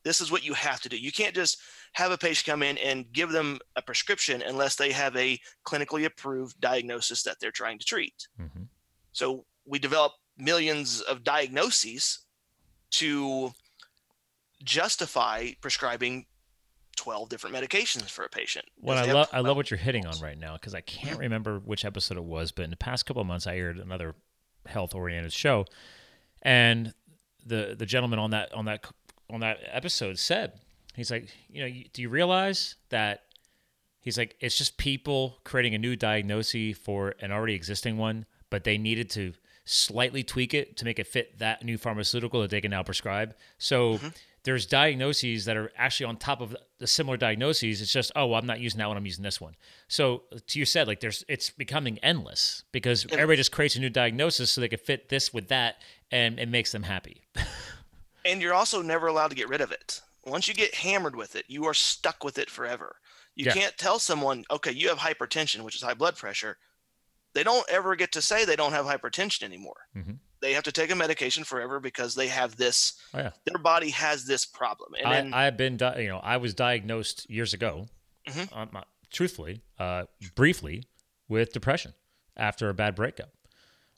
this 0.04 0.20
is 0.20 0.30
what 0.30 0.44
you 0.44 0.54
have 0.54 0.80
to 0.82 0.88
do. 0.88 0.96
You 0.96 1.12
can't 1.12 1.34
just 1.34 1.58
have 1.92 2.12
a 2.12 2.18
patient 2.18 2.46
come 2.46 2.62
in 2.62 2.78
and 2.78 3.12
give 3.12 3.30
them 3.30 3.58
a 3.74 3.82
prescription 3.82 4.42
unless 4.42 4.76
they 4.76 4.92
have 4.92 5.16
a 5.16 5.38
clinically 5.66 6.04
approved 6.04 6.60
diagnosis 6.60 7.24
that 7.24 7.38
they're 7.40 7.50
trying 7.50 7.78
to 7.78 7.84
treat. 7.84 8.28
Mm-hmm. 8.40 8.62
So 9.12 9.44
we 9.66 9.78
develop 9.80 10.12
millions 10.40 11.00
of 11.00 11.24
diagnoses 11.24 12.20
to 12.92 13.52
justify 14.62 15.50
prescribing 15.60 16.26
12 16.96 17.28
different 17.28 17.56
medications 17.56 18.10
for 18.10 18.24
a 18.24 18.28
patient. 18.28 18.66
Well, 18.80 18.98
I 18.98 19.10
love 19.10 19.28
I 19.32 19.40
love 19.40 19.56
what 19.56 19.70
you're 19.70 19.78
hitting 19.78 20.06
on 20.06 20.18
right 20.20 20.38
now 20.38 20.54
because 20.54 20.74
I 20.74 20.80
can't 20.80 21.12
mm-hmm. 21.12 21.20
remember 21.20 21.58
which 21.58 21.84
episode 21.84 22.18
it 22.18 22.24
was, 22.24 22.52
but 22.52 22.64
in 22.64 22.70
the 22.70 22.76
past 22.76 23.06
couple 23.06 23.22
of 23.22 23.26
months 23.26 23.46
I 23.46 23.56
aired 23.56 23.78
another 23.78 24.14
health 24.66 24.94
oriented 24.94 25.32
show 25.32 25.64
and 26.42 26.94
the 27.44 27.74
the 27.78 27.86
gentleman 27.86 28.18
on 28.18 28.30
that 28.30 28.52
on 28.54 28.64
that 28.66 28.84
on 29.30 29.40
that 29.40 29.58
episode 29.70 30.18
said 30.18 30.52
he's 30.94 31.10
like 31.10 31.28
you 31.48 31.62
know 31.62 31.82
do 31.92 32.02
you 32.02 32.08
realize 32.08 32.76
that 32.90 33.24
he's 34.00 34.18
like 34.18 34.36
it's 34.40 34.56
just 34.56 34.76
people 34.76 35.38
creating 35.44 35.74
a 35.74 35.78
new 35.78 35.96
diagnosis 35.96 36.76
for 36.76 37.14
an 37.20 37.32
already 37.32 37.54
existing 37.54 37.96
one 37.96 38.26
but 38.50 38.64
they 38.64 38.76
needed 38.76 39.08
to 39.10 39.32
slightly 39.70 40.22
tweak 40.22 40.54
it 40.54 40.76
to 40.76 40.84
make 40.84 40.98
it 40.98 41.06
fit 41.06 41.38
that 41.38 41.64
new 41.64 41.78
pharmaceutical 41.78 42.40
that 42.40 42.50
they 42.50 42.60
can 42.60 42.70
now 42.70 42.82
prescribe 42.82 43.34
so 43.58 43.94
mm-hmm. 43.94 44.08
there's 44.42 44.66
diagnoses 44.66 45.44
that 45.44 45.56
are 45.56 45.70
actually 45.76 46.06
on 46.06 46.16
top 46.16 46.40
of 46.40 46.56
the 46.78 46.86
similar 46.86 47.16
diagnoses 47.16 47.80
it's 47.80 47.92
just 47.92 48.10
oh 48.16 48.26
well, 48.26 48.38
i'm 48.38 48.46
not 48.46 48.60
using 48.60 48.78
that 48.78 48.88
one 48.88 48.96
i'm 48.96 49.06
using 49.06 49.22
this 49.22 49.40
one 49.40 49.54
so 49.88 50.22
to 50.46 50.58
you 50.58 50.64
said 50.64 50.88
like 50.88 51.00
there's 51.00 51.24
it's 51.28 51.50
becoming 51.50 51.98
endless 52.02 52.64
because 52.72 53.06
everybody 53.12 53.36
just 53.36 53.52
creates 53.52 53.76
a 53.76 53.80
new 53.80 53.90
diagnosis 53.90 54.50
so 54.50 54.60
they 54.60 54.68
can 54.68 54.78
fit 54.78 55.08
this 55.08 55.32
with 55.32 55.48
that 55.48 55.76
and 56.10 56.38
it 56.38 56.48
makes 56.48 56.72
them 56.72 56.82
happy. 56.82 57.22
and 58.24 58.42
you're 58.42 58.54
also 58.54 58.82
never 58.82 59.06
allowed 59.06 59.28
to 59.28 59.36
get 59.36 59.48
rid 59.48 59.60
of 59.60 59.72
it. 59.72 60.00
Once 60.26 60.48
you 60.48 60.54
get 60.54 60.74
hammered 60.74 61.16
with 61.16 61.36
it, 61.36 61.44
you 61.48 61.64
are 61.64 61.74
stuck 61.74 62.24
with 62.24 62.38
it 62.38 62.50
forever. 62.50 62.96
You 63.34 63.46
yeah. 63.46 63.52
can't 63.52 63.78
tell 63.78 63.98
someone, 63.98 64.44
okay, 64.50 64.72
you 64.72 64.88
have 64.88 64.98
hypertension, 64.98 65.62
which 65.62 65.76
is 65.76 65.82
high 65.82 65.94
blood 65.94 66.16
pressure. 66.16 66.58
They 67.34 67.42
don't 67.44 67.68
ever 67.70 67.94
get 67.96 68.12
to 68.12 68.22
say 68.22 68.44
they 68.44 68.56
don't 68.56 68.72
have 68.72 68.86
hypertension 68.86 69.42
anymore. 69.42 69.76
Mhm. 69.96 70.18
They 70.40 70.54
have 70.54 70.64
to 70.64 70.72
take 70.72 70.90
a 70.90 70.94
medication 70.96 71.44
forever 71.44 71.80
because 71.80 72.14
they 72.14 72.28
have 72.28 72.56
this. 72.56 72.94
Oh, 73.12 73.18
yeah. 73.18 73.30
Their 73.44 73.58
body 73.58 73.90
has 73.90 74.24
this 74.24 74.46
problem, 74.46 74.94
and 75.02 75.12
then 75.12 75.34
I, 75.34 75.46
I've 75.46 75.56
been, 75.56 75.76
di- 75.76 76.00
you 76.00 76.08
know, 76.08 76.18
I 76.18 76.38
was 76.38 76.54
diagnosed 76.54 77.28
years 77.28 77.52
ago, 77.54 77.86
Mhm. 78.26 78.56
um, 78.56 78.82
truthfully, 79.10 79.60
uh, 79.78 80.04
briefly, 80.34 80.84
with 81.28 81.52
depression 81.52 81.94
after 82.36 82.68
a 82.68 82.74
bad 82.74 82.94
breakup. 82.94 83.30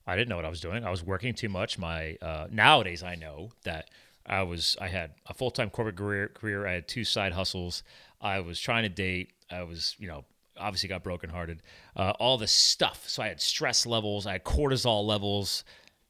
I 0.07 0.17
didn't 0.17 0.29
know 0.31 0.37
what 0.37 0.45
I 0.45 0.49
was 0.51 0.61
doing. 0.61 0.85
I 0.85 0.91
was 0.91 1.03
working 1.05 1.33
too 1.33 1.49
much. 1.49 1.79
My 1.79 2.17
uh, 2.21 2.49
nowadays, 2.51 3.03
I 3.05 3.15
know 3.15 3.53
that 3.63 3.89
I 4.27 4.43
was. 4.43 4.77
I 4.81 4.89
had 4.89 5.15
a 5.27 5.35
full 5.35 5.53
time 5.53 5.71
corporate 5.71 5.97
career. 5.97 6.29
Career. 6.29 6.67
I 6.67 6.73
had 6.73 6.89
two 6.89 7.05
side 7.05 7.33
hustles. 7.33 7.85
I 8.21 8.41
was 8.41 8.59
trying 8.61 8.83
to 8.83 8.89
date. 8.89 9.33
I 9.51 9.63
was, 9.63 9.95
you 9.99 10.09
know, 10.09 10.25
obviously 10.59 10.89
got 10.89 11.03
brokenhearted. 11.03 11.63
Uh, 11.97 12.13
all 12.19 12.39
this 12.39 12.53
stuff. 12.53 13.05
So 13.09 13.23
I 13.23 13.29
had 13.29 13.41
stress 13.41 13.87
levels. 13.87 14.27
I 14.27 14.33
had 14.33 14.45
cortisol 14.45 15.05
levels. 15.07 15.65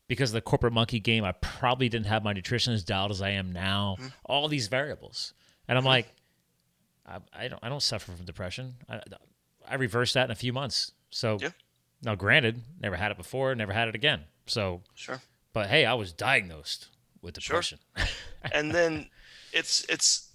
Because 0.08 0.30
of 0.30 0.34
the 0.34 0.40
corporate 0.42 0.74
monkey 0.74 1.00
game, 1.00 1.24
I 1.24 1.32
probably 1.32 1.88
didn't 1.88 2.06
have 2.06 2.22
my 2.22 2.34
nutrition 2.34 2.74
as 2.74 2.82
dialed 2.84 3.12
as 3.12 3.22
I 3.22 3.30
am 3.30 3.50
now. 3.50 3.96
All 4.26 4.46
these 4.48 4.66
variables, 4.68 5.32
and 5.68 5.78
I'm 5.78 5.84
like, 5.84 6.06
I, 7.06 7.18
I 7.32 7.48
don't 7.48 7.60
I 7.62 7.70
don't 7.70 7.82
suffer 7.82 8.12
from 8.12 8.26
depression. 8.26 8.74
I, 8.90 9.00
I 9.66 9.76
reversed 9.76 10.12
that 10.14 10.24
in 10.26 10.30
a 10.30 10.34
few 10.34 10.52
months. 10.52 10.92
So 11.10 11.38
Yeah. 11.40 11.50
now, 12.02 12.14
granted, 12.14 12.60
never 12.80 12.96
had 12.96 13.10
it 13.10 13.16
before, 13.16 13.54
never 13.54 13.72
had 13.72 13.88
it 13.88 13.94
again. 13.94 14.24
So, 14.46 14.82
sure. 14.94 15.22
but 15.54 15.68
hey, 15.68 15.86
I 15.86 15.94
was 15.94 16.12
diagnosed 16.12 16.88
with 17.22 17.34
depression. 17.34 17.78
Sure. 17.96 18.04
depression. 18.04 18.50
and 18.52 18.70
then 18.74 19.08
it's 19.54 19.86
it's 19.88 20.28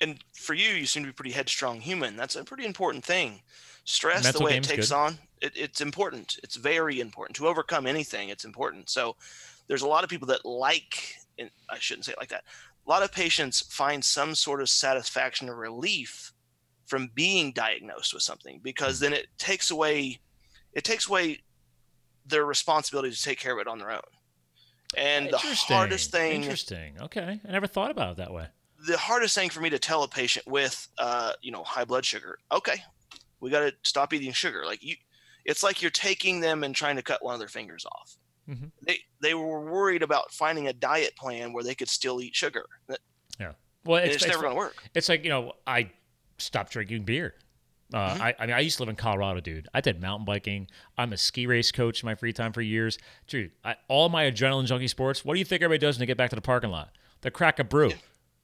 and 0.00 0.18
for 0.32 0.54
you 0.54 0.70
you 0.70 0.86
seem 0.86 1.02
to 1.02 1.08
be 1.08 1.10
a 1.10 1.14
pretty 1.14 1.32
headstrong 1.32 1.80
human. 1.80 2.16
That's 2.16 2.36
a 2.36 2.44
pretty 2.44 2.64
important 2.64 3.04
thing. 3.04 3.42
Stress 3.84 4.32
the 4.32 4.42
way 4.42 4.56
it 4.56 4.64
takes 4.64 4.88
good. 4.88 4.94
on 4.94 5.18
it, 5.40 5.52
it's 5.54 5.80
important. 5.80 6.38
It's 6.42 6.56
very 6.56 7.00
important. 7.00 7.36
To 7.36 7.48
overcome 7.48 7.86
anything 7.86 8.28
it's 8.28 8.44
important. 8.44 8.90
So 8.90 9.16
there's 9.68 9.82
a 9.82 9.88
lot 9.88 10.04
of 10.04 10.10
people 10.10 10.28
that 10.28 10.44
like 10.44 11.14
and 11.38 11.50
i 11.70 11.78
shouldn't 11.78 12.04
say 12.04 12.12
it 12.12 12.18
like 12.18 12.28
that 12.28 12.44
a 12.86 12.90
lot 12.90 13.02
of 13.02 13.12
patients 13.12 13.60
find 13.60 14.04
some 14.04 14.34
sort 14.34 14.60
of 14.60 14.68
satisfaction 14.68 15.48
or 15.48 15.56
relief 15.56 16.32
from 16.86 17.10
being 17.14 17.50
diagnosed 17.52 18.12
with 18.12 18.22
something 18.22 18.60
because 18.62 19.00
then 19.00 19.12
it 19.12 19.26
takes 19.38 19.70
away 19.70 20.20
it 20.74 20.84
takes 20.84 21.08
away 21.08 21.38
their 22.26 22.44
responsibility 22.44 23.10
to 23.10 23.22
take 23.22 23.38
care 23.38 23.52
of 23.52 23.58
it 23.58 23.66
on 23.66 23.78
their 23.78 23.90
own. 23.90 24.00
And 24.96 25.30
the 25.30 25.38
hardest 25.38 26.10
thing 26.10 26.42
Interesting. 26.42 26.94
Okay, 27.00 27.40
I 27.46 27.52
never 27.52 27.66
thought 27.66 27.90
about 27.90 28.12
it 28.12 28.16
that 28.18 28.32
way. 28.32 28.46
The 28.86 28.96
hardest 28.96 29.34
thing 29.34 29.50
for 29.50 29.60
me 29.60 29.70
to 29.70 29.78
tell 29.78 30.02
a 30.02 30.08
patient 30.08 30.46
with 30.46 30.88
uh, 30.98 31.32
you 31.42 31.50
know 31.50 31.62
high 31.62 31.84
blood 31.84 32.04
sugar 32.04 32.38
okay 32.52 32.82
we 33.40 33.50
got 33.50 33.60
to 33.60 33.72
stop 33.82 34.12
eating 34.12 34.32
sugar 34.32 34.64
like 34.64 34.82
you 34.82 34.96
it's 35.44 35.62
like 35.62 35.82
you're 35.82 35.90
taking 35.90 36.40
them 36.40 36.64
and 36.64 36.74
trying 36.74 36.96
to 36.96 37.02
cut 37.02 37.22
one 37.24 37.34
of 37.34 37.38
their 37.40 37.48
fingers 37.48 37.84
off 37.86 38.16
Mhm. 38.48 38.70
they 38.86 38.98
they 39.22 39.32
were 39.32 39.64
worried 39.64 40.02
about 40.02 40.30
finding 40.30 40.68
a 40.68 40.72
diet 40.74 41.16
plan 41.16 41.54
where 41.54 41.64
they 41.64 41.74
could 41.74 41.88
still 41.88 42.20
eat 42.20 42.36
sugar 42.36 42.66
yeah 43.40 43.52
Well, 43.86 44.02
it's, 44.04 44.16
it's, 44.16 44.24
it's, 44.24 44.30
never 44.32 44.42
going 44.42 44.54
to 44.54 44.58
work 44.58 44.76
it's 44.94 45.08
like 45.08 45.24
you 45.24 45.30
know, 45.30 45.52
I 45.66 45.90
stopped 46.38 46.72
drinking 46.72 47.04
beer. 47.04 47.34
Uh, 47.92 48.10
Mm-hmm. 48.14 48.22
I, 48.22 48.34
I 48.40 48.46
mean, 48.46 48.56
I 48.56 48.60
used 48.60 48.78
to 48.78 48.82
live 48.82 48.88
in 48.88 48.96
Colorado, 48.96 49.40
dude. 49.40 49.68
I 49.72 49.80
did 49.80 50.00
mountain 50.00 50.24
biking. 50.24 50.66
I'm 50.98 51.12
a 51.12 51.16
ski 51.16 51.46
race 51.46 51.70
coach 51.70 52.02
in 52.02 52.06
my 52.06 52.14
free 52.16 52.32
time 52.32 52.52
for 52.52 52.60
years, 52.60 52.98
dude. 53.28 53.52
I, 53.64 53.76
all 53.88 54.08
my 54.08 54.24
adrenaline 54.24 54.64
junkie 54.64 54.88
sports. 54.88 55.24
What 55.24 55.34
do 55.34 55.38
you 55.38 55.44
think 55.44 55.62
everybody 55.62 55.78
does 55.86 55.96
when 55.96 56.00
they 56.00 56.06
get 56.06 56.16
back 56.16 56.30
to 56.30 56.36
the 56.36 56.42
parking 56.42 56.70
lot? 56.70 56.90
They 57.20 57.30
crack 57.30 57.58
a 57.60 57.64
brew, 57.64 57.92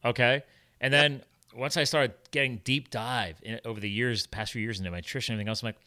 okay? 0.05 0.43
And 0.81 0.93
then 0.93 1.23
once 1.55 1.77
I 1.77 1.85
started 1.85 2.15
getting 2.31 2.61
deep 2.65 2.91
dive 2.91 3.39
in, 3.43 3.61
over 3.65 3.81
the 3.81 3.91
years, 3.91 4.25
the 4.25 4.29
past 4.29 4.53
few 4.53 4.63
years 4.63 4.79
into 4.79 4.91
my 4.91 4.99
nutrition 4.99 5.35
and 5.35 5.39
everything 5.39 5.49
else, 5.49 5.63
I'm 5.63 5.69
like, 5.69 5.79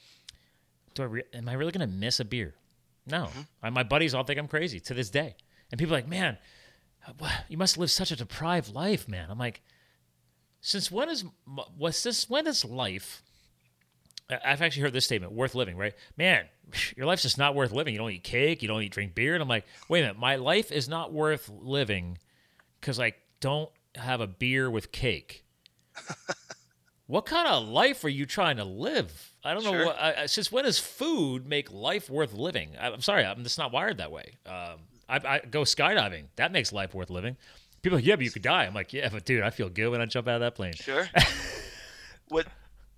do 0.93 1.03
I 1.03 1.05
re- 1.05 1.23
am 1.33 1.49
I 1.49 1.53
really 1.53 1.71
gonna 1.71 1.87
miss 1.87 2.19
a 2.19 2.25
beer? 2.25 2.53
No. 3.05 3.25
Mm-hmm. 3.25 3.41
I, 3.61 3.69
my 3.69 3.83
buddies 3.83 4.13
all 4.13 4.23
think 4.23 4.39
I'm 4.39 4.47
crazy 4.47 4.79
to 4.81 4.93
this 4.93 5.09
day, 5.09 5.35
and 5.71 5.79
people 5.79 5.95
are 5.95 5.97
like, 5.97 6.07
man, 6.07 6.37
you 7.49 7.57
must 7.57 7.77
live 7.77 7.91
such 7.91 8.11
a 8.11 8.15
deprived 8.15 8.73
life, 8.73 9.07
man. 9.07 9.29
I'm 9.29 9.39
like, 9.39 9.61
since 10.61 10.91
when 10.91 11.09
is 11.09 11.25
was 11.77 12.03
this 12.03 12.29
when 12.29 12.47
is 12.47 12.63
life? 12.63 13.21
I've 14.29 14.61
actually 14.61 14.83
heard 14.83 14.93
this 14.93 15.05
statement: 15.05 15.33
worth 15.33 15.55
living, 15.55 15.75
right? 15.75 15.93
Man, 16.17 16.45
your 16.95 17.05
life's 17.05 17.23
just 17.23 17.37
not 17.37 17.55
worth 17.55 17.71
living. 17.71 17.93
You 17.93 17.99
don't 17.99 18.11
eat 18.11 18.23
cake, 18.23 18.61
you 18.61 18.67
don't 18.67 18.81
eat 18.81 18.91
drink 18.91 19.15
beer, 19.15 19.33
and 19.33 19.41
I'm 19.41 19.49
like, 19.49 19.65
wait 19.89 19.99
a 19.99 20.03
minute, 20.03 20.19
my 20.19 20.37
life 20.37 20.71
is 20.71 20.87
not 20.87 21.11
worth 21.11 21.49
living 21.49 22.17
because 22.79 22.99
I 22.99 23.13
don't 23.41 23.69
have 23.95 24.21
a 24.21 24.27
beer 24.27 24.69
with 24.69 24.91
cake. 24.91 25.45
what 27.07 27.25
kind 27.25 27.47
of 27.47 27.67
life 27.67 28.03
are 28.03 28.09
you 28.09 28.25
trying 28.25 28.57
to 28.57 28.63
live? 28.63 29.33
I 29.43 29.53
don't 29.53 29.63
know. 29.63 29.85
What, 29.85 29.99
I, 29.99 30.25
since 30.25 30.51
when 30.51 30.63
does 30.63 30.79
food 30.79 31.47
make 31.47 31.71
life 31.71 32.09
worth 32.09 32.33
living? 32.33 32.71
I, 32.79 32.87
I'm 32.87 33.01
sorry, 33.01 33.25
I'm 33.25 33.43
just 33.43 33.57
not 33.57 33.71
wired 33.71 33.97
that 33.97 34.11
way. 34.11 34.33
Um, 34.45 34.79
I, 35.09 35.17
I 35.17 35.39
go 35.39 35.61
skydiving. 35.61 36.25
That 36.37 36.51
makes 36.51 36.71
life 36.71 36.93
worth 36.93 37.09
living. 37.09 37.35
People, 37.81 37.97
are 37.97 37.99
like, 37.99 38.05
yeah, 38.07 38.15
but 38.15 38.23
you 38.23 38.31
could 38.31 38.41
die. 38.41 38.63
I'm 38.63 38.73
like, 38.73 38.93
yeah, 38.93 39.09
but 39.09 39.25
dude, 39.25 39.43
I 39.43 39.49
feel 39.49 39.69
good 39.69 39.89
when 39.89 39.99
I 39.99 40.05
jump 40.05 40.27
out 40.27 40.35
of 40.35 40.41
that 40.41 40.55
plane. 40.55 40.73
sure 40.73 41.09
what 42.29 42.47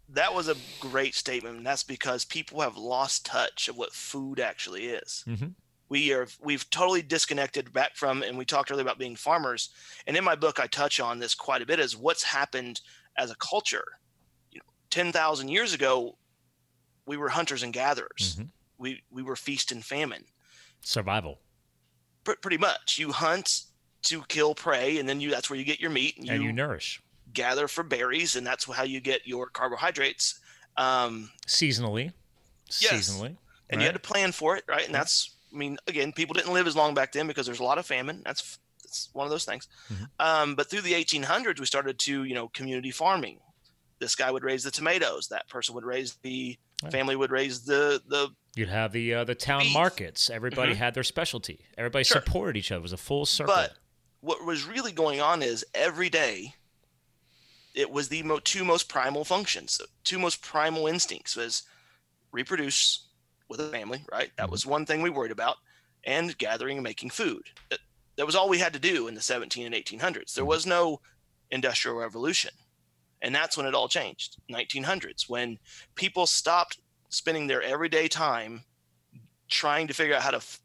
that 0.09 0.33
was 0.33 0.47
a 0.47 0.55
great 0.79 1.15
statement 1.15 1.57
and 1.57 1.65
that's 1.65 1.83
because 1.83 2.23
people 2.25 2.61
have 2.61 2.77
lost 2.77 3.25
touch 3.25 3.67
of 3.67 3.75
what 3.75 3.91
food 3.91 4.39
actually 4.39 4.85
is 4.85 5.23
Mhm. 5.27 5.53
We 5.89 6.11
are 6.13 6.27
we've 6.41 6.67
totally 6.69 7.01
disconnected 7.01 7.71
back 7.73 7.95
from 7.95 8.23
and 8.23 8.37
we 8.37 8.45
talked 8.45 8.71
earlier 8.71 8.81
about 8.83 8.97
being 8.99 9.15
farmers 9.15 9.69
and 10.07 10.17
in 10.17 10.23
my 10.23 10.35
book 10.35 10.59
i 10.59 10.67
touch 10.67 10.99
on 10.99 11.19
this 11.19 11.35
quite 11.35 11.61
a 11.61 11.65
bit 11.65 11.79
is 11.79 11.95
what's 11.95 12.23
happened 12.23 12.81
as 13.17 13.29
a 13.31 13.35
culture 13.35 13.85
you 14.51 14.59
know 14.59 14.65
10,000 14.89 15.47
years 15.49 15.73
ago 15.73 16.17
we 17.05 17.17
were 17.17 17.29
hunters 17.29 17.61
and 17.63 17.71
gatherers 17.73 18.35
Mhm. 18.39 18.49
we 18.77 19.03
we 19.11 19.21
were 19.21 19.35
feast 19.35 19.71
and 19.71 19.85
famine 19.85 20.25
Survival. 20.81 21.39
Pr- 22.23 22.33
pretty 22.41 22.57
much 22.57 22.97
you 22.99 23.11
hunt 23.11 23.63
to 24.03 24.21
kill 24.27 24.53
prey 24.55 24.97
and 24.99 25.07
then 25.09 25.19
you 25.21 25.29
that's 25.31 25.49
where 25.49 25.57
you 25.57 25.65
get 25.65 25.79
your 25.79 25.89
meat 25.91 26.17
and 26.17 26.29
and 26.29 26.41
you, 26.41 26.47
you 26.49 26.53
nourish 26.53 27.01
gather 27.33 27.67
for 27.67 27.83
berries 27.83 28.35
and 28.35 28.45
that's 28.47 28.65
how 28.71 28.83
you 28.83 28.99
get 28.99 29.25
your 29.27 29.49
carbohydrates 29.49 30.39
um, 30.77 31.29
seasonally. 31.47 32.11
Yes. 32.81 33.09
Seasonally. 33.09 33.37
and 33.69 33.79
you 33.81 33.85
had 33.87 33.93
to 33.95 33.99
plan 33.99 34.31
for 34.33 34.55
it, 34.57 34.63
right? 34.67 34.85
And 34.85 34.93
that's, 34.93 35.34
I 35.55 35.57
mean, 35.57 35.77
again, 35.87 36.11
people 36.11 36.33
didn't 36.33 36.53
live 36.53 36.67
as 36.67 36.75
long 36.75 36.93
back 36.93 37.13
then 37.13 37.27
because 37.27 37.45
there's 37.45 37.61
a 37.61 37.63
lot 37.63 37.77
of 37.77 37.85
famine. 37.85 38.21
That's 38.25 38.59
that's 38.83 39.09
one 39.13 39.25
of 39.25 39.31
those 39.31 39.45
things. 39.45 39.67
Mhm. 39.91 40.09
Um, 40.19 40.55
but 40.55 40.69
through 40.69 40.81
the 40.81 40.93
1800s, 40.93 41.59
we 41.59 41.65
started 41.65 41.97
to, 41.99 42.23
you 42.23 42.35
know, 42.35 42.49
community 42.49 42.91
farming. 42.91 43.39
This 43.99 44.15
guy 44.15 44.29
would 44.29 44.43
raise 44.43 44.63
the 44.63 44.71
tomatoes. 44.71 45.29
That 45.29 45.47
person 45.49 45.73
would 45.75 45.85
raise 45.85 46.15
the 46.21 46.57
Right. 46.83 46.91
family 46.91 47.15
would 47.15 47.31
raise 47.31 47.61
the 47.65 48.03
the 48.05 48.29
You'd 48.55 48.67
have 48.69 48.91
the 48.91 49.13
uh, 49.13 49.23
the 49.23 49.33
town 49.35 49.61
Beef. 49.61 49.73
markets. 49.73 50.29
Everybody 50.29 50.73
Mhm. 50.73 50.77
had 50.77 50.93
their 50.93 51.03
specialty. 51.03 51.65
Everybody 51.77 52.03
Sure. 52.03 52.21
supported 52.21 52.57
each 52.59 52.69
other. 52.71 52.79
It 52.79 52.83
was 52.83 52.93
a 52.93 52.97
full 52.97 53.25
circle. 53.25 53.53
But 53.55 53.77
what 54.19 54.43
was 54.45 54.63
really 54.65 54.91
going 54.91 55.21
on 55.21 55.41
is 55.41 55.65
every 55.73 56.09
day, 56.09 56.55
it 57.73 57.89
was 57.91 58.09
the 58.09 58.23
mo- 58.23 58.39
two 58.39 58.63
most 58.65 58.87
primal 58.89 59.23
functions, 59.25 59.79
two 60.03 60.19
most 60.19 60.41
primal 60.41 60.85
instincts 60.87 61.35
was 61.35 61.63
reproduce 62.31 63.07
with 63.47 63.59
a 63.59 63.69
family, 63.69 64.03
right? 64.11 64.31
That 64.37 64.47
Mhm. 64.47 64.51
was 64.51 64.65
one 64.65 64.85
thing 64.85 65.01
we 65.01 65.09
worried 65.09 65.31
about, 65.31 65.57
and 66.03 66.37
gathering 66.37 66.77
and 66.77 66.83
making 66.83 67.09
food. 67.11 67.49
That, 67.69 67.79
that 68.15 68.25
was 68.25 68.35
all 68.35 68.49
we 68.49 68.59
had 68.59 68.73
to 68.73 68.79
do 68.79 69.07
in 69.07 69.15
the 69.15 69.21
17 69.21 69.65
and 69.65 69.75
1800s. 69.75 70.33
There 70.33 70.43
Mhm. 70.43 70.47
was 70.47 70.65
no 70.65 71.01
industrial 71.51 71.97
revolution. 71.97 72.51
And 73.21 73.33
that's 73.33 73.57
when 73.57 73.65
it 73.65 73.73
all 73.73 73.87
changed, 73.87 74.37
1900s, 74.49 75.27
when 75.29 75.57
people 75.95 76.27
stopped 76.27 76.79
spending 77.09 77.47
their 77.47 77.61
everyday 77.61 78.07
time 78.07 78.65
trying 79.47 79.87
to 79.87 79.93
figure 79.93 80.15
out 80.15 80.21
how 80.23 80.31
to 80.31 80.37
f- 80.37 80.59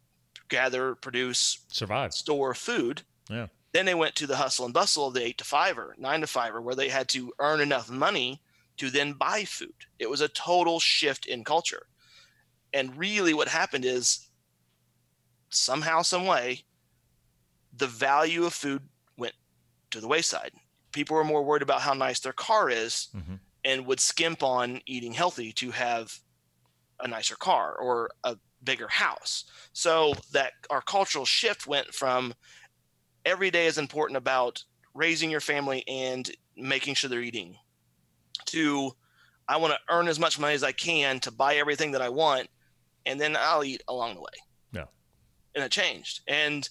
gather, 0.48 0.94
produce, 0.94 1.58
Survive. 1.68 2.12
store 2.12 2.54
food. 2.54 3.02
Yeah. 3.28 3.48
Then 3.72 3.86
they 3.86 3.94
went 3.94 4.16
to 4.16 4.26
the 4.26 4.36
hustle 4.36 4.64
and 4.64 4.74
bustle 4.74 5.06
of 5.06 5.14
the 5.14 5.22
eight 5.22 5.38
to 5.38 5.44
five 5.44 5.78
or 5.78 5.94
nine 5.96 6.20
to 6.22 6.26
five, 6.26 6.54
where 6.54 6.74
they 6.74 6.88
had 6.88 7.08
to 7.10 7.32
earn 7.38 7.60
enough 7.60 7.88
money 7.88 8.42
to 8.78 8.90
then 8.90 9.12
buy 9.12 9.44
food. 9.44 9.74
It 9.98 10.10
was 10.10 10.20
a 10.20 10.28
total 10.28 10.80
shift 10.80 11.26
in 11.26 11.44
culture. 11.44 11.86
And 12.72 12.96
really, 12.96 13.34
what 13.34 13.48
happened 13.48 13.84
is 13.84 14.28
somehow, 15.50 16.02
some 16.02 16.26
way, 16.26 16.64
the 17.72 17.86
value 17.86 18.44
of 18.44 18.54
food 18.54 18.88
went 19.16 19.34
to 19.90 20.00
the 20.00 20.08
wayside. 20.08 20.52
People 20.92 21.16
were 21.16 21.24
more 21.24 21.42
worried 21.42 21.62
about 21.62 21.82
how 21.82 21.94
nice 21.94 22.20
their 22.20 22.32
car 22.32 22.68
is 22.68 23.08
Mhm. 23.14 23.40
and 23.64 23.86
would 23.86 24.00
skimp 24.00 24.42
on 24.42 24.82
eating 24.86 25.12
healthy 25.12 25.52
to 25.52 25.70
have 25.70 26.20
a 26.98 27.08
nicer 27.08 27.36
car 27.36 27.74
or 27.76 28.10
a 28.24 28.36
bigger 28.62 28.88
house. 28.88 29.44
So 29.72 30.14
that 30.32 30.52
our 30.68 30.82
cultural 30.82 31.24
shift 31.24 31.66
went 31.66 31.94
from 31.94 32.34
every 33.24 33.50
day 33.50 33.66
is 33.66 33.78
important 33.78 34.16
about 34.16 34.64
raising 34.94 35.30
your 35.30 35.40
family 35.40 35.86
and 35.88 36.30
making 36.56 36.94
sure 36.94 37.08
they're 37.08 37.22
eating 37.22 37.58
to 38.46 38.96
I 39.48 39.56
want 39.56 39.72
to 39.72 39.80
earn 39.92 40.06
as 40.06 40.18
much 40.20 40.38
money 40.38 40.54
as 40.54 40.62
I 40.62 40.72
can 40.72 41.18
to 41.20 41.30
buy 41.32 41.56
everything 41.56 41.90
that 41.92 42.02
I 42.02 42.08
want 42.08 42.48
and 43.10 43.20
then 43.20 43.36
I'll 43.38 43.64
eat 43.64 43.82
along 43.88 44.14
the 44.14 44.20
way. 44.20 44.38
Yeah. 44.72 44.84
And 45.54 45.64
it 45.64 45.70
changed. 45.72 46.20
And 46.28 46.68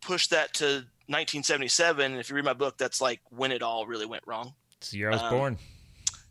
push 0.00 0.26
that 0.28 0.54
to 0.54 0.84
1977. 1.06 2.12
And 2.12 2.20
if 2.20 2.28
you 2.30 2.36
read 2.36 2.44
my 2.44 2.52
book, 2.52 2.76
that's 2.78 3.00
like 3.00 3.20
when 3.30 3.52
it 3.52 3.62
all 3.62 3.86
really 3.86 4.06
went 4.06 4.24
wrong. 4.26 4.54
It's 4.78 4.90
the 4.90 4.98
year 4.98 5.10
I 5.10 5.14
was 5.14 5.22
Um, 5.22 5.30
born. 5.30 5.58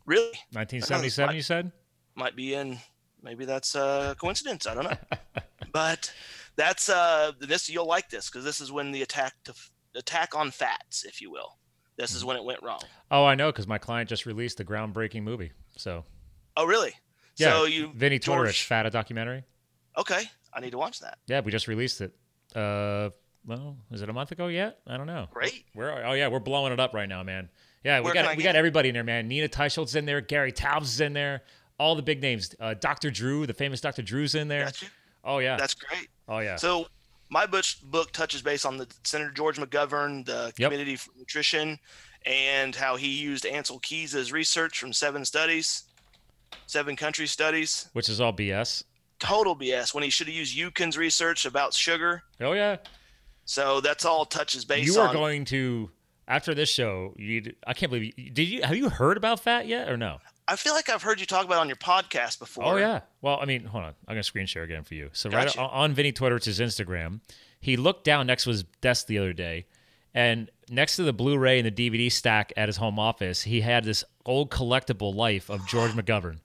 Really? 0.05 0.31
1977, 0.51 1.27
like- 1.27 1.35
you 1.35 1.41
said? 1.41 1.71
Might 2.15 2.35
be 2.35 2.53
in 2.53 2.79
maybe 3.21 3.45
that's 3.45 3.75
a 3.75 4.15
coincidence. 4.19 4.65
I 4.67 4.73
don't 4.73 4.85
know. 4.85 4.97
but 5.71 6.11
that's 6.55 6.87
uh 6.89 7.31
this 7.39 7.67
you'll 7.69 7.85
like 7.87 8.09
this 8.09 8.29
because 8.29 8.43
this 8.43 8.61
is 8.61 8.71
when 8.71 8.91
the 8.91 9.01
attack 9.01 9.33
to 9.43 9.53
attack 9.95 10.35
on 10.35 10.49
fats, 10.51 11.03
if 11.05 11.21
you 11.21 11.29
will. 11.31 11.57
This 11.97 12.13
is 12.15 12.23
Mhm. 12.23 12.27
when 12.27 12.37
it 12.37 12.43
went 12.43 12.61
wrong. 12.63 12.81
Oh, 13.11 13.25
I 13.25 13.35
know 13.35 13.51
because 13.51 13.67
my 13.67 13.77
client 13.79 14.07
just 14.09 14.25
released 14.25 14.59
a 14.59 14.63
groundbreaking 14.65 15.23
movie. 15.23 15.51
So 15.77 16.05
Oh, 16.55 16.65
really? 16.65 16.93
Yeah, 17.37 17.51
So 17.53 17.65
you 17.65 17.91
Vinnie 17.93 18.19
George- 18.19 18.49
Tortorich, 18.49 18.63
Fat 18.65 18.85
a 18.85 18.89
documentary. 18.89 19.43
Okay, 19.97 20.23
I 20.53 20.59
need 20.59 20.71
to 20.71 20.77
watch 20.77 20.99
that. 20.99 21.17
Yeah, 21.27 21.39
we 21.41 21.51
just 21.51 21.67
released 21.67 22.01
it. 22.01 22.13
Uh, 22.55 23.09
well, 23.45 23.77
is 23.91 24.01
it 24.01 24.09
a 24.09 24.13
month 24.13 24.31
ago 24.31 24.47
yet? 24.47 24.79
I 24.87 24.97
don't 24.97 25.07
know. 25.07 25.27
Great. 25.31 25.65
We're 25.75 26.03
oh 26.05 26.13
yeah, 26.13 26.27
we're 26.27 26.39
blowing 26.39 26.73
it 26.73 26.79
up 26.79 26.93
right 26.93 27.07
now, 27.09 27.23
man. 27.23 27.49
Yeah, 27.83 27.99
we 27.99 28.05
Where 28.05 28.13
got 28.13 28.35
we 28.35 28.43
got 28.43 28.55
it? 28.55 28.57
everybody 28.57 28.89
in 28.89 28.93
there, 28.93 29.03
man. 29.03 29.27
Nina 29.27 29.47
Teicholz's 29.47 29.95
in 29.95 30.05
there, 30.05 30.19
Gary 30.21 30.51
Taubes 30.51 30.83
is 30.85 31.01
in 31.01 31.13
there, 31.13 31.43
all 31.79 31.95
the 31.95 32.01
big 32.01 32.21
names. 32.21 32.53
Uh, 32.59 32.73
Dr. 32.73 33.09
Drew, 33.11 33.45
the 33.45 33.53
famous 33.53 33.79
Dr. 33.81 34.01
Drew's 34.01 34.35
in 34.35 34.47
there. 34.47 34.65
Got 34.65 34.81
you. 34.81 34.87
Oh 35.23 35.37
yeah. 35.39 35.55
That's 35.57 35.73
great. 35.73 36.07
oh 36.27 36.39
yeah. 36.39 36.55
So 36.57 36.87
my 37.29 37.45
book, 37.45 37.65
book 37.83 38.11
touches 38.13 38.41
base 38.41 38.65
on 38.65 38.77
the 38.77 38.87
Senator 39.03 39.31
George 39.31 39.57
McGovern, 39.57 40.25
the 40.25 40.53
Yep. 40.57 40.71
Committee 40.71 40.95
for 40.95 41.11
Nutrition, 41.17 41.77
and 42.25 42.75
how 42.75 42.95
he 42.95 43.09
used 43.09 43.43
Ancel 43.45 43.81
Keys' 43.81 44.31
research 44.31 44.79
from 44.79 44.91
seven 44.93 45.23
studies, 45.25 45.83
seven 46.65 46.95
country 46.95 47.27
studies. 47.27 47.89
Which 47.93 48.09
is 48.09 48.21
all 48.21 48.33
BS. 48.33 48.83
Total 49.19 49.55
BS 49.55 49.93
when 49.93 50.03
he 50.03 50.09
should 50.09 50.27
have 50.27 50.35
used 50.35 50.57
Yudkin's 50.57 50.97
research 50.97 51.45
about 51.45 51.73
sugar. 51.73 52.23
Oh 52.39 52.53
yeah. 52.53 52.77
So 53.45 53.81
that's 53.81 54.05
all 54.05 54.25
touches 54.25 54.65
base 54.65 54.85
you 54.85 54.99
are 54.99 55.07
on. 55.07 55.13
going 55.13 55.45
to 55.45 55.89
after 56.27 56.53
this 56.53 56.69
show. 56.69 57.13
You 57.17 57.53
I 57.65 57.73
can't 57.73 57.91
believe 57.91 58.13
you 58.17 58.29
did 58.29 58.43
you 58.43 58.61
have 58.61 58.75
you 58.75 58.89
heard 58.89 59.17
about 59.17 59.39
fat 59.39 59.67
yet 59.67 59.89
or 59.89 59.97
no? 59.97 60.17
I 60.49 60.55
feel 60.55 60.73
like 60.73 60.89
I've 60.89 61.01
heard 61.01 61.19
you 61.19 61.25
talk 61.25 61.45
about 61.45 61.55
it 61.57 61.61
on 61.61 61.67
your 61.67 61.77
podcast 61.77 62.39
before. 62.39 62.65
Oh 62.65 62.77
yeah. 62.77 63.01
Well, 63.21 63.39
I 63.41 63.45
mean, 63.45 63.65
hold 63.65 63.83
on. 63.85 63.95
I'm 64.07 64.15
gonna 64.15 64.23
screen 64.23 64.45
share 64.45 64.63
again 64.63 64.83
for 64.83 64.93
you. 64.95 65.09
So 65.13 65.29
right 65.29 65.45
Gotcha. 65.47 65.59
on, 65.61 65.69
on 65.69 65.93
Vinnie 65.93 66.11
Tortorich's 66.11 66.59
Instagram, 66.59 67.21
he 67.59 67.75
looked 67.75 68.03
down 68.03 68.27
next 68.27 68.43
to 68.43 68.51
his 68.51 68.63
desk 68.81 69.07
the 69.07 69.17
other 69.17 69.33
day, 69.33 69.65
and 70.13 70.49
next 70.69 70.95
to 70.97 71.03
the 71.03 71.13
Blu-ray 71.13 71.59
and 71.59 71.65
the 71.75 71.89
DVD 71.89 72.11
stack 72.11 72.51
at 72.57 72.67
his 72.69 72.77
home 72.77 72.99
office, 72.99 73.43
he 73.43 73.61
had 73.61 73.83
this 73.83 74.03
old 74.25 74.49
collectible 74.51 75.13
life 75.15 75.49
of 75.49 75.65
George 75.67 75.91
McGovern. 75.99 76.39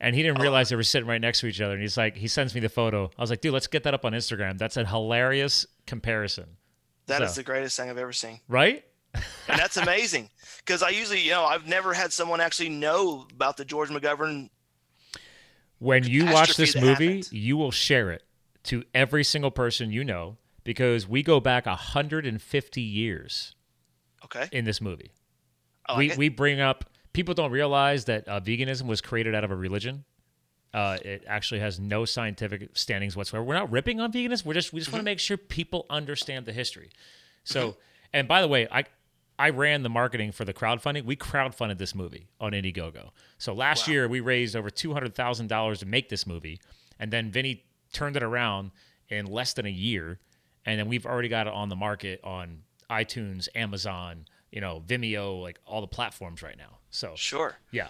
And 0.00 0.16
he 0.16 0.22
didn't 0.22 0.38
Oh. 0.38 0.42
realize 0.42 0.68
they 0.68 0.76
were 0.76 0.82
sitting 0.82 1.08
right 1.08 1.20
next 1.20 1.40
to 1.40 1.46
each 1.46 1.60
other. 1.60 1.74
And 1.74 1.82
he's 1.82 1.96
like, 1.96 2.16
he 2.16 2.26
sends 2.26 2.54
me 2.54 2.60
the 2.60 2.68
photo. 2.68 3.10
I 3.16 3.20
was 3.20 3.30
like, 3.30 3.40
dude, 3.40 3.52
let's 3.52 3.68
get 3.68 3.84
that 3.84 3.94
up 3.94 4.04
on 4.04 4.12
Instagram. 4.12 4.58
That's 4.58 4.76
a 4.76 4.84
hilarious 4.84 5.64
comparison, 5.86 6.56
That 7.06 7.22
is 7.22 7.30
So- 7.34 7.40
the 7.40 7.44
greatest 7.44 7.76
thing 7.76 7.88
I've 7.90 7.98
ever 7.98 8.12
seen. 8.12 8.40
right? 8.48 8.84
And 9.14 9.58
that's 9.58 9.76
amazing. 9.76 10.30
Because 10.64 10.80
I 10.84 10.90
usually, 10.90 11.20
you 11.20 11.32
know, 11.32 11.44
I've 11.44 11.66
never 11.66 11.92
had 11.92 12.12
someone 12.12 12.40
actually 12.40 12.68
know 12.68 13.26
about 13.32 13.56
the 13.56 13.64
George 13.64 13.88
McGovern. 13.90 14.48
when 15.78 16.04
you 16.04 16.26
watch 16.26 16.56
this 16.56 16.76
movie, 16.76 17.18
happened. 17.18 17.28
you 17.32 17.56
will 17.56 17.72
share 17.72 18.10
it 18.12 18.22
to 18.64 18.84
every 18.94 19.24
single 19.24 19.50
person 19.50 19.90
you 19.90 20.04
know 20.04 20.36
because 20.64 21.08
we 21.08 21.22
go 21.22 21.40
back 21.40 21.66
150 21.66 22.80
years 22.80 23.54
Okay. 24.24 24.48
in 24.52 24.64
this 24.64 24.80
movie. 24.80 25.12
Like 25.88 25.98
we 25.98 26.10
it. 26.12 26.18
we 26.18 26.28
bring 26.28 26.60
up 26.60 26.84
people 27.12 27.34
don't 27.34 27.50
realize 27.50 28.04
that 28.06 28.26
uh, 28.28 28.40
veganism 28.40 28.86
was 28.86 29.00
created 29.00 29.34
out 29.34 29.44
of 29.44 29.50
a 29.50 29.56
religion. 29.56 30.04
Uh, 30.72 30.96
it 31.04 31.22
actually 31.26 31.60
has 31.60 31.78
no 31.78 32.04
scientific 32.06 32.70
standings 32.74 33.14
whatsoever. 33.16 33.44
We're 33.44 33.54
not 33.54 33.70
ripping 33.70 34.00
on 34.00 34.10
veganism. 34.12 34.46
We're 34.46 34.54
just 34.54 34.72
we 34.72 34.80
just 34.80 34.88
Mm-hmm. 34.88 34.96
want 34.96 35.00
to 35.04 35.10
make 35.10 35.18
sure 35.18 35.36
people 35.36 35.84
understand 35.90 36.46
the 36.46 36.52
history. 36.52 36.90
So, 37.44 37.76
and 38.12 38.26
by 38.28 38.40
the 38.40 38.48
way, 38.48 38.68
I 38.70 38.84
I 39.38 39.50
ran 39.50 39.82
the 39.82 39.88
marketing 39.90 40.30
for 40.32 40.44
the 40.44 40.54
crowdfunding. 40.54 41.04
We 41.04 41.16
crowdfunded 41.16 41.78
this 41.78 41.94
movie 41.94 42.28
on 42.40 42.52
Indiegogo. 42.52 43.10
So 43.38 43.52
last 43.52 43.88
Wow. 43.88 43.92
year 43.92 44.08
we 44.08 44.20
raised 44.20 44.54
over 44.54 44.70
two 44.70 44.92
hundred 44.94 45.14
thousand 45.16 45.48
dollars 45.48 45.80
to 45.80 45.86
make 45.86 46.08
this 46.08 46.26
movie, 46.26 46.60
and 46.98 47.12
then 47.12 47.30
Vinnie 47.32 47.64
turned 47.92 48.16
it 48.16 48.22
around 48.22 48.70
in 49.08 49.26
less 49.26 49.52
than 49.52 49.66
a 49.66 49.70
year, 49.70 50.20
and 50.66 50.78
then 50.78 50.88
we've 50.88 51.06
already 51.06 51.28
got 51.28 51.46
it 51.46 51.52
on 51.52 51.68
the 51.68 51.76
market 51.76 52.20
on 52.24 52.62
iTunes, 52.90 53.48
Amazon, 53.54 54.26
you 54.50 54.60
know, 54.60 54.82
Vimeo, 54.86 55.40
like 55.40 55.58
all 55.66 55.80
the 55.80 55.86
platforms 55.86 56.42
right 56.42 56.56
now. 56.58 56.78
So 56.90 57.14
Sure. 57.16 57.56
yeah, 57.70 57.88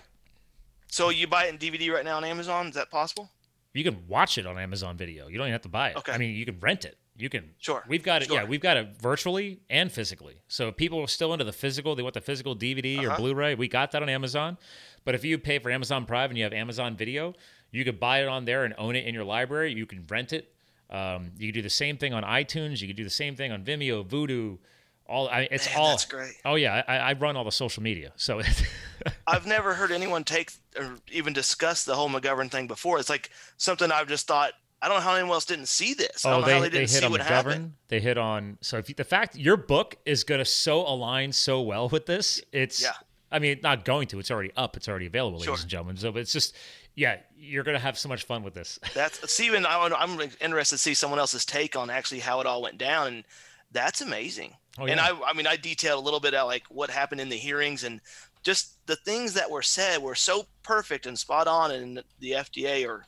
So 0.89 1.09
you 1.11 1.27
buy 1.27 1.47
it 1.47 1.55
in 1.55 1.59
DVD 1.59 1.93
right 1.93 2.05
now 2.05 2.17
on 2.19 2.25
Amazon? 2.25 2.67
Is 2.69 2.75
that 2.75 2.91
possible? 2.91 3.31
you 3.75 3.83
can 3.83 4.07
watch 4.07 4.37
it 4.37 4.47
on 4.47 4.59
Amazon 4.59 4.99
Video. 4.99 5.29
You 5.29 5.39
don't 5.39 5.47
even 5.47 5.53
have 5.53 5.63
to 5.63 5.69
buy 5.71 5.89
it. 5.91 5.97
Okay. 5.97 6.13
I 6.13 6.19
mean, 6.19 6.37
you 6.37 6.45
can 6.45 6.61
rent 6.61 6.85
it. 6.85 6.99
You 7.17 7.31
can. 7.31 7.55
Sure. 7.59 7.83
We've 7.89 8.03
got 8.03 8.21
it. 8.23 8.31
Yeah, 8.31 8.45
we've 8.45 8.61
got 8.61 8.77
it 8.77 8.89
virtually 9.01 9.61
and 9.71 9.91
physically. 9.91 10.43
So 10.47 10.69
if 10.69 10.77
people 10.77 11.01
are 11.01 11.07
still 11.09 11.33
into 11.33 11.47
the 11.47 11.53
physical. 11.55 11.95
They 11.97 12.03
want 12.03 12.13
the 12.15 12.21
physical 12.21 12.55
DVD 12.55 13.03
or 13.03 13.07
Uh-huh. 13.09 13.17
Blu-ray. 13.17 13.55
We 13.55 13.69
got 13.69 13.93
that 13.93 14.03
on 14.03 14.11
Amazon. 14.11 14.59
But 15.07 15.15
if 15.15 15.25
you 15.25 15.39
pay 15.39 15.59
for 15.59 15.71
Amazon 15.71 16.05
Prime 16.05 16.29
and 16.31 16.37
you 16.37 16.45
have 16.45 16.53
Amazon 16.53 16.97
Video, 16.99 17.33
you 17.71 17.83
could 17.85 17.99
buy 17.99 18.23
it 18.23 18.29
on 18.29 18.45
there 18.45 18.65
and 18.67 18.75
own 18.77 18.95
it 18.95 19.07
in 19.07 19.15
your 19.15 19.25
library. 19.25 19.73
You 19.73 19.87
can 19.87 20.05
rent 20.07 20.35
it. 20.35 20.55
Um, 20.93 21.33
you 21.39 21.49
can 21.49 21.55
do 21.55 21.63
the 21.63 21.71
same 21.71 21.97
thing 21.97 22.13
on 22.13 22.23
iTunes. 22.23 22.81
You 22.81 22.87
can 22.87 22.97
do 22.97 23.05
the 23.05 23.11
same 23.11 23.35
thing 23.35 23.51
on 23.51 23.65
Vimeo, 23.65 24.05
Vudu. 24.07 24.59
All 25.07 25.29
I, 25.29 25.49
it's 25.51 25.67
Man, 25.69 25.79
all. 25.79 25.91
that's 25.91 26.05
great. 26.05 26.35
Oh 26.45 26.55
yeah, 26.55 26.83
I, 26.87 26.97
I 26.99 27.13
run 27.15 27.37
all 27.37 27.45
the 27.45 27.51
social 27.53 27.83
media. 27.83 28.13
So 28.17 28.41
I've 29.27 29.47
never 29.47 29.75
heard 29.75 29.91
anyone 29.91 30.23
take 30.25 30.53
or 30.79 30.95
even 31.11 31.33
discuss 31.33 31.85
the 31.85 31.95
whole 31.95 32.09
McGovern 32.09 32.51
thing 32.51 32.67
before. 32.67 32.99
It's 32.99 33.11
like 33.11 33.31
something 33.57 33.91
I've 33.91 34.09
just 34.09 34.27
thought. 34.27 34.53
I 34.81 34.89
don't 34.89 34.97
know 34.99 35.03
how 35.03 35.15
anyone 35.15 35.33
else 35.35 35.45
didn't 35.45 35.67
see 35.67 35.95
this. 35.95 36.25
I 36.25 36.31
Oh, 36.31 36.33
don't 36.33 36.41
know 36.43 36.47
they, 36.47 36.53
how 36.55 36.61
they 36.61 36.69
they 36.69 36.79
didn't 36.79 36.91
hit 36.91 36.99
see 37.01 37.05
on 37.07 37.11
what 37.13 37.21
McGovern. 37.21 37.25
happened. 37.27 37.73
They 37.89 38.01
hit 38.01 38.19
on 38.19 38.59
so 38.61 38.79
if 38.79 38.89
you, 38.89 38.95
the 38.95 39.05
fact 39.05 39.37
your 39.37 39.57
book 39.57 39.97
is 40.07 40.25
going 40.25 40.39
to 40.41 40.45
so 40.45 40.81
align 40.81 41.33
so 41.33 41.61
well 41.63 41.89
with 41.89 42.07
this, 42.07 42.41
it's 42.53 42.83
Yeah. 42.83 42.93
I 43.31 43.39
mean, 43.39 43.61
not 43.63 43.85
going 43.87 44.09
to. 44.09 44.19
It's 44.19 44.31
already 44.31 44.51
up. 44.57 44.77
It's 44.77 44.89
already 44.89 45.07
available, 45.07 45.39
ladies 45.39 45.47
Sure. 45.47 45.57
and 45.61 45.69
gentlemen. 45.69 45.97
So, 45.97 46.13
but 46.13 46.21
it's 46.21 46.33
just 46.35 46.55
yeah, 46.95 47.19
you're 47.37 47.65
going 47.65 47.77
to 47.77 47.83
have 47.83 47.99
so 47.99 48.09
much 48.09 48.25
fun 48.25 48.43
with 48.43 48.55
this. 48.55 48.79
That's 48.95 49.33
Steven. 49.33 49.65
I, 49.67 49.89
I'm 49.97 50.21
interested 50.41 50.77
to 50.77 50.83
see 50.83 50.95
someone 50.95 51.19
else's 51.19 51.45
take 51.45 51.77
on 51.77 51.91
actually 51.91 52.21
how 52.21 52.41
it 52.41 52.47
all 52.47 52.63
went 52.63 52.79
down, 52.79 53.07
and 53.09 53.25
that's 53.71 54.01
amazing. 54.03 54.55
Oh, 54.79 54.87
And 54.87 54.97
yeah. 54.97 55.13
I, 55.25 55.31
I 55.31 55.33
mean, 55.33 55.47
I 55.47 55.57
detailed 55.57 56.03
a 56.03 56.05
little 56.05 56.21
bit 56.21 56.35
of 56.35 56.47
like 56.47 56.65
what 56.69 56.91
happened 56.91 57.21
in 57.21 57.29
the 57.29 57.37
hearings 57.37 57.85
and 57.85 58.01
just 58.43 58.85
the 58.87 58.97
things 58.97 59.35
that 59.35 59.51
were 59.51 59.63
said 59.63 60.03
were 60.03 60.15
so 60.15 60.45
perfect 60.63 61.07
and 61.07 61.19
spot 61.19 61.47
on, 61.47 61.71
and 61.71 62.03
the 62.21 62.33
FDA 62.33 62.87
or 62.87 63.07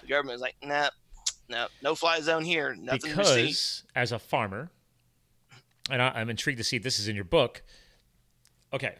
the 0.00 0.06
government 0.06 0.36
is 0.36 0.40
like, 0.40 0.56
nah, 0.62 0.88
no, 1.48 1.66
no 1.82 1.94
fly 1.94 2.20
zone 2.20 2.44
here, 2.44 2.74
nothing 2.74 3.12
to 3.14 3.24
see. 3.24 3.42
because 3.42 3.84
as 3.94 4.12
a 4.12 4.18
farmer, 4.18 4.70
and 5.90 6.00
I, 6.02 6.08
I'm 6.08 6.30
intrigued 6.30 6.58
to 6.58 6.64
see 6.64 6.76
if 6.76 6.82
this 6.82 6.98
is 6.98 7.06
in 7.06 7.14
your 7.14 7.24
book. 7.24 7.62
Okay, 8.72 8.94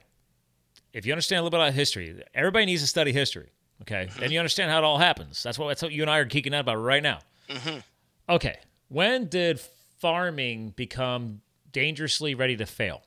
if 0.92 1.06
you 1.06 1.12
understand 1.12 1.40
a 1.40 1.42
little 1.42 1.58
bit 1.58 1.60
about 1.64 1.72
history, 1.74 2.22
everybody 2.34 2.66
needs 2.66 2.82
to 2.82 2.86
study 2.86 3.12
history. 3.12 3.50
Okay, 3.82 4.06
Mm-hmm. 4.08 4.20
then 4.20 4.30
you 4.32 4.38
understand 4.38 4.70
how 4.70 4.78
it 4.78 4.84
all 4.84 4.98
happens. 4.98 5.42
That's 5.42 5.58
what 5.58 5.68
that's 5.68 5.82
what 5.82 5.92
you 5.92 6.02
and 6.02 6.10
I 6.10 6.18
are 6.18 6.26
geeking 6.26 6.54
out 6.54 6.60
about 6.60 6.76
right 6.76 7.02
now. 7.02 7.18
Mhm. 7.48 7.82
Okay, 8.28 8.58
when 8.88 9.28
did 9.28 9.60
farming 9.98 10.70
become 10.70 11.40
dangerously 11.72 12.34
ready 12.34 12.56
to 12.56 12.66
fail? 12.66 13.02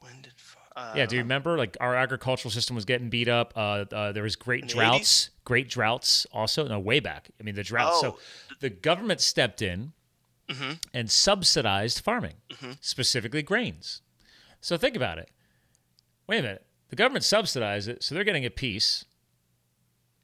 When 0.00 0.20
did? 0.22 0.32
Uh, 0.74 0.92
Yeah, 0.94 1.06
do 1.06 1.16
you 1.16 1.22
remember? 1.22 1.56
Like 1.56 1.76
our 1.80 1.94
agricultural 1.96 2.50
system 2.50 2.76
was 2.76 2.84
getting 2.84 3.08
beat 3.08 3.28
up. 3.28 3.52
Uh, 3.56 3.86
uh, 3.92 4.12
there 4.12 4.22
was 4.22 4.36
great 4.36 4.66
droughts, 4.68 5.30
great 5.44 5.68
droughts. 5.70 6.26
Also, 6.32 6.66
no, 6.68 6.78
way 6.78 7.00
back. 7.00 7.30
I 7.40 7.42
mean, 7.44 7.54
the 7.54 7.62
droughts. 7.62 8.00
So 8.00 8.12
Oh. 8.12 8.18
the 8.60 8.68
government 8.68 9.20
stepped 9.22 9.62
in 9.62 9.92
Mhm. 10.48 10.78
and 10.92 11.10
subsidized 11.10 12.00
farming, 12.00 12.34
Mm-hmm. 12.50 12.72
specifically 12.82 13.42
grains. 13.42 14.02
So 14.60 14.76
think 14.76 14.96
about 14.96 15.18
it. 15.18 15.30
Wait 16.26 16.40
a 16.40 16.42
minute. 16.42 16.65
The 16.88 16.96
government 16.96 17.24
subsidized 17.24 17.88
it, 17.88 18.02
so 18.04 18.14
they're 18.14 18.24
getting 18.24 18.44
a 18.46 18.50
piece. 18.50 19.04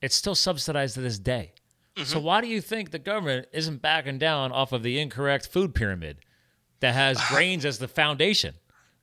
It's 0.01 0.15
still 0.15 0.35
subsidized 0.35 0.95
to 0.95 1.01
this 1.01 1.19
day. 1.19 1.53
So 1.97 2.03
Mm-hmm. 2.17 2.23
why 2.25 2.41
do 2.41 2.47
you 2.47 2.61
think 2.63 2.91
the 2.91 2.99
government 2.99 3.49
isn't 3.53 3.83
backing 3.83 4.17
down 4.19 4.51
off 4.51 4.73
of 4.73 4.83
the 4.83 4.99
incorrect 4.99 5.47
food 5.49 5.75
pyramid 5.75 6.19
that 6.81 6.95
has 6.95 7.21
grains 7.29 7.65
as 7.67 7.79
the 7.79 7.89
foundation? 7.89 8.55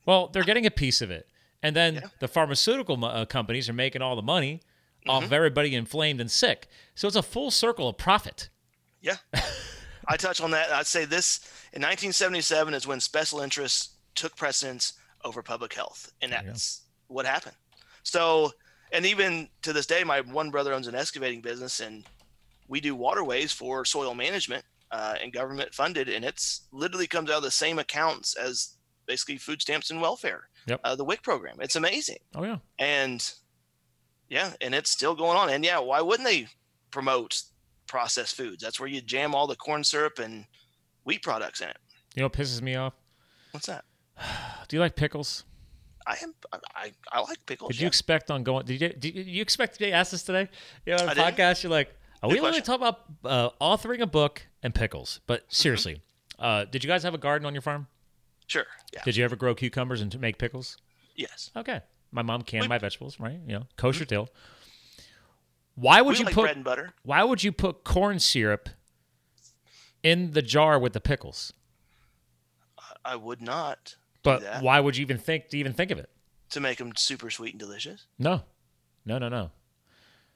Well, 0.05 0.27
they're 0.27 0.43
getting 0.43 0.65
a 0.65 0.71
piece 0.71 1.01
of 1.01 1.11
it, 1.11 1.27
and 1.61 1.75
then 1.75 2.01
the 2.19 2.27
pharmaceutical 2.27 3.03
uh, 3.05 3.25
companies 3.25 3.69
are 3.69 3.73
making 3.73 4.01
all 4.01 4.15
the 4.15 4.21
money 4.23 4.61
off 5.07 5.17
Mm-hmm. 5.17 5.25
of 5.25 5.33
everybody 5.33 5.75
inflamed 5.75 6.19
and 6.19 6.29
sick. 6.29 6.67
So 6.95 7.07
it's 7.07 7.15
a 7.15 7.21
full 7.23 7.51
circle 7.51 7.87
of 7.87 7.97
profit. 7.97 8.49
Yeah. 9.01 9.15
I 10.07 10.17
touch 10.17 10.41
on 10.41 10.51
that. 10.51 10.71
I'd 10.71 10.87
say 10.87 11.05
this 11.05 11.39
in 11.71 11.81
1977 11.83 12.73
is 12.73 12.85
when 12.87 12.99
special 12.99 13.39
interests 13.39 13.89
took 14.15 14.35
precedence 14.35 14.93
over 15.23 15.41
public 15.43 15.73
health, 15.73 16.11
and 16.21 16.31
that's 16.33 16.81
what 17.09 17.25
happened. 17.25 17.55
So, 18.03 18.51
and 18.91 19.05
even 19.05 19.49
to 19.63 19.73
this 19.73 19.85
day, 19.85 20.03
my 20.03 20.21
one 20.21 20.49
brother 20.49 20.73
owns 20.73 20.87
an 20.87 20.95
excavating 20.95 21.41
business, 21.41 21.79
and 21.81 22.05
we 22.67 22.79
do 22.79 22.95
waterways 22.95 23.51
for 23.51 23.83
soil 23.85 24.15
management 24.15 24.63
uh, 24.91 25.15
and 25.21 25.33
government 25.33 25.73
funded, 25.73 26.07
and 26.09 26.23
it's 26.25 26.61
literally 26.71 27.05
comes 27.07 27.29
out 27.29 27.37
of 27.37 27.43
the 27.43 27.51
same 27.51 27.77
accounts 27.77 28.35
as 28.35 28.75
basically 29.05 29.37
food 29.37 29.61
stamps 29.61 29.91
and 29.91 30.01
welfare. 30.01 30.47
Yep. 30.67 30.81
Uh, 30.83 30.95
the 30.95 31.03
WIC 31.03 31.21
program. 31.23 31.57
It's 31.61 31.75
amazing 31.75 32.17
Oh 32.35 32.43
yeah. 32.43 32.57
and 32.77 33.27
yeah 34.29 34.53
and 34.61 34.75
it's 34.75 34.91
still 34.91 35.15
going 35.15 35.35
on 35.37 35.49
and 35.49 35.65
yeah 35.65 35.79
why 35.79 35.99
wouldn't 36.01 36.27
they 36.27 36.47
promote 36.91 37.41
processed 37.87 38.35
foods 38.35 38.61
that's 38.61 38.79
where 38.79 38.89
you 38.89 39.01
jam 39.01 39.33
all 39.33 39.47
the 39.47 39.55
corn 39.55 39.83
syrup 39.83 40.19
and 40.19 40.45
wheat 41.05 41.23
products 41.23 41.61
in 41.61 41.69
it 41.69 41.77
You 42.13 42.21
know 42.21 42.25
what 42.25 42.33
pisses 42.33 42.61
me 42.61 42.75
off? 42.75 42.93
what's 43.51 43.65
that 43.65 43.85
Do 44.67 44.75
you 44.75 44.79
like 44.79 44.95
pickles? 44.95 45.43
I 46.09 46.15
am. 46.23 46.33
I, 46.75 46.91
I 47.11 47.19
like 47.21 47.45
pickles. 47.45 47.69
Did 47.71 47.81
you 47.81 47.85
yeah. 47.85 47.87
expect 47.89 48.31
on 48.31 48.43
going? 48.43 48.65
Did 48.65 48.81
you 48.81 48.89
did 48.89 49.15
you 49.27 49.41
expect 49.43 49.73
to 49.75 49.79
be 49.79 49.91
asked 49.93 50.11
this 50.11 50.23
today? 50.23 50.49
You 50.85 50.95
know, 50.95 51.03
on 51.03 51.09
a 51.09 51.11
I 51.11 51.13
did. 51.13 51.35
podcast, 51.35 51.61
you're 51.63 51.71
like, 51.71 51.93
are 52.23 52.29
we 52.29 52.35
Good 52.35 52.39
only 52.45 52.59
question. 52.61 52.79
talking 52.79 52.87
about 52.87 52.99
uh, 53.23 53.49
authoring 53.61 54.01
a 54.01 54.07
book 54.07 54.47
and 54.63 54.73
pickles? 54.73 55.19
But 55.27 55.41
Mm-hmm. 55.41 55.53
seriously, 55.53 56.01
uh, 56.39 56.65
did 56.65 56.83
you 56.83 56.87
guys 56.87 57.03
have 57.03 57.13
a 57.13 57.17
garden 57.19 57.45
on 57.45 57.53
your 57.53 57.61
farm? 57.61 57.85
Sure. 58.47 58.65
Yeah. 58.91 59.03
Did 59.03 59.15
you 59.17 59.23
ever 59.23 59.35
grow 59.35 59.53
cucumbers 59.53 60.01
and 60.01 60.19
make 60.19 60.37
pickles? 60.39 60.77
yes. 61.15 61.51
Okay, 61.55 61.81
my 62.11 62.23
mom 62.23 62.41
canned 62.41 62.63
We- 62.63 62.69
my 62.69 62.79
vegetables, 62.79 63.19
right? 63.19 63.39
You 63.45 63.53
know, 63.59 63.63
kosher 63.77 64.05
deal. 64.05 64.29
Why 65.75 66.01
would 66.01 66.13
we 66.13 66.19
you 66.19 66.25
like 66.25 66.33
put 66.33 66.41
bread 66.41 66.55
and 66.55 66.65
butter. 66.65 66.93
Why 67.03 67.23
would 67.23 67.43
you 67.43 67.51
put 67.51 67.83
corn 67.83 68.19
syrup 68.19 68.69
in 70.03 70.31
the 70.31 70.41
jar 70.41 70.79
with 70.79 70.93
the 70.93 70.99
pickles? 70.99 71.53
I 73.05 73.15
would 73.15 73.41
not 73.41 73.95
But 74.37 74.63
why 74.63 74.79
would 74.79 74.95
you 74.97 75.01
even 75.01 75.17
think 75.17 75.49
to 75.49 75.57
even 75.57 75.73
think 75.73 75.91
of 75.91 75.97
it? 75.99 76.09
to 76.51 76.59
make 76.59 76.79
them 76.79 76.91
super 76.95 77.29
sweet 77.29 77.53
and 77.53 77.59
delicious. 77.59 78.07
No, 78.17 78.41
no, 79.05 79.17
no, 79.19 79.29
no. 79.29 79.51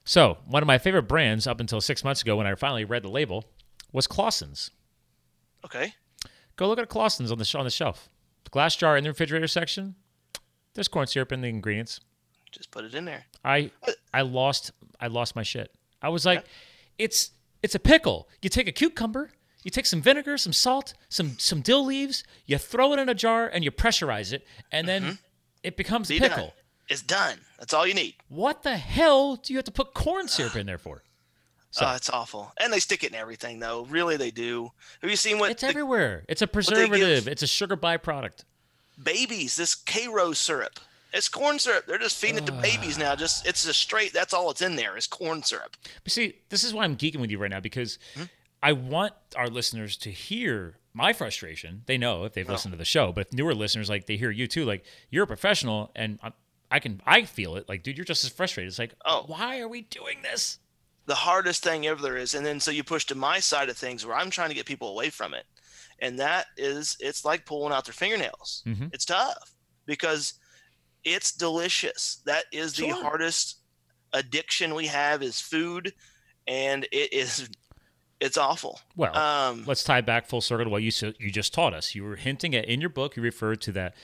So 0.06 0.38
one 0.48 0.62
of 0.62 0.68
my 0.68 0.78
favorite 0.78 1.04
brands 1.08 1.48
up 1.48 1.60
until 1.60 1.82
six 1.82 2.04
months 2.04 2.22
ago, 2.22 2.36
when 2.36 2.46
I 2.46 2.54
finally 2.56 2.86
read 2.86 3.04
the 3.04 3.10
label, 3.10 3.46
was 3.92 4.06
Claussen's. 4.06 4.70
Okay. 5.66 5.94
Go 6.56 6.68
look 6.68 6.80
at 6.80 6.90
Claussen's 6.90 7.32
on 7.32 7.38
the 7.38 7.46
sh- 7.46 7.56
on 7.56 7.64
the 7.64 7.72
shelf. 7.72 8.10
The 8.44 8.50
glass 8.50 8.76
jar 8.76 8.98
in 8.98 9.04
the 9.04 9.10
refrigerator 9.10 9.48
section. 9.48 9.96
There's 10.74 10.88
corn 10.88 11.08
syrup 11.08 11.32
in 11.32 11.42
the 11.42 11.48
ingredients. 11.48 12.00
Just 12.52 12.70
put 12.70 12.86
it 12.86 12.94
in 12.94 13.06
there. 13.06 13.26
I 13.44 13.72
I 14.14 14.22
lost 14.22 14.72
I 15.00 15.08
lost 15.08 15.36
my 15.36 15.44
shit. 15.44 15.74
I 16.02 16.10
was 16.10 16.26
like, 16.26 16.46
it's 16.98 17.32
it's 17.64 17.74
a 17.76 17.80
pickle. 17.80 18.30
You 18.42 18.50
take 18.50 18.68
a 18.68 18.72
cucumber, 18.72 19.32
you 19.64 19.72
take 19.72 19.86
some 19.86 20.02
vinegar, 20.02 20.38
some 20.38 20.54
salt, 20.54 20.94
some 21.10 21.38
some 21.40 21.62
dill 21.62 21.86
leaves, 21.86 22.24
you 22.46 22.58
throw 22.58 22.94
it 22.94 23.00
in 23.00 23.10
a 23.10 23.14
jar 23.16 23.48
and 23.48 23.64
you 23.64 23.72
pressurize 23.72 24.32
it, 24.34 24.46
and 24.72 24.88
then 24.88 25.20
it 25.64 25.78
becomes 25.78 26.10
a 26.10 26.16
Be 26.16 26.20
pickle. 26.20 26.38
done. 26.38 26.52
It's 26.90 27.02
done. 27.02 27.38
That's 27.60 27.74
all 27.74 27.88
you 27.88 27.94
need. 27.94 28.16
What 28.28 28.64
the 28.64 28.76
hell 28.78 29.38
do 29.38 29.54
you 29.54 29.58
have 29.58 29.66
to 29.66 29.72
put 29.72 29.94
corn 29.94 30.28
syrup 30.28 30.56
in 30.56 30.66
there 30.66 30.78
for? 30.78 31.04
So- 31.72 31.88
oh, 31.88 31.96
it's 31.96 32.10
awful. 32.12 32.52
And 32.62 32.72
they 32.72 32.80
stick 32.80 33.04
it 33.04 33.10
in 33.14 33.16
everything, 33.16 33.58
though. 33.58 33.86
Really, 33.90 34.16
they 34.16 34.30
do. 34.30 34.70
Have 35.02 35.10
you 35.10 35.16
seen 35.16 35.40
what 35.40 35.50
It's 35.50 35.62
the 35.62 35.70
everywhere. 35.70 36.24
It's 36.30 36.44
a 36.44 36.48
preservative. 36.48 37.28
It's 37.28 37.42
a 37.42 37.48
sugar 37.48 37.76
byproduct. 37.76 38.44
babies? 39.02 39.56
This 39.56 39.74
Karo 39.74 40.34
syrup. 40.34 40.80
It's 41.14 41.28
corn 41.30 41.58
syrup. 41.58 41.86
They're 41.88 41.98
just 41.98 42.18
feeding 42.18 42.38
it 42.38 42.46
to 42.46 42.52
babies 42.52 43.00
now. 43.00 43.16
Just 43.16 43.48
it's 43.48 43.66
a 43.66 43.74
straight. 43.74 44.14
That's 44.14 44.34
all 44.36 44.52
it's 44.52 44.62
in 44.62 44.76
there 44.76 44.96
is 44.98 45.08
corn 45.08 45.42
syrup. 45.42 45.76
But 46.04 46.12
see, 46.14 46.36
this 46.50 46.64
is 46.64 46.74
why 46.76 46.84
I'm 46.84 46.96
geeking 46.96 47.20
with 47.20 47.32
you 47.32 47.40
right 47.40 47.50
now 47.52 47.60
because 47.60 47.98
Hmm? 48.16 48.24
I 48.64 48.72
want 48.72 49.14
our 49.36 49.48
listeners 49.50 49.98
to 49.98 50.10
hear 50.10 50.78
my 50.94 51.12
frustration. 51.14 51.84
They 51.86 51.98
know 51.98 52.24
if 52.24 52.34
they've 52.34 52.48
listened 52.48 52.72
to 52.72 52.78
the 52.78 52.86
show, 52.86 53.12
but 53.12 53.28
if 53.28 53.34
newer 53.34 53.54
listeners 53.54 53.90
like 53.90 54.06
they 54.06 54.16
hear 54.18 54.32
you 54.32 54.48
too. 54.48 54.64
Like 54.66 54.86
you're 55.12 55.26
a 55.26 55.28
professional, 55.28 55.92
and 55.96 56.18
I, 56.24 56.32
I 56.72 56.80
can 56.80 57.02
I 57.06 57.24
feel 57.26 57.56
it. 57.58 57.68
Like, 57.68 57.84
dude, 57.84 57.98
you're 57.98 58.06
just 58.06 58.24
as 58.24 58.30
frustrated. 58.32 58.70
It's 58.70 58.80
like, 58.80 58.94
Oh. 59.06 59.26
why 59.28 59.60
are 59.60 59.68
we 59.68 59.82
doing 59.82 60.18
this? 60.24 60.60
the 61.06 61.14
hardest 61.16 61.62
thing 61.62 61.86
ever 61.86 62.02
there 62.02 62.16
is. 62.16 62.34
And 62.34 62.46
then 62.46 62.62
so 62.62 62.72
you 62.72 62.82
push 62.82 63.04
to 63.08 63.16
my 63.16 63.38
side 63.42 63.68
of 63.68 63.76
things 63.76 64.06
where 64.06 64.16
I'm 64.16 64.30
trying 64.30 64.48
to 64.48 64.56
get 64.56 64.66
people 64.66 64.88
away 64.88 65.10
from 65.10 65.34
it. 65.34 65.44
And 66.00 66.18
that 66.20 66.46
is, 66.56 66.96
it's 67.02 67.26
like 67.26 67.46
pulling 67.46 67.74
out 67.74 67.84
their 67.84 67.94
fingernails. 67.94 68.64
Mhm. 68.66 68.90
It's 68.94 69.04
tough 69.04 69.52
because 69.86 70.36
it's 71.04 71.34
delicious. 71.34 72.22
That 72.26 72.46
is 72.54 72.74
the 72.78 72.88
hardest 72.92 73.58
addiction 74.14 74.76
we 74.76 74.88
have 74.88 75.22
is 75.22 75.42
food. 75.42 75.94
And 76.48 76.86
it 76.94 77.12
is, 77.12 77.50
it's 78.24 78.38
awful. 78.38 78.80
Well, 78.96 79.16
Um, 79.16 79.64
let's 79.68 79.84
tie 79.84 80.02
back 80.02 80.26
full 80.28 80.42
circle 80.42 80.66
to 80.66 80.70
what 80.70 80.82
you 80.84 80.92
you 81.20 81.30
just 81.30 81.54
taught 81.54 81.74
us. 81.74 81.94
You 81.96 82.04
were 82.04 82.16
hinting 82.16 82.56
at 82.56 82.66
in 82.66 82.80
your 82.82 82.90
book. 82.90 83.16
You 83.16 83.22
referred 83.24 83.62
to 83.62 83.72
that 83.74 83.96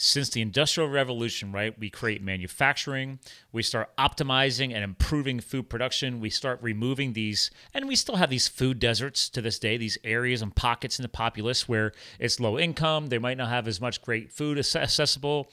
since 0.00 0.28
the 0.30 0.40
Industrial 0.40 0.88
Revolution, 0.88 1.50
right? 1.52 1.76
We 1.78 1.90
create 1.90 2.22
manufacturing. 2.22 3.18
We 3.52 3.62
start 3.62 3.90
optimizing 3.96 4.72
and 4.74 4.84
improving 4.84 5.40
food 5.40 5.68
production. 5.68 6.20
We 6.20 6.30
start 6.30 6.58
removing 6.62 7.12
these, 7.14 7.50
and 7.74 7.88
we 7.88 7.96
still 7.96 8.16
have 8.16 8.30
these 8.30 8.46
food 8.48 8.78
deserts 8.78 9.28
to 9.30 9.40
this 9.42 9.58
day. 9.58 9.76
These 9.76 9.98
areas 10.04 10.40
and 10.42 10.54
pockets 10.54 10.98
in 10.98 11.02
the 11.02 11.08
populace 11.08 11.68
where 11.68 11.92
it's 12.18 12.38
low 12.38 12.58
income. 12.58 13.08
They 13.08 13.18
might 13.18 13.36
not 13.38 13.48
have 13.48 13.66
as 13.68 13.80
much 13.80 14.02
great 14.02 14.32
food 14.32 14.58
ac- 14.58 14.78
accessible. 14.78 15.50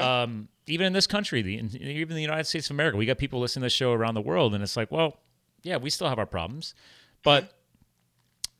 Um, 0.00 0.48
even 0.66 0.86
in 0.86 0.92
this 0.92 1.06
country, 1.06 1.42
the, 1.42 1.54
even 1.54 2.10
in 2.10 2.16
the 2.16 2.22
United 2.22 2.44
States 2.44 2.66
of 2.70 2.74
America, 2.76 2.96
we 2.96 3.06
got 3.06 3.18
people 3.18 3.38
listening 3.40 3.62
to 3.62 3.66
the 3.66 3.70
show 3.70 3.92
around 3.92 4.14
the 4.14 4.22
world, 4.22 4.54
and 4.54 4.62
it's 4.62 4.76
like, 4.76 4.90
well, 4.90 5.18
yeah, 5.62 5.76
we 5.76 5.90
still 5.90 6.08
have 6.08 6.18
our 6.18 6.26
problems, 6.26 6.74
but 7.22 7.52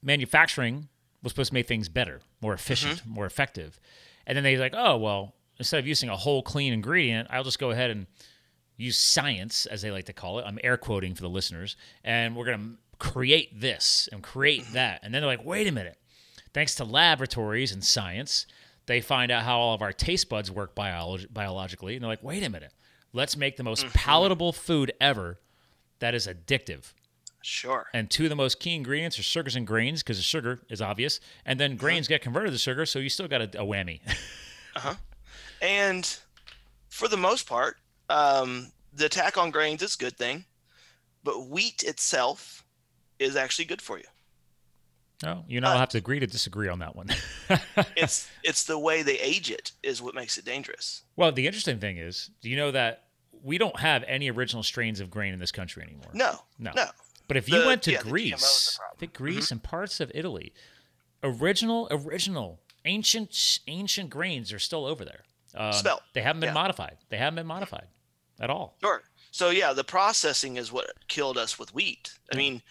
manufacturing 0.04 0.88
was 1.22 1.32
supposed 1.32 1.48
to 1.48 1.54
make 1.54 1.66
things 1.66 1.88
better, 1.88 2.20
more 2.40 2.52
efficient, 2.52 3.00
mm-hmm. 3.00 3.14
more 3.14 3.26
effective. 3.26 3.80
And 4.26 4.36
then 4.36 4.44
they're 4.44 4.58
like, 4.58 4.74
oh, 4.76 4.96
well, 4.98 5.34
instead 5.58 5.80
of 5.80 5.86
using 5.86 6.08
a 6.08 6.16
whole 6.16 6.42
clean 6.42 6.72
ingredient, 6.72 7.28
I'll 7.30 7.44
just 7.44 7.58
go 7.58 7.70
ahead 7.70 7.90
and 7.90 8.06
use 8.76 8.98
science, 8.98 9.66
as 9.66 9.82
they 9.82 9.90
like 9.90 10.06
to 10.06 10.12
call 10.12 10.38
it. 10.38 10.44
I'm 10.46 10.58
air 10.62 10.76
quoting 10.76 11.14
for 11.14 11.22
the 11.22 11.28
listeners. 11.28 11.76
And 12.02 12.36
we're 12.36 12.46
going 12.46 12.58
to 12.58 12.96
create 12.98 13.58
this 13.58 14.08
and 14.12 14.22
create 14.22 14.62
mm-hmm. 14.62 14.74
that. 14.74 15.00
And 15.02 15.14
then 15.14 15.22
they're 15.22 15.30
like, 15.30 15.44
wait 15.44 15.66
a 15.66 15.72
minute. 15.72 15.96
Thanks 16.52 16.74
to 16.76 16.84
laboratories 16.84 17.72
and 17.72 17.82
science, 17.82 18.46
they 18.86 19.00
find 19.00 19.32
out 19.32 19.42
how 19.42 19.58
all 19.58 19.74
of 19.74 19.82
our 19.82 19.92
taste 19.92 20.28
buds 20.28 20.50
work 20.50 20.74
biolog- 20.74 21.32
biologically. 21.32 21.94
And 21.94 22.02
they're 22.02 22.10
like, 22.10 22.22
wait 22.22 22.42
a 22.44 22.50
minute. 22.50 22.72
Let's 23.12 23.36
make 23.36 23.56
the 23.56 23.64
most 23.64 23.86
mm-hmm. 23.86 23.92
palatable 23.94 24.52
food 24.52 24.92
ever 25.00 25.40
that 26.00 26.14
is 26.14 26.26
addictive 26.26 26.92
sure. 27.44 27.86
and 27.94 28.10
two 28.10 28.24
of 28.24 28.30
the 28.30 28.36
most 28.36 28.58
key 28.60 28.74
ingredients 28.74 29.18
are 29.18 29.22
sugars 29.22 29.54
and 29.56 29.66
grains 29.66 30.02
because 30.02 30.16
the 30.16 30.22
sugar 30.22 30.60
is 30.68 30.80
obvious, 30.82 31.20
and 31.44 31.58
then 31.60 31.76
grains 31.76 32.08
get 32.08 32.22
converted 32.22 32.52
to 32.52 32.58
sugar, 32.58 32.86
so 32.86 32.98
you 32.98 33.08
still 33.08 33.28
got 33.28 33.40
a, 33.40 33.44
a 33.44 33.64
whammy. 33.64 34.00
Uh 34.76 34.80
huh. 34.80 34.94
And 35.62 36.16
for 36.88 37.06
the 37.06 37.16
most 37.16 37.46
part, 37.48 37.76
um, 38.10 38.72
the 38.92 39.06
attack 39.06 39.38
on 39.38 39.52
grains 39.52 39.82
is 39.82 39.94
a 39.94 39.98
good 39.98 40.16
thing, 40.16 40.44
but 41.22 41.46
wheat 41.48 41.84
itself 41.84 42.64
is 43.20 43.36
actually 43.36 43.66
good 43.66 43.80
for 43.80 43.98
you. 43.98 44.04
no, 45.22 45.44
you 45.46 45.60
know, 45.60 45.68
I'll 45.68 45.78
have 45.78 45.90
to 45.90 45.98
agree 45.98 46.18
to 46.18 46.26
disagree 46.26 46.68
on 46.68 46.80
that 46.80 46.96
one. 46.96 47.08
It's 47.96 48.28
it's 48.42 48.64
the 48.64 48.78
way 48.78 49.02
they 49.02 49.18
age 49.20 49.50
it 49.50 49.70
is 49.84 50.02
what 50.02 50.14
makes 50.16 50.36
it 50.38 50.44
dangerous. 50.44 51.02
well, 51.16 51.30
the 51.30 51.46
interesting 51.46 51.78
thing 51.78 51.98
is, 51.98 52.30
do 52.42 52.50
you 52.50 52.56
know 52.56 52.72
that 52.72 53.04
we 53.44 53.58
don't 53.58 53.78
have 53.78 54.02
any 54.08 54.28
original 54.30 54.62
strains 54.64 54.98
of 54.98 55.08
grain 55.10 55.32
in 55.32 55.38
this 55.38 55.52
country 55.52 55.82
anymore? 55.84 56.10
No, 56.14 56.40
No. 56.58 56.72
no. 56.74 56.86
But 57.26 57.36
if 57.36 57.48
you 57.48 57.64
went 57.64 57.82
to 57.84 57.92
yeah, 57.92 57.98
the 57.98 58.04
the 58.04 58.10
Greece. 58.10 58.78
Mm-hmm. 58.80 58.94
I 58.96 58.98
think 58.98 59.14
Greece 59.14 59.50
and 59.50 59.62
parts 59.62 60.00
of 60.00 60.10
Italy, 60.14 60.52
original, 61.22 61.88
original, 61.90 62.60
ancient, 62.84 63.60
ancient 63.66 64.10
grains 64.10 64.52
are 64.52 64.58
still 64.58 64.84
over 64.86 65.04
there. 65.04 65.22
Um, 65.54 65.72
Spelt, 65.72 66.02
They 66.12 66.20
haven't 66.22 66.40
been 66.40 66.48
yeah. 66.48 66.54
modified. 66.54 66.96
They 67.08 67.16
haven't 67.16 67.36
been 67.36 67.46
modified 67.46 67.86
at 68.40 68.50
all. 68.50 68.76
Sure. 68.82 69.02
So 69.30 69.50
yeah, 69.50 69.72
the 69.72 69.84
processing 69.84 70.56
is 70.56 70.70
what 70.72 70.86
killed 71.08 71.38
us 71.38 71.58
with 71.58 71.74
wheat. 71.74 72.12
I 72.32 72.36
mean, 72.36 72.62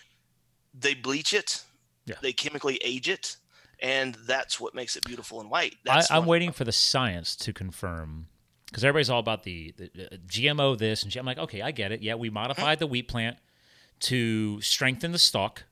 they 0.73 0.93
bleach 0.93 1.33
it, 1.33 1.63
Yeah. 2.05 2.15
they 2.21 2.33
chemically 2.33 2.77
age 2.83 3.09
it, 3.09 3.37
and 3.81 4.15
that's 4.27 4.59
what 4.59 4.75
makes 4.75 4.95
it 4.95 5.05
beautiful 5.05 5.39
and 5.41 5.49
white. 5.49 5.75
I, 5.87 5.95
That's 5.95 6.11
I'm 6.11 6.19
one- 6.19 6.27
waiting 6.27 6.51
for 6.51 6.63
the 6.63 6.71
science 6.71 7.35
to 7.37 7.53
confirm 7.53 8.27
because 8.67 8.83
everybody's 8.83 9.09
all 9.09 9.19
about 9.19 9.43
the, 9.43 9.73
the 9.77 10.05
uh, 10.11 10.15
GMO 10.27 10.77
this 10.77 11.03
and 11.03 11.15
I'm 11.15 11.25
like, 11.25 11.37
okay, 11.37 11.61
I 11.61 11.71
get 11.71 11.91
it. 11.91 12.01
Yeah, 12.01 12.15
we 12.15 12.29
modified 12.29 12.79
the 12.79 12.87
wheat 12.87 13.07
plant 13.07 13.37
to 14.03 14.59
strengthen 14.61 15.11
the 15.11 15.19
stalk 15.19 15.63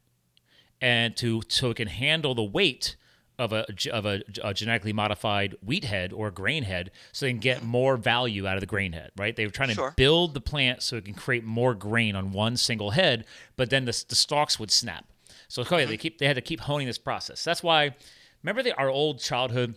and 0.81 1.15
to 1.17 1.41
so 1.47 1.69
it 1.69 1.77
can 1.77 1.87
handle 1.87 2.33
the 2.35 2.43
weight 2.43 2.95
of 3.39 3.53
a 3.53 3.65
of 3.91 4.05
a, 4.05 4.21
a 4.43 4.53
genetically 4.53 4.93
modified 4.93 5.55
wheat 5.63 5.83
head 5.85 6.13
or 6.13 6.29
grain 6.31 6.63
head, 6.63 6.91
so 7.11 7.25
they 7.25 7.31
can 7.31 7.39
get 7.39 7.63
more 7.63 7.97
value 7.97 8.45
out 8.47 8.55
of 8.55 8.61
the 8.61 8.67
grain 8.67 8.93
head. 8.93 9.11
Right? 9.17 9.35
They 9.35 9.45
were 9.45 9.51
trying 9.51 9.69
to 9.69 9.75
Sure. 9.75 9.93
build 9.97 10.33
the 10.33 10.41
plant 10.41 10.83
so 10.83 10.95
it 10.97 11.05
can 11.05 11.13
create 11.13 11.43
more 11.43 11.73
grain 11.73 12.15
on 12.15 12.31
one 12.31 12.55
single 12.57 12.91
head, 12.91 13.25
but 13.55 13.69
then 13.69 13.85
the, 13.85 14.03
the 14.09 14.15
stalks 14.15 14.59
would 14.59 14.71
snap. 14.71 15.05
So 15.47 15.61
okay, 15.63 15.85
they 15.85 15.97
keep 15.97 16.17
they 16.19 16.27
had 16.27 16.35
to 16.35 16.41
keep 16.41 16.59
honing 16.61 16.87
this 16.87 16.97
process. 16.99 17.43
That's 17.43 17.63
why. 17.63 17.95
Remember 18.43 18.63
the, 18.63 18.75
our 18.75 18.89
old 18.89 19.19
childhood. 19.19 19.75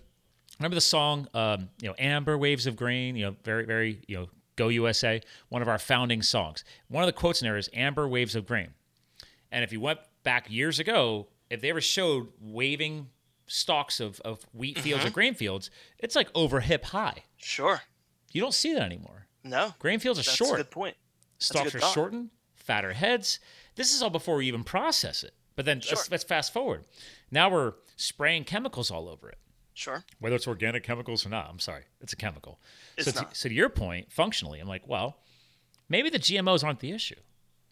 Remember 0.58 0.74
the 0.74 0.80
song, 0.80 1.28
um, 1.34 1.68
you 1.82 1.88
know, 1.88 1.94
"Amber 1.98 2.38
Waves 2.38 2.66
of 2.66 2.76
Grain." 2.76 3.16
You 3.16 3.26
know, 3.26 3.36
very 3.44 3.66
very 3.66 4.00
you 4.06 4.16
know, 4.16 4.28
"Go 4.56 4.68
USA." 4.68 5.20
One 5.48 5.62
of 5.62 5.68
our 5.68 5.78
founding 5.78 6.22
songs. 6.22 6.64
One 6.88 7.02
of 7.02 7.06
the 7.06 7.12
quotes 7.12 7.40
in 7.40 7.46
there 7.46 7.56
is 7.56 7.68
"Amber 7.72 8.08
Waves 8.08 8.34
of 8.34 8.46
Grain." 8.46 8.74
And 9.50 9.62
if 9.62 9.72
you 9.72 9.80
went 9.80 10.00
back 10.24 10.50
years 10.50 10.78
ago, 10.78 11.28
if 11.50 11.60
they 11.60 11.70
ever 11.70 11.80
showed 11.80 12.28
waving 12.40 13.10
stalks 13.46 14.00
of, 14.00 14.20
of 14.20 14.44
wheat 14.52 14.78
fields 14.78 15.04
or 15.04 15.08
mm-hmm. 15.08 15.14
grain 15.14 15.34
fields, 15.34 15.70
it's 15.98 16.16
like 16.16 16.28
over 16.34 16.60
hip 16.60 16.86
high. 16.86 17.24
Sure. 17.36 17.82
You 18.32 18.40
don't 18.40 18.54
see 18.54 18.72
that 18.74 18.82
anymore. 18.82 19.26
No. 19.44 19.74
Grain 19.78 20.00
fields 20.00 20.18
are 20.18 20.22
That's 20.22 20.36
short. 20.36 20.60
a 20.60 20.64
good 20.64 20.70
point. 20.70 20.96
a 21.40 21.44
Stalks 21.44 21.74
are 21.74 21.78
thought. 21.80 21.92
shortened, 21.94 22.30
fatter 22.56 22.94
heads. 22.94 23.38
This 23.76 23.94
is 23.94 24.02
all 24.02 24.10
before 24.10 24.36
we 24.36 24.46
even 24.48 24.64
process 24.64 25.22
it. 25.22 25.34
But 25.56 25.66
then 25.66 25.80
Sure. 25.80 25.96
let's, 25.96 26.10
let's 26.10 26.24
fast 26.24 26.52
forward. 26.52 26.84
Now 27.30 27.50
we're 27.50 27.74
spraying 27.96 28.44
chemicals 28.44 28.90
all 28.90 29.08
over 29.08 29.28
it, 29.28 29.38
Sure. 29.74 30.04
whether 30.20 30.36
it's 30.36 30.46
organic 30.46 30.84
chemicals 30.84 31.26
or 31.26 31.28
not. 31.30 31.48
I'm 31.50 31.58
sorry, 31.58 31.82
it's 32.00 32.12
a 32.12 32.16
chemical. 32.16 32.60
It's 32.96 33.06
so, 33.06 33.12
to, 33.12 33.22
not. 33.22 33.36
so 33.36 33.48
to 33.48 33.54
your 33.54 33.68
point, 33.68 34.12
functionally, 34.12 34.60
I'm 34.60 34.68
like, 34.68 34.86
well, 34.88 35.18
maybe 35.88 36.10
the 36.10 36.18
GMOs 36.18 36.62
aren't 36.64 36.78
the 36.80 36.92
issue. 36.92 37.16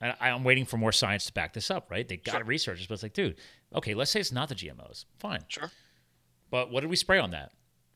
And 0.01 0.15
I, 0.21 0.31
I'm 0.31 0.43
waiting 0.43 0.65
for 0.65 0.77
more 0.79 0.91
science 0.91 1.27
to 1.27 1.33
back 1.33 1.53
this 1.53 1.71
up, 1.71 1.89
right? 1.91 2.07
They 2.09 2.17
got 2.17 2.33
Sure. 2.39 2.45
researchers, 2.45 2.87
but 2.89 2.95
it's 2.95 3.03
like, 3.05 3.13
dude, 3.15 3.37
okay, 3.75 3.95
let's 3.95 4.11
say 4.11 4.19
it's 4.19 4.33
not 4.33 4.49
the 4.49 4.57
GMOs. 4.57 5.05
Fine. 5.21 5.45
Sure. 5.47 5.71
But 6.51 6.71
what 6.73 6.81
did 6.81 6.91
we 6.91 6.97
spray 6.97 7.19
on 7.21 7.31
that? 7.31 7.53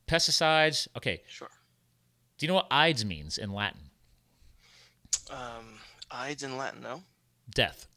Pesticides. 0.07 0.87
Okay, 0.97 1.23
Sure. 1.29 1.51
Do 2.39 2.47
you 2.47 2.49
know 2.49 2.55
what 2.55 2.69
Ides 2.71 3.05
means 3.05 3.39
in 3.39 3.51
Latin? 3.53 3.91
Um, 5.31 5.81
Ides 6.11 6.43
in 6.43 6.57
Latin, 6.57 6.83
no. 6.83 7.03
Death. 7.51 7.89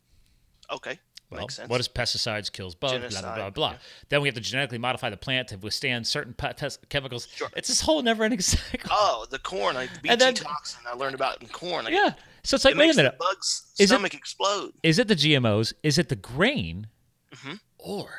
Okay, 0.71 0.97
Well, 1.31 1.41
makes 1.41 1.55
sense. 1.55 1.69
what 1.69 1.79
is 1.79 1.87
pesticides 1.87 2.51
kills 2.51 2.73
bugs, 2.75 2.93
blah, 2.93 2.99
blah, 2.99 3.21
blah, 3.21 3.33
Genocide, 3.35 3.53
blah. 3.53 3.71
yeah. 3.71 3.77
Then 4.09 4.21
we 4.21 4.27
have 4.27 4.35
to 4.35 4.41
genetically 4.41 4.79
modify 4.79 5.09
the 5.11 5.17
plant 5.17 5.49
to 5.49 5.57
withstand 5.57 6.07
certain 6.07 6.33
pest 6.33 6.89
chemicals. 6.89 7.27
Sure. 7.35 7.49
It's 7.55 7.67
this 7.67 7.81
whole 7.81 8.01
never 8.01 8.23
ending 8.23 8.39
cycle. 8.41 8.89
Oh, 8.91 9.25
the 9.29 9.37
corn, 9.39 9.75
like 9.75 9.89
BT 10.01 10.09
And 10.13 10.21
then- 10.21 10.33
toxin. 10.33 10.81
I 10.87 10.95
learned 10.95 11.15
about 11.15 11.41
in 11.41 11.47
corn. 11.49 11.85
Like, 11.85 11.93
yeah. 11.93 12.13
So 12.43 12.55
it's 12.55 12.65
like, 12.65 12.73
it 12.73 12.77
wait 12.77 12.85
a 12.85 12.87
makes 12.87 12.95
the 12.95 13.03
minute. 13.03 13.17
bug's 13.19 13.71
Is 13.77 13.91
it- 13.91 13.93
stomach 13.93 14.13
explode. 14.15 14.73
Is 14.81 14.97
it 14.97 15.07
the 15.07 15.15
GMOs? 15.15 15.73
Is 15.83 15.97
it 15.99 16.09
the 16.09 16.15
grain? 16.15 16.87
Mm-hmm. 17.35 17.55
Or 17.77 18.09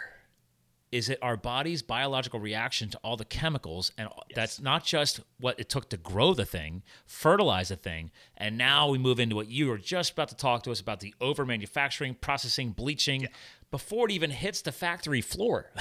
is 0.93 1.09
it 1.09 1.19
our 1.23 1.37
body's 1.37 1.83
biological 1.83 2.41
reaction 2.41 2.89
to 2.91 2.99
all 2.99 3.17
the 3.17 3.25
chemicals? 3.25 3.93
And 3.97 4.09
that's 4.35 4.61
not 4.61 4.85
just 4.85 5.21
what 5.39 5.59
it 5.61 5.69
took 5.69 5.89
to 5.91 5.97
grow 5.97 6.35
the 6.35 6.45
thing, 6.45 6.83
fertilize 7.07 7.69
the 7.69 7.77
thing. 7.77 8.11
And 8.37 8.59
now 8.59 8.89
we 8.89 8.99
move 8.99 9.21
into 9.21 9.37
what 9.37 9.49
you 9.49 9.69
were 9.69 9.79
just 9.79 10.13
about 10.13 10.29
to 10.29 10.37
talk 10.37 10.65
to 10.65 10.73
us 10.73 10.81
about 10.81 11.01
the 11.01 11.15
over 11.21 11.47
manufacturing, 11.47 12.15
processing, 12.15 12.71
bleaching 12.71 13.29
before 13.71 14.07
it 14.07 14.13
even 14.13 14.31
hits 14.31 14.63
the 14.63 14.73
factory 14.73 15.21
floor. 15.21 15.71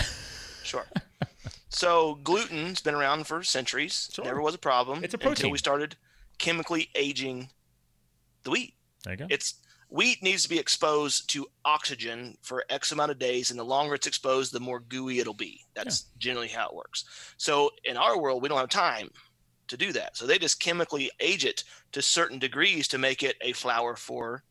Sure. 0.61 0.85
so 1.69 2.19
gluten's 2.23 2.79
been 2.81 2.93
around 2.93 3.25
for 3.25 3.41
centuries. 3.41 4.09
Sure. 4.13 4.23
Never 4.23 4.39
was 4.39 4.53
a 4.53 4.59
problem. 4.59 5.03
It's 5.03 5.15
a 5.15 5.17
protein 5.17 5.31
until 5.31 5.49
we 5.51 5.57
started 5.57 5.95
chemically 6.37 6.89
aging 6.93 7.49
the 8.43 8.51
wheat. 8.51 8.75
there 9.03 9.13
you 9.13 9.17
go. 9.17 9.27
It's 9.31 9.55
wheat 9.89 10.21
needs 10.23 10.43
to 10.43 10.49
be 10.49 10.59
exposed 10.59 11.29
to 11.31 11.47
oxygen 11.65 12.37
for 12.41 12.63
X 12.69 12.91
amount 12.91 13.11
of 13.11 13.19
days, 13.19 13.49
and 13.49 13.59
the 13.59 13.63
longer 13.63 13.95
it's 13.95 14.07
exposed, 14.07 14.53
the 14.53 14.59
more 14.59 14.79
gooey 14.79 15.19
it'll 15.19 15.33
be. 15.33 15.65
That's 15.75 16.05
generally 16.17 16.47
how 16.47 16.69
it 16.69 16.75
works. 16.75 17.05
So 17.37 17.71
in 17.83 17.97
our 17.97 18.19
world, 18.19 18.41
we 18.41 18.49
don't 18.49 18.59
have 18.59 18.69
time 18.69 19.09
to 19.67 19.77
do 19.77 19.91
that. 19.93 20.15
So 20.15 20.25
they 20.25 20.37
just 20.37 20.59
chemically 20.59 21.11
age 21.19 21.45
it 21.45 21.63
to 21.91 22.01
certain 22.01 22.39
degrees 22.39 22.87
to 22.89 22.97
make 22.97 23.23
it 23.23 23.35
a 23.41 23.53
flour 23.53 23.95
for 23.95 24.43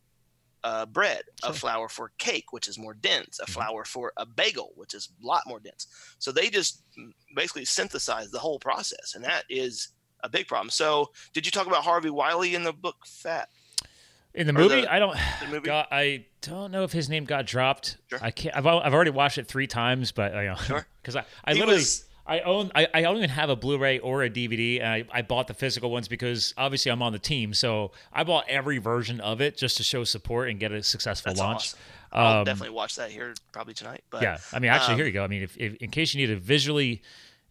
uh, 0.63 0.85
bread, 0.85 1.23
a 1.43 1.53
flour 1.53 1.87
for 1.87 2.11
cake, 2.17 2.51
which 2.51 2.67
is 2.67 2.77
more 2.77 2.93
dense, 2.93 3.39
a 3.39 3.45
flour 3.45 3.85
for 3.85 4.11
a 4.17 4.25
bagel, 4.25 4.71
which 4.75 4.93
is 4.93 5.09
a 5.23 5.25
lot 5.25 5.43
more 5.47 5.59
dense. 5.59 5.87
So 6.19 6.31
they 6.31 6.49
just 6.49 6.83
basically 7.33 7.65
synthesize 7.65 8.29
the 8.29 8.39
whole 8.39 8.59
process, 8.59 9.15
and 9.15 9.23
that 9.23 9.43
is 9.49 9.89
a 10.21 10.29
big 10.29 10.47
problem. 10.47 10.69
So 10.69 11.11
did 11.33 11.45
you 11.45 11.51
talk 11.51 11.67
about 11.67 11.83
Harvey 11.83 12.09
Wiley 12.09 12.55
in 12.55 12.63
the 12.63 12.73
book 12.73 12.97
Fat? 13.05 13.47
In 14.35 14.45
the 14.47 14.53
movie, 14.53 14.81
the- 14.81 14.93
I 14.93 14.99
don't. 14.99 15.15
the 15.41 15.47
movie? 15.51 15.65
God, 15.65 15.87
I 15.91 16.25
don't 16.41 16.71
know 16.71 16.83
if 16.83 16.91
his 16.91 17.09
name 17.09 17.25
got 17.25 17.45
dropped. 17.45 17.97
Sure. 18.09 18.19
I 18.21 18.31
can't. 18.31 18.55
I've, 18.55 18.65
I've 18.65 18.93
already 18.93 19.11
watched 19.11 19.37
it 19.37 19.47
three 19.47 19.67
times, 19.67 20.11
but 20.11 20.35
I 20.35 20.53
Sure. 20.55 20.85
because 21.01 21.15
I, 21.15 21.25
I 21.43 21.53
He 21.53 21.59
literally 21.59 21.79
was- 21.79 22.05
I 22.27 22.41
own 22.41 22.71
I, 22.75 22.87
I 22.93 23.01
don't 23.01 23.17
even 23.17 23.31
have 23.31 23.49
a 23.49 23.55
Blu-ray 23.55 23.97
or 23.99 24.21
a 24.21 24.29
DVD, 24.29 24.81
and 24.81 24.87
I, 24.87 25.03
I 25.11 25.21
bought 25.23 25.47
the 25.47 25.55
physical 25.55 25.89
ones 25.89 26.07
because 26.07 26.53
obviously 26.57 26.91
I'm 26.91 27.01
on 27.01 27.11
the 27.11 27.17
team, 27.17 27.55
so 27.55 27.91
I 28.13 28.23
bought 28.23 28.45
every 28.47 28.77
version 28.77 29.19
of 29.19 29.41
it 29.41 29.57
just 29.57 29.77
to 29.77 29.83
show 29.83 30.03
support 30.03 30.47
and 30.47 30.59
get 30.59 30.71
a 30.71 30.83
successful 30.83 31.31
That's 31.31 31.39
launch. 31.39 31.55
awesome. 31.57 31.79
I'll 32.11 32.37
Um, 32.39 32.45
definitely 32.45 32.75
watch 32.75 32.97
that 32.97 33.09
here 33.09 33.33
probably 33.51 33.73
tonight. 33.73 34.03
But 34.11 34.21
yeah, 34.21 34.37
I 34.53 34.59
mean, 34.59 34.69
actually, 34.69 34.93
um, 34.93 34.97
here 34.99 35.07
you 35.07 35.11
go. 35.11 35.23
I 35.23 35.27
mean, 35.27 35.41
if, 35.41 35.57
if 35.57 35.73
in 35.77 35.89
case 35.89 36.13
you 36.13 36.21
need 36.21 36.31
to 36.31 36.39
visually, 36.39 37.01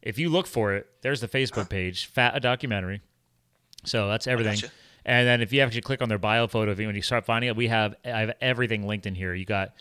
if 0.01 0.17
you 0.17 0.29
look 0.29 0.47
for 0.47 0.75
it, 0.75 0.87
there's 1.03 1.21
the 1.21 1.29
Facebook 1.29 1.69
page, 1.69 2.07
Fat 2.07 2.37
a 2.37 2.41
documentary. 2.41 3.01
So 3.85 4.07
that's 4.09 4.29
everything. 4.29 4.71
And 5.09 5.27
then 5.27 5.41
if 5.41 5.55
you 5.55 5.63
actually 5.63 5.81
click 5.81 6.03
on 6.03 6.11
their 6.11 6.19
bio 6.19 6.47
photo, 6.47 6.75
when 6.75 6.95
you 6.95 7.01
start 7.01 7.25
finding 7.25 7.49
it, 7.49 7.57
we 7.57 7.69
have 7.69 7.95
I 8.05 8.21
have 8.21 8.33
everything 8.43 8.87
linked 8.87 9.07
in 9.07 9.15
here. 9.15 9.33
You 9.33 9.47
got 9.47 9.73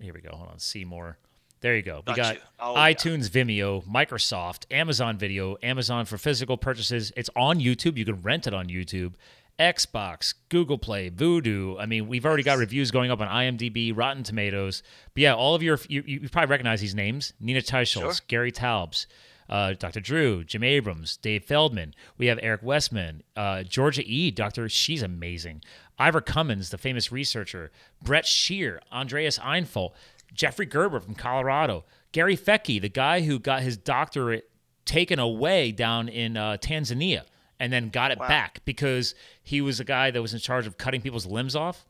here 0.00 0.12
we 0.12 0.20
go. 0.20 0.30
Hold 0.32 0.50
on, 0.50 0.58
see 0.58 0.84
more. 0.84 1.16
There 1.60 1.76
you 1.76 1.82
go. 1.82 2.02
We 2.04 2.14
Got 2.14 2.16
got. 2.16 2.36
Oh, 2.58 2.74
yeah. 2.74 2.92
iTunes, 2.92 3.30
Vimeo, 3.30 3.86
Microsoft, 3.86 4.66
Amazon 4.72 5.16
Video, 5.16 5.56
Amazon 5.62 6.06
for 6.06 6.18
physical 6.18 6.56
purchases. 6.56 7.12
It's 7.16 7.30
on 7.36 7.60
YouTube. 7.60 7.96
You 7.96 8.04
can 8.04 8.20
rent 8.20 8.48
it 8.48 8.52
on 8.52 8.66
YouTube. 8.66 9.14
Xbox, 9.60 10.34
Google 10.48 10.76
Play, 10.76 11.08
Vudu. 11.08 11.80
I 11.80 11.86
mean, 11.86 12.08
we've 12.08 12.26
already 12.26 12.42
got 12.42 12.58
reviews 12.58 12.90
going 12.90 13.12
up 13.12 13.20
on 13.20 13.28
IMDb, 13.28 13.96
Rotten 13.96 14.24
Tomatoes. 14.24 14.82
But 15.14 15.20
yeah, 15.22 15.34
all 15.34 15.54
of 15.54 15.62
your 15.62 15.78
you, 15.88 16.02
you 16.04 16.28
probably 16.28 16.50
recognize 16.50 16.80
these 16.80 16.96
names: 16.96 17.32
Nina 17.38 17.60
Teicholz, 17.60 17.86
Sure. 17.86 18.12
Gary 18.26 18.50
Taubes, 18.50 19.06
uh, 19.48 19.74
Dr. 19.74 20.00
Drew, 20.00 20.44
Jim 20.44 20.62
Abrahams, 20.62 21.16
Dave 21.16 21.44
Feldman. 21.44 21.94
We 22.16 22.26
have 22.26 22.38
Eric 22.42 22.62
Westman, 22.62 23.22
uh, 23.36 23.62
Georgia 23.62 24.02
E. 24.04 24.30
Doctor, 24.30 24.68
she's 24.68 25.02
amazing. 25.02 25.62
Ivor 25.98 26.20
Cummins, 26.20 26.70
the 26.70 26.78
famous 26.78 27.12
researcher, 27.12 27.70
Bret 28.02 28.24
Scher, 28.24 28.78
Andreas 28.92 29.38
Eenfeldt, 29.38 29.92
Jeffrey 30.32 30.66
Gerber 30.66 31.00
from 31.00 31.14
Colorado, 31.14 31.84
Gary 32.12 32.36
Fettke, 32.36 32.80
the 32.80 32.88
guy 32.88 33.20
who 33.22 33.38
got 33.38 33.62
his 33.62 33.76
doctorate 33.76 34.50
taken 34.84 35.18
away 35.18 35.72
down 35.72 36.08
in 36.08 36.36
uh, 36.36 36.56
Tasmania 36.56 37.24
and 37.60 37.72
then 37.72 37.88
got 37.88 38.10
it 38.10 38.18
back 38.18 38.60
because 38.64 39.14
he 39.42 39.60
was 39.60 39.80
a 39.80 39.84
guy 39.84 40.10
that 40.10 40.20
was 40.20 40.34
in 40.34 40.40
charge 40.40 40.66
of 40.66 40.76
cutting 40.76 41.00
people's 41.00 41.26
limbs 41.26 41.54
off, 41.54 41.86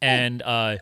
and 0.00 0.42
uh, 0.42 0.78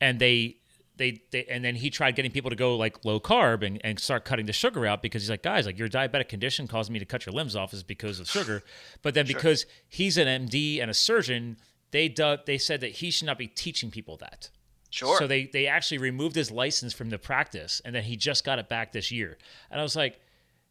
and 0.00 0.18
they. 0.18 0.56
They, 1.00 1.22
they 1.32 1.44
and 1.46 1.64
then 1.64 1.74
he 1.76 1.88
tried 1.88 2.14
getting 2.14 2.30
people 2.30 2.50
to 2.50 2.56
go 2.56 2.76
like 2.76 3.04
low 3.06 3.18
carb 3.18 3.66
and, 3.66 3.80
and 3.82 3.98
start 3.98 4.24
cutting 4.26 4.44
the 4.44 4.52
sugar 4.52 4.84
out 4.86 5.00
because 5.00 5.22
he's 5.22 5.30
like 5.30 5.42
guys 5.42 5.64
like 5.64 5.78
your 5.78 5.88
diabetic 5.88 6.28
condition 6.28 6.68
caused 6.68 6.90
me 6.90 6.98
to 6.98 7.04
cut 7.06 7.24
your 7.24 7.32
limbs 7.32 7.56
off 7.56 7.72
is 7.72 7.82
because 7.82 8.20
of 8.20 8.28
sugar 8.28 8.62
but 9.00 9.14
then 9.14 9.26
because 9.26 9.64
he's 9.88 10.18
an 10.18 10.28
MD 10.46 10.80
and 10.82 10.90
a 10.90 10.94
surgeon 10.94 11.56
they 11.90 12.06
du- 12.08 12.40
they 12.44 12.58
said 12.58 12.82
that 12.82 12.92
he 13.00 13.10
should 13.10 13.24
not 13.26 13.38
be 13.38 13.46
teaching 13.48 13.90
people 13.90 14.16
that 14.18 14.50
Sure. 14.90 15.16
so 15.18 15.26
they 15.26 15.46
they 15.46 15.66
actually 15.66 15.98
removed 15.98 16.36
his 16.36 16.50
license 16.50 16.92
from 16.92 17.10
the 17.10 17.18
practice, 17.18 17.80
and 17.84 17.94
then 17.94 18.02
he 18.02 18.16
just 18.16 18.44
got 18.44 18.58
it 18.58 18.68
back 18.68 18.92
this 18.92 19.10
year. 19.12 19.38
And 19.70 19.80
I 19.80 19.82
was 19.84 19.94
like, 19.96 20.20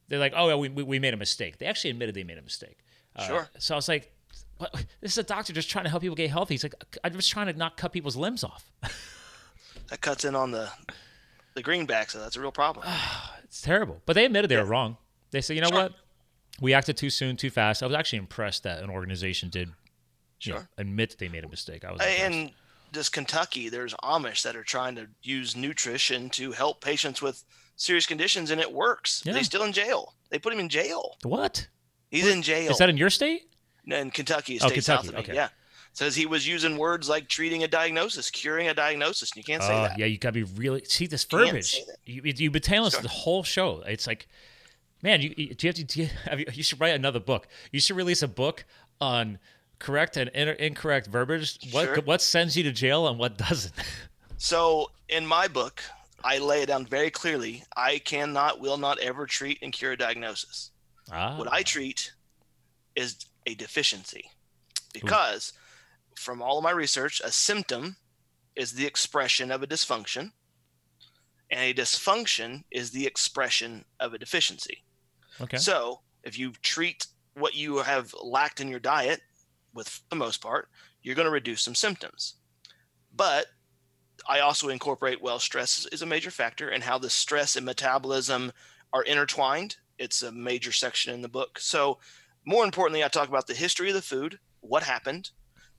they're 0.09 0.19
like, 0.19 0.33
oh, 0.35 0.49
yeah, 0.49 0.55
we 0.55 0.67
we 0.69 0.83
we 0.83 0.99
made 0.99 1.13
a 1.13 1.17
mistake. 1.17 1.57
They 1.57 1.65
actually 1.65 1.91
admitted 1.91 2.15
they 2.15 2.25
made 2.25 2.37
a 2.37 2.41
mistake. 2.41 2.79
Uh, 3.15 3.25
Sure. 3.27 3.49
So 3.59 3.73
I 3.75 3.77
was 3.77 3.87
like, 3.87 4.11
what? 4.57 4.73
this 5.01 5.13
is 5.13 5.17
a 5.17 5.23
doctor 5.23 5.53
just 5.53 5.69
trying 5.69 5.85
to 5.85 5.89
help 5.89 6.01
people 6.03 6.17
get 6.17 6.29
healthy. 6.29 6.53
He's 6.55 6.63
like, 6.63 6.75
I'm 7.03 7.13
just 7.13 7.31
trying 7.31 7.47
to 7.47 7.53
not 7.53 7.77
cut 7.77 7.93
people's 7.93 8.17
limbs 8.17 8.43
off. 8.43 8.69
that 9.89 10.01
cuts 10.01 10.25
in 10.25 10.35
on 10.35 10.51
the 10.51 10.69
the 11.55 11.61
greenback, 11.63 12.09
so 12.11 12.19
that's 12.19 12.35
a 12.35 12.41
real 12.41 12.51
problem. 12.51 12.85
It's 13.43 13.61
terrible. 13.63 13.99
But 14.05 14.13
they 14.13 14.25
admitted 14.25 14.47
they 14.51 14.57
were 14.57 14.63
wrong. 14.63 14.97
They 15.31 15.41
said, 15.41 15.55
you 15.55 15.61
know 15.63 15.69
Sure. 15.69 15.77
what? 15.85 15.93
We 16.61 16.75
acted 16.75 16.97
too 16.97 17.09
soon, 17.09 17.35
too 17.35 17.49
fast. 17.49 17.81
I 17.81 17.87
was 17.87 17.95
actually 17.95 18.19
impressed 18.19 18.61
that 18.61 18.83
an 18.83 18.91
organization 18.91 19.49
did 19.49 19.71
you 20.41 20.53
know, 20.53 20.61
admit 20.77 21.09
that 21.09 21.17
they 21.17 21.29
made 21.29 21.43
a 21.43 21.49
mistake. 21.49 21.83
I 21.83 21.91
was 21.91 21.99
impressed. 21.99 22.21
and 22.21 22.51
just 22.93 23.11
Kentucky, 23.11 23.67
there's 23.69 23.95
Amish 24.03 24.43
that 24.43 24.55
are 24.55 24.63
trying 24.63 24.93
to 24.97 25.07
use 25.23 25.55
nutrition 25.55 26.29
to 26.31 26.51
help 26.51 26.79
patients 26.83 27.23
with 27.23 27.43
serious 27.75 28.05
conditions, 28.05 28.51
and 28.51 28.61
it 28.61 28.71
works. 28.71 29.23
Yeah. 29.25 29.33
He's 29.33 29.47
still 29.47 29.63
in 29.63 29.71
jail. 29.73 30.13
They 30.29 30.37
put 30.37 30.53
him 30.53 30.59
in 30.59 30.69
jail. 30.69 31.17
what? 31.23 31.67
He's 32.11 32.27
in 32.27 32.43
jail. 32.43 32.69
Is 32.69 32.77
that 32.77 32.89
in 32.89 32.97
your 32.97 33.09
state? 33.09 33.47
in 33.87 34.11
Kentucky, 34.11 34.59
Oh, 34.61 34.67
state 34.67 34.83
south 34.83 35.05
Kentucky, 35.05 35.07
of 35.21 35.27
me. 35.27 35.33
okay. 35.33 35.33
Yeah. 35.33 35.49
Says 35.93 36.15
he 36.15 36.25
was 36.25 36.47
using 36.47 36.77
words 36.77 37.09
like 37.09 37.27
treating 37.27 37.63
a 37.63 37.67
diagnosis, 37.67 38.29
curing 38.29 38.69
a 38.69 38.73
diagnosis. 38.73 39.31
And 39.31 39.37
you 39.37 39.43
can't 39.43 39.61
say 39.63 39.73
Oh, 39.77 39.83
that. 39.83 39.97
yeah, 39.99 40.05
you 40.05 40.17
gotta 40.17 40.33
be 40.33 40.43
really 40.43 40.83
see 40.85 41.07
this 41.07 41.23
verbiage. 41.25 41.81
You, 42.05 42.21
you've 42.23 42.53
been 42.53 42.61
telling 42.61 42.87
us 42.87 42.93
Sure. 42.93 43.01
the 43.01 43.09
whole 43.09 43.43
show. 43.43 43.81
It's 43.85 44.07
like, 44.07 44.27
man, 45.01 45.21
you, 45.21 45.33
you 45.35 45.53
do 45.55 45.67
you 45.67 45.69
have 45.69 45.75
to? 45.75 45.83
Do 45.83 46.01
you, 46.03 46.09
have 46.25 46.39
you, 46.39 46.45
you 46.53 46.63
should 46.63 46.79
write 46.79 46.95
another 46.95 47.19
book. 47.19 47.47
You 47.71 47.79
should 47.81 47.97
release 47.97 48.21
a 48.21 48.27
book 48.27 48.63
on 49.01 49.39
correct 49.79 50.15
and 50.15 50.29
in, 50.33 50.47
incorrect 50.49 51.07
verbiage. 51.07 51.57
What 51.71 51.85
Sure. 51.85 52.01
what 52.01 52.21
sends 52.21 52.55
you 52.55 52.63
to 52.63 52.71
jail 52.71 53.07
and 53.07 53.17
what 53.19 53.37
doesn't? 53.37 53.73
So 54.41 54.91
in 55.09 55.25
my 55.25 55.49
book, 55.49 55.83
I 56.23 56.37
lay 56.37 56.61
it 56.61 56.67
down 56.67 56.85
very 56.85 57.09
clearly. 57.11 57.65
I 57.75 57.97
cannot, 57.99 58.61
will 58.61 58.77
not 58.77 58.97
ever 58.99 59.25
treat 59.25 59.59
and 59.61 59.73
cure 59.73 59.91
a 59.91 59.97
diagnosis. 59.97 60.71
ah, 61.11 61.35
What 61.37 61.51
I 61.51 61.61
treat 61.61 62.13
is 62.95 63.17
a 63.45 63.53
deficiency 63.55 64.31
because 64.93 65.51
from 66.19 66.41
all 66.41 66.57
of 66.57 66.63
my 66.63 66.71
research, 66.71 67.21
a 67.23 67.31
symptom 67.31 67.95
is 68.55 68.73
the 68.73 68.85
expression 68.85 69.51
of 69.51 69.63
a 69.63 69.67
dysfunction, 69.67 70.31
and 71.49 71.61
a 71.61 71.73
dysfunction 71.73 72.63
is 72.71 72.91
the 72.91 73.05
expression 73.07 73.85
of 73.99 74.13
a 74.13 74.17
deficiency. 74.17 74.83
okay. 75.41 75.57
So 75.57 76.01
if 76.23 76.37
you 76.37 76.51
treat 76.61 77.07
what 77.35 77.55
you 77.55 77.77
have 77.77 78.13
lacked 78.21 78.59
in 78.59 78.67
your 78.67 78.81
diet, 78.81 79.21
with 79.73 79.87
for 79.87 80.01
the 80.09 80.15
most 80.17 80.41
part, 80.41 80.67
you're 81.01 81.15
going 81.15 81.25
to 81.27 81.31
reduce 81.31 81.61
some 81.61 81.75
symptoms. 81.75 82.35
But 83.15 83.47
I 84.27 84.39
also 84.41 84.67
incorporate 84.69 85.21
well, 85.21 85.39
stress 85.39 85.79
is- 85.79 85.85
is 85.87 86.01
a 86.01 86.05
major 86.05 86.31
factor, 86.31 86.67
and 86.69 86.83
how 86.83 86.97
the 86.97 87.09
stress 87.09 87.55
and 87.55 87.65
metabolism 87.65 88.51
are 88.91 89.03
intertwined. 89.03 89.77
It's 89.97 90.21
a 90.21 90.31
major 90.31 90.73
section 90.73 91.13
in 91.13 91.21
the 91.21 91.29
book. 91.29 91.59
So, 91.59 91.99
more 92.45 92.65
importantly, 92.65 93.03
I 93.03 93.07
talk 93.07 93.29
about 93.29 93.47
the 93.47 93.53
history 93.53 93.89
of 93.89 93.95
the 93.95 94.01
food, 94.01 94.39
what 94.59 94.83
happened. 94.83 95.31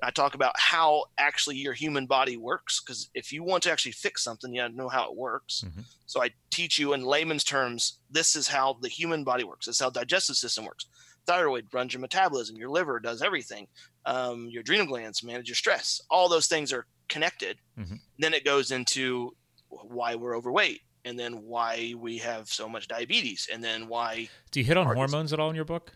I 0.02 0.10
talk 0.10 0.34
about 0.34 0.52
how 0.58 1.04
actually 1.18 1.56
your 1.56 1.72
human 1.74 2.06
body 2.06 2.36
works, 2.36 2.80
because 2.80 3.10
if 3.14 3.32
you 3.32 3.42
want 3.42 3.62
to 3.64 3.72
actually 3.72 3.92
fix 3.92 4.22
something, 4.22 4.52
you 4.54 4.60
got 4.62 4.68
to 4.68 4.76
know 4.76 4.88
how 4.88 5.10
it 5.10 5.16
works. 5.16 5.64
Mhm. 5.66 5.84
So 6.06 6.22
I 6.22 6.30
teach 6.50 6.78
you 6.78 6.92
in 6.94 7.02
layman's 7.04 7.44
terms. 7.44 7.98
This 8.10 8.34
is 8.36 8.48
how 8.48 8.74
the 8.80 8.88
human 8.88 9.24
body 9.24 9.44
works. 9.44 9.66
This 9.66 9.76
is 9.76 9.80
how 9.80 9.90
the 9.90 10.00
digestive 10.00 10.36
system 10.36 10.64
works. 10.64 10.86
Thyroid 11.26 11.68
runs 11.72 11.92
your 11.92 12.00
metabolism. 12.00 12.56
Your 12.56 12.70
liver 12.70 12.98
does 12.98 13.20
everything. 13.22 13.68
Um, 14.06 14.48
your 14.48 14.62
adrenal 14.62 14.86
glands 14.86 15.22
manage 15.22 15.48
your 15.48 15.54
stress. 15.54 16.00
All 16.10 16.28
those 16.28 16.46
things 16.48 16.72
are 16.72 16.86
connected. 17.08 17.58
Mhm. 17.78 18.00
Then 18.18 18.32
it 18.34 18.44
goes 18.44 18.70
into 18.70 19.36
why 19.68 20.14
we're 20.14 20.34
overweight, 20.36 20.82
and 21.04 21.18
then 21.18 21.42
why 21.42 21.94
we 21.96 22.18
have 22.18 22.48
so 22.48 22.68
much 22.68 22.88
diabetes, 22.88 23.48
and 23.52 23.62
then 23.62 23.86
why 23.86 24.28
do 24.50 24.60
you 24.60 24.64
hit 24.64 24.76
on 24.76 24.86
hormones 24.86 25.32
at 25.32 25.38
all 25.38 25.50
in 25.50 25.56
your 25.56 25.64
book? 25.64 25.92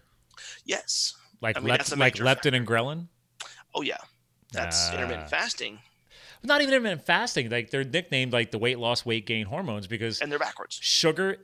yes, 0.65 1.15
like 1.41 1.57
I 1.57 1.61
mean, 1.61 1.69
lep- 1.71 1.97
like 1.97 2.15
leptin 2.17 2.55
and 2.55 2.67
ghrelin. 2.67 3.09
Oh 3.75 3.83
yeah, 3.83 3.99
that's 4.53 4.89
Ah. 4.89 4.95
intermittent 4.95 5.29
fasting, 5.31 5.81
Not 6.43 6.61
even 6.61 6.75
intermittent 6.75 7.05
fasting. 7.07 7.51
Like 7.51 7.71
they're 7.71 7.85
nicknamed 7.85 8.33
like 8.33 8.51
the 8.51 8.59
weight 8.59 8.79
loss, 8.79 9.05
weight 9.07 9.27
gain 9.27 9.47
hormones 9.47 9.87
because 9.87 10.21
and 10.21 10.31
they're 10.31 10.39
backwards. 10.39 10.79
sugar 10.81 11.39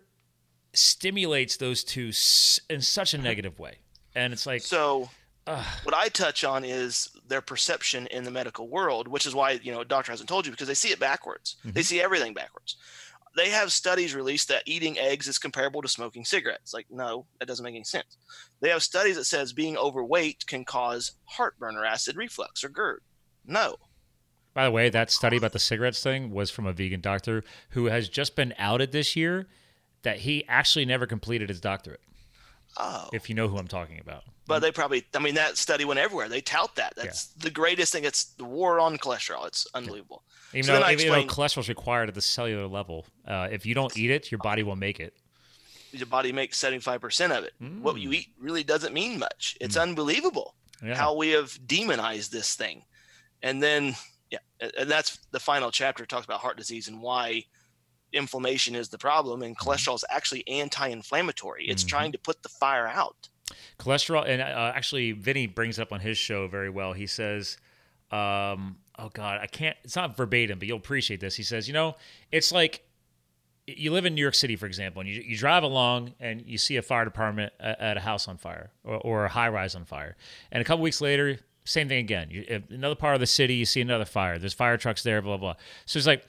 stimulates 0.73 1.57
those 1.57 1.83
two 1.85 2.13
in 2.73 2.81
such 2.81 3.15
a 3.15 3.19
negative 3.31 3.59
way, 3.59 3.79
and 4.15 4.33
it's 4.33 4.47
like 4.47 4.63
So 4.63 5.11
what 5.83 5.95
I 5.95 6.09
touch 6.09 6.45
on 6.45 6.65
is 6.65 7.09
their 7.27 7.41
perception 7.41 8.07
in 8.09 8.23
the 8.25 8.31
medical 8.31 8.69
world, 8.69 9.09
which 9.09 9.27
is 9.27 9.35
why 9.35 9.53
you 9.63 9.73
know 9.73 9.81
a 9.81 9.85
doctor 9.85 10.13
hasn't 10.13 10.29
told 10.29 10.47
you 10.47 10.53
because 10.53 10.69
they 10.69 10.75
see 10.75 10.91
it 10.91 11.01
backwards. 11.01 11.57
They 11.65 11.83
see 11.83 12.01
everything 12.01 12.35
backwards. 12.35 12.77
They 13.37 13.51
have 13.51 13.71
studies 13.73 14.15
released 14.15 14.49
that 14.49 14.65
eating 14.67 14.99
eggs 14.99 15.29
is 15.29 15.39
comparable 15.39 15.83
to 15.83 15.89
smoking 15.89 16.25
cigarettes. 16.25 16.75
Like, 16.75 16.87
no, 16.91 17.27
that 17.39 17.47
doesn't 17.47 17.65
make 17.65 17.77
any 17.77 17.85
sense. 17.85 18.17
They 18.61 18.71
have 18.71 18.83
studies 18.83 19.17
that 19.17 19.25
says 19.25 19.53
being 19.53 19.77
overweight 19.77 20.47
can 20.47 20.65
cause 20.65 21.13
heartburn 21.25 21.77
or 21.77 21.85
acid 21.85 22.17
reflux 22.17 22.65
or 22.65 22.69
GERD. 22.69 23.03
No, 23.47 23.77
By 24.53 24.65
the 24.65 24.71
way, 24.73 24.91
that 24.91 25.11
study 25.13 25.37
about 25.37 25.53
the 25.53 25.59
cigarettes 25.61 26.03
thing 26.03 26.31
was 26.33 26.51
from 26.51 26.67
a 26.67 26.73
vegan 26.73 27.01
doctor 27.01 27.45
who 27.71 27.87
has 27.87 28.09
just 28.09 28.35
been 28.35 28.53
outed 28.59 28.91
this 28.93 29.15
year 29.15 29.47
that 30.03 30.19
he 30.19 30.45
actually 30.49 30.85
never 30.85 31.07
completed 31.07 31.49
his 31.49 31.61
doctorate. 31.61 32.01
oh, 32.79 33.09
If 33.13 33.29
you 33.29 33.35
know 33.37 33.49
who 33.49 33.59
I'm 33.59 33.69
talking 33.69 34.01
about. 34.01 34.25
but 34.47 34.59
they 34.61 34.73
probably. 34.73 35.05
I 35.15 35.21
mean, 35.21 35.35
that 35.37 35.57
study 35.57 35.85
went 35.85 36.01
everywhere. 36.01 36.29
They 36.29 36.41
tout 36.41 36.75
that. 36.77 36.95
That's 36.97 37.27
the 37.29 37.51
greatest 37.51 37.93
thing. 37.93 38.05
It's 38.05 38.25
the 38.25 38.45
war 38.45 38.81
on 38.81 38.99
cholesterol. 38.99 39.47
It's 39.47 39.67
unbelievable. 39.75 40.25
Even 40.53 40.65
So 40.65 40.81
though, 40.81 40.91
even 40.91 41.09
though 41.09 41.25
cholesterol 41.27 41.61
is 41.61 41.69
required 41.69 42.09
at 42.09 42.15
the 42.15 42.21
cellular 42.23 42.67
level, 42.67 43.07
uh, 43.27 43.49
if 43.53 43.65
you 43.65 43.75
don't 43.75 43.97
eat 43.97 44.11
it, 44.11 44.31
your 44.33 44.39
body 44.39 44.63
will 44.63 44.77
make 44.77 44.99
it. 45.01 45.15
Your 45.93 46.07
body 46.07 46.33
makes 46.33 46.57
seventy 46.59 46.81
five 46.81 47.01
percent 47.01 47.33
of 47.33 47.45
it. 47.45 47.53
What 47.83 47.99
you 48.01 48.13
eat 48.13 48.29
really 48.39 48.65
doesn't 48.65 48.93
mean 48.95 49.19
much. 49.19 49.57
It's 49.61 49.77
unbelievable. 49.77 50.55
Yeah. 50.83 50.95
how 50.95 51.15
we 51.15 51.29
have 51.31 51.59
demonized 51.67 52.33
this 52.33 52.55
thing. 52.55 52.85
And 53.43 53.63
then, 53.63 53.95
yeah, 54.31 54.39
and- 54.79 54.91
that's 54.91 55.19
the 55.31 55.39
final 55.39 55.71
chapter 55.71 56.07
talks 56.07 56.25
about 56.25 56.41
heart 56.41 56.57
disease 56.57 56.89
and 56.89 57.03
why 57.03 57.45
inflammation 58.15 58.75
is 58.75 58.89
the 58.89 58.97
problem. 58.97 59.43
And 59.43 59.59
cholesterol 59.59 59.95
is 59.95 60.05
actually 60.09 60.47
anti 60.49 60.89
inflammatory, 60.89 61.67
it's 61.69 61.85
Mhm. 61.85 61.89
trying 61.89 62.13
to 62.13 62.19
put 62.19 62.43
the 62.43 62.49
fire 62.49 62.87
out. 62.87 63.29
cholesterol 63.79 64.25
and 64.27 64.41
uh, 64.41 64.73
actually 64.75 65.11
vinnie 65.11 65.47
brings 65.49 65.79
it 65.79 65.83
up 65.83 65.93
on 65.93 65.99
his 65.99 66.17
show 66.17 66.47
very 66.47 66.71
well 66.71 66.93
he 66.93 67.05
says 67.07 67.59
um, 68.13 68.77
oh 69.01 69.11
god 69.13 69.41
i 69.41 69.47
can't 69.47 69.77
it's 69.85 69.97
not 69.97 70.17
verbatim 70.17 70.59
but 70.59 70.69
you'll 70.69 70.79
appreciate 70.79 71.21
this. 71.21 71.35
He 71.35 71.43
says 71.43 71.67
you 71.67 71.75
know 71.75 71.97
it's 72.31 72.53
like 72.53 72.85
you 73.67 73.93
live 73.93 74.05
in 74.05 74.15
new 74.15 74.23
york 74.23 74.35
city 74.35 74.57
for 74.57 74.67
example 74.67 75.01
and 75.01 75.09
you, 75.09 75.23
you 75.23 75.37
drive 75.37 75.63
along 75.63 76.15
and 76.19 76.43
you 76.47 76.59
see 76.59 76.77
a 76.77 76.83
fire 76.83 77.05
department 77.05 77.53
at, 77.61 77.97
a 77.97 78.01
house 78.01 78.27
on 78.27 78.37
fire 78.37 78.71
or, 78.85 78.97
or 78.99 79.25
a 79.27 79.29
high 79.29 79.49
rise 79.49 79.75
on 79.75 79.85
fire. 79.85 80.17
And 80.51 80.61
a 80.61 80.65
couple 80.65 80.83
weeks 80.83 81.01
later 81.01 81.39
same 81.65 81.89
thing 81.89 81.99
again. 81.99 82.29
You, 82.31 82.63
another 82.71 82.95
part 82.95 83.15
of 83.15 83.21
the 83.21 83.27
city 83.27 83.55
you 83.55 83.67
see 83.67 83.81
another 83.81 84.07
fire. 84.07 84.39
There's 84.39 84.55
fire 84.55 84.77
trucks 84.77 85.03
there 85.03 85.23
blah 85.23 85.37
blah 85.37 85.55
so 85.87 85.99
it's 85.99 86.07
like 86.07 86.27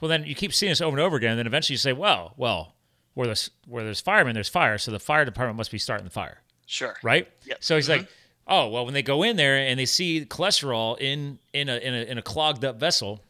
well 0.00 0.08
then 0.08 0.24
you 0.24 0.34
keep 0.34 0.52
seeing 0.52 0.70
this 0.70 0.80
over 0.80 0.96
and 0.96 1.04
over 1.04 1.16
again 1.16 1.30
and 1.30 1.38
then 1.38 1.46
eventually 1.46 1.74
you 1.74 1.78
say 1.78 1.92
well 1.92 2.34
well 2.36 2.74
where 3.14 3.26
there's 3.26 3.50
where 3.66 3.84
there's 3.84 4.00
firemen 4.00 4.34
there's 4.34 4.48
fire 4.48 4.78
so 4.78 4.90
the 4.90 4.98
fire 4.98 5.24
department 5.24 5.56
must 5.56 5.70
be 5.70 5.78
starting 5.78 6.04
the 6.04 6.10
fire. 6.10 6.42
Sure. 6.70 6.96
right? 7.02 7.28
Yep. 7.46 7.64
So 7.64 7.74
he's 7.74 7.88
like, 7.88 8.02
mm-hmm. 8.02 8.12
Oh 8.50 8.68
well, 8.68 8.84
when 8.84 8.92
they 8.92 9.02
go 9.02 9.22
in 9.22 9.36
there 9.36 9.56
and 9.56 9.78
they 9.78 9.86
see 9.86 10.26
cholesterol 10.26 10.98
in 11.00 11.38
in 11.54 11.68
a 11.68 11.76
in 11.76 11.94
a, 11.94 12.02
in 12.02 12.18
a 12.18 12.22
clogged 12.22 12.64
up 12.64 12.78
vessel, 12.78 13.22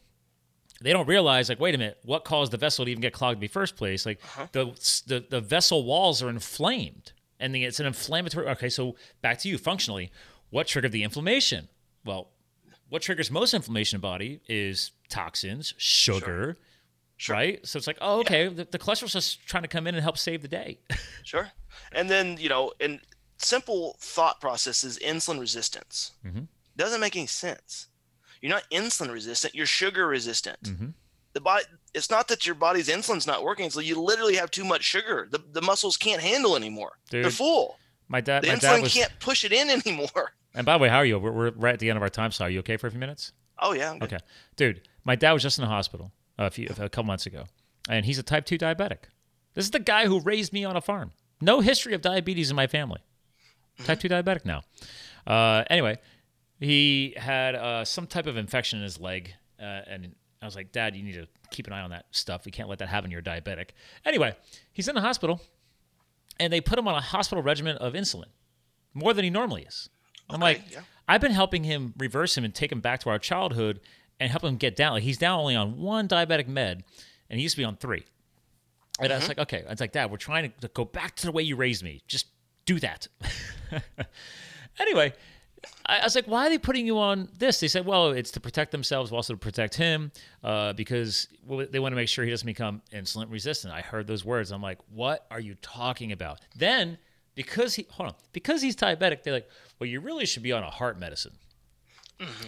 they 0.81 0.91
don't 0.91 1.07
realize 1.07 1.47
like, 1.47 1.59
wait 1.59 1.75
a 1.75 1.77
minute, 1.77 1.99
what 2.03 2.25
caused 2.25 2.51
the 2.51 2.57
vessel 2.57 2.83
to 2.83 2.91
even 2.91 3.01
get 3.01 3.13
clogged 3.13 3.37
in 3.37 3.41
the 3.41 3.47
first 3.47 3.77
place? 3.77 4.05
Like 4.05 4.19
uh-huh. 4.23 4.47
the, 4.51 4.65
the 5.07 5.25
the 5.29 5.39
vessel 5.39 5.85
walls 5.85 6.21
are 6.21 6.29
inflamed, 6.29 7.13
and 7.39 7.55
the, 7.55 7.63
it's 7.63 7.79
an 7.79 7.85
inflammatory. 7.85 8.47
Okay, 8.49 8.69
so 8.69 8.95
back 9.21 9.37
to 9.39 9.49
you 9.49 9.57
functionally, 9.57 10.11
what 10.49 10.67
triggered 10.67 10.91
the 10.91 11.03
inflammation? 11.03 11.69
Well, 12.03 12.29
what 12.89 13.03
triggers 13.03 13.31
most 13.31 13.53
inflammation 13.53 13.97
in 13.97 14.01
the 14.01 14.07
body 14.07 14.41
is 14.49 14.91
toxins, 15.07 15.73
sugar. 15.77 16.57
Sure. 17.17 17.35
Right, 17.35 17.67
so 17.67 17.77
it's 17.77 17.85
like, 17.85 17.99
oh, 18.01 18.21
okay. 18.21 18.47
The, 18.47 18.65
the 18.65 18.79
cholesterol's 18.79 19.13
just 19.13 19.45
trying 19.45 19.61
to 19.61 19.69
come 19.69 19.85
in 19.85 19.93
and 19.93 20.01
help 20.01 20.17
save 20.17 20.41
the 20.41 20.47
day. 20.47 20.79
Sure. 21.23 21.51
And 21.91 22.09
then, 22.09 22.37
you 22.39 22.49
know, 22.49 22.71
in 22.79 22.99
simple 23.43 23.97
thought 23.99 24.39
process 24.41 24.83
is 24.83 24.97
insulin 24.99 25.39
resistance. 25.39 26.11
Mhm. 26.25 26.47
Doesn't 26.77 27.01
make 27.01 27.15
any 27.15 27.27
sense. 27.27 27.87
You're 28.41 28.49
not 28.51 28.63
insulin 28.71 29.11
resistant, 29.11 29.53
you're 29.55 29.65
sugar 29.65 30.07
resistant. 30.07 30.63
Mhm. 30.63 30.93
The 31.33 31.41
body 31.41 31.63
it's 31.93 32.09
not 32.09 32.27
that 32.29 32.45
your 32.45 32.55
body's 32.55 32.87
insulin's 32.87 33.27
not 33.27 33.43
working, 33.43 33.65
it's 33.65 33.75
like 33.75 33.85
you 33.85 34.01
literally 34.01 34.35
have 34.37 34.49
too 34.51 34.63
much 34.63 34.83
sugar. 34.83 35.27
The, 35.29 35.39
the 35.51 35.61
muscles 35.61 35.97
can't 35.97 36.21
handle 36.21 36.55
anymore. 36.55 36.93
They're 37.09 37.29
full. 37.29 37.77
My 38.07 38.21
dad, 38.21 38.43
The 38.43 38.47
my 38.47 38.55
dad 38.55 38.79
insulin 38.79 38.81
was. 38.83 38.93
can't 38.93 39.11
push 39.19 39.43
it 39.43 39.51
in 39.51 39.69
anymore. 39.85 40.33
And 40.53 40.65
by 40.65 40.73
the 40.77 40.79
way, 40.81 40.89
how 40.89 40.97
are 40.97 41.05
you? 41.05 41.19
We're, 41.19 41.31
we're 41.31 41.51
right 41.51 41.73
at 41.73 41.79
the 41.79 41.89
end 41.89 41.97
of 41.97 42.03
our 42.03 42.09
time, 42.09 42.31
so 42.31 42.45
are 42.45 42.49
you 42.49 42.59
okay 42.59 42.77
for 42.77 42.87
a 42.87 42.91
few 42.91 42.99
minutes? 42.99 43.31
Oh 43.59 43.73
yeah. 43.73 43.91
I'm 43.91 43.99
good. 43.99 44.13
Okay, 44.13 44.23
dude. 44.55 44.87
My 45.03 45.15
dad 45.15 45.31
was 45.33 45.43
just 45.43 45.57
in 45.57 45.63
the 45.63 45.69
hospital 45.69 46.11
a 46.37 46.49
few 46.51 46.67
a 46.69 46.73
couple 46.89 47.03
months 47.03 47.25
ago, 47.25 47.45
and 47.89 48.05
he's 48.05 48.17
a 48.19 48.23
type 48.23 48.45
two 48.45 48.57
diabetic. 48.57 49.03
This 49.53 49.65
is 49.65 49.71
the 49.71 49.79
guy 49.79 50.05
who 50.07 50.19
raised 50.19 50.51
me 50.53 50.63
on 50.65 50.75
a 50.75 50.81
farm. 50.81 51.11
No 51.41 51.59
history 51.61 51.93
of 51.93 52.01
diabetes 52.01 52.49
in 52.49 52.55
my 52.55 52.67
family. 52.67 53.01
Type 53.83 53.99
two 53.99 54.09
diabetic 54.09 54.45
now. 54.45 54.61
Uh, 55.25 55.63
anyway, 55.69 55.97
he 56.59 57.13
had 57.17 57.55
uh, 57.55 57.85
some 57.85 58.07
type 58.07 58.27
of 58.27 58.37
infection 58.37 58.79
in 58.79 58.83
his 58.83 58.99
leg, 58.99 59.33
uh, 59.59 59.81
and 59.87 60.15
I 60.41 60.45
was 60.45 60.55
like, 60.55 60.71
Dad, 60.71 60.95
you 60.95 61.03
need 61.03 61.13
to 61.13 61.27
keep 61.49 61.67
an 61.67 61.73
eye 61.73 61.81
on 61.81 61.89
that 61.91 62.05
stuff. 62.11 62.45
We 62.45 62.51
can't 62.51 62.69
let 62.69 62.79
that 62.79 62.89
happen. 62.89 63.11
You're 63.11 63.21
diabetic. 63.21 63.69
Anyway, 64.05 64.35
he's 64.73 64.87
in 64.87 64.95
the 64.95 65.01
hospital, 65.01 65.41
and 66.39 66.51
they 66.51 66.61
put 66.61 66.77
him 66.77 66.87
on 66.87 66.95
a 66.95 67.01
hospital 67.01 67.43
regimen 67.43 67.77
of 67.77 67.93
insulin, 67.93 68.29
more 68.93 69.13
than 69.13 69.23
he 69.23 69.29
normally 69.29 69.63
is. 69.63 69.89
I'm 70.29 70.39
like, 70.39 70.61
yeah. 70.71 70.81
I've 71.07 71.21
been 71.21 71.31
helping 71.31 71.63
him 71.63 71.93
reverse 71.97 72.37
him 72.37 72.45
and 72.45 72.55
take 72.55 72.71
him 72.71 72.79
back 72.79 73.01
to 73.01 73.09
our 73.09 73.19
childhood 73.19 73.81
and 74.19 74.31
help 74.31 74.43
him 74.43 74.55
get 74.55 74.75
down. 74.75 74.93
Like 74.93 75.03
he's 75.03 75.19
now 75.19 75.39
only 75.39 75.55
on 75.55 75.77
one 75.77 76.07
diabetic 76.07 76.47
med, 76.47 76.83
and 77.29 77.39
he 77.39 77.43
used 77.43 77.55
to 77.55 77.61
be 77.61 77.65
on 77.65 77.75
three. 77.75 78.05
And 78.99 79.11
I 79.11 79.17
was 79.17 79.27
like, 79.27 79.39
okay. 79.39 79.63
I 79.67 79.71
was 79.71 79.79
like, 79.79 79.93
Dad, 79.93 80.11
we're 80.11 80.17
trying 80.17 80.53
to 80.61 80.67
go 80.69 80.85
back 80.85 81.15
to 81.17 81.25
the 81.25 81.31
way 81.31 81.41
you 81.43 81.55
raised 81.55 81.83
me. 81.83 82.01
Just 82.07 82.27
do 82.65 82.79
that. 82.79 83.07
anyway, 84.79 85.13
I, 85.85 85.99
I 85.99 86.03
was 86.03 86.15
like, 86.15 86.25
why 86.25 86.47
are 86.47 86.49
they 86.49 86.57
putting 86.57 86.85
you 86.85 86.97
on 86.97 87.29
this? 87.37 87.59
They 87.59 87.67
said, 87.67 87.85
well, 87.85 88.09
it's 88.09 88.31
to 88.31 88.39
protect 88.39 88.71
themselves, 88.71 89.11
also 89.11 89.33
to 89.33 89.39
protect 89.39 89.75
him, 89.75 90.11
uh, 90.43 90.73
because 90.73 91.27
they 91.69 91.79
want 91.79 91.91
to 91.91 91.95
make 91.95 92.07
sure 92.07 92.25
he 92.25 92.31
doesn't 92.31 92.45
become 92.45 92.81
insulin 92.93 93.31
resistant. 93.31 93.73
I 93.73 93.81
heard 93.81 94.07
those 94.07 94.25
words. 94.25 94.51
I'm 94.51 94.61
like, 94.61 94.79
what 94.93 95.25
are 95.31 95.39
you 95.39 95.55
talking 95.61 96.11
about? 96.11 96.39
Then, 96.55 96.97
because 97.35 97.75
he 97.75 97.87
hold 97.89 98.09
on, 98.09 98.15
because 98.33 98.61
he's 98.61 98.75
diabetic, 98.75 99.23
they're 99.23 99.33
like, 99.33 99.49
well, 99.79 99.89
you 99.89 99.99
really 99.99 100.25
should 100.25 100.43
be 100.43 100.51
on 100.51 100.63
a 100.63 100.69
heart 100.69 100.99
medicine. 100.99 101.33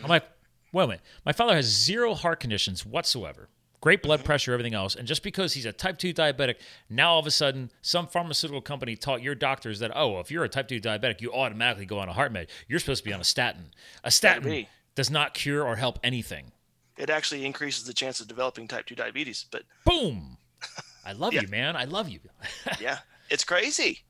I'm 0.03 0.09
like, 0.09 0.23
wait 0.71 0.83
a 0.83 0.87
minute. 0.87 1.01
My 1.25 1.31
father 1.31 1.55
has 1.55 1.65
zero 1.65 2.13
heart 2.13 2.39
conditions 2.39 2.85
whatsoever. 2.85 3.49
Great 3.83 4.01
blood 4.01 4.23
pressure, 4.23 4.53
everything 4.53 4.73
else. 4.73 4.95
And 4.95 5.05
just 5.05 5.23
because 5.23 5.51
he's 5.51 5.65
a 5.65 5.73
type 5.73 5.97
2 5.97 6.13
diabetic, 6.13 6.55
now 6.89 7.11
all 7.11 7.19
of 7.19 7.27
a 7.27 7.31
sudden, 7.31 7.69
some 7.81 8.07
pharmaceutical 8.07 8.61
company 8.61 8.95
taught 8.95 9.21
your 9.21 9.35
doctors 9.35 9.79
that, 9.79 9.91
oh, 9.93 10.21
if 10.21 10.31
you're 10.31 10.45
a 10.45 10.47
type 10.47 10.69
2 10.69 10.79
diabetic, 10.79 11.19
you 11.19 11.33
automatically 11.33 11.85
go 11.85 11.99
on 11.99 12.07
a 12.07 12.13
heart 12.13 12.31
med. 12.31 12.47
You're 12.69 12.79
supposed 12.79 13.03
to 13.03 13.09
be 13.09 13.11
on 13.11 13.19
a 13.19 13.25
statin. 13.25 13.71
A 14.05 14.09
statin 14.09 14.67
does 14.95 15.11
not 15.11 15.33
cure 15.33 15.65
or 15.65 15.75
help 15.75 15.99
anything. 16.01 16.53
It 16.97 17.09
actually 17.09 17.45
increases 17.45 17.83
the 17.83 17.93
chance 17.93 18.21
of 18.21 18.29
developing 18.29 18.69
type 18.69 18.85
2 18.85 18.95
diabetes. 18.95 19.47
But 19.51 19.63
Boom. 19.83 20.37
I 21.05 21.11
love 21.11 21.33
you, 21.33 21.49
man. 21.49 21.75
I 21.75 21.83
love 21.83 22.07
you. 22.07 22.21
yeah, 22.79 22.99
it's 23.29 23.43
crazy. 23.43 24.03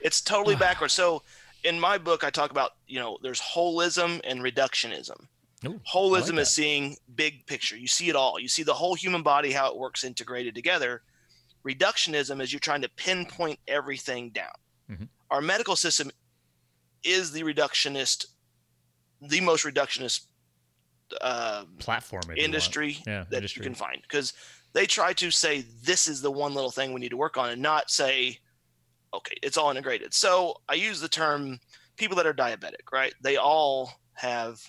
It's 0.00 0.20
totally 0.20 0.56
backwards. 0.56 0.92
So 0.92 1.22
in 1.62 1.78
my 1.78 1.98
book, 1.98 2.24
I 2.24 2.30
talk 2.30 2.50
about, 2.50 2.72
you 2.88 2.98
know, 2.98 3.16
there's 3.22 3.40
holism 3.40 4.20
and 4.24 4.40
reductionism. 4.40 5.28
Ooh, 5.66 5.80
Holism 5.92 6.32
like 6.32 6.40
is 6.42 6.50
seeing 6.50 6.96
big 7.14 7.46
picture. 7.46 7.76
You 7.76 7.86
see 7.86 8.08
it 8.08 8.16
all. 8.16 8.38
You 8.40 8.48
see 8.48 8.62
the 8.62 8.74
whole 8.74 8.94
human 8.94 9.22
body, 9.22 9.52
how 9.52 9.68
it 9.70 9.76
works 9.76 10.04
integrated 10.04 10.54
together. 10.54 11.02
Reductionism 11.66 12.40
is 12.40 12.52
you're 12.52 12.60
trying 12.60 12.82
to 12.82 12.88
pinpoint 12.96 13.58
everything 13.68 14.30
down. 14.30 14.52
Mhm. 14.90 15.08
Our 15.30 15.40
medical 15.42 15.76
system 15.76 16.10
is 17.02 17.32
the 17.32 17.42
reductionist, 17.42 18.26
the 19.20 19.40
most 19.40 19.64
reductionist 19.64 20.26
uh, 21.20 21.64
platform 21.78 22.22
if 22.30 22.36
you 22.38 22.44
industry 22.44 22.98
Yeah, 23.06 23.24
that 23.30 23.36
industry. 23.38 23.60
you 23.60 23.64
can 23.64 23.74
find 23.74 24.00
because 24.02 24.32
they 24.74 24.86
try 24.86 25.12
to 25.14 25.30
say 25.32 25.62
this 25.82 26.06
is 26.06 26.22
the 26.22 26.30
one 26.30 26.54
little 26.54 26.70
thing 26.70 26.92
we 26.92 27.00
need 27.00 27.08
to 27.08 27.16
work 27.16 27.36
on 27.36 27.50
and 27.50 27.60
not 27.60 27.90
say 27.90 28.38
okay 29.12 29.34
it's 29.42 29.56
all 29.56 29.72
integrated 29.72 30.14
so 30.14 30.54
i 30.68 30.74
use 30.74 31.00
the 31.00 31.08
term 31.08 31.58
people 31.96 32.16
that 32.16 32.26
are 32.26 32.32
diabetic 32.32 32.92
right 32.92 33.12
they 33.22 33.36
all 33.36 33.92
have 34.12 34.60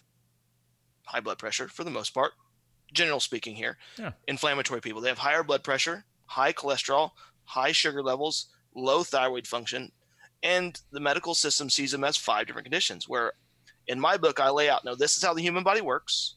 high 1.05 1.19
blood 1.19 1.37
pressure 1.37 1.67
for 1.67 1.83
the 1.83 1.89
most 1.91 2.13
part 2.13 2.33
general 2.93 3.19
speaking 3.19 3.55
here 3.55 3.77
Yeah. 3.97 4.11
inflammatory 4.27 4.81
people. 4.81 4.99
They 5.01 5.09
have 5.09 5.17
higher 5.17 5.43
blood 5.43 5.63
pressure 5.63 6.05
high 6.25 6.53
cholesterol 6.53 7.11
high 7.43 7.71
sugar 7.71 8.01
levels 8.03 8.47
low 8.75 9.03
thyroid 9.03 9.45
function 9.47 9.91
and 10.43 10.79
the 10.91 10.99
medical 10.99 11.33
system 11.33 11.69
sees 11.69 11.91
them 11.91 12.03
as 12.03 12.17
five 12.17 12.47
different 12.47 12.65
conditions 12.65 13.07
where 13.07 13.33
in 13.87 13.99
my 13.99 14.15
book 14.17 14.39
i 14.39 14.49
lay 14.49 14.69
out 14.69 14.85
no 14.85 14.95
this 14.95 15.17
is 15.17 15.23
how 15.23 15.33
the 15.33 15.41
human 15.41 15.63
body 15.63 15.81
works 15.81 16.35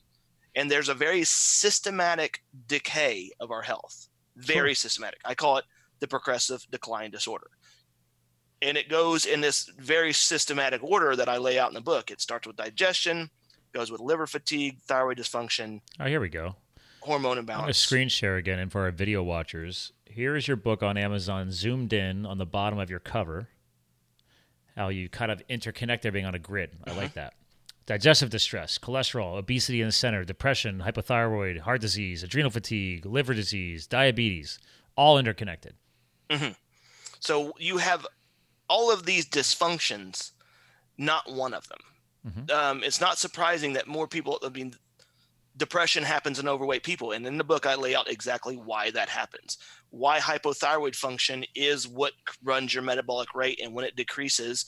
and 0.56 0.70
there's 0.70 0.88
a 0.88 0.94
very 0.94 1.24
systematic 1.24 2.42
decay 2.68 3.30
of 3.40 3.50
our 3.50 3.62
health. 3.62 4.06
Very 4.36 4.72
systematic. 4.74 5.18
I 5.24 5.34
call 5.34 5.56
it 5.56 5.64
the 5.98 6.06
progressive 6.06 6.64
decline 6.70 7.10
disorder. 7.10 7.48
And 8.62 8.76
it 8.78 8.88
goes 8.88 9.26
in 9.26 9.40
this 9.40 9.68
very 9.78 10.12
systematic 10.12 10.80
order 10.82 11.16
that 11.16 11.28
I 11.28 11.38
lay 11.38 11.58
out 11.58 11.70
in 11.70 11.74
the 11.74 11.80
book. 11.80 12.10
It 12.12 12.20
starts 12.20 12.46
with 12.46 12.54
digestion, 12.56 13.30
goes 13.74 13.90
with 13.90 14.00
liver 14.00 14.26
fatigue, 14.26 14.78
thyroid 14.86 15.18
dysfunction, 15.18 15.80
Oh, 16.00 16.06
here 16.06 16.20
we 16.20 16.28
go. 16.28 16.56
hormone 17.02 17.32
I'm 17.38 17.44
going 17.44 17.46
to 17.48 17.52
imbalance. 17.54 17.78
screen 17.78 18.08
share 18.08 18.36
again, 18.36 18.58
and 18.58 18.70
for 18.72 18.82
our 18.84 18.90
video 18.90 19.22
watchers, 19.22 19.92
here 20.06 20.36
is 20.36 20.46
your 20.48 20.56
book 20.56 20.82
on 20.82 20.96
Amazon, 20.96 21.50
zoomed 21.50 21.92
in 21.92 22.24
on 22.24 22.38
the 22.38 22.46
bottom 22.46 22.78
of 22.78 22.88
your 22.88 23.00
cover. 23.00 23.48
How 24.76 24.88
you 24.88 25.08
kind 25.08 25.30
of 25.30 25.42
interconnect 25.48 26.04
everything 26.06 26.26
on 26.26 26.34
a 26.34 26.38
grid. 26.38 26.70
I 26.84 26.90
Mm-hmm. 26.90 26.98
like 26.98 27.14
that. 27.14 27.34
Digestive 27.86 28.30
distress, 28.30 28.78
cholesterol, 28.78 29.36
obesity 29.36 29.80
in 29.82 29.88
the 29.88 29.92
center, 29.92 30.24
depression, 30.24 30.82
hypothyroid, 30.86 31.60
heart 31.60 31.82
disease, 31.82 32.22
adrenal 32.22 32.50
fatigue, 32.50 33.04
liver 33.04 33.34
disease, 33.34 33.86
diabetes, 33.86 34.58
all 34.96 35.18
interconnected. 35.18 35.74
So 37.20 37.52
you 37.58 37.76
have 37.78 38.06
all 38.70 38.90
of 38.92 39.04
these 39.04 39.26
dysfunctions, 39.28 40.32
not 40.96 41.30
one 41.30 41.52
of 41.54 41.68
them. 41.68 41.78
Um, 42.50 42.82
it's 42.82 43.00
not 43.00 43.18
surprising 43.18 43.74
that 43.74 43.86
more 43.86 44.08
people, 44.08 44.38
I 44.42 44.48
mean, 44.48 44.74
depression 45.56 46.02
happens 46.02 46.38
in 46.38 46.48
overweight 46.48 46.82
people. 46.82 47.12
And 47.12 47.26
in 47.26 47.38
the 47.38 47.44
book, 47.44 47.66
I 47.66 47.74
lay 47.74 47.94
out 47.94 48.10
exactly 48.10 48.56
why 48.56 48.90
that 48.92 49.08
happens. 49.08 49.58
Why 49.90 50.18
hypothyroid 50.18 50.96
function 50.96 51.44
is 51.54 51.86
what 51.86 52.12
runs 52.42 52.74
your 52.74 52.82
metabolic 52.82 53.34
rate. 53.34 53.60
And 53.62 53.74
when 53.74 53.84
it 53.84 53.96
decreases, 53.96 54.66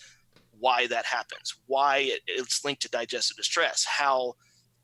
why 0.58 0.86
that 0.86 1.04
happens, 1.04 1.54
why 1.66 1.98
it, 1.98 2.20
it's 2.26 2.64
linked 2.64 2.82
to 2.82 2.90
digestive 2.90 3.36
distress, 3.36 3.84
how 3.84 4.34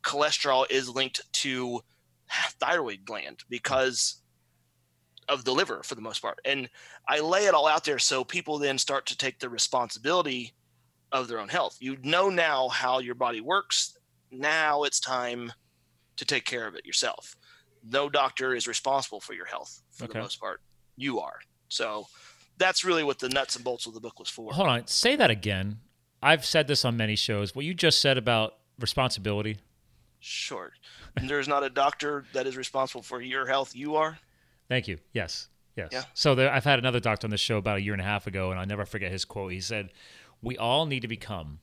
cholesterol 0.03 0.71
is 0.71 0.89
linked 0.89 1.21
to 1.33 1.81
thyroid 2.61 3.05
gland 3.05 3.41
because 3.49 4.23
of 5.29 5.45
the 5.45 5.53
liver 5.53 5.83
for 5.85 5.95
the 5.95 6.01
most 6.01 6.21
part. 6.21 6.39
And 6.45 6.69
I 7.09 7.21
lay 7.21 7.47
it 7.47 7.55
all 7.55 7.69
out 7.69 7.85
there 7.85 7.99
so 7.99 8.25
people 8.25 8.59
then 8.59 8.79
start 8.79 9.07
to 9.07 9.17
take 9.17 9.39
the 9.39 9.49
responsibility 9.49 10.53
of 11.13 11.29
their 11.29 11.39
own 11.39 11.49
health. 11.49 11.77
You 11.81 11.97
know 12.03 12.29
now 12.31 12.69
how 12.69 12.99
your 12.99 13.15
body 13.15 13.41
works. 13.41 13.97
Now 14.31 14.83
it's 14.85 14.99
time 15.01 15.53
to 16.17 16.25
take 16.25 16.45
care 16.45 16.67
of 16.67 16.75
it 16.75 16.87
yourself. 16.87 17.37
No 17.85 18.09
doctor 18.09 18.55
is 18.55 18.67
responsible 18.67 19.21
for 19.21 19.35
your 19.35 19.47
health 19.47 19.83
for 19.93 20.05
Okay. 20.05 20.15
the 20.15 20.23
most 20.23 20.41
part. 20.41 20.61
You 20.97 21.21
are. 21.21 21.39
So 21.69 22.07
that's 22.59 22.85
really 22.85 23.03
what 23.05 23.19
the 23.19 23.29
nuts 23.29 23.57
and 23.57 23.65
bolts 23.65 23.87
of 23.87 23.95
the 23.95 24.01
book 24.01 24.19
was 24.19 24.29
for. 24.29 24.53
Hold 24.53 24.69
on, 24.69 24.87
say 24.87 25.17
that 25.17 25.31
again. 25.31 25.79
I've 26.23 26.45
said 26.45 26.69
this 26.69 26.85
on 26.85 26.97
many 26.97 27.17
shows. 27.17 27.55
What 27.55 27.65
you 27.65 27.75
just 27.75 28.01
said 28.01 28.17
about 28.19 28.55
responsibility. 28.79 29.59
Sure. 30.21 30.73
There's 31.23 31.49
not 31.49 31.65
a 31.65 31.71
doctor 31.71 32.25
that 32.33 32.47
is 32.47 32.57
responsible 32.57 33.03
for 33.03 33.21
your 33.21 33.47
health. 33.47 33.75
You 33.75 33.97
are. 33.97 34.19
Thank 34.69 34.87
you. 34.87 34.99
Yes. 35.13 35.49
Yes. 35.77 35.89
Yeah. 35.91 36.05
So 36.15 36.35
there, 36.35 36.53
I've 36.53 36.65
had 36.65 36.79
another 36.79 37.01
doctor 37.01 37.27
on 37.27 37.31
the 37.31 37.37
show 37.39 37.57
about 37.57 37.79
a 37.79 37.81
year 37.83 37.93
and 37.95 38.01
a 38.01 38.05
half 38.05 38.27
ago, 38.27 38.51
and 38.51 38.61
I'll 38.61 38.67
never 38.67 38.85
forget 38.85 39.11
his 39.11 39.25
quote. 39.25 39.53
He 39.53 39.61
said, 39.61 39.91
We 40.43 40.59
all 40.59 40.87
need 40.87 41.01
to 41.01 41.09
become 41.09 41.61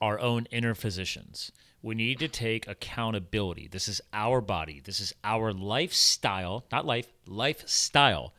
our 0.00 0.18
own 0.18 0.46
inner 0.50 0.74
physicians. 0.74 1.52
We 1.82 1.94
need 1.94 2.18
to 2.20 2.28
take 2.28 2.66
accountability. 2.66 3.68
This 3.68 3.88
is 3.88 4.00
our 4.12 4.40
body. 4.40 4.80
This 4.84 5.00
is 5.00 5.12
our 5.22 5.52
lifestyle, 5.52 6.64
not 6.72 6.86
life, 6.86 7.06
lifestyle. 7.26 8.32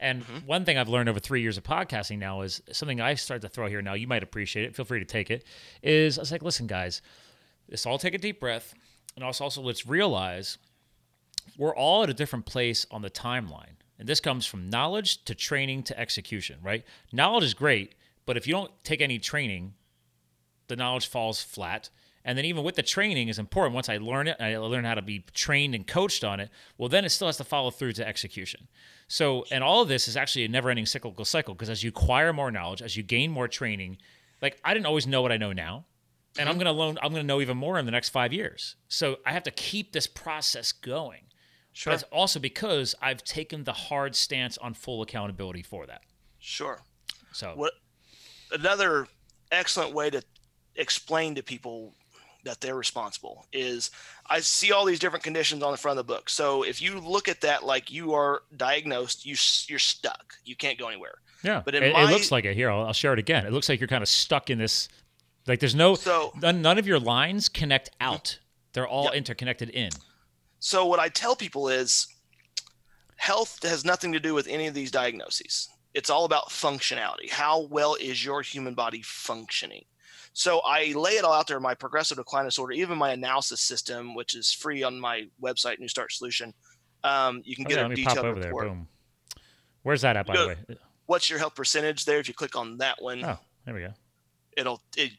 And 0.00 0.22
mm-hmm. 0.22 0.46
one 0.46 0.64
thing 0.64 0.78
I've 0.78 0.88
learned 0.88 1.08
over 1.08 1.20
three 1.20 1.40
years 1.40 1.56
of 1.56 1.64
podcasting 1.64 2.18
now 2.18 2.42
is 2.42 2.62
something 2.72 3.00
I 3.00 3.14
start 3.14 3.42
to 3.42 3.48
throw 3.48 3.68
here 3.68 3.82
now. 3.82 3.94
You 3.94 4.06
might 4.06 4.22
appreciate 4.22 4.64
it. 4.64 4.74
Feel 4.74 4.84
free 4.84 4.98
to 4.98 5.04
take 5.04 5.30
it. 5.30 5.44
Is 5.82 6.18
I 6.18 6.22
was 6.22 6.32
like, 6.32 6.42
listen, 6.42 6.66
guys, 6.66 7.02
let's 7.68 7.86
all 7.86 7.98
take 7.98 8.14
a 8.14 8.18
deep 8.18 8.40
breath, 8.40 8.74
and 9.16 9.24
also, 9.24 9.44
also 9.44 9.62
let's 9.62 9.86
realize 9.86 10.58
we're 11.56 11.74
all 11.74 12.02
at 12.02 12.10
a 12.10 12.14
different 12.14 12.46
place 12.46 12.86
on 12.90 13.02
the 13.02 13.10
timeline. 13.10 13.76
And 13.98 14.08
this 14.08 14.20
comes 14.20 14.46
from 14.46 14.68
knowledge 14.68 15.24
to 15.24 15.34
training 15.34 15.84
to 15.84 15.98
execution, 15.98 16.58
right? 16.62 16.84
Knowledge 17.12 17.44
is 17.44 17.54
great, 17.54 17.94
but 18.26 18.36
if 18.36 18.46
you 18.46 18.54
don't 18.54 18.70
take 18.84 19.00
any 19.00 19.18
training, 19.18 19.74
the 20.68 20.76
knowledge 20.76 21.06
falls 21.06 21.42
flat. 21.42 21.90
And 22.24 22.38
then 22.38 22.46
even 22.46 22.64
with 22.64 22.76
the 22.76 22.82
training 22.82 23.28
is 23.28 23.38
important. 23.38 23.74
Once 23.74 23.90
I 23.90 23.98
learn 23.98 24.28
it, 24.28 24.38
I 24.40 24.56
learn 24.56 24.84
how 24.84 24.94
to 24.94 25.02
be 25.02 25.26
trained 25.34 25.74
and 25.74 25.86
coached 25.86 26.24
on 26.24 26.40
it. 26.40 26.50
Well, 26.78 26.88
then 26.88 27.04
it 27.04 27.10
still 27.10 27.28
has 27.28 27.36
to 27.36 27.44
follow 27.44 27.70
through 27.70 27.92
to 27.94 28.08
execution. 28.08 28.68
So, 29.08 29.44
and 29.50 29.62
all 29.62 29.82
of 29.82 29.88
this 29.88 30.08
is 30.08 30.16
actually 30.16 30.46
a 30.46 30.48
never-ending 30.48 30.86
cyclical 30.86 31.26
cycle 31.26 31.54
because 31.54 31.68
as 31.68 31.82
you 31.82 31.90
acquire 31.90 32.32
more 32.32 32.50
knowledge, 32.50 32.80
as 32.80 32.96
you 32.96 33.02
gain 33.02 33.30
more 33.30 33.46
training, 33.46 33.98
like 34.40 34.58
I 34.64 34.72
didn't 34.72 34.86
always 34.86 35.06
know 35.06 35.20
what 35.20 35.32
I 35.32 35.36
know 35.36 35.52
now, 35.52 35.84
and 36.38 36.48
I'm 36.48 36.54
mm-hmm. 36.54 36.64
gonna 36.64 36.78
learn. 36.78 36.98
I'm 37.02 37.12
gonna 37.12 37.22
know 37.22 37.40
even 37.40 37.56
more 37.56 37.78
in 37.78 37.84
the 37.84 37.92
next 37.92 38.08
five 38.08 38.32
years. 38.32 38.76
So 38.88 39.18
I 39.26 39.32
have 39.32 39.42
to 39.44 39.50
keep 39.50 39.92
this 39.92 40.06
process 40.06 40.72
going. 40.72 41.24
Sure. 41.72 41.92
But 41.92 42.02
it's 42.02 42.10
also 42.12 42.40
because 42.40 42.94
I've 43.02 43.22
taken 43.24 43.64
the 43.64 43.72
hard 43.72 44.14
stance 44.14 44.56
on 44.58 44.74
full 44.74 45.02
accountability 45.02 45.62
for 45.62 45.86
that. 45.86 46.02
Sure. 46.38 46.82
So 47.32 47.52
What 47.56 47.72
another 48.54 49.06
excellent 49.52 49.92
way 49.94 50.10
to 50.10 50.22
explain 50.76 51.34
to 51.34 51.42
people 51.42 51.92
that 52.44 52.60
they're 52.60 52.74
responsible 52.74 53.46
is 53.52 53.90
I 54.28 54.40
see 54.40 54.70
all 54.72 54.84
these 54.84 54.98
different 54.98 55.24
conditions 55.24 55.62
on 55.62 55.72
the 55.72 55.78
front 55.78 55.98
of 55.98 56.06
the 56.06 56.12
book. 56.12 56.28
So 56.28 56.62
if 56.62 56.80
you 56.82 57.00
look 57.00 57.28
at 57.28 57.40
that 57.40 57.64
like 57.64 57.90
you 57.90 58.12
are 58.14 58.42
diagnosed, 58.56 59.24
you 59.24 59.34
you're 59.68 59.78
stuck. 59.78 60.34
You 60.44 60.54
can't 60.56 60.78
go 60.78 60.88
anywhere. 60.88 61.14
yeah, 61.42 61.62
but 61.64 61.74
in 61.74 61.82
it, 61.82 61.96
it 61.96 62.10
looks 62.10 62.30
like 62.30 62.44
it. 62.44 62.54
Here, 62.54 62.70
I'll, 62.70 62.86
I'll 62.86 62.92
share 62.92 63.12
it 63.12 63.18
again. 63.18 63.46
It 63.46 63.52
looks 63.52 63.68
like 63.68 63.80
you're 63.80 63.88
kind 63.88 64.02
of 64.02 64.08
stuck 64.08 64.50
in 64.50 64.58
this. 64.58 64.88
Like 65.46 65.60
there's 65.60 65.74
no 65.74 65.94
So- 65.94 66.32
none, 66.40 66.62
none 66.62 66.78
of 66.78 66.86
your 66.86 66.98
lines 66.98 67.48
connect 67.48 67.90
mm-hmm. 67.92 68.12
out. 68.14 68.38
They're 68.72 68.88
all 68.88 69.04
Yep. 69.04 69.14
interconnected 69.14 69.70
in. 69.70 69.90
So 70.58 70.84
what 70.86 70.98
I 70.98 71.08
tell 71.08 71.36
people 71.36 71.68
is 71.68 72.08
health 73.16 73.62
has 73.62 73.84
nothing 73.84 74.12
to 74.12 74.20
do 74.20 74.34
with 74.34 74.48
any 74.48 74.66
of 74.66 74.74
these 74.74 74.90
diagnoses. 74.90 75.68
It's 75.94 76.10
all 76.10 76.24
about 76.24 76.48
functionality. 76.50 77.30
How 77.30 77.60
well 77.60 77.94
is 77.94 78.24
your 78.24 78.42
human 78.42 78.74
body 78.74 79.00
functioning? 79.02 79.84
So 80.32 80.60
I 80.66 80.92
lay 80.96 81.12
it 81.12 81.24
all 81.24 81.32
out 81.32 81.46
there, 81.46 81.60
my 81.60 81.74
progressive 81.74 82.16
decline 82.18 82.44
disorder, 82.46 82.72
even 82.72 82.98
my 82.98 83.12
analysis 83.12 83.60
system, 83.60 84.14
which 84.16 84.34
is 84.34 84.52
free 84.52 84.82
on 84.82 84.98
my 84.98 85.28
website, 85.40 85.78
New 85.78 85.86
Start 85.86 86.12
Solution. 86.12 86.52
Um, 87.04 87.42
you 87.44 87.54
can 87.54 87.66
Oh, 87.66 87.68
get 87.68 87.76
yeah, 87.78 87.82
a 87.82 87.88
let 87.88 87.96
me 87.96 88.04
pop 88.04 88.14
detailed 88.14 88.26
over 88.26 88.40
there. 88.40 88.52
Boom. 88.52 88.88
Where's 89.84 90.00
that 90.00 90.16
at, 90.16 90.26
by 90.26 90.36
the 90.36 90.48
way? 90.48 90.56
What's 91.06 91.30
your 91.30 91.38
health 91.38 91.54
percentage 91.54 92.04
there? 92.06 92.18
If 92.18 92.26
you 92.26 92.34
click 92.34 92.56
on 92.56 92.78
that 92.78 93.00
one, 93.00 93.24
Oh, 93.24 93.38
there 93.64 93.74
we 93.74 93.82
go. 93.82 93.92
it'll 94.56 94.82
it, 94.96 95.12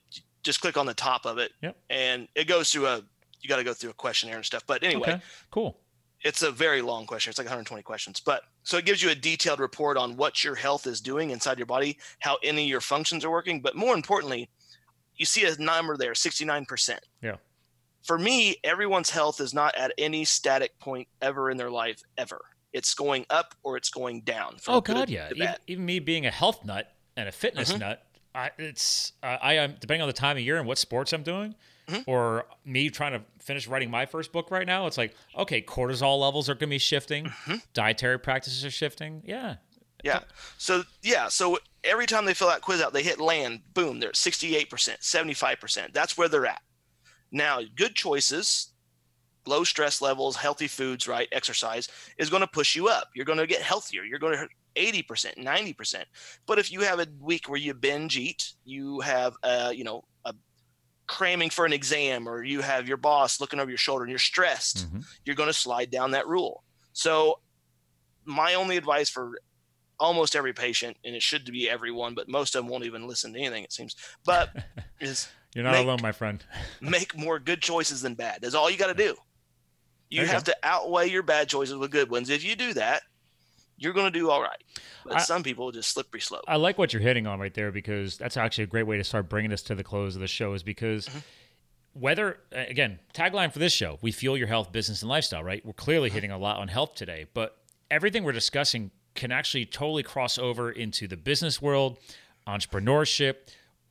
just 0.44 0.60
click 0.60 0.76
on 0.78 0.86
the 0.86 0.94
top 0.94 1.26
of 1.26 1.38
it, 1.38 1.52
Yep. 1.62 1.78
and 1.90 2.28
it 2.36 2.46
goes 2.46 2.72
through 2.72 2.88
a. 2.88 3.02
You 3.42 3.48
got 3.50 3.58
to 3.58 3.64
go 3.64 3.74
through 3.76 3.92
a 3.92 3.94
questionnaire 3.94 4.38
and 4.38 4.46
stuff. 4.46 4.64
But 4.66 4.84
anyway, 4.84 5.14
Okay, 5.14 5.22
cool. 5.52 5.78
it's 6.24 6.42
a 6.42 6.50
very 6.52 6.82
long 6.82 7.06
question. 7.06 7.30
It's 7.30 7.38
like 7.38 7.46
120 7.46 7.84
questions, 7.84 8.20
but 8.20 8.42
so 8.66 8.78
it 8.78 8.86
gives 8.86 9.02
you 9.02 9.12
a 9.12 9.16
detailed 9.16 9.60
report 9.60 9.96
on 9.96 10.18
what 10.18 10.44
your 10.44 10.56
health 10.56 10.88
is 10.88 11.00
doing 11.00 11.30
inside 11.30 11.58
your 11.58 11.68
body, 11.68 11.98
how 12.20 12.38
any 12.44 12.64
of 12.64 12.70
your 12.70 12.82
functions 12.82 13.24
are 13.24 13.30
working, 13.32 13.62
but 13.62 13.76
more 13.76 13.94
importantly, 13.96 14.50
you 15.16 15.26
see 15.26 15.46
a 15.46 15.56
number 15.58 15.96
there, 15.96 16.12
69%. 16.14 16.98
Yeah. 17.22 17.36
For 18.04 18.18
me, 18.18 18.56
everyone's 18.64 19.10
health 19.12 19.40
is 19.40 19.54
not 19.54 19.76
at 19.76 19.94
any 19.98 20.26
static 20.26 20.78
point 20.80 21.08
ever 21.22 21.50
in 21.50 21.58
their 21.58 21.70
life 21.72 22.02
ever. 22.18 22.42
It's 22.74 22.94
going 22.94 23.26
up 23.30 23.56
or 23.64 23.78
it's 23.78 23.90
going 23.90 24.22
down. 24.22 24.58
Oh 24.68 24.82
God, 24.82 25.10
yeah. 25.10 25.30
Even, 25.34 25.56
even 25.68 25.86
me 25.86 26.00
being 26.00 26.26
a 26.26 26.32
health 26.32 26.66
nut 26.66 26.92
and 27.16 27.30
a 27.30 27.32
fitness 27.32 27.72
Mhm. 27.72 27.80
nut, 27.80 28.04
I, 28.34 28.50
it's 28.58 29.14
uh, 29.24 29.38
I 29.42 29.54
am 29.54 29.78
depending 29.80 30.02
on 30.02 30.08
the 30.08 30.14
time 30.14 30.38
of 30.38 30.44
year 30.44 30.58
and 30.58 30.68
what 30.68 30.78
sports 30.78 31.14
I'm 31.14 31.24
doing, 31.24 31.56
Mhm. 31.88 32.04
or 32.08 32.46
me 32.64 32.90
trying 32.90 33.14
to 33.14 33.22
finish 33.44 33.68
writing 33.68 33.92
my 33.92 34.06
first 34.06 34.32
book 34.32 34.50
right 34.52 34.66
now. 34.66 34.88
It's 34.88 34.98
like 34.98 35.16
okay, 35.38 35.62
cortisol 35.62 36.20
levels 36.20 36.50
are 36.50 36.54
going 36.56 36.62
to 36.70 36.76
be 36.76 36.78
shifting, 36.80 37.26
Mm-hmm. 37.26 37.56
dietary 37.74 38.20
practices 38.20 38.66
are 38.66 38.72
shifting. 38.72 39.22
Yeah, 39.26 39.56
Yeah. 40.04 40.22
So 40.58 40.84
yeah. 41.02 41.28
So 41.30 41.60
every 41.84 42.06
time 42.08 42.26
they 42.26 42.34
fill 42.34 42.48
that 42.50 42.62
quiz 42.62 42.82
out, 42.82 42.94
they 42.94 43.04
hit 43.04 43.20
land. 43.20 43.62
Boom. 43.74 44.00
They're 44.00 44.10
at 44.10 44.16
sixty-eight 44.16 44.70
percent, 44.70 45.04
seventy-five 45.04 45.60
percent. 45.60 45.94
That's 45.94 46.18
where 46.18 46.28
they're 46.28 46.46
at. 46.48 46.62
Now, 47.32 47.60
good 47.76 47.96
choices, 47.96 48.70
low 49.46 49.64
stress 49.64 50.02
levels, 50.02 50.36
healthy 50.38 50.68
foods, 50.68 51.08
right? 51.08 51.28
Exercise 51.32 51.88
is 52.18 52.30
going 52.30 52.42
to 52.42 52.48
push 52.48 52.76
you 52.76 52.88
up. 52.88 53.10
You're 53.14 53.26
going 53.26 53.40
to 53.40 53.48
get 53.48 53.62
healthier. 53.62 54.04
You're 54.04 54.20
going 54.20 54.38
to 54.38 54.48
eighty 54.76 55.02
percent, 55.04 55.38
ninety 55.38 55.74
percent. 55.74 56.08
But 56.48 56.60
if 56.60 56.72
you 56.72 56.82
have 56.82 57.00
a 57.00 57.08
week 57.20 57.48
where 57.50 57.60
you 57.60 57.74
binge 57.74 58.18
eat, 58.18 58.54
you 58.64 59.02
have 59.02 59.36
uh, 59.44 59.72
you 59.76 59.84
know 59.84 60.04
cramming 61.08 61.50
for 61.50 61.66
an 61.66 61.74
exam, 61.74 62.28
or 62.28 62.44
you 62.44 62.62
have 62.62 62.88
your 62.88 62.98
boss 62.98 63.40
looking 63.40 63.60
over 63.60 63.70
your 63.70 63.78
shoulder, 63.78 64.04
and 64.04 64.10
you're 64.10 64.20
stressed 64.20 64.92
Mhm. 64.92 65.04
you're 65.24 65.36
going 65.36 65.48
to 65.50 65.54
slide 65.54 65.92
down 65.92 66.12
that 66.12 66.28
rule. 66.28 66.64
So, 66.94 67.40
my 68.26 68.56
only 68.56 68.76
advice 68.78 69.10
for 69.10 69.40
almost 70.00 70.36
every 70.36 70.52
patient, 70.54 70.98
and 71.06 71.16
it 71.16 71.22
should 71.22 71.46
be 71.46 71.70
everyone, 71.70 72.16
but 72.16 72.28
most 72.28 72.56
of 72.56 72.60
them 72.64 72.70
won't 72.70 72.86
even 72.86 73.08
listen 73.08 73.34
to 73.34 73.40
anything, 73.40 73.64
it 73.64 73.72
seems, 73.72 73.96
but 74.26 74.50
is 75.00 75.28
you're 75.54 75.64
not 75.64 75.72
Make- 75.74 75.86
alone, 75.86 76.00
my 76.02 76.12
friend. 76.12 76.44
make 76.82 77.16
more 77.16 77.40
good 77.40 77.62
choices 77.62 78.02
than 78.02 78.14
bad. 78.16 78.40
That's 78.42 78.56
all 78.56 78.70
you 78.70 78.78
got 78.78 78.88
to 78.88 78.94
do. 78.94 79.16
You 80.10 80.26
have 80.26 80.44
to 80.46 80.56
outweigh 80.64 81.08
your 81.10 81.24
bad 81.24 81.50
choices 81.50 81.76
with 81.76 81.92
good 81.92 82.10
ones. 82.10 82.30
If 82.30 82.44
you 82.44 82.56
do 82.56 82.74
that, 82.74 83.04
you're 83.78 83.94
going 83.94 84.12
to 84.12 84.20
do 84.20 84.30
all 84.30 84.42
right. 84.42 84.62
But 85.06 85.18
I- 85.18 85.20
some 85.22 85.44
people 85.44 85.72
just 85.72 85.92
slippery 85.92 86.22
slope. 86.22 86.44
I 86.48 86.56
like 86.56 86.78
what 86.78 86.94
you're 86.94 87.02
hitting 87.02 87.28
on 87.28 87.40
right 87.40 87.54
there 87.54 87.72
because 87.72 88.18
that's 88.18 88.38
actually 88.38 88.66
a 88.66 88.68
great 88.68 88.84
way 88.88 88.98
to 88.98 89.04
start 89.04 89.30
bringing 89.30 89.52
us 89.54 89.62
to 89.64 89.76
the 89.76 89.84
close 89.84 90.16
of 90.16 90.22
the 90.22 90.28
show. 90.28 90.54
Is 90.54 90.64
because 90.64 91.08
Mm-hmm. 91.08 91.20
whether 91.94 92.40
again 92.52 93.00
tagline 93.14 93.52
for 93.52 93.60
this 93.60 93.74
show, 93.74 94.00
we 94.02 94.12
fuel 94.12 94.38
your 94.38 94.48
health, 94.48 94.72
business, 94.72 95.02
and 95.02 95.10
lifestyle. 95.10 95.44
Right? 95.44 95.66
We're 95.66 95.74
clearly 95.74 96.10
hitting 96.10 96.32
a 96.32 96.38
lot 96.38 96.58
on 96.58 96.68
health 96.68 96.96
today, 96.96 97.26
but 97.34 97.58
everything 97.92 98.24
we're 98.24 98.32
discussing 98.32 98.92
can 99.14 99.32
actually 99.32 99.66
totally 99.66 100.04
cross 100.04 100.38
over 100.38 100.70
into 100.72 101.08
the 101.08 101.16
business 101.18 101.62
world, 101.62 101.98
entrepreneurship, 102.48 103.36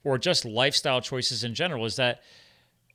or 0.02 0.18
just 0.18 0.44
lifestyle 0.44 1.00
choices 1.00 1.44
in 1.44 1.54
general 1.54 1.84
is 1.84 1.96
that 1.96 2.20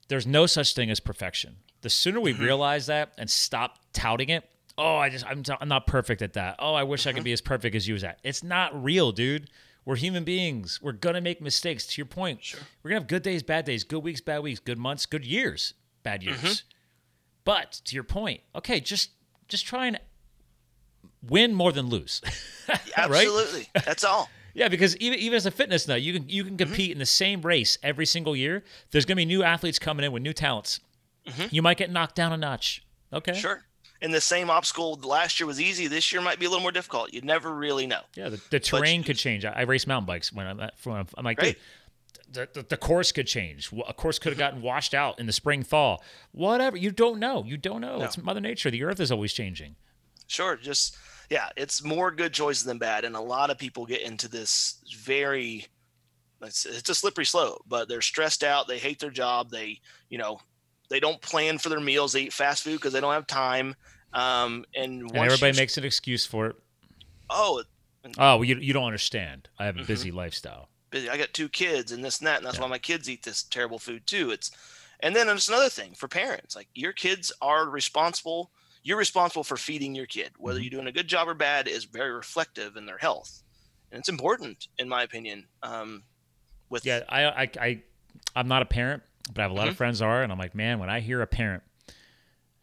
there's 0.09 0.27
no 0.27 0.45
such 0.45 0.73
thing 0.75 0.89
as 0.89 0.99
perfection. 0.99 1.55
The 1.81 1.89
sooner 1.89 2.19
we 2.19 2.33
realize 2.33 2.87
that 2.87 3.13
and 3.17 3.29
stop 3.29 3.79
touting 3.93 4.29
it, 4.29 4.43
oh, 4.79 4.95
I 4.97 5.09
just 5.09 5.25
I'm, 5.25 5.43
I'm 5.61 5.67
not 5.67 5.85
perfect 5.85 6.21
at 6.23 6.33
that. 6.33 6.55
Oh, 6.59 6.73
I 6.73 6.83
wish 6.83 7.05
I 7.05 7.13
could 7.13 7.23
be 7.23 7.33
as 7.33 7.41
perfect 7.41 7.75
as 7.75 7.87
you 7.87 7.93
as 7.95 8.01
that. 8.01 8.19
It's 8.23 8.43
not 8.43 8.83
real, 8.83 9.11
dude. 9.11 9.49
We're 9.85 9.95
human 9.97 10.23
beings. 10.23 10.79
We're 10.81 10.91
gonna 10.93 11.21
make 11.21 11.41
mistakes. 11.41 11.85
To 11.87 11.97
your 11.99 12.05
point, 12.05 12.43
Sure. 12.43 12.59
we're 12.83 12.89
gonna 12.91 13.01
have 13.01 13.07
good 13.07 13.23
days, 13.23 13.43
bad 13.43 13.65
days, 13.65 13.83
good 13.83 14.03
weeks, 14.03 14.21
bad 14.21 14.39
weeks, 14.39 14.59
good 14.59 14.77
months, 14.77 15.05
good 15.05 15.25
years, 15.25 15.73
bad 16.03 16.23
years. 16.23 16.63
But 17.43 17.81
to 17.85 17.95
your 17.95 18.03
point, 18.03 18.41
okay, 18.55 18.79
just 18.79 19.11
just 19.47 19.65
try 19.65 19.87
and 19.87 19.99
win 21.27 21.53
more 21.53 21.71
than 21.71 21.87
lose. 21.87 22.21
right? 22.69 22.79
Absolutely. 22.97 23.67
That's 23.85 24.03
all. 24.03 24.29
Yeah, 24.55 24.67
because 24.67 24.97
even 24.97 25.19
even 25.19 25.37
as 25.37 25.45
a 25.45 25.51
fitness 25.51 25.87
nut, 25.87 26.01
you 26.01 26.11
can 26.11 26.27
you 26.27 26.43
can 26.43 26.57
Mm-hmm. 26.57 26.65
compete 26.65 26.91
in 26.91 26.97
the 26.97 27.05
same 27.05 27.43
race 27.43 27.77
every 27.83 28.07
single 28.07 28.35
year. 28.35 28.63
There's 28.91 29.05
going 29.05 29.15
to 29.15 29.21
be 29.21 29.25
new 29.25 29.43
athletes 29.43 29.77
coming 29.77 30.03
in 30.03 30.11
with 30.11 30.23
new 30.23 30.33
talents. 30.33 30.79
You 31.51 31.61
might 31.61 31.77
get 31.77 31.91
knocked 31.91 32.15
down 32.15 32.33
a 32.33 32.37
notch. 32.37 32.83
Okay. 33.13 33.33
Mm-hmm. 33.33 33.39
Sure. 33.39 33.63
And 34.01 34.13
the 34.13 34.21
same 34.21 34.49
obstacle 34.49 34.97
last 35.03 35.39
year 35.39 35.47
was 35.47 35.59
easy. 35.59 35.87
This 35.87 36.11
year 36.13 36.21
might 36.21 36.39
be 36.39 36.45
a 36.45 36.49
little 36.49 36.61
more 36.61 36.71
difficult. 36.71 37.13
You 37.13 37.21
never 37.21 37.53
really 37.53 37.85
know. 37.85 38.01
Yeah, 38.15 38.29
the, 38.29 38.41
the 38.49 38.59
terrain 38.59 39.03
could 39.03 39.17
change. 39.17 39.43
I, 39.43 39.51
I 39.51 39.61
race 39.63 39.85
mountain 39.85 40.05
bikes 40.05 40.31
when 40.31 40.47
I'm, 40.47 40.57
when 40.83 41.05
I'm 41.17 41.25
like, 41.25 41.39
dude, 41.39 41.57
the, 42.31 42.47
the, 42.53 42.63
the 42.63 42.77
course 42.77 43.11
could 43.11 43.27
change. 43.27 43.71
A 43.87 43.93
course 43.93 44.17
could 44.17 44.31
have 44.31 44.39
gotten 44.39 44.61
washed 44.61 44.93
out 44.93 45.19
in 45.19 45.25
the 45.25 45.33
spring, 45.33 45.63
fall, 45.63 46.01
whatever. 46.31 46.77
You 46.77 46.91
don't 46.91 47.19
know. 47.19 47.43
You 47.43 47.57
don't 47.57 47.81
know. 47.81 48.01
It's 48.01 48.17
Mother 48.17 48.39
Nature. 48.39 48.71
The 48.71 48.83
Earth 48.83 48.99
is 48.99 49.11
always 49.11 49.33
changing. 49.33 49.75
Sure. 50.27 50.55
Just 50.55 50.95
yeah, 51.29 51.49
it's 51.57 51.83
more 51.83 52.11
good 52.11 52.33
choices 52.33 52.63
than 52.63 52.77
bad, 52.77 53.03
and 53.03 53.15
a 53.15 53.21
lot 53.21 53.49
of 53.49 53.57
people 53.57 53.85
get 53.85 54.01
into 54.01 54.27
this 54.27 54.79
very. 55.03 55.67
It's, 56.41 56.65
it's 56.65 56.87
a 56.87 56.95
slippery 56.95 57.25
slope, 57.25 57.63
but 57.67 57.89
they're 57.89 57.99
stressed 57.99 58.45
out. 58.45 58.67
They 58.67 58.77
hate 58.77 58.99
their 58.99 59.09
job. 59.09 59.51
They, 59.51 59.81
you 60.09 60.17
know, 60.17 60.39
they 60.89 60.99
don't 60.99 61.21
plan 61.21 61.57
for 61.57 61.69
their 61.69 61.79
meals. 61.79 62.13
They 62.13 62.21
eat 62.23 62.33
fast 62.33 62.63
food 62.63 62.75
because 62.75 62.93
they 62.93 63.01
don't 63.01 63.13
have 63.13 63.27
time. 63.27 63.75
Um, 64.13 64.65
and, 64.75 65.01
And 65.01 65.15
everybody 65.17 65.55
makes 65.57 65.77
an 65.77 65.83
excuse 65.85 66.25
for 66.25 66.47
it. 66.47 66.55
oh, 67.29 67.63
Oh, 68.17 68.37
well, 68.37 68.43
you, 68.43 68.55
you 68.57 68.73
don't 68.73 68.85
understand. 68.85 69.49
I 69.59 69.65
have 69.65 69.75
Mm-hmm. 69.75 69.83
a 69.83 69.87
busy 69.87 70.11
lifestyle. 70.11 70.69
busy. 70.89 71.09
I 71.09 71.17
got 71.17 71.33
two 71.33 71.49
kids 71.49 71.91
and 71.91 72.03
this 72.03 72.19
and 72.19 72.27
that, 72.27 72.37
and 72.37 72.45
that's 72.45 72.59
why 72.59 72.67
my 72.67 72.79
kids 72.79 73.09
eat 73.09 73.23
this 73.23 73.43
terrible 73.43 73.77
food 73.77 74.07
too. 74.07 74.31
It's 74.31 74.51
and 75.01 75.15
then 75.15 75.27
there's 75.27 75.47
another 75.47 75.69
thing 75.69 75.93
for 75.93 76.07
parents. 76.07 76.55
Like 76.55 76.67
your 76.73 76.93
kids 76.93 77.31
are 77.41 77.69
responsible. 77.69 78.51
You're 78.81 78.97
responsible 78.97 79.43
for 79.43 79.57
feeding 79.57 79.93
your 79.93 80.05
kid. 80.07 80.31
Whether 80.37 80.57
Mm-hmm. 80.59 80.63
you're 80.63 80.71
doing 80.71 80.87
a 80.87 80.91
good 80.91 81.07
job 81.07 81.27
or 81.27 81.33
bad 81.35 81.67
is 81.67 81.83
very 81.85 82.11
reflective 82.11 82.77
in 82.77 82.85
their 82.85 82.97
health, 82.97 83.43
and 83.91 83.99
it's 83.99 84.09
important, 84.09 84.67
in 84.79 84.89
my 84.89 85.03
opinion. 85.03 85.45
Um, 85.61 86.03
with 86.69 86.85
Yeah, 86.85 87.01
I, 87.09 87.25
I, 87.25 87.49
I, 87.59 87.81
I'm 88.35 88.47
not 88.47 88.61
a 88.61 88.65
parent, 88.65 89.03
but 89.31 89.39
I 89.39 89.43
have 89.43 89.51
a 89.51 89.53
lot 89.53 89.61
Mm-hmm. 89.63 89.69
of 89.71 89.77
friends 89.77 90.01
are, 90.01 90.23
and 90.23 90.31
I'm 90.31 90.37
like, 90.39 90.55
man, 90.55 90.79
when 90.79 90.89
I 90.89 90.99
hear 90.99 91.21
a 91.21 91.27
parent 91.27 91.63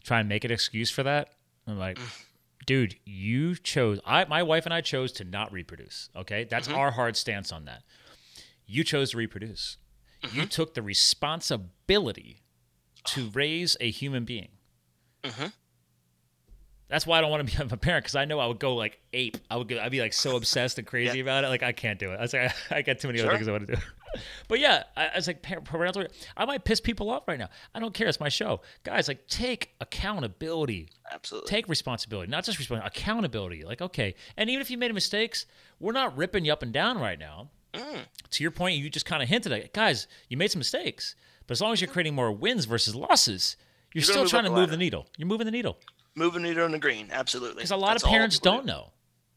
try 0.05 0.21
and 0.21 0.29
make 0.29 0.45
an 0.45 0.51
excuse 0.51 0.91
for 0.91 1.03
that, 1.05 1.31
I'm 1.67 1.79
like, 1.79 1.99
Mm. 1.99 2.25
dude, 2.67 2.97
you 3.05 3.55
chose. 3.57 3.99
I, 4.05 4.25
my 4.27 4.43
wife 4.43 4.65
and 4.67 4.75
I 4.75 4.81
chose 4.81 5.13
to 5.13 5.25
not 5.25 5.53
reproduce. 5.53 6.11
Okay, 6.17 6.45
that's 6.45 6.69
Mm-hmm. 6.69 6.77
our 6.79 6.91
hard 6.93 7.17
stance 7.17 7.53
on 7.53 7.65
that. 7.67 7.83
You 8.67 8.83
chose 8.85 9.11
to 9.13 9.17
reproduce. 9.19 9.77
Mm-hmm. 10.23 10.41
You 10.41 10.47
took 10.47 10.75
the 10.75 10.83
responsibility 10.83 12.43
to 13.05 13.31
raise 13.31 13.77
a 13.81 13.91
human 13.91 14.25
being. 14.25 14.49
That's 16.89 17.07
why 17.07 17.19
I 17.19 17.21
don't 17.21 17.31
want 17.31 17.49
to 17.49 17.57
be 17.57 17.63
a 17.75 17.77
parent 17.77 18.05
because 18.05 18.15
I 18.15 18.25
know 18.25 18.39
I 18.39 18.47
would 18.47 18.59
go 18.61 18.75
like 18.75 19.01
ape. 19.13 19.37
I 19.51 19.57
would 19.57 19.69
go, 19.69 19.79
I'd 19.81 19.91
be 19.91 20.01
like 20.01 20.13
so 20.13 20.37
obsessed 20.37 20.79
and 20.79 20.87
crazy 20.87 21.19
Yeah. 21.19 21.23
about 21.25 21.45
it. 21.45 21.49
Like 21.49 21.63
I 21.63 21.73
can't 21.73 21.99
do 21.99 22.13
it. 22.13 22.17
I 22.19 22.23
was 22.23 22.33
like, 22.33 22.53
I, 22.71 22.83
got 22.83 22.99
too 23.01 23.09
many 23.09 23.21
other 23.21 23.33
things 23.37 23.49
I 23.49 23.53
want 23.53 23.67
to 23.67 23.75
do. 23.77 23.83
but 24.49 24.61
yeah, 24.61 24.85
I, 24.97 25.07
I 25.09 25.17
was 25.17 25.27
like, 25.27 25.43
parental. 25.43 26.05
I 26.37 26.45
might 26.45 26.65
piss 26.65 26.81
people 26.81 27.11
off 27.11 27.27
right 27.27 27.39
now. 27.39 27.49
I 27.75 27.81
don't 27.81 27.93
care. 27.93 28.07
It's 28.07 28.21
my 28.21 28.29
show, 28.29 28.61
guys. 28.85 29.09
Like, 29.09 29.27
take 29.27 29.75
accountability. 29.81 30.89
absolutely, 31.13 31.49
Take 31.49 31.69
responsibility, 31.69 32.31
not 32.31 32.45
just 32.45 32.59
responsibility, 32.59 32.97
accountability. 32.97 33.65
Like, 33.65 33.83
okay, 33.83 34.15
and 34.37 34.49
even 34.49 34.61
if 34.61 34.71
you 34.71 34.79
made 34.79 34.93
mistakes, 34.95 35.47
we're 35.81 35.93
not 35.93 36.17
ripping 36.17 36.45
you 36.45 36.53
up 36.53 36.63
and 36.63 36.73
down 36.73 36.99
right 36.99 37.19
now. 37.19 37.51
Mm. 37.75 37.99
To 38.31 38.43
your 38.45 38.51
point, 38.53 38.77
you 38.77 38.89
just 38.89 39.05
kind 39.07 39.23
of 39.23 39.29
hinted 39.29 39.53
at, 39.53 39.59
it. 39.59 39.73
guys, 39.75 40.07
you 40.29 40.37
made 40.37 40.51
some 40.51 40.61
mistakes, 40.61 41.15
but 41.47 41.53
as 41.53 41.61
long 41.61 41.73
as 41.73 41.81
you're 41.81 41.91
creating 41.91 42.15
more 42.15 42.33
wins 42.33 42.65
versus 42.65 42.95
losses, 42.95 43.57
you're, 43.93 44.01
You're 44.01 44.13
still 44.13 44.27
trying 44.27 44.45
to 44.45 44.51
move 44.51 44.71
the 44.71 44.77
needle. 44.77 45.07
You're 45.19 45.29
moving 45.29 45.45
the 45.47 45.51
needle 45.51 45.79
moving 46.17 46.45
it 46.45 46.59
on 46.59 46.73
the 46.73 46.79
green. 46.79 47.09
Absolutely, 47.13 47.57
because 47.57 47.71
a 47.71 47.77
lot 47.77 47.93
That's 47.93 48.03
of 48.05 48.11
parents 48.11 48.39
don't 48.41 48.63
do. 48.63 48.73
know, 48.73 48.93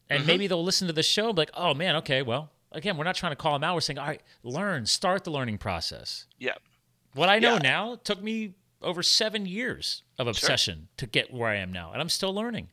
and 0.08 0.26
maybe 0.26 0.46
they'll 0.48 0.64
listen 0.64 0.88
to 0.88 0.92
the 0.92 1.02
show 1.04 1.26
and 1.28 1.36
be 1.36 1.42
like, 1.42 1.50
oh 1.54 1.74
man, 1.74 1.94
okay, 1.96 2.22
well, 2.22 2.50
again, 2.72 2.96
we're 2.96 3.04
not 3.04 3.14
trying 3.14 3.32
to 3.32 3.36
call 3.36 3.52
them 3.52 3.62
out. 3.64 3.74
We're 3.74 3.80
saying, 3.80 3.98
all 3.98 4.06
right, 4.08 4.22
learn, 4.42 4.86
start 4.86 5.22
the 5.24 5.30
learning 5.30 5.58
process. 5.58 6.26
Yeah, 6.38 6.54
What 7.14 7.28
I 7.28 7.38
know 7.38 7.54
Yeah. 7.54 7.58
now 7.58 7.94
took 8.02 8.22
me 8.22 8.54
over 8.82 9.02
seven 9.02 9.44
years 9.46 10.02
of 10.18 10.26
obsession 10.26 10.88
to 10.96 11.06
get 11.06 11.32
where 11.32 11.48
I 11.50 11.56
am 11.56 11.70
now, 11.72 11.92
and 11.92 12.00
I'm 12.00 12.08
still 12.08 12.34
learning. 12.34 12.68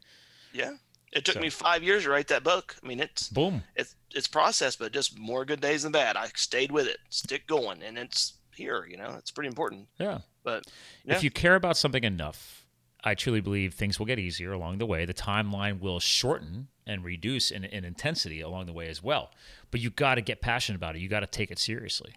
yeah. 0.53 0.74
It 1.14 1.24
took 1.24 1.36
So- 1.36 1.39
me 1.39 1.49
five 1.49 1.84
years 1.84 2.03
to 2.03 2.10
write 2.10 2.28
that 2.28 2.43
book. 2.43 2.76
I 2.84 2.86
mean, 2.86 2.99
it's 2.99 3.30
Boom. 3.30 3.64
it's 3.76 3.95
it's 4.14 4.28
process, 4.28 4.76
but 4.76 4.91
just 4.91 5.18
more 5.18 5.45
good 5.45 5.62
days 5.62 5.84
than 5.84 5.91
bad. 5.93 6.16
I 6.18 6.28
stayed 6.36 6.70
with 6.72 6.86
it, 6.86 6.97
stick 7.10 7.47
going, 7.47 7.82
and 7.82 7.97
it's 7.97 8.34
here. 8.53 8.86
You 8.86 8.97
know, 8.97 9.16
it's 9.18 9.32
pretty 9.32 9.47
important. 9.47 9.88
Yeah. 9.97 10.20
But 10.43 10.66
yeah, 11.05 11.16
If 11.16 11.24
you 11.24 11.32
care 11.32 11.55
about 11.55 11.78
something 11.78 12.03
enough, 12.03 12.66
I 13.04 13.16
truly 13.16 13.41
believe 13.41 13.74
things 13.74 14.00
will 14.00 14.06
get 14.06 14.20
easier 14.20 14.52
along 14.52 14.80
the 14.80 14.86
way. 14.86 15.06
The 15.06 15.14
timeline 15.14 15.80
will 15.80 16.00
shorten 16.00 16.68
and 16.86 17.04
reduce 17.04 17.52
in, 17.52 17.64
in 17.64 17.86
intensity 17.86 18.41
along 18.41 18.66
the 18.66 18.74
way 18.74 18.88
as 18.89 19.04
well. 19.04 19.32
But 19.72 19.82
you 19.82 19.89
got 19.89 20.16
to 20.16 20.22
get 20.22 20.41
passionate 20.41 20.78
about 20.78 20.95
it. 20.95 21.00
You 21.00 21.10
got 21.10 21.20
to 21.20 21.28
take 21.28 21.52
it 21.52 21.60
seriously. 21.60 22.16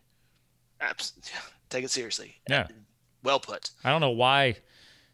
abs- 0.81 1.13
take 1.71 1.85
it 1.85 1.91
seriously. 1.91 2.37
Yeah. 2.49 2.67
Well 3.23 3.41
put. 3.41 3.71
I 3.85 3.91
don't 3.91 4.01
know 4.01 4.11
why 4.11 4.57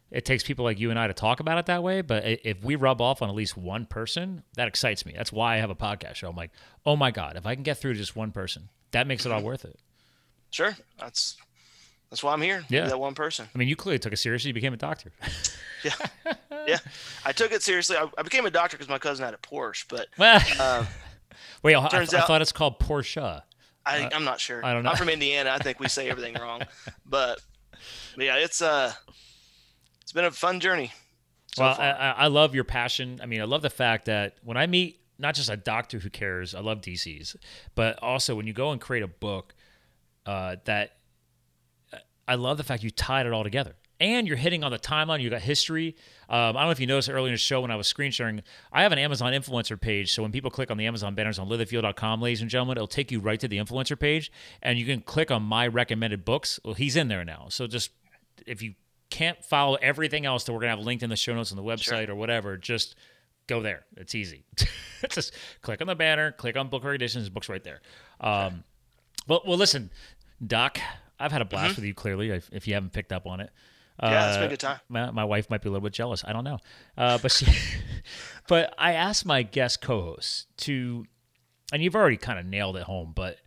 it 0.09 0.23
takes 0.23 0.43
people 0.43 0.63
like 0.63 0.79
you 0.79 0.89
and 0.89 0.97
I 0.97 1.07
to 1.07 1.13
talk 1.13 1.41
about 1.41 1.57
it 1.57 1.65
that 1.65 1.83
way, 1.83 2.01
but 2.01 2.23
if 2.25 2.63
we 2.63 2.75
rub 2.75 3.01
off 3.01 3.21
on 3.21 3.29
at 3.29 3.35
least 3.35 3.57
one 3.57 3.85
person, 3.85 4.43
that 4.55 4.67
excites 4.67 5.05
me. 5.05 5.13
That's 5.17 5.33
why 5.33 5.55
I 5.55 5.57
have 5.57 5.69
a 5.69 5.75
podcast 5.75 6.15
show. 6.15 6.29
I'm 6.29 6.35
like, 6.35 6.51
oh 6.85 6.95
my 6.95 7.11
God, 7.11 7.35
if 7.35 7.45
I 7.45 7.55
can 7.55 7.63
get 7.63 7.77
through 7.77 7.93
to 7.93 7.99
just 7.99 8.15
one 8.15 8.31
person, 8.31 8.69
that 8.91 9.05
makes 9.05 9.25
it 9.25 9.31
all 9.33 9.41
worth 9.41 9.65
it. 9.65 9.77
Sure. 10.49 10.77
That's 10.97 11.35
that's 12.09 12.23
why 12.23 12.33
I'm 12.33 12.41
here. 12.41 12.63
Yeah. 12.69 12.87
That 12.87 12.99
one 12.99 13.15
person. 13.15 13.47
I 13.53 13.57
mean, 13.57 13.67
you 13.67 13.75
clearly 13.75 13.99
took 13.99 14.13
it 14.13 14.17
seriously. 14.17 14.49
You 14.49 14.53
became 14.53 14.73
a 14.73 14.77
doctor. 14.77 15.11
Yeah. 15.83 15.93
yeah. 16.65 16.77
I 17.23 17.31
took 17.31 17.51
it 17.51 17.61
seriously. 17.61 17.97
I, 17.97 18.09
I 18.17 18.23
became 18.23 18.47
a 18.47 18.49
doctor 18.49 18.75
because 18.75 18.89
my 18.89 18.97
cousin 18.97 19.23
had 19.23 19.35
a 19.35 19.37
Porsche, 19.37 19.85
but 19.87 20.07
Well, 20.17 20.41
um, 20.59 20.87
Wait, 21.61 21.75
I, 21.75 21.87
turns 21.87 22.15
I 22.15 22.19
out- 22.19 22.27
thought 22.27 22.41
it's 22.41 22.51
called 22.51 22.79
Porsche. 22.79 23.43
I, 23.85 24.09
I'm 24.11 24.23
not 24.23 24.39
sure. 24.39 24.65
Uh, 24.65 24.69
I 24.69 24.73
don't 24.73 24.81
know. 24.83 24.89
I'm 24.89 24.97
from 24.97 25.07
Indiana. 25.07 25.51
I 25.51 25.59
think 25.59 25.79
we 25.79 25.87
say 25.87 26.09
everything 26.09 26.33
wrong, 26.41 26.63
but, 27.05 27.39
but 28.15 28.25
yeah, 28.25 28.37
it's 28.37 28.61
uh, 28.61 28.91
it's 30.01 30.11
been 30.11 30.25
a 30.25 30.31
fun 30.31 30.59
journey. 30.59 30.91
So 31.55 31.63
well, 31.63 31.75
I. 31.79 31.91
I 31.91 32.11
I 32.11 32.27
love 32.27 32.55
your 32.55 32.63
passion. 32.63 33.19
I 33.21 33.27
mean, 33.27 33.39
I 33.39 33.45
love 33.45 33.61
the 33.61 33.69
fact 33.69 34.05
that 34.05 34.37
when 34.43 34.57
I 34.57 34.65
meet 34.65 34.99
not 35.19 35.35
just 35.35 35.49
a 35.49 35.55
doctor 35.57 35.99
who 35.99 36.09
cares, 36.09 36.53
I 36.55 36.59
love 36.59 36.81
DCs, 36.81 37.35
but 37.75 38.01
also 38.01 38.35
when 38.35 38.47
you 38.47 38.53
go 38.53 38.71
and 38.71 38.81
create 38.81 39.03
a 39.03 39.07
book 39.07 39.53
uh, 40.25 40.55
that 40.65 40.96
I 42.27 42.35
love 42.35 42.57
the 42.57 42.63
fact 42.63 42.83
you 42.83 42.89
tied 42.89 43.25
it 43.25 43.33
all 43.33 43.43
together. 43.43 43.75
And 43.99 44.27
you're 44.27 44.37
hitting 44.37 44.63
on 44.63 44.71
the 44.71 44.77
timeline. 44.77 45.21
You 45.21 45.29
got 45.31 45.41
history. 45.41 45.95
Um, 46.29 46.55
I 46.55 46.59
don't 46.59 46.65
know 46.65 46.69
if 46.71 46.79
you 46.79 46.85
noticed 46.85 47.09
earlier 47.09 47.29
in 47.29 47.33
the 47.33 47.39
show 47.39 47.61
when 47.61 47.71
I 47.71 47.75
was 47.75 47.87
screen 47.87 48.11
sharing. 48.11 48.43
I 48.71 48.83
have 48.83 48.91
an 48.91 48.99
Amazon 48.99 49.33
influencer 49.33 49.79
page. 49.79 50.13
So 50.13 50.21
when 50.21 50.31
people 50.31 50.51
click 50.51 50.69
on 50.69 50.77
the 50.77 50.85
Amazon 50.85 51.15
banners 51.15 51.39
on 51.39 51.49
livethefuel.com, 51.49 52.21
ladies 52.21 52.41
and 52.41 52.49
gentlemen, 52.49 52.77
it'll 52.77 52.87
take 52.87 53.11
you 53.11 53.19
right 53.19 53.39
to 53.39 53.47
the 53.47 53.57
influencer 53.57 53.99
page, 53.99 54.31
and 54.61 54.77
you 54.77 54.85
can 54.85 55.01
click 55.01 55.31
on 55.31 55.41
my 55.41 55.65
recommended 55.65 56.25
books. 56.25 56.59
Well, 56.63 56.75
he's 56.75 56.95
in 56.95 57.07
there 57.07 57.25
now. 57.25 57.47
So 57.49 57.65
just 57.65 57.89
if 58.45 58.61
you 58.61 58.75
can't 59.09 59.43
follow 59.43 59.75
everything 59.81 60.27
else 60.27 60.43
that 60.43 60.53
we're 60.53 60.59
gonna 60.59 60.75
have 60.75 60.79
linked 60.79 61.01
in 61.01 61.09
the 61.09 61.15
show 61.15 61.33
notes 61.33 61.51
on 61.51 61.57
the 61.57 61.63
website 61.63 62.09
or 62.09 62.15
whatever, 62.15 62.55
just 62.55 62.95
go 63.47 63.61
there. 63.61 63.85
It's 63.95 64.13
easy. 64.13 64.45
just 65.09 65.33
click 65.61 65.81
on 65.81 65.87
the 65.87 65.95
banner, 65.95 66.31
click 66.33 66.55
on 66.57 66.67
book 66.67 66.83
recommendations, 66.83 67.29
book's 67.29 67.49
right 67.49 67.63
there. 67.63 67.81
Um, 68.19 68.63
well, 69.27 69.41
well, 69.45 69.57
listen, 69.57 69.89
Doc, 70.45 70.79
I've 71.19 71.31
had 71.31 71.41
a 71.41 71.45
blast 71.45 71.75
with 71.75 71.85
you. 71.85 71.93
Clearly, 71.93 72.29
if, 72.29 72.49
if 72.51 72.67
you 72.67 72.73
haven't 72.73 72.93
picked 72.93 73.11
up 73.11 73.25
on 73.27 73.39
it. 73.39 73.49
Mm-hmm. 74.01 74.13
Yeah, 74.13 74.27
it's 74.27 74.37
been 74.37 74.43
a 74.43 74.45
Uh, 74.45 74.49
good 74.49 74.59
time. 74.59 74.79
My, 74.89 75.11
my 75.11 75.23
wife 75.25 75.49
might 75.49 75.61
be 75.61 75.69
a 75.69 75.71
little 75.71 75.83
bit 75.83 75.93
jealous. 75.93 76.23
I 76.25 76.31
don't 76.31 76.43
know, 76.43 76.59
uh, 76.97 77.17
but 77.17 77.31
she, 77.31 77.47
but 78.47 78.73
I 78.77 78.93
asked 78.93 79.25
my 79.25 79.41
guest 79.41 79.81
co-hosts 79.81 80.45
to, 80.57 81.05
and 81.73 81.81
you've 81.81 81.95
already 81.95 82.17
kind 82.17 82.37
of 82.37 82.45
nailed 82.45 82.77
it 82.77 82.83
home, 82.83 83.11
but 83.15 83.37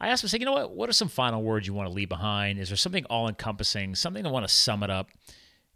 I 0.00 0.08
asked 0.08 0.22
them, 0.22 0.30
say, 0.30 0.38
you 0.38 0.46
know 0.46 0.52
what? 0.52 0.70
What 0.74 0.88
are 0.88 0.94
some 0.94 1.08
final 1.08 1.42
words 1.42 1.66
you 1.66 1.74
want 1.74 1.88
to 1.90 1.94
leave 1.94 2.08
behind? 2.08 2.58
Is 2.58 2.70
there 2.70 2.76
something 2.78 3.04
all-encompassing, 3.10 3.94
something 3.94 4.22
that 4.22 4.30
want 4.30 4.48
to 4.48 4.52
sum 4.54 4.82
it 4.82 4.88
up? 4.88 5.10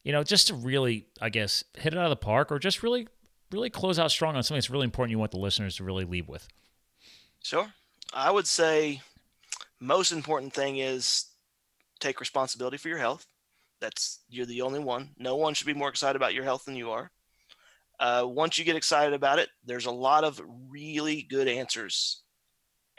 You 0.05 0.13
know, 0.13 0.23
just 0.25 0.47
to 0.49 0.55
really, 0.55 1.07
I 1.21 1.29
guess, 1.29 1.63
hit 1.77 1.93
it 1.93 1.99
out 1.99 2.05
of 2.05 2.11
the 2.11 2.17
park, 2.17 2.51
or 2.51 2.59
just 2.59 2.83
really, 2.83 3.07
really 3.53 3.69
close 3.69 3.99
out 3.99 4.11
strong 4.11 4.37
on 4.37 4.43
something 4.43 4.57
that's 4.57 4.71
really 4.71 4.85
important. 4.85 5.11
You 5.11 5.19
want 5.19 5.33
the 5.33 5.39
listeners 5.39 5.77
to 5.77 5.85
really 5.85 6.07
leave 6.07 6.29
with. 6.29 6.49
Sure. 7.43 7.69
I 8.15 8.31
would 8.31 8.47
say 8.47 9.03
most 9.81 10.13
important 10.13 10.55
thing 10.55 10.79
is 10.79 11.27
take 12.01 12.21
responsibility 12.21 12.77
for 12.77 12.89
your 12.89 12.99
health. 12.99 13.27
That's 13.81 14.23
you're 14.29 14.47
the 14.47 14.63
only 14.63 14.81
one. 14.81 15.11
No 15.19 15.37
one 15.37 15.55
should 15.55 15.67
be 15.67 15.75
more 15.75 15.89
excited 15.89 16.17
about 16.17 16.35
your 16.35 16.45
health 16.45 16.65
than 16.65 16.77
you 16.77 16.91
are. 16.91 17.11
Uh, 18.01 18.25
once 18.27 18.59
you 18.59 18.65
get 18.65 18.77
excited 18.77 19.15
about 19.15 19.39
it, 19.39 19.49
there's 19.65 19.87
a 19.87 19.91
lot 19.91 20.25
of 20.25 20.41
really 20.69 21.23
good 21.23 21.49
answers 21.49 22.23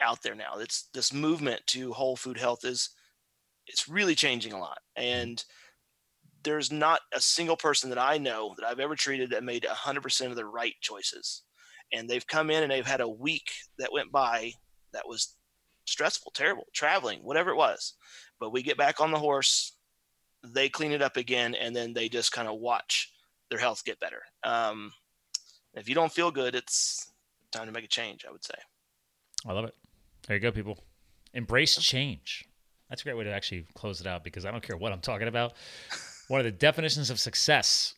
out 0.00 0.22
there 0.22 0.34
now. 0.34 0.58
It's 0.58 0.88
this 0.94 1.12
movement 1.12 1.62
to 1.68 1.92
whole 1.92 2.16
food 2.16 2.38
health 2.38 2.64
is 2.64 2.90
it's 3.66 3.88
really 3.88 4.14
changing 4.14 4.52
a 4.52 4.58
lot. 4.58 4.78
And 4.94 5.42
there's 6.44 6.70
not 6.70 7.00
a 7.12 7.20
single 7.20 7.56
person 7.56 7.90
that 7.90 7.98
I 7.98 8.18
know 8.18 8.54
that 8.56 8.66
I've 8.66 8.80
ever 8.80 8.94
treated 8.94 9.30
that 9.30 9.44
made 9.44 9.64
100% 9.64 10.26
of 10.26 10.36
the 10.36 10.44
right 10.44 10.74
choices. 10.80 11.42
And 11.92 12.08
they've 12.08 12.26
come 12.26 12.50
in 12.50 12.62
and 12.62 12.70
they've 12.70 12.86
had 12.86 13.00
a 13.00 13.08
week 13.08 13.50
that 13.78 13.92
went 13.92 14.12
by 14.12 14.52
that 14.92 15.08
was 15.08 15.34
stressful, 15.86 16.32
terrible, 16.34 16.66
traveling, 16.74 17.20
whatever 17.20 17.50
it 17.50 17.56
was. 17.56 17.94
But 18.38 18.50
we 18.50 18.62
get 18.62 18.76
back 18.76 19.00
on 19.00 19.10
the 19.10 19.18
horse, 19.18 19.72
they 20.44 20.68
clean 20.68 20.92
it 20.92 21.02
up 21.02 21.16
again, 21.16 21.54
and 21.54 21.74
then 21.74 21.92
they 21.92 22.08
just 22.08 22.32
kind 22.32 22.48
of 22.48 22.58
watch 22.58 23.12
their 23.50 23.58
health 23.58 23.84
get 23.84 24.00
better. 24.00 24.22
Um, 24.44 24.92
if 25.74 25.88
you 25.88 25.94
don't 25.94 26.12
feel 26.12 26.30
good, 26.30 26.54
it's 26.54 27.12
time 27.50 27.66
to 27.66 27.72
make 27.72 27.84
a 27.84 27.88
change, 27.88 28.24
I 28.26 28.32
would 28.32 28.44
say. 28.44 28.54
I 29.46 29.52
love 29.52 29.64
it. 29.64 29.74
There 30.26 30.36
you 30.36 30.40
go, 30.40 30.52
people. 30.52 30.78
Embrace 31.34 31.76
change. 31.76 32.48
That's 32.88 33.02
a 33.02 33.04
great 33.04 33.16
way 33.16 33.24
to 33.24 33.32
actually 33.32 33.66
close 33.74 34.00
it 34.00 34.06
out 34.06 34.24
because 34.24 34.44
I 34.44 34.50
don't 34.50 34.62
care 34.62 34.76
what 34.76 34.92
I'm 34.92 35.00
talking 35.00 35.28
about. 35.28 35.54
One 36.28 36.40
of 36.40 36.44
the 36.44 36.52
definitions 36.52 37.10
of 37.10 37.20
success 37.20 37.94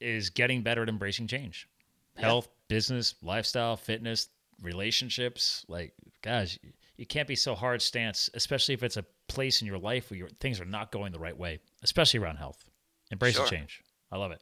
is 0.00 0.30
getting 0.30 0.62
better 0.62 0.82
at 0.82 0.88
embracing 0.88 1.26
change. 1.26 1.68
Health, 2.16 2.48
yeah. 2.48 2.76
business, 2.76 3.14
lifestyle, 3.22 3.76
fitness, 3.76 4.28
relationships. 4.62 5.64
Like, 5.68 5.92
guys, 6.22 6.58
you 6.96 7.06
can't 7.06 7.28
be 7.28 7.36
so 7.36 7.54
hard 7.54 7.80
stance, 7.80 8.28
especially 8.34 8.74
if 8.74 8.82
it's 8.82 8.96
a 8.96 9.04
place 9.32 9.60
in 9.60 9.66
your 9.66 9.78
life 9.78 10.10
where 10.10 10.18
your, 10.18 10.28
things 10.40 10.60
are 10.60 10.64
not 10.64 10.92
going 10.92 11.12
the 11.12 11.18
right 11.18 11.36
way, 11.36 11.60
especially 11.82 12.20
around 12.20 12.36
health. 12.36 12.64
Embrace 13.10 13.34
sure. 13.34 13.44
the 13.44 13.50
change. 13.50 13.82
I 14.10 14.16
love 14.16 14.32
it. 14.32 14.40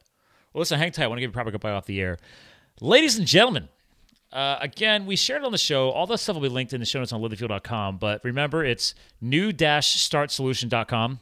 Well, 0.53 0.59
listen, 0.59 0.79
hang 0.79 0.91
tight. 0.91 1.03
I 1.03 1.07
want 1.07 1.17
to 1.17 1.21
give 1.21 1.29
you 1.29 1.33
a 1.33 1.33
proper 1.33 1.51
goodbye 1.51 1.71
off 1.71 1.85
the 1.85 2.01
air. 2.01 2.17
Ladies 2.79 3.17
and 3.17 3.27
gentlemen, 3.27 3.69
uh, 4.31 4.57
again, 4.61 5.05
we 5.05 5.15
shared 5.15 5.43
on 5.43 5.51
the 5.51 5.57
show. 5.57 5.91
All 5.91 6.07
that 6.07 6.19
stuff 6.19 6.35
will 6.35 6.41
be 6.41 6.49
linked 6.49 6.73
in 6.73 6.79
the 6.79 6.85
show 6.85 6.99
notes 6.99 7.11
on 7.11 7.21
livethefuel.com. 7.21 7.97
But 7.97 8.23
remember, 8.23 8.63
it's 8.63 8.95
new-startsolution.com. 9.19 11.19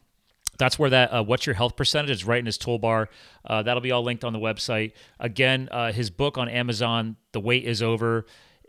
That's 0.57 0.77
where 0.77 0.89
that 0.89 1.13
uh, 1.13 1.23
what's 1.23 1.45
your 1.45 1.55
health 1.55 1.75
percentage 1.75 2.11
is 2.11 2.25
right 2.25 2.39
in 2.39 2.45
his 2.45 2.57
toolbar. 2.57 3.07
Uh, 3.45 3.63
that'll 3.63 3.81
be 3.81 3.91
all 3.91 4.03
linked 4.03 4.25
on 4.25 4.33
the 4.33 4.39
website. 4.39 4.91
Again, 5.19 5.69
uh, 5.71 5.93
his 5.93 6.09
book 6.09 6.37
on 6.37 6.49
Amazon, 6.49 7.15
The 7.31 7.39
Wait 7.39 7.63
Is 7.63 7.81
Over, 7.81 8.25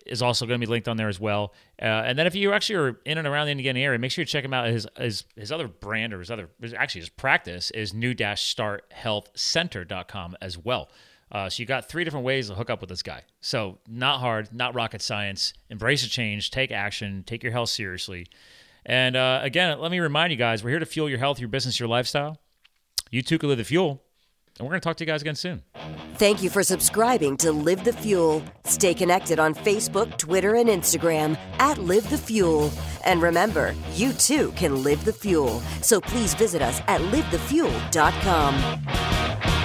is 0.06 0.22
also 0.22 0.46
going 0.46 0.60
to 0.60 0.66
be 0.66 0.70
linked 0.70 0.88
on 0.88 0.96
there 0.96 1.08
as 1.08 1.20
well. 1.20 1.54
Uh, 1.80 1.84
and 1.84 2.18
then 2.18 2.26
if 2.26 2.34
you 2.34 2.52
actually 2.52 2.76
are 2.76 3.00
in 3.04 3.18
and 3.18 3.26
around 3.26 3.46
the 3.46 3.52
Indiana 3.52 3.80
area, 3.80 3.98
make 3.98 4.10
sure 4.10 4.22
you 4.22 4.26
check 4.26 4.44
him 4.44 4.54
out. 4.54 4.68
His 4.68 4.86
his, 4.96 5.24
his 5.36 5.52
other 5.52 5.68
brand 5.68 6.12
or 6.12 6.18
his 6.18 6.30
other 6.30 6.48
actually 6.76 7.02
his 7.02 7.08
practice 7.08 7.70
is 7.70 7.94
new 7.94 8.14
dash 8.14 8.42
start 8.42 8.84
health 8.90 9.30
center.com 9.34 10.36
as 10.40 10.58
well. 10.58 10.90
Uh, 11.32 11.48
so 11.48 11.60
you 11.60 11.66
got 11.66 11.88
three 11.88 12.02
different 12.02 12.26
ways 12.26 12.48
to 12.48 12.54
hook 12.54 12.70
up 12.70 12.80
with 12.80 12.90
this 12.90 13.02
guy. 13.02 13.22
So 13.40 13.78
not 13.88 14.18
hard, 14.18 14.52
not 14.52 14.74
rocket 14.74 15.00
science. 15.00 15.52
Embrace 15.68 16.04
a 16.04 16.08
change, 16.08 16.50
take 16.50 16.72
action, 16.72 17.22
take 17.24 17.42
your 17.42 17.52
health 17.52 17.70
seriously. 17.70 18.26
And 18.84 19.14
uh, 19.14 19.40
again, 19.42 19.78
let 19.78 19.92
me 19.92 20.00
remind 20.00 20.32
you 20.32 20.38
guys, 20.38 20.64
we're 20.64 20.70
here 20.70 20.78
to 20.80 20.86
fuel 20.86 21.08
your 21.08 21.18
health, 21.18 21.38
your 21.38 21.48
business, 21.48 21.78
your 21.78 21.88
lifestyle. 21.88 22.38
You 23.10 23.22
too 23.22 23.38
can 23.38 23.48
live 23.48 23.58
the 23.58 23.64
fuel. 23.64 24.02
And 24.60 24.66
we're 24.66 24.72
going 24.72 24.82
to 24.82 24.84
talk 24.84 24.98
to 24.98 25.04
you 25.04 25.06
guys 25.06 25.22
again 25.22 25.36
soon. 25.36 25.62
Thank 26.16 26.42
you 26.42 26.50
for 26.50 26.62
subscribing 26.62 27.38
to 27.38 27.50
Live 27.50 27.82
the 27.82 27.94
Fuel. 27.94 28.42
Stay 28.64 28.92
connected 28.92 29.38
on 29.38 29.54
Facebook, 29.54 30.18
Twitter, 30.18 30.54
and 30.54 30.68
Instagram 30.68 31.38
at 31.58 31.78
Live 31.78 32.10
the 32.10 32.18
Fuel. 32.18 32.70
And 33.06 33.22
remember, 33.22 33.74
you 33.94 34.12
too 34.12 34.52
can 34.56 34.82
live 34.82 35.02
the 35.06 35.14
fuel. 35.14 35.60
So 35.80 35.98
please 35.98 36.34
visit 36.34 36.60
us 36.60 36.82
at 36.88 37.00
livethefuel.com. 37.00 39.59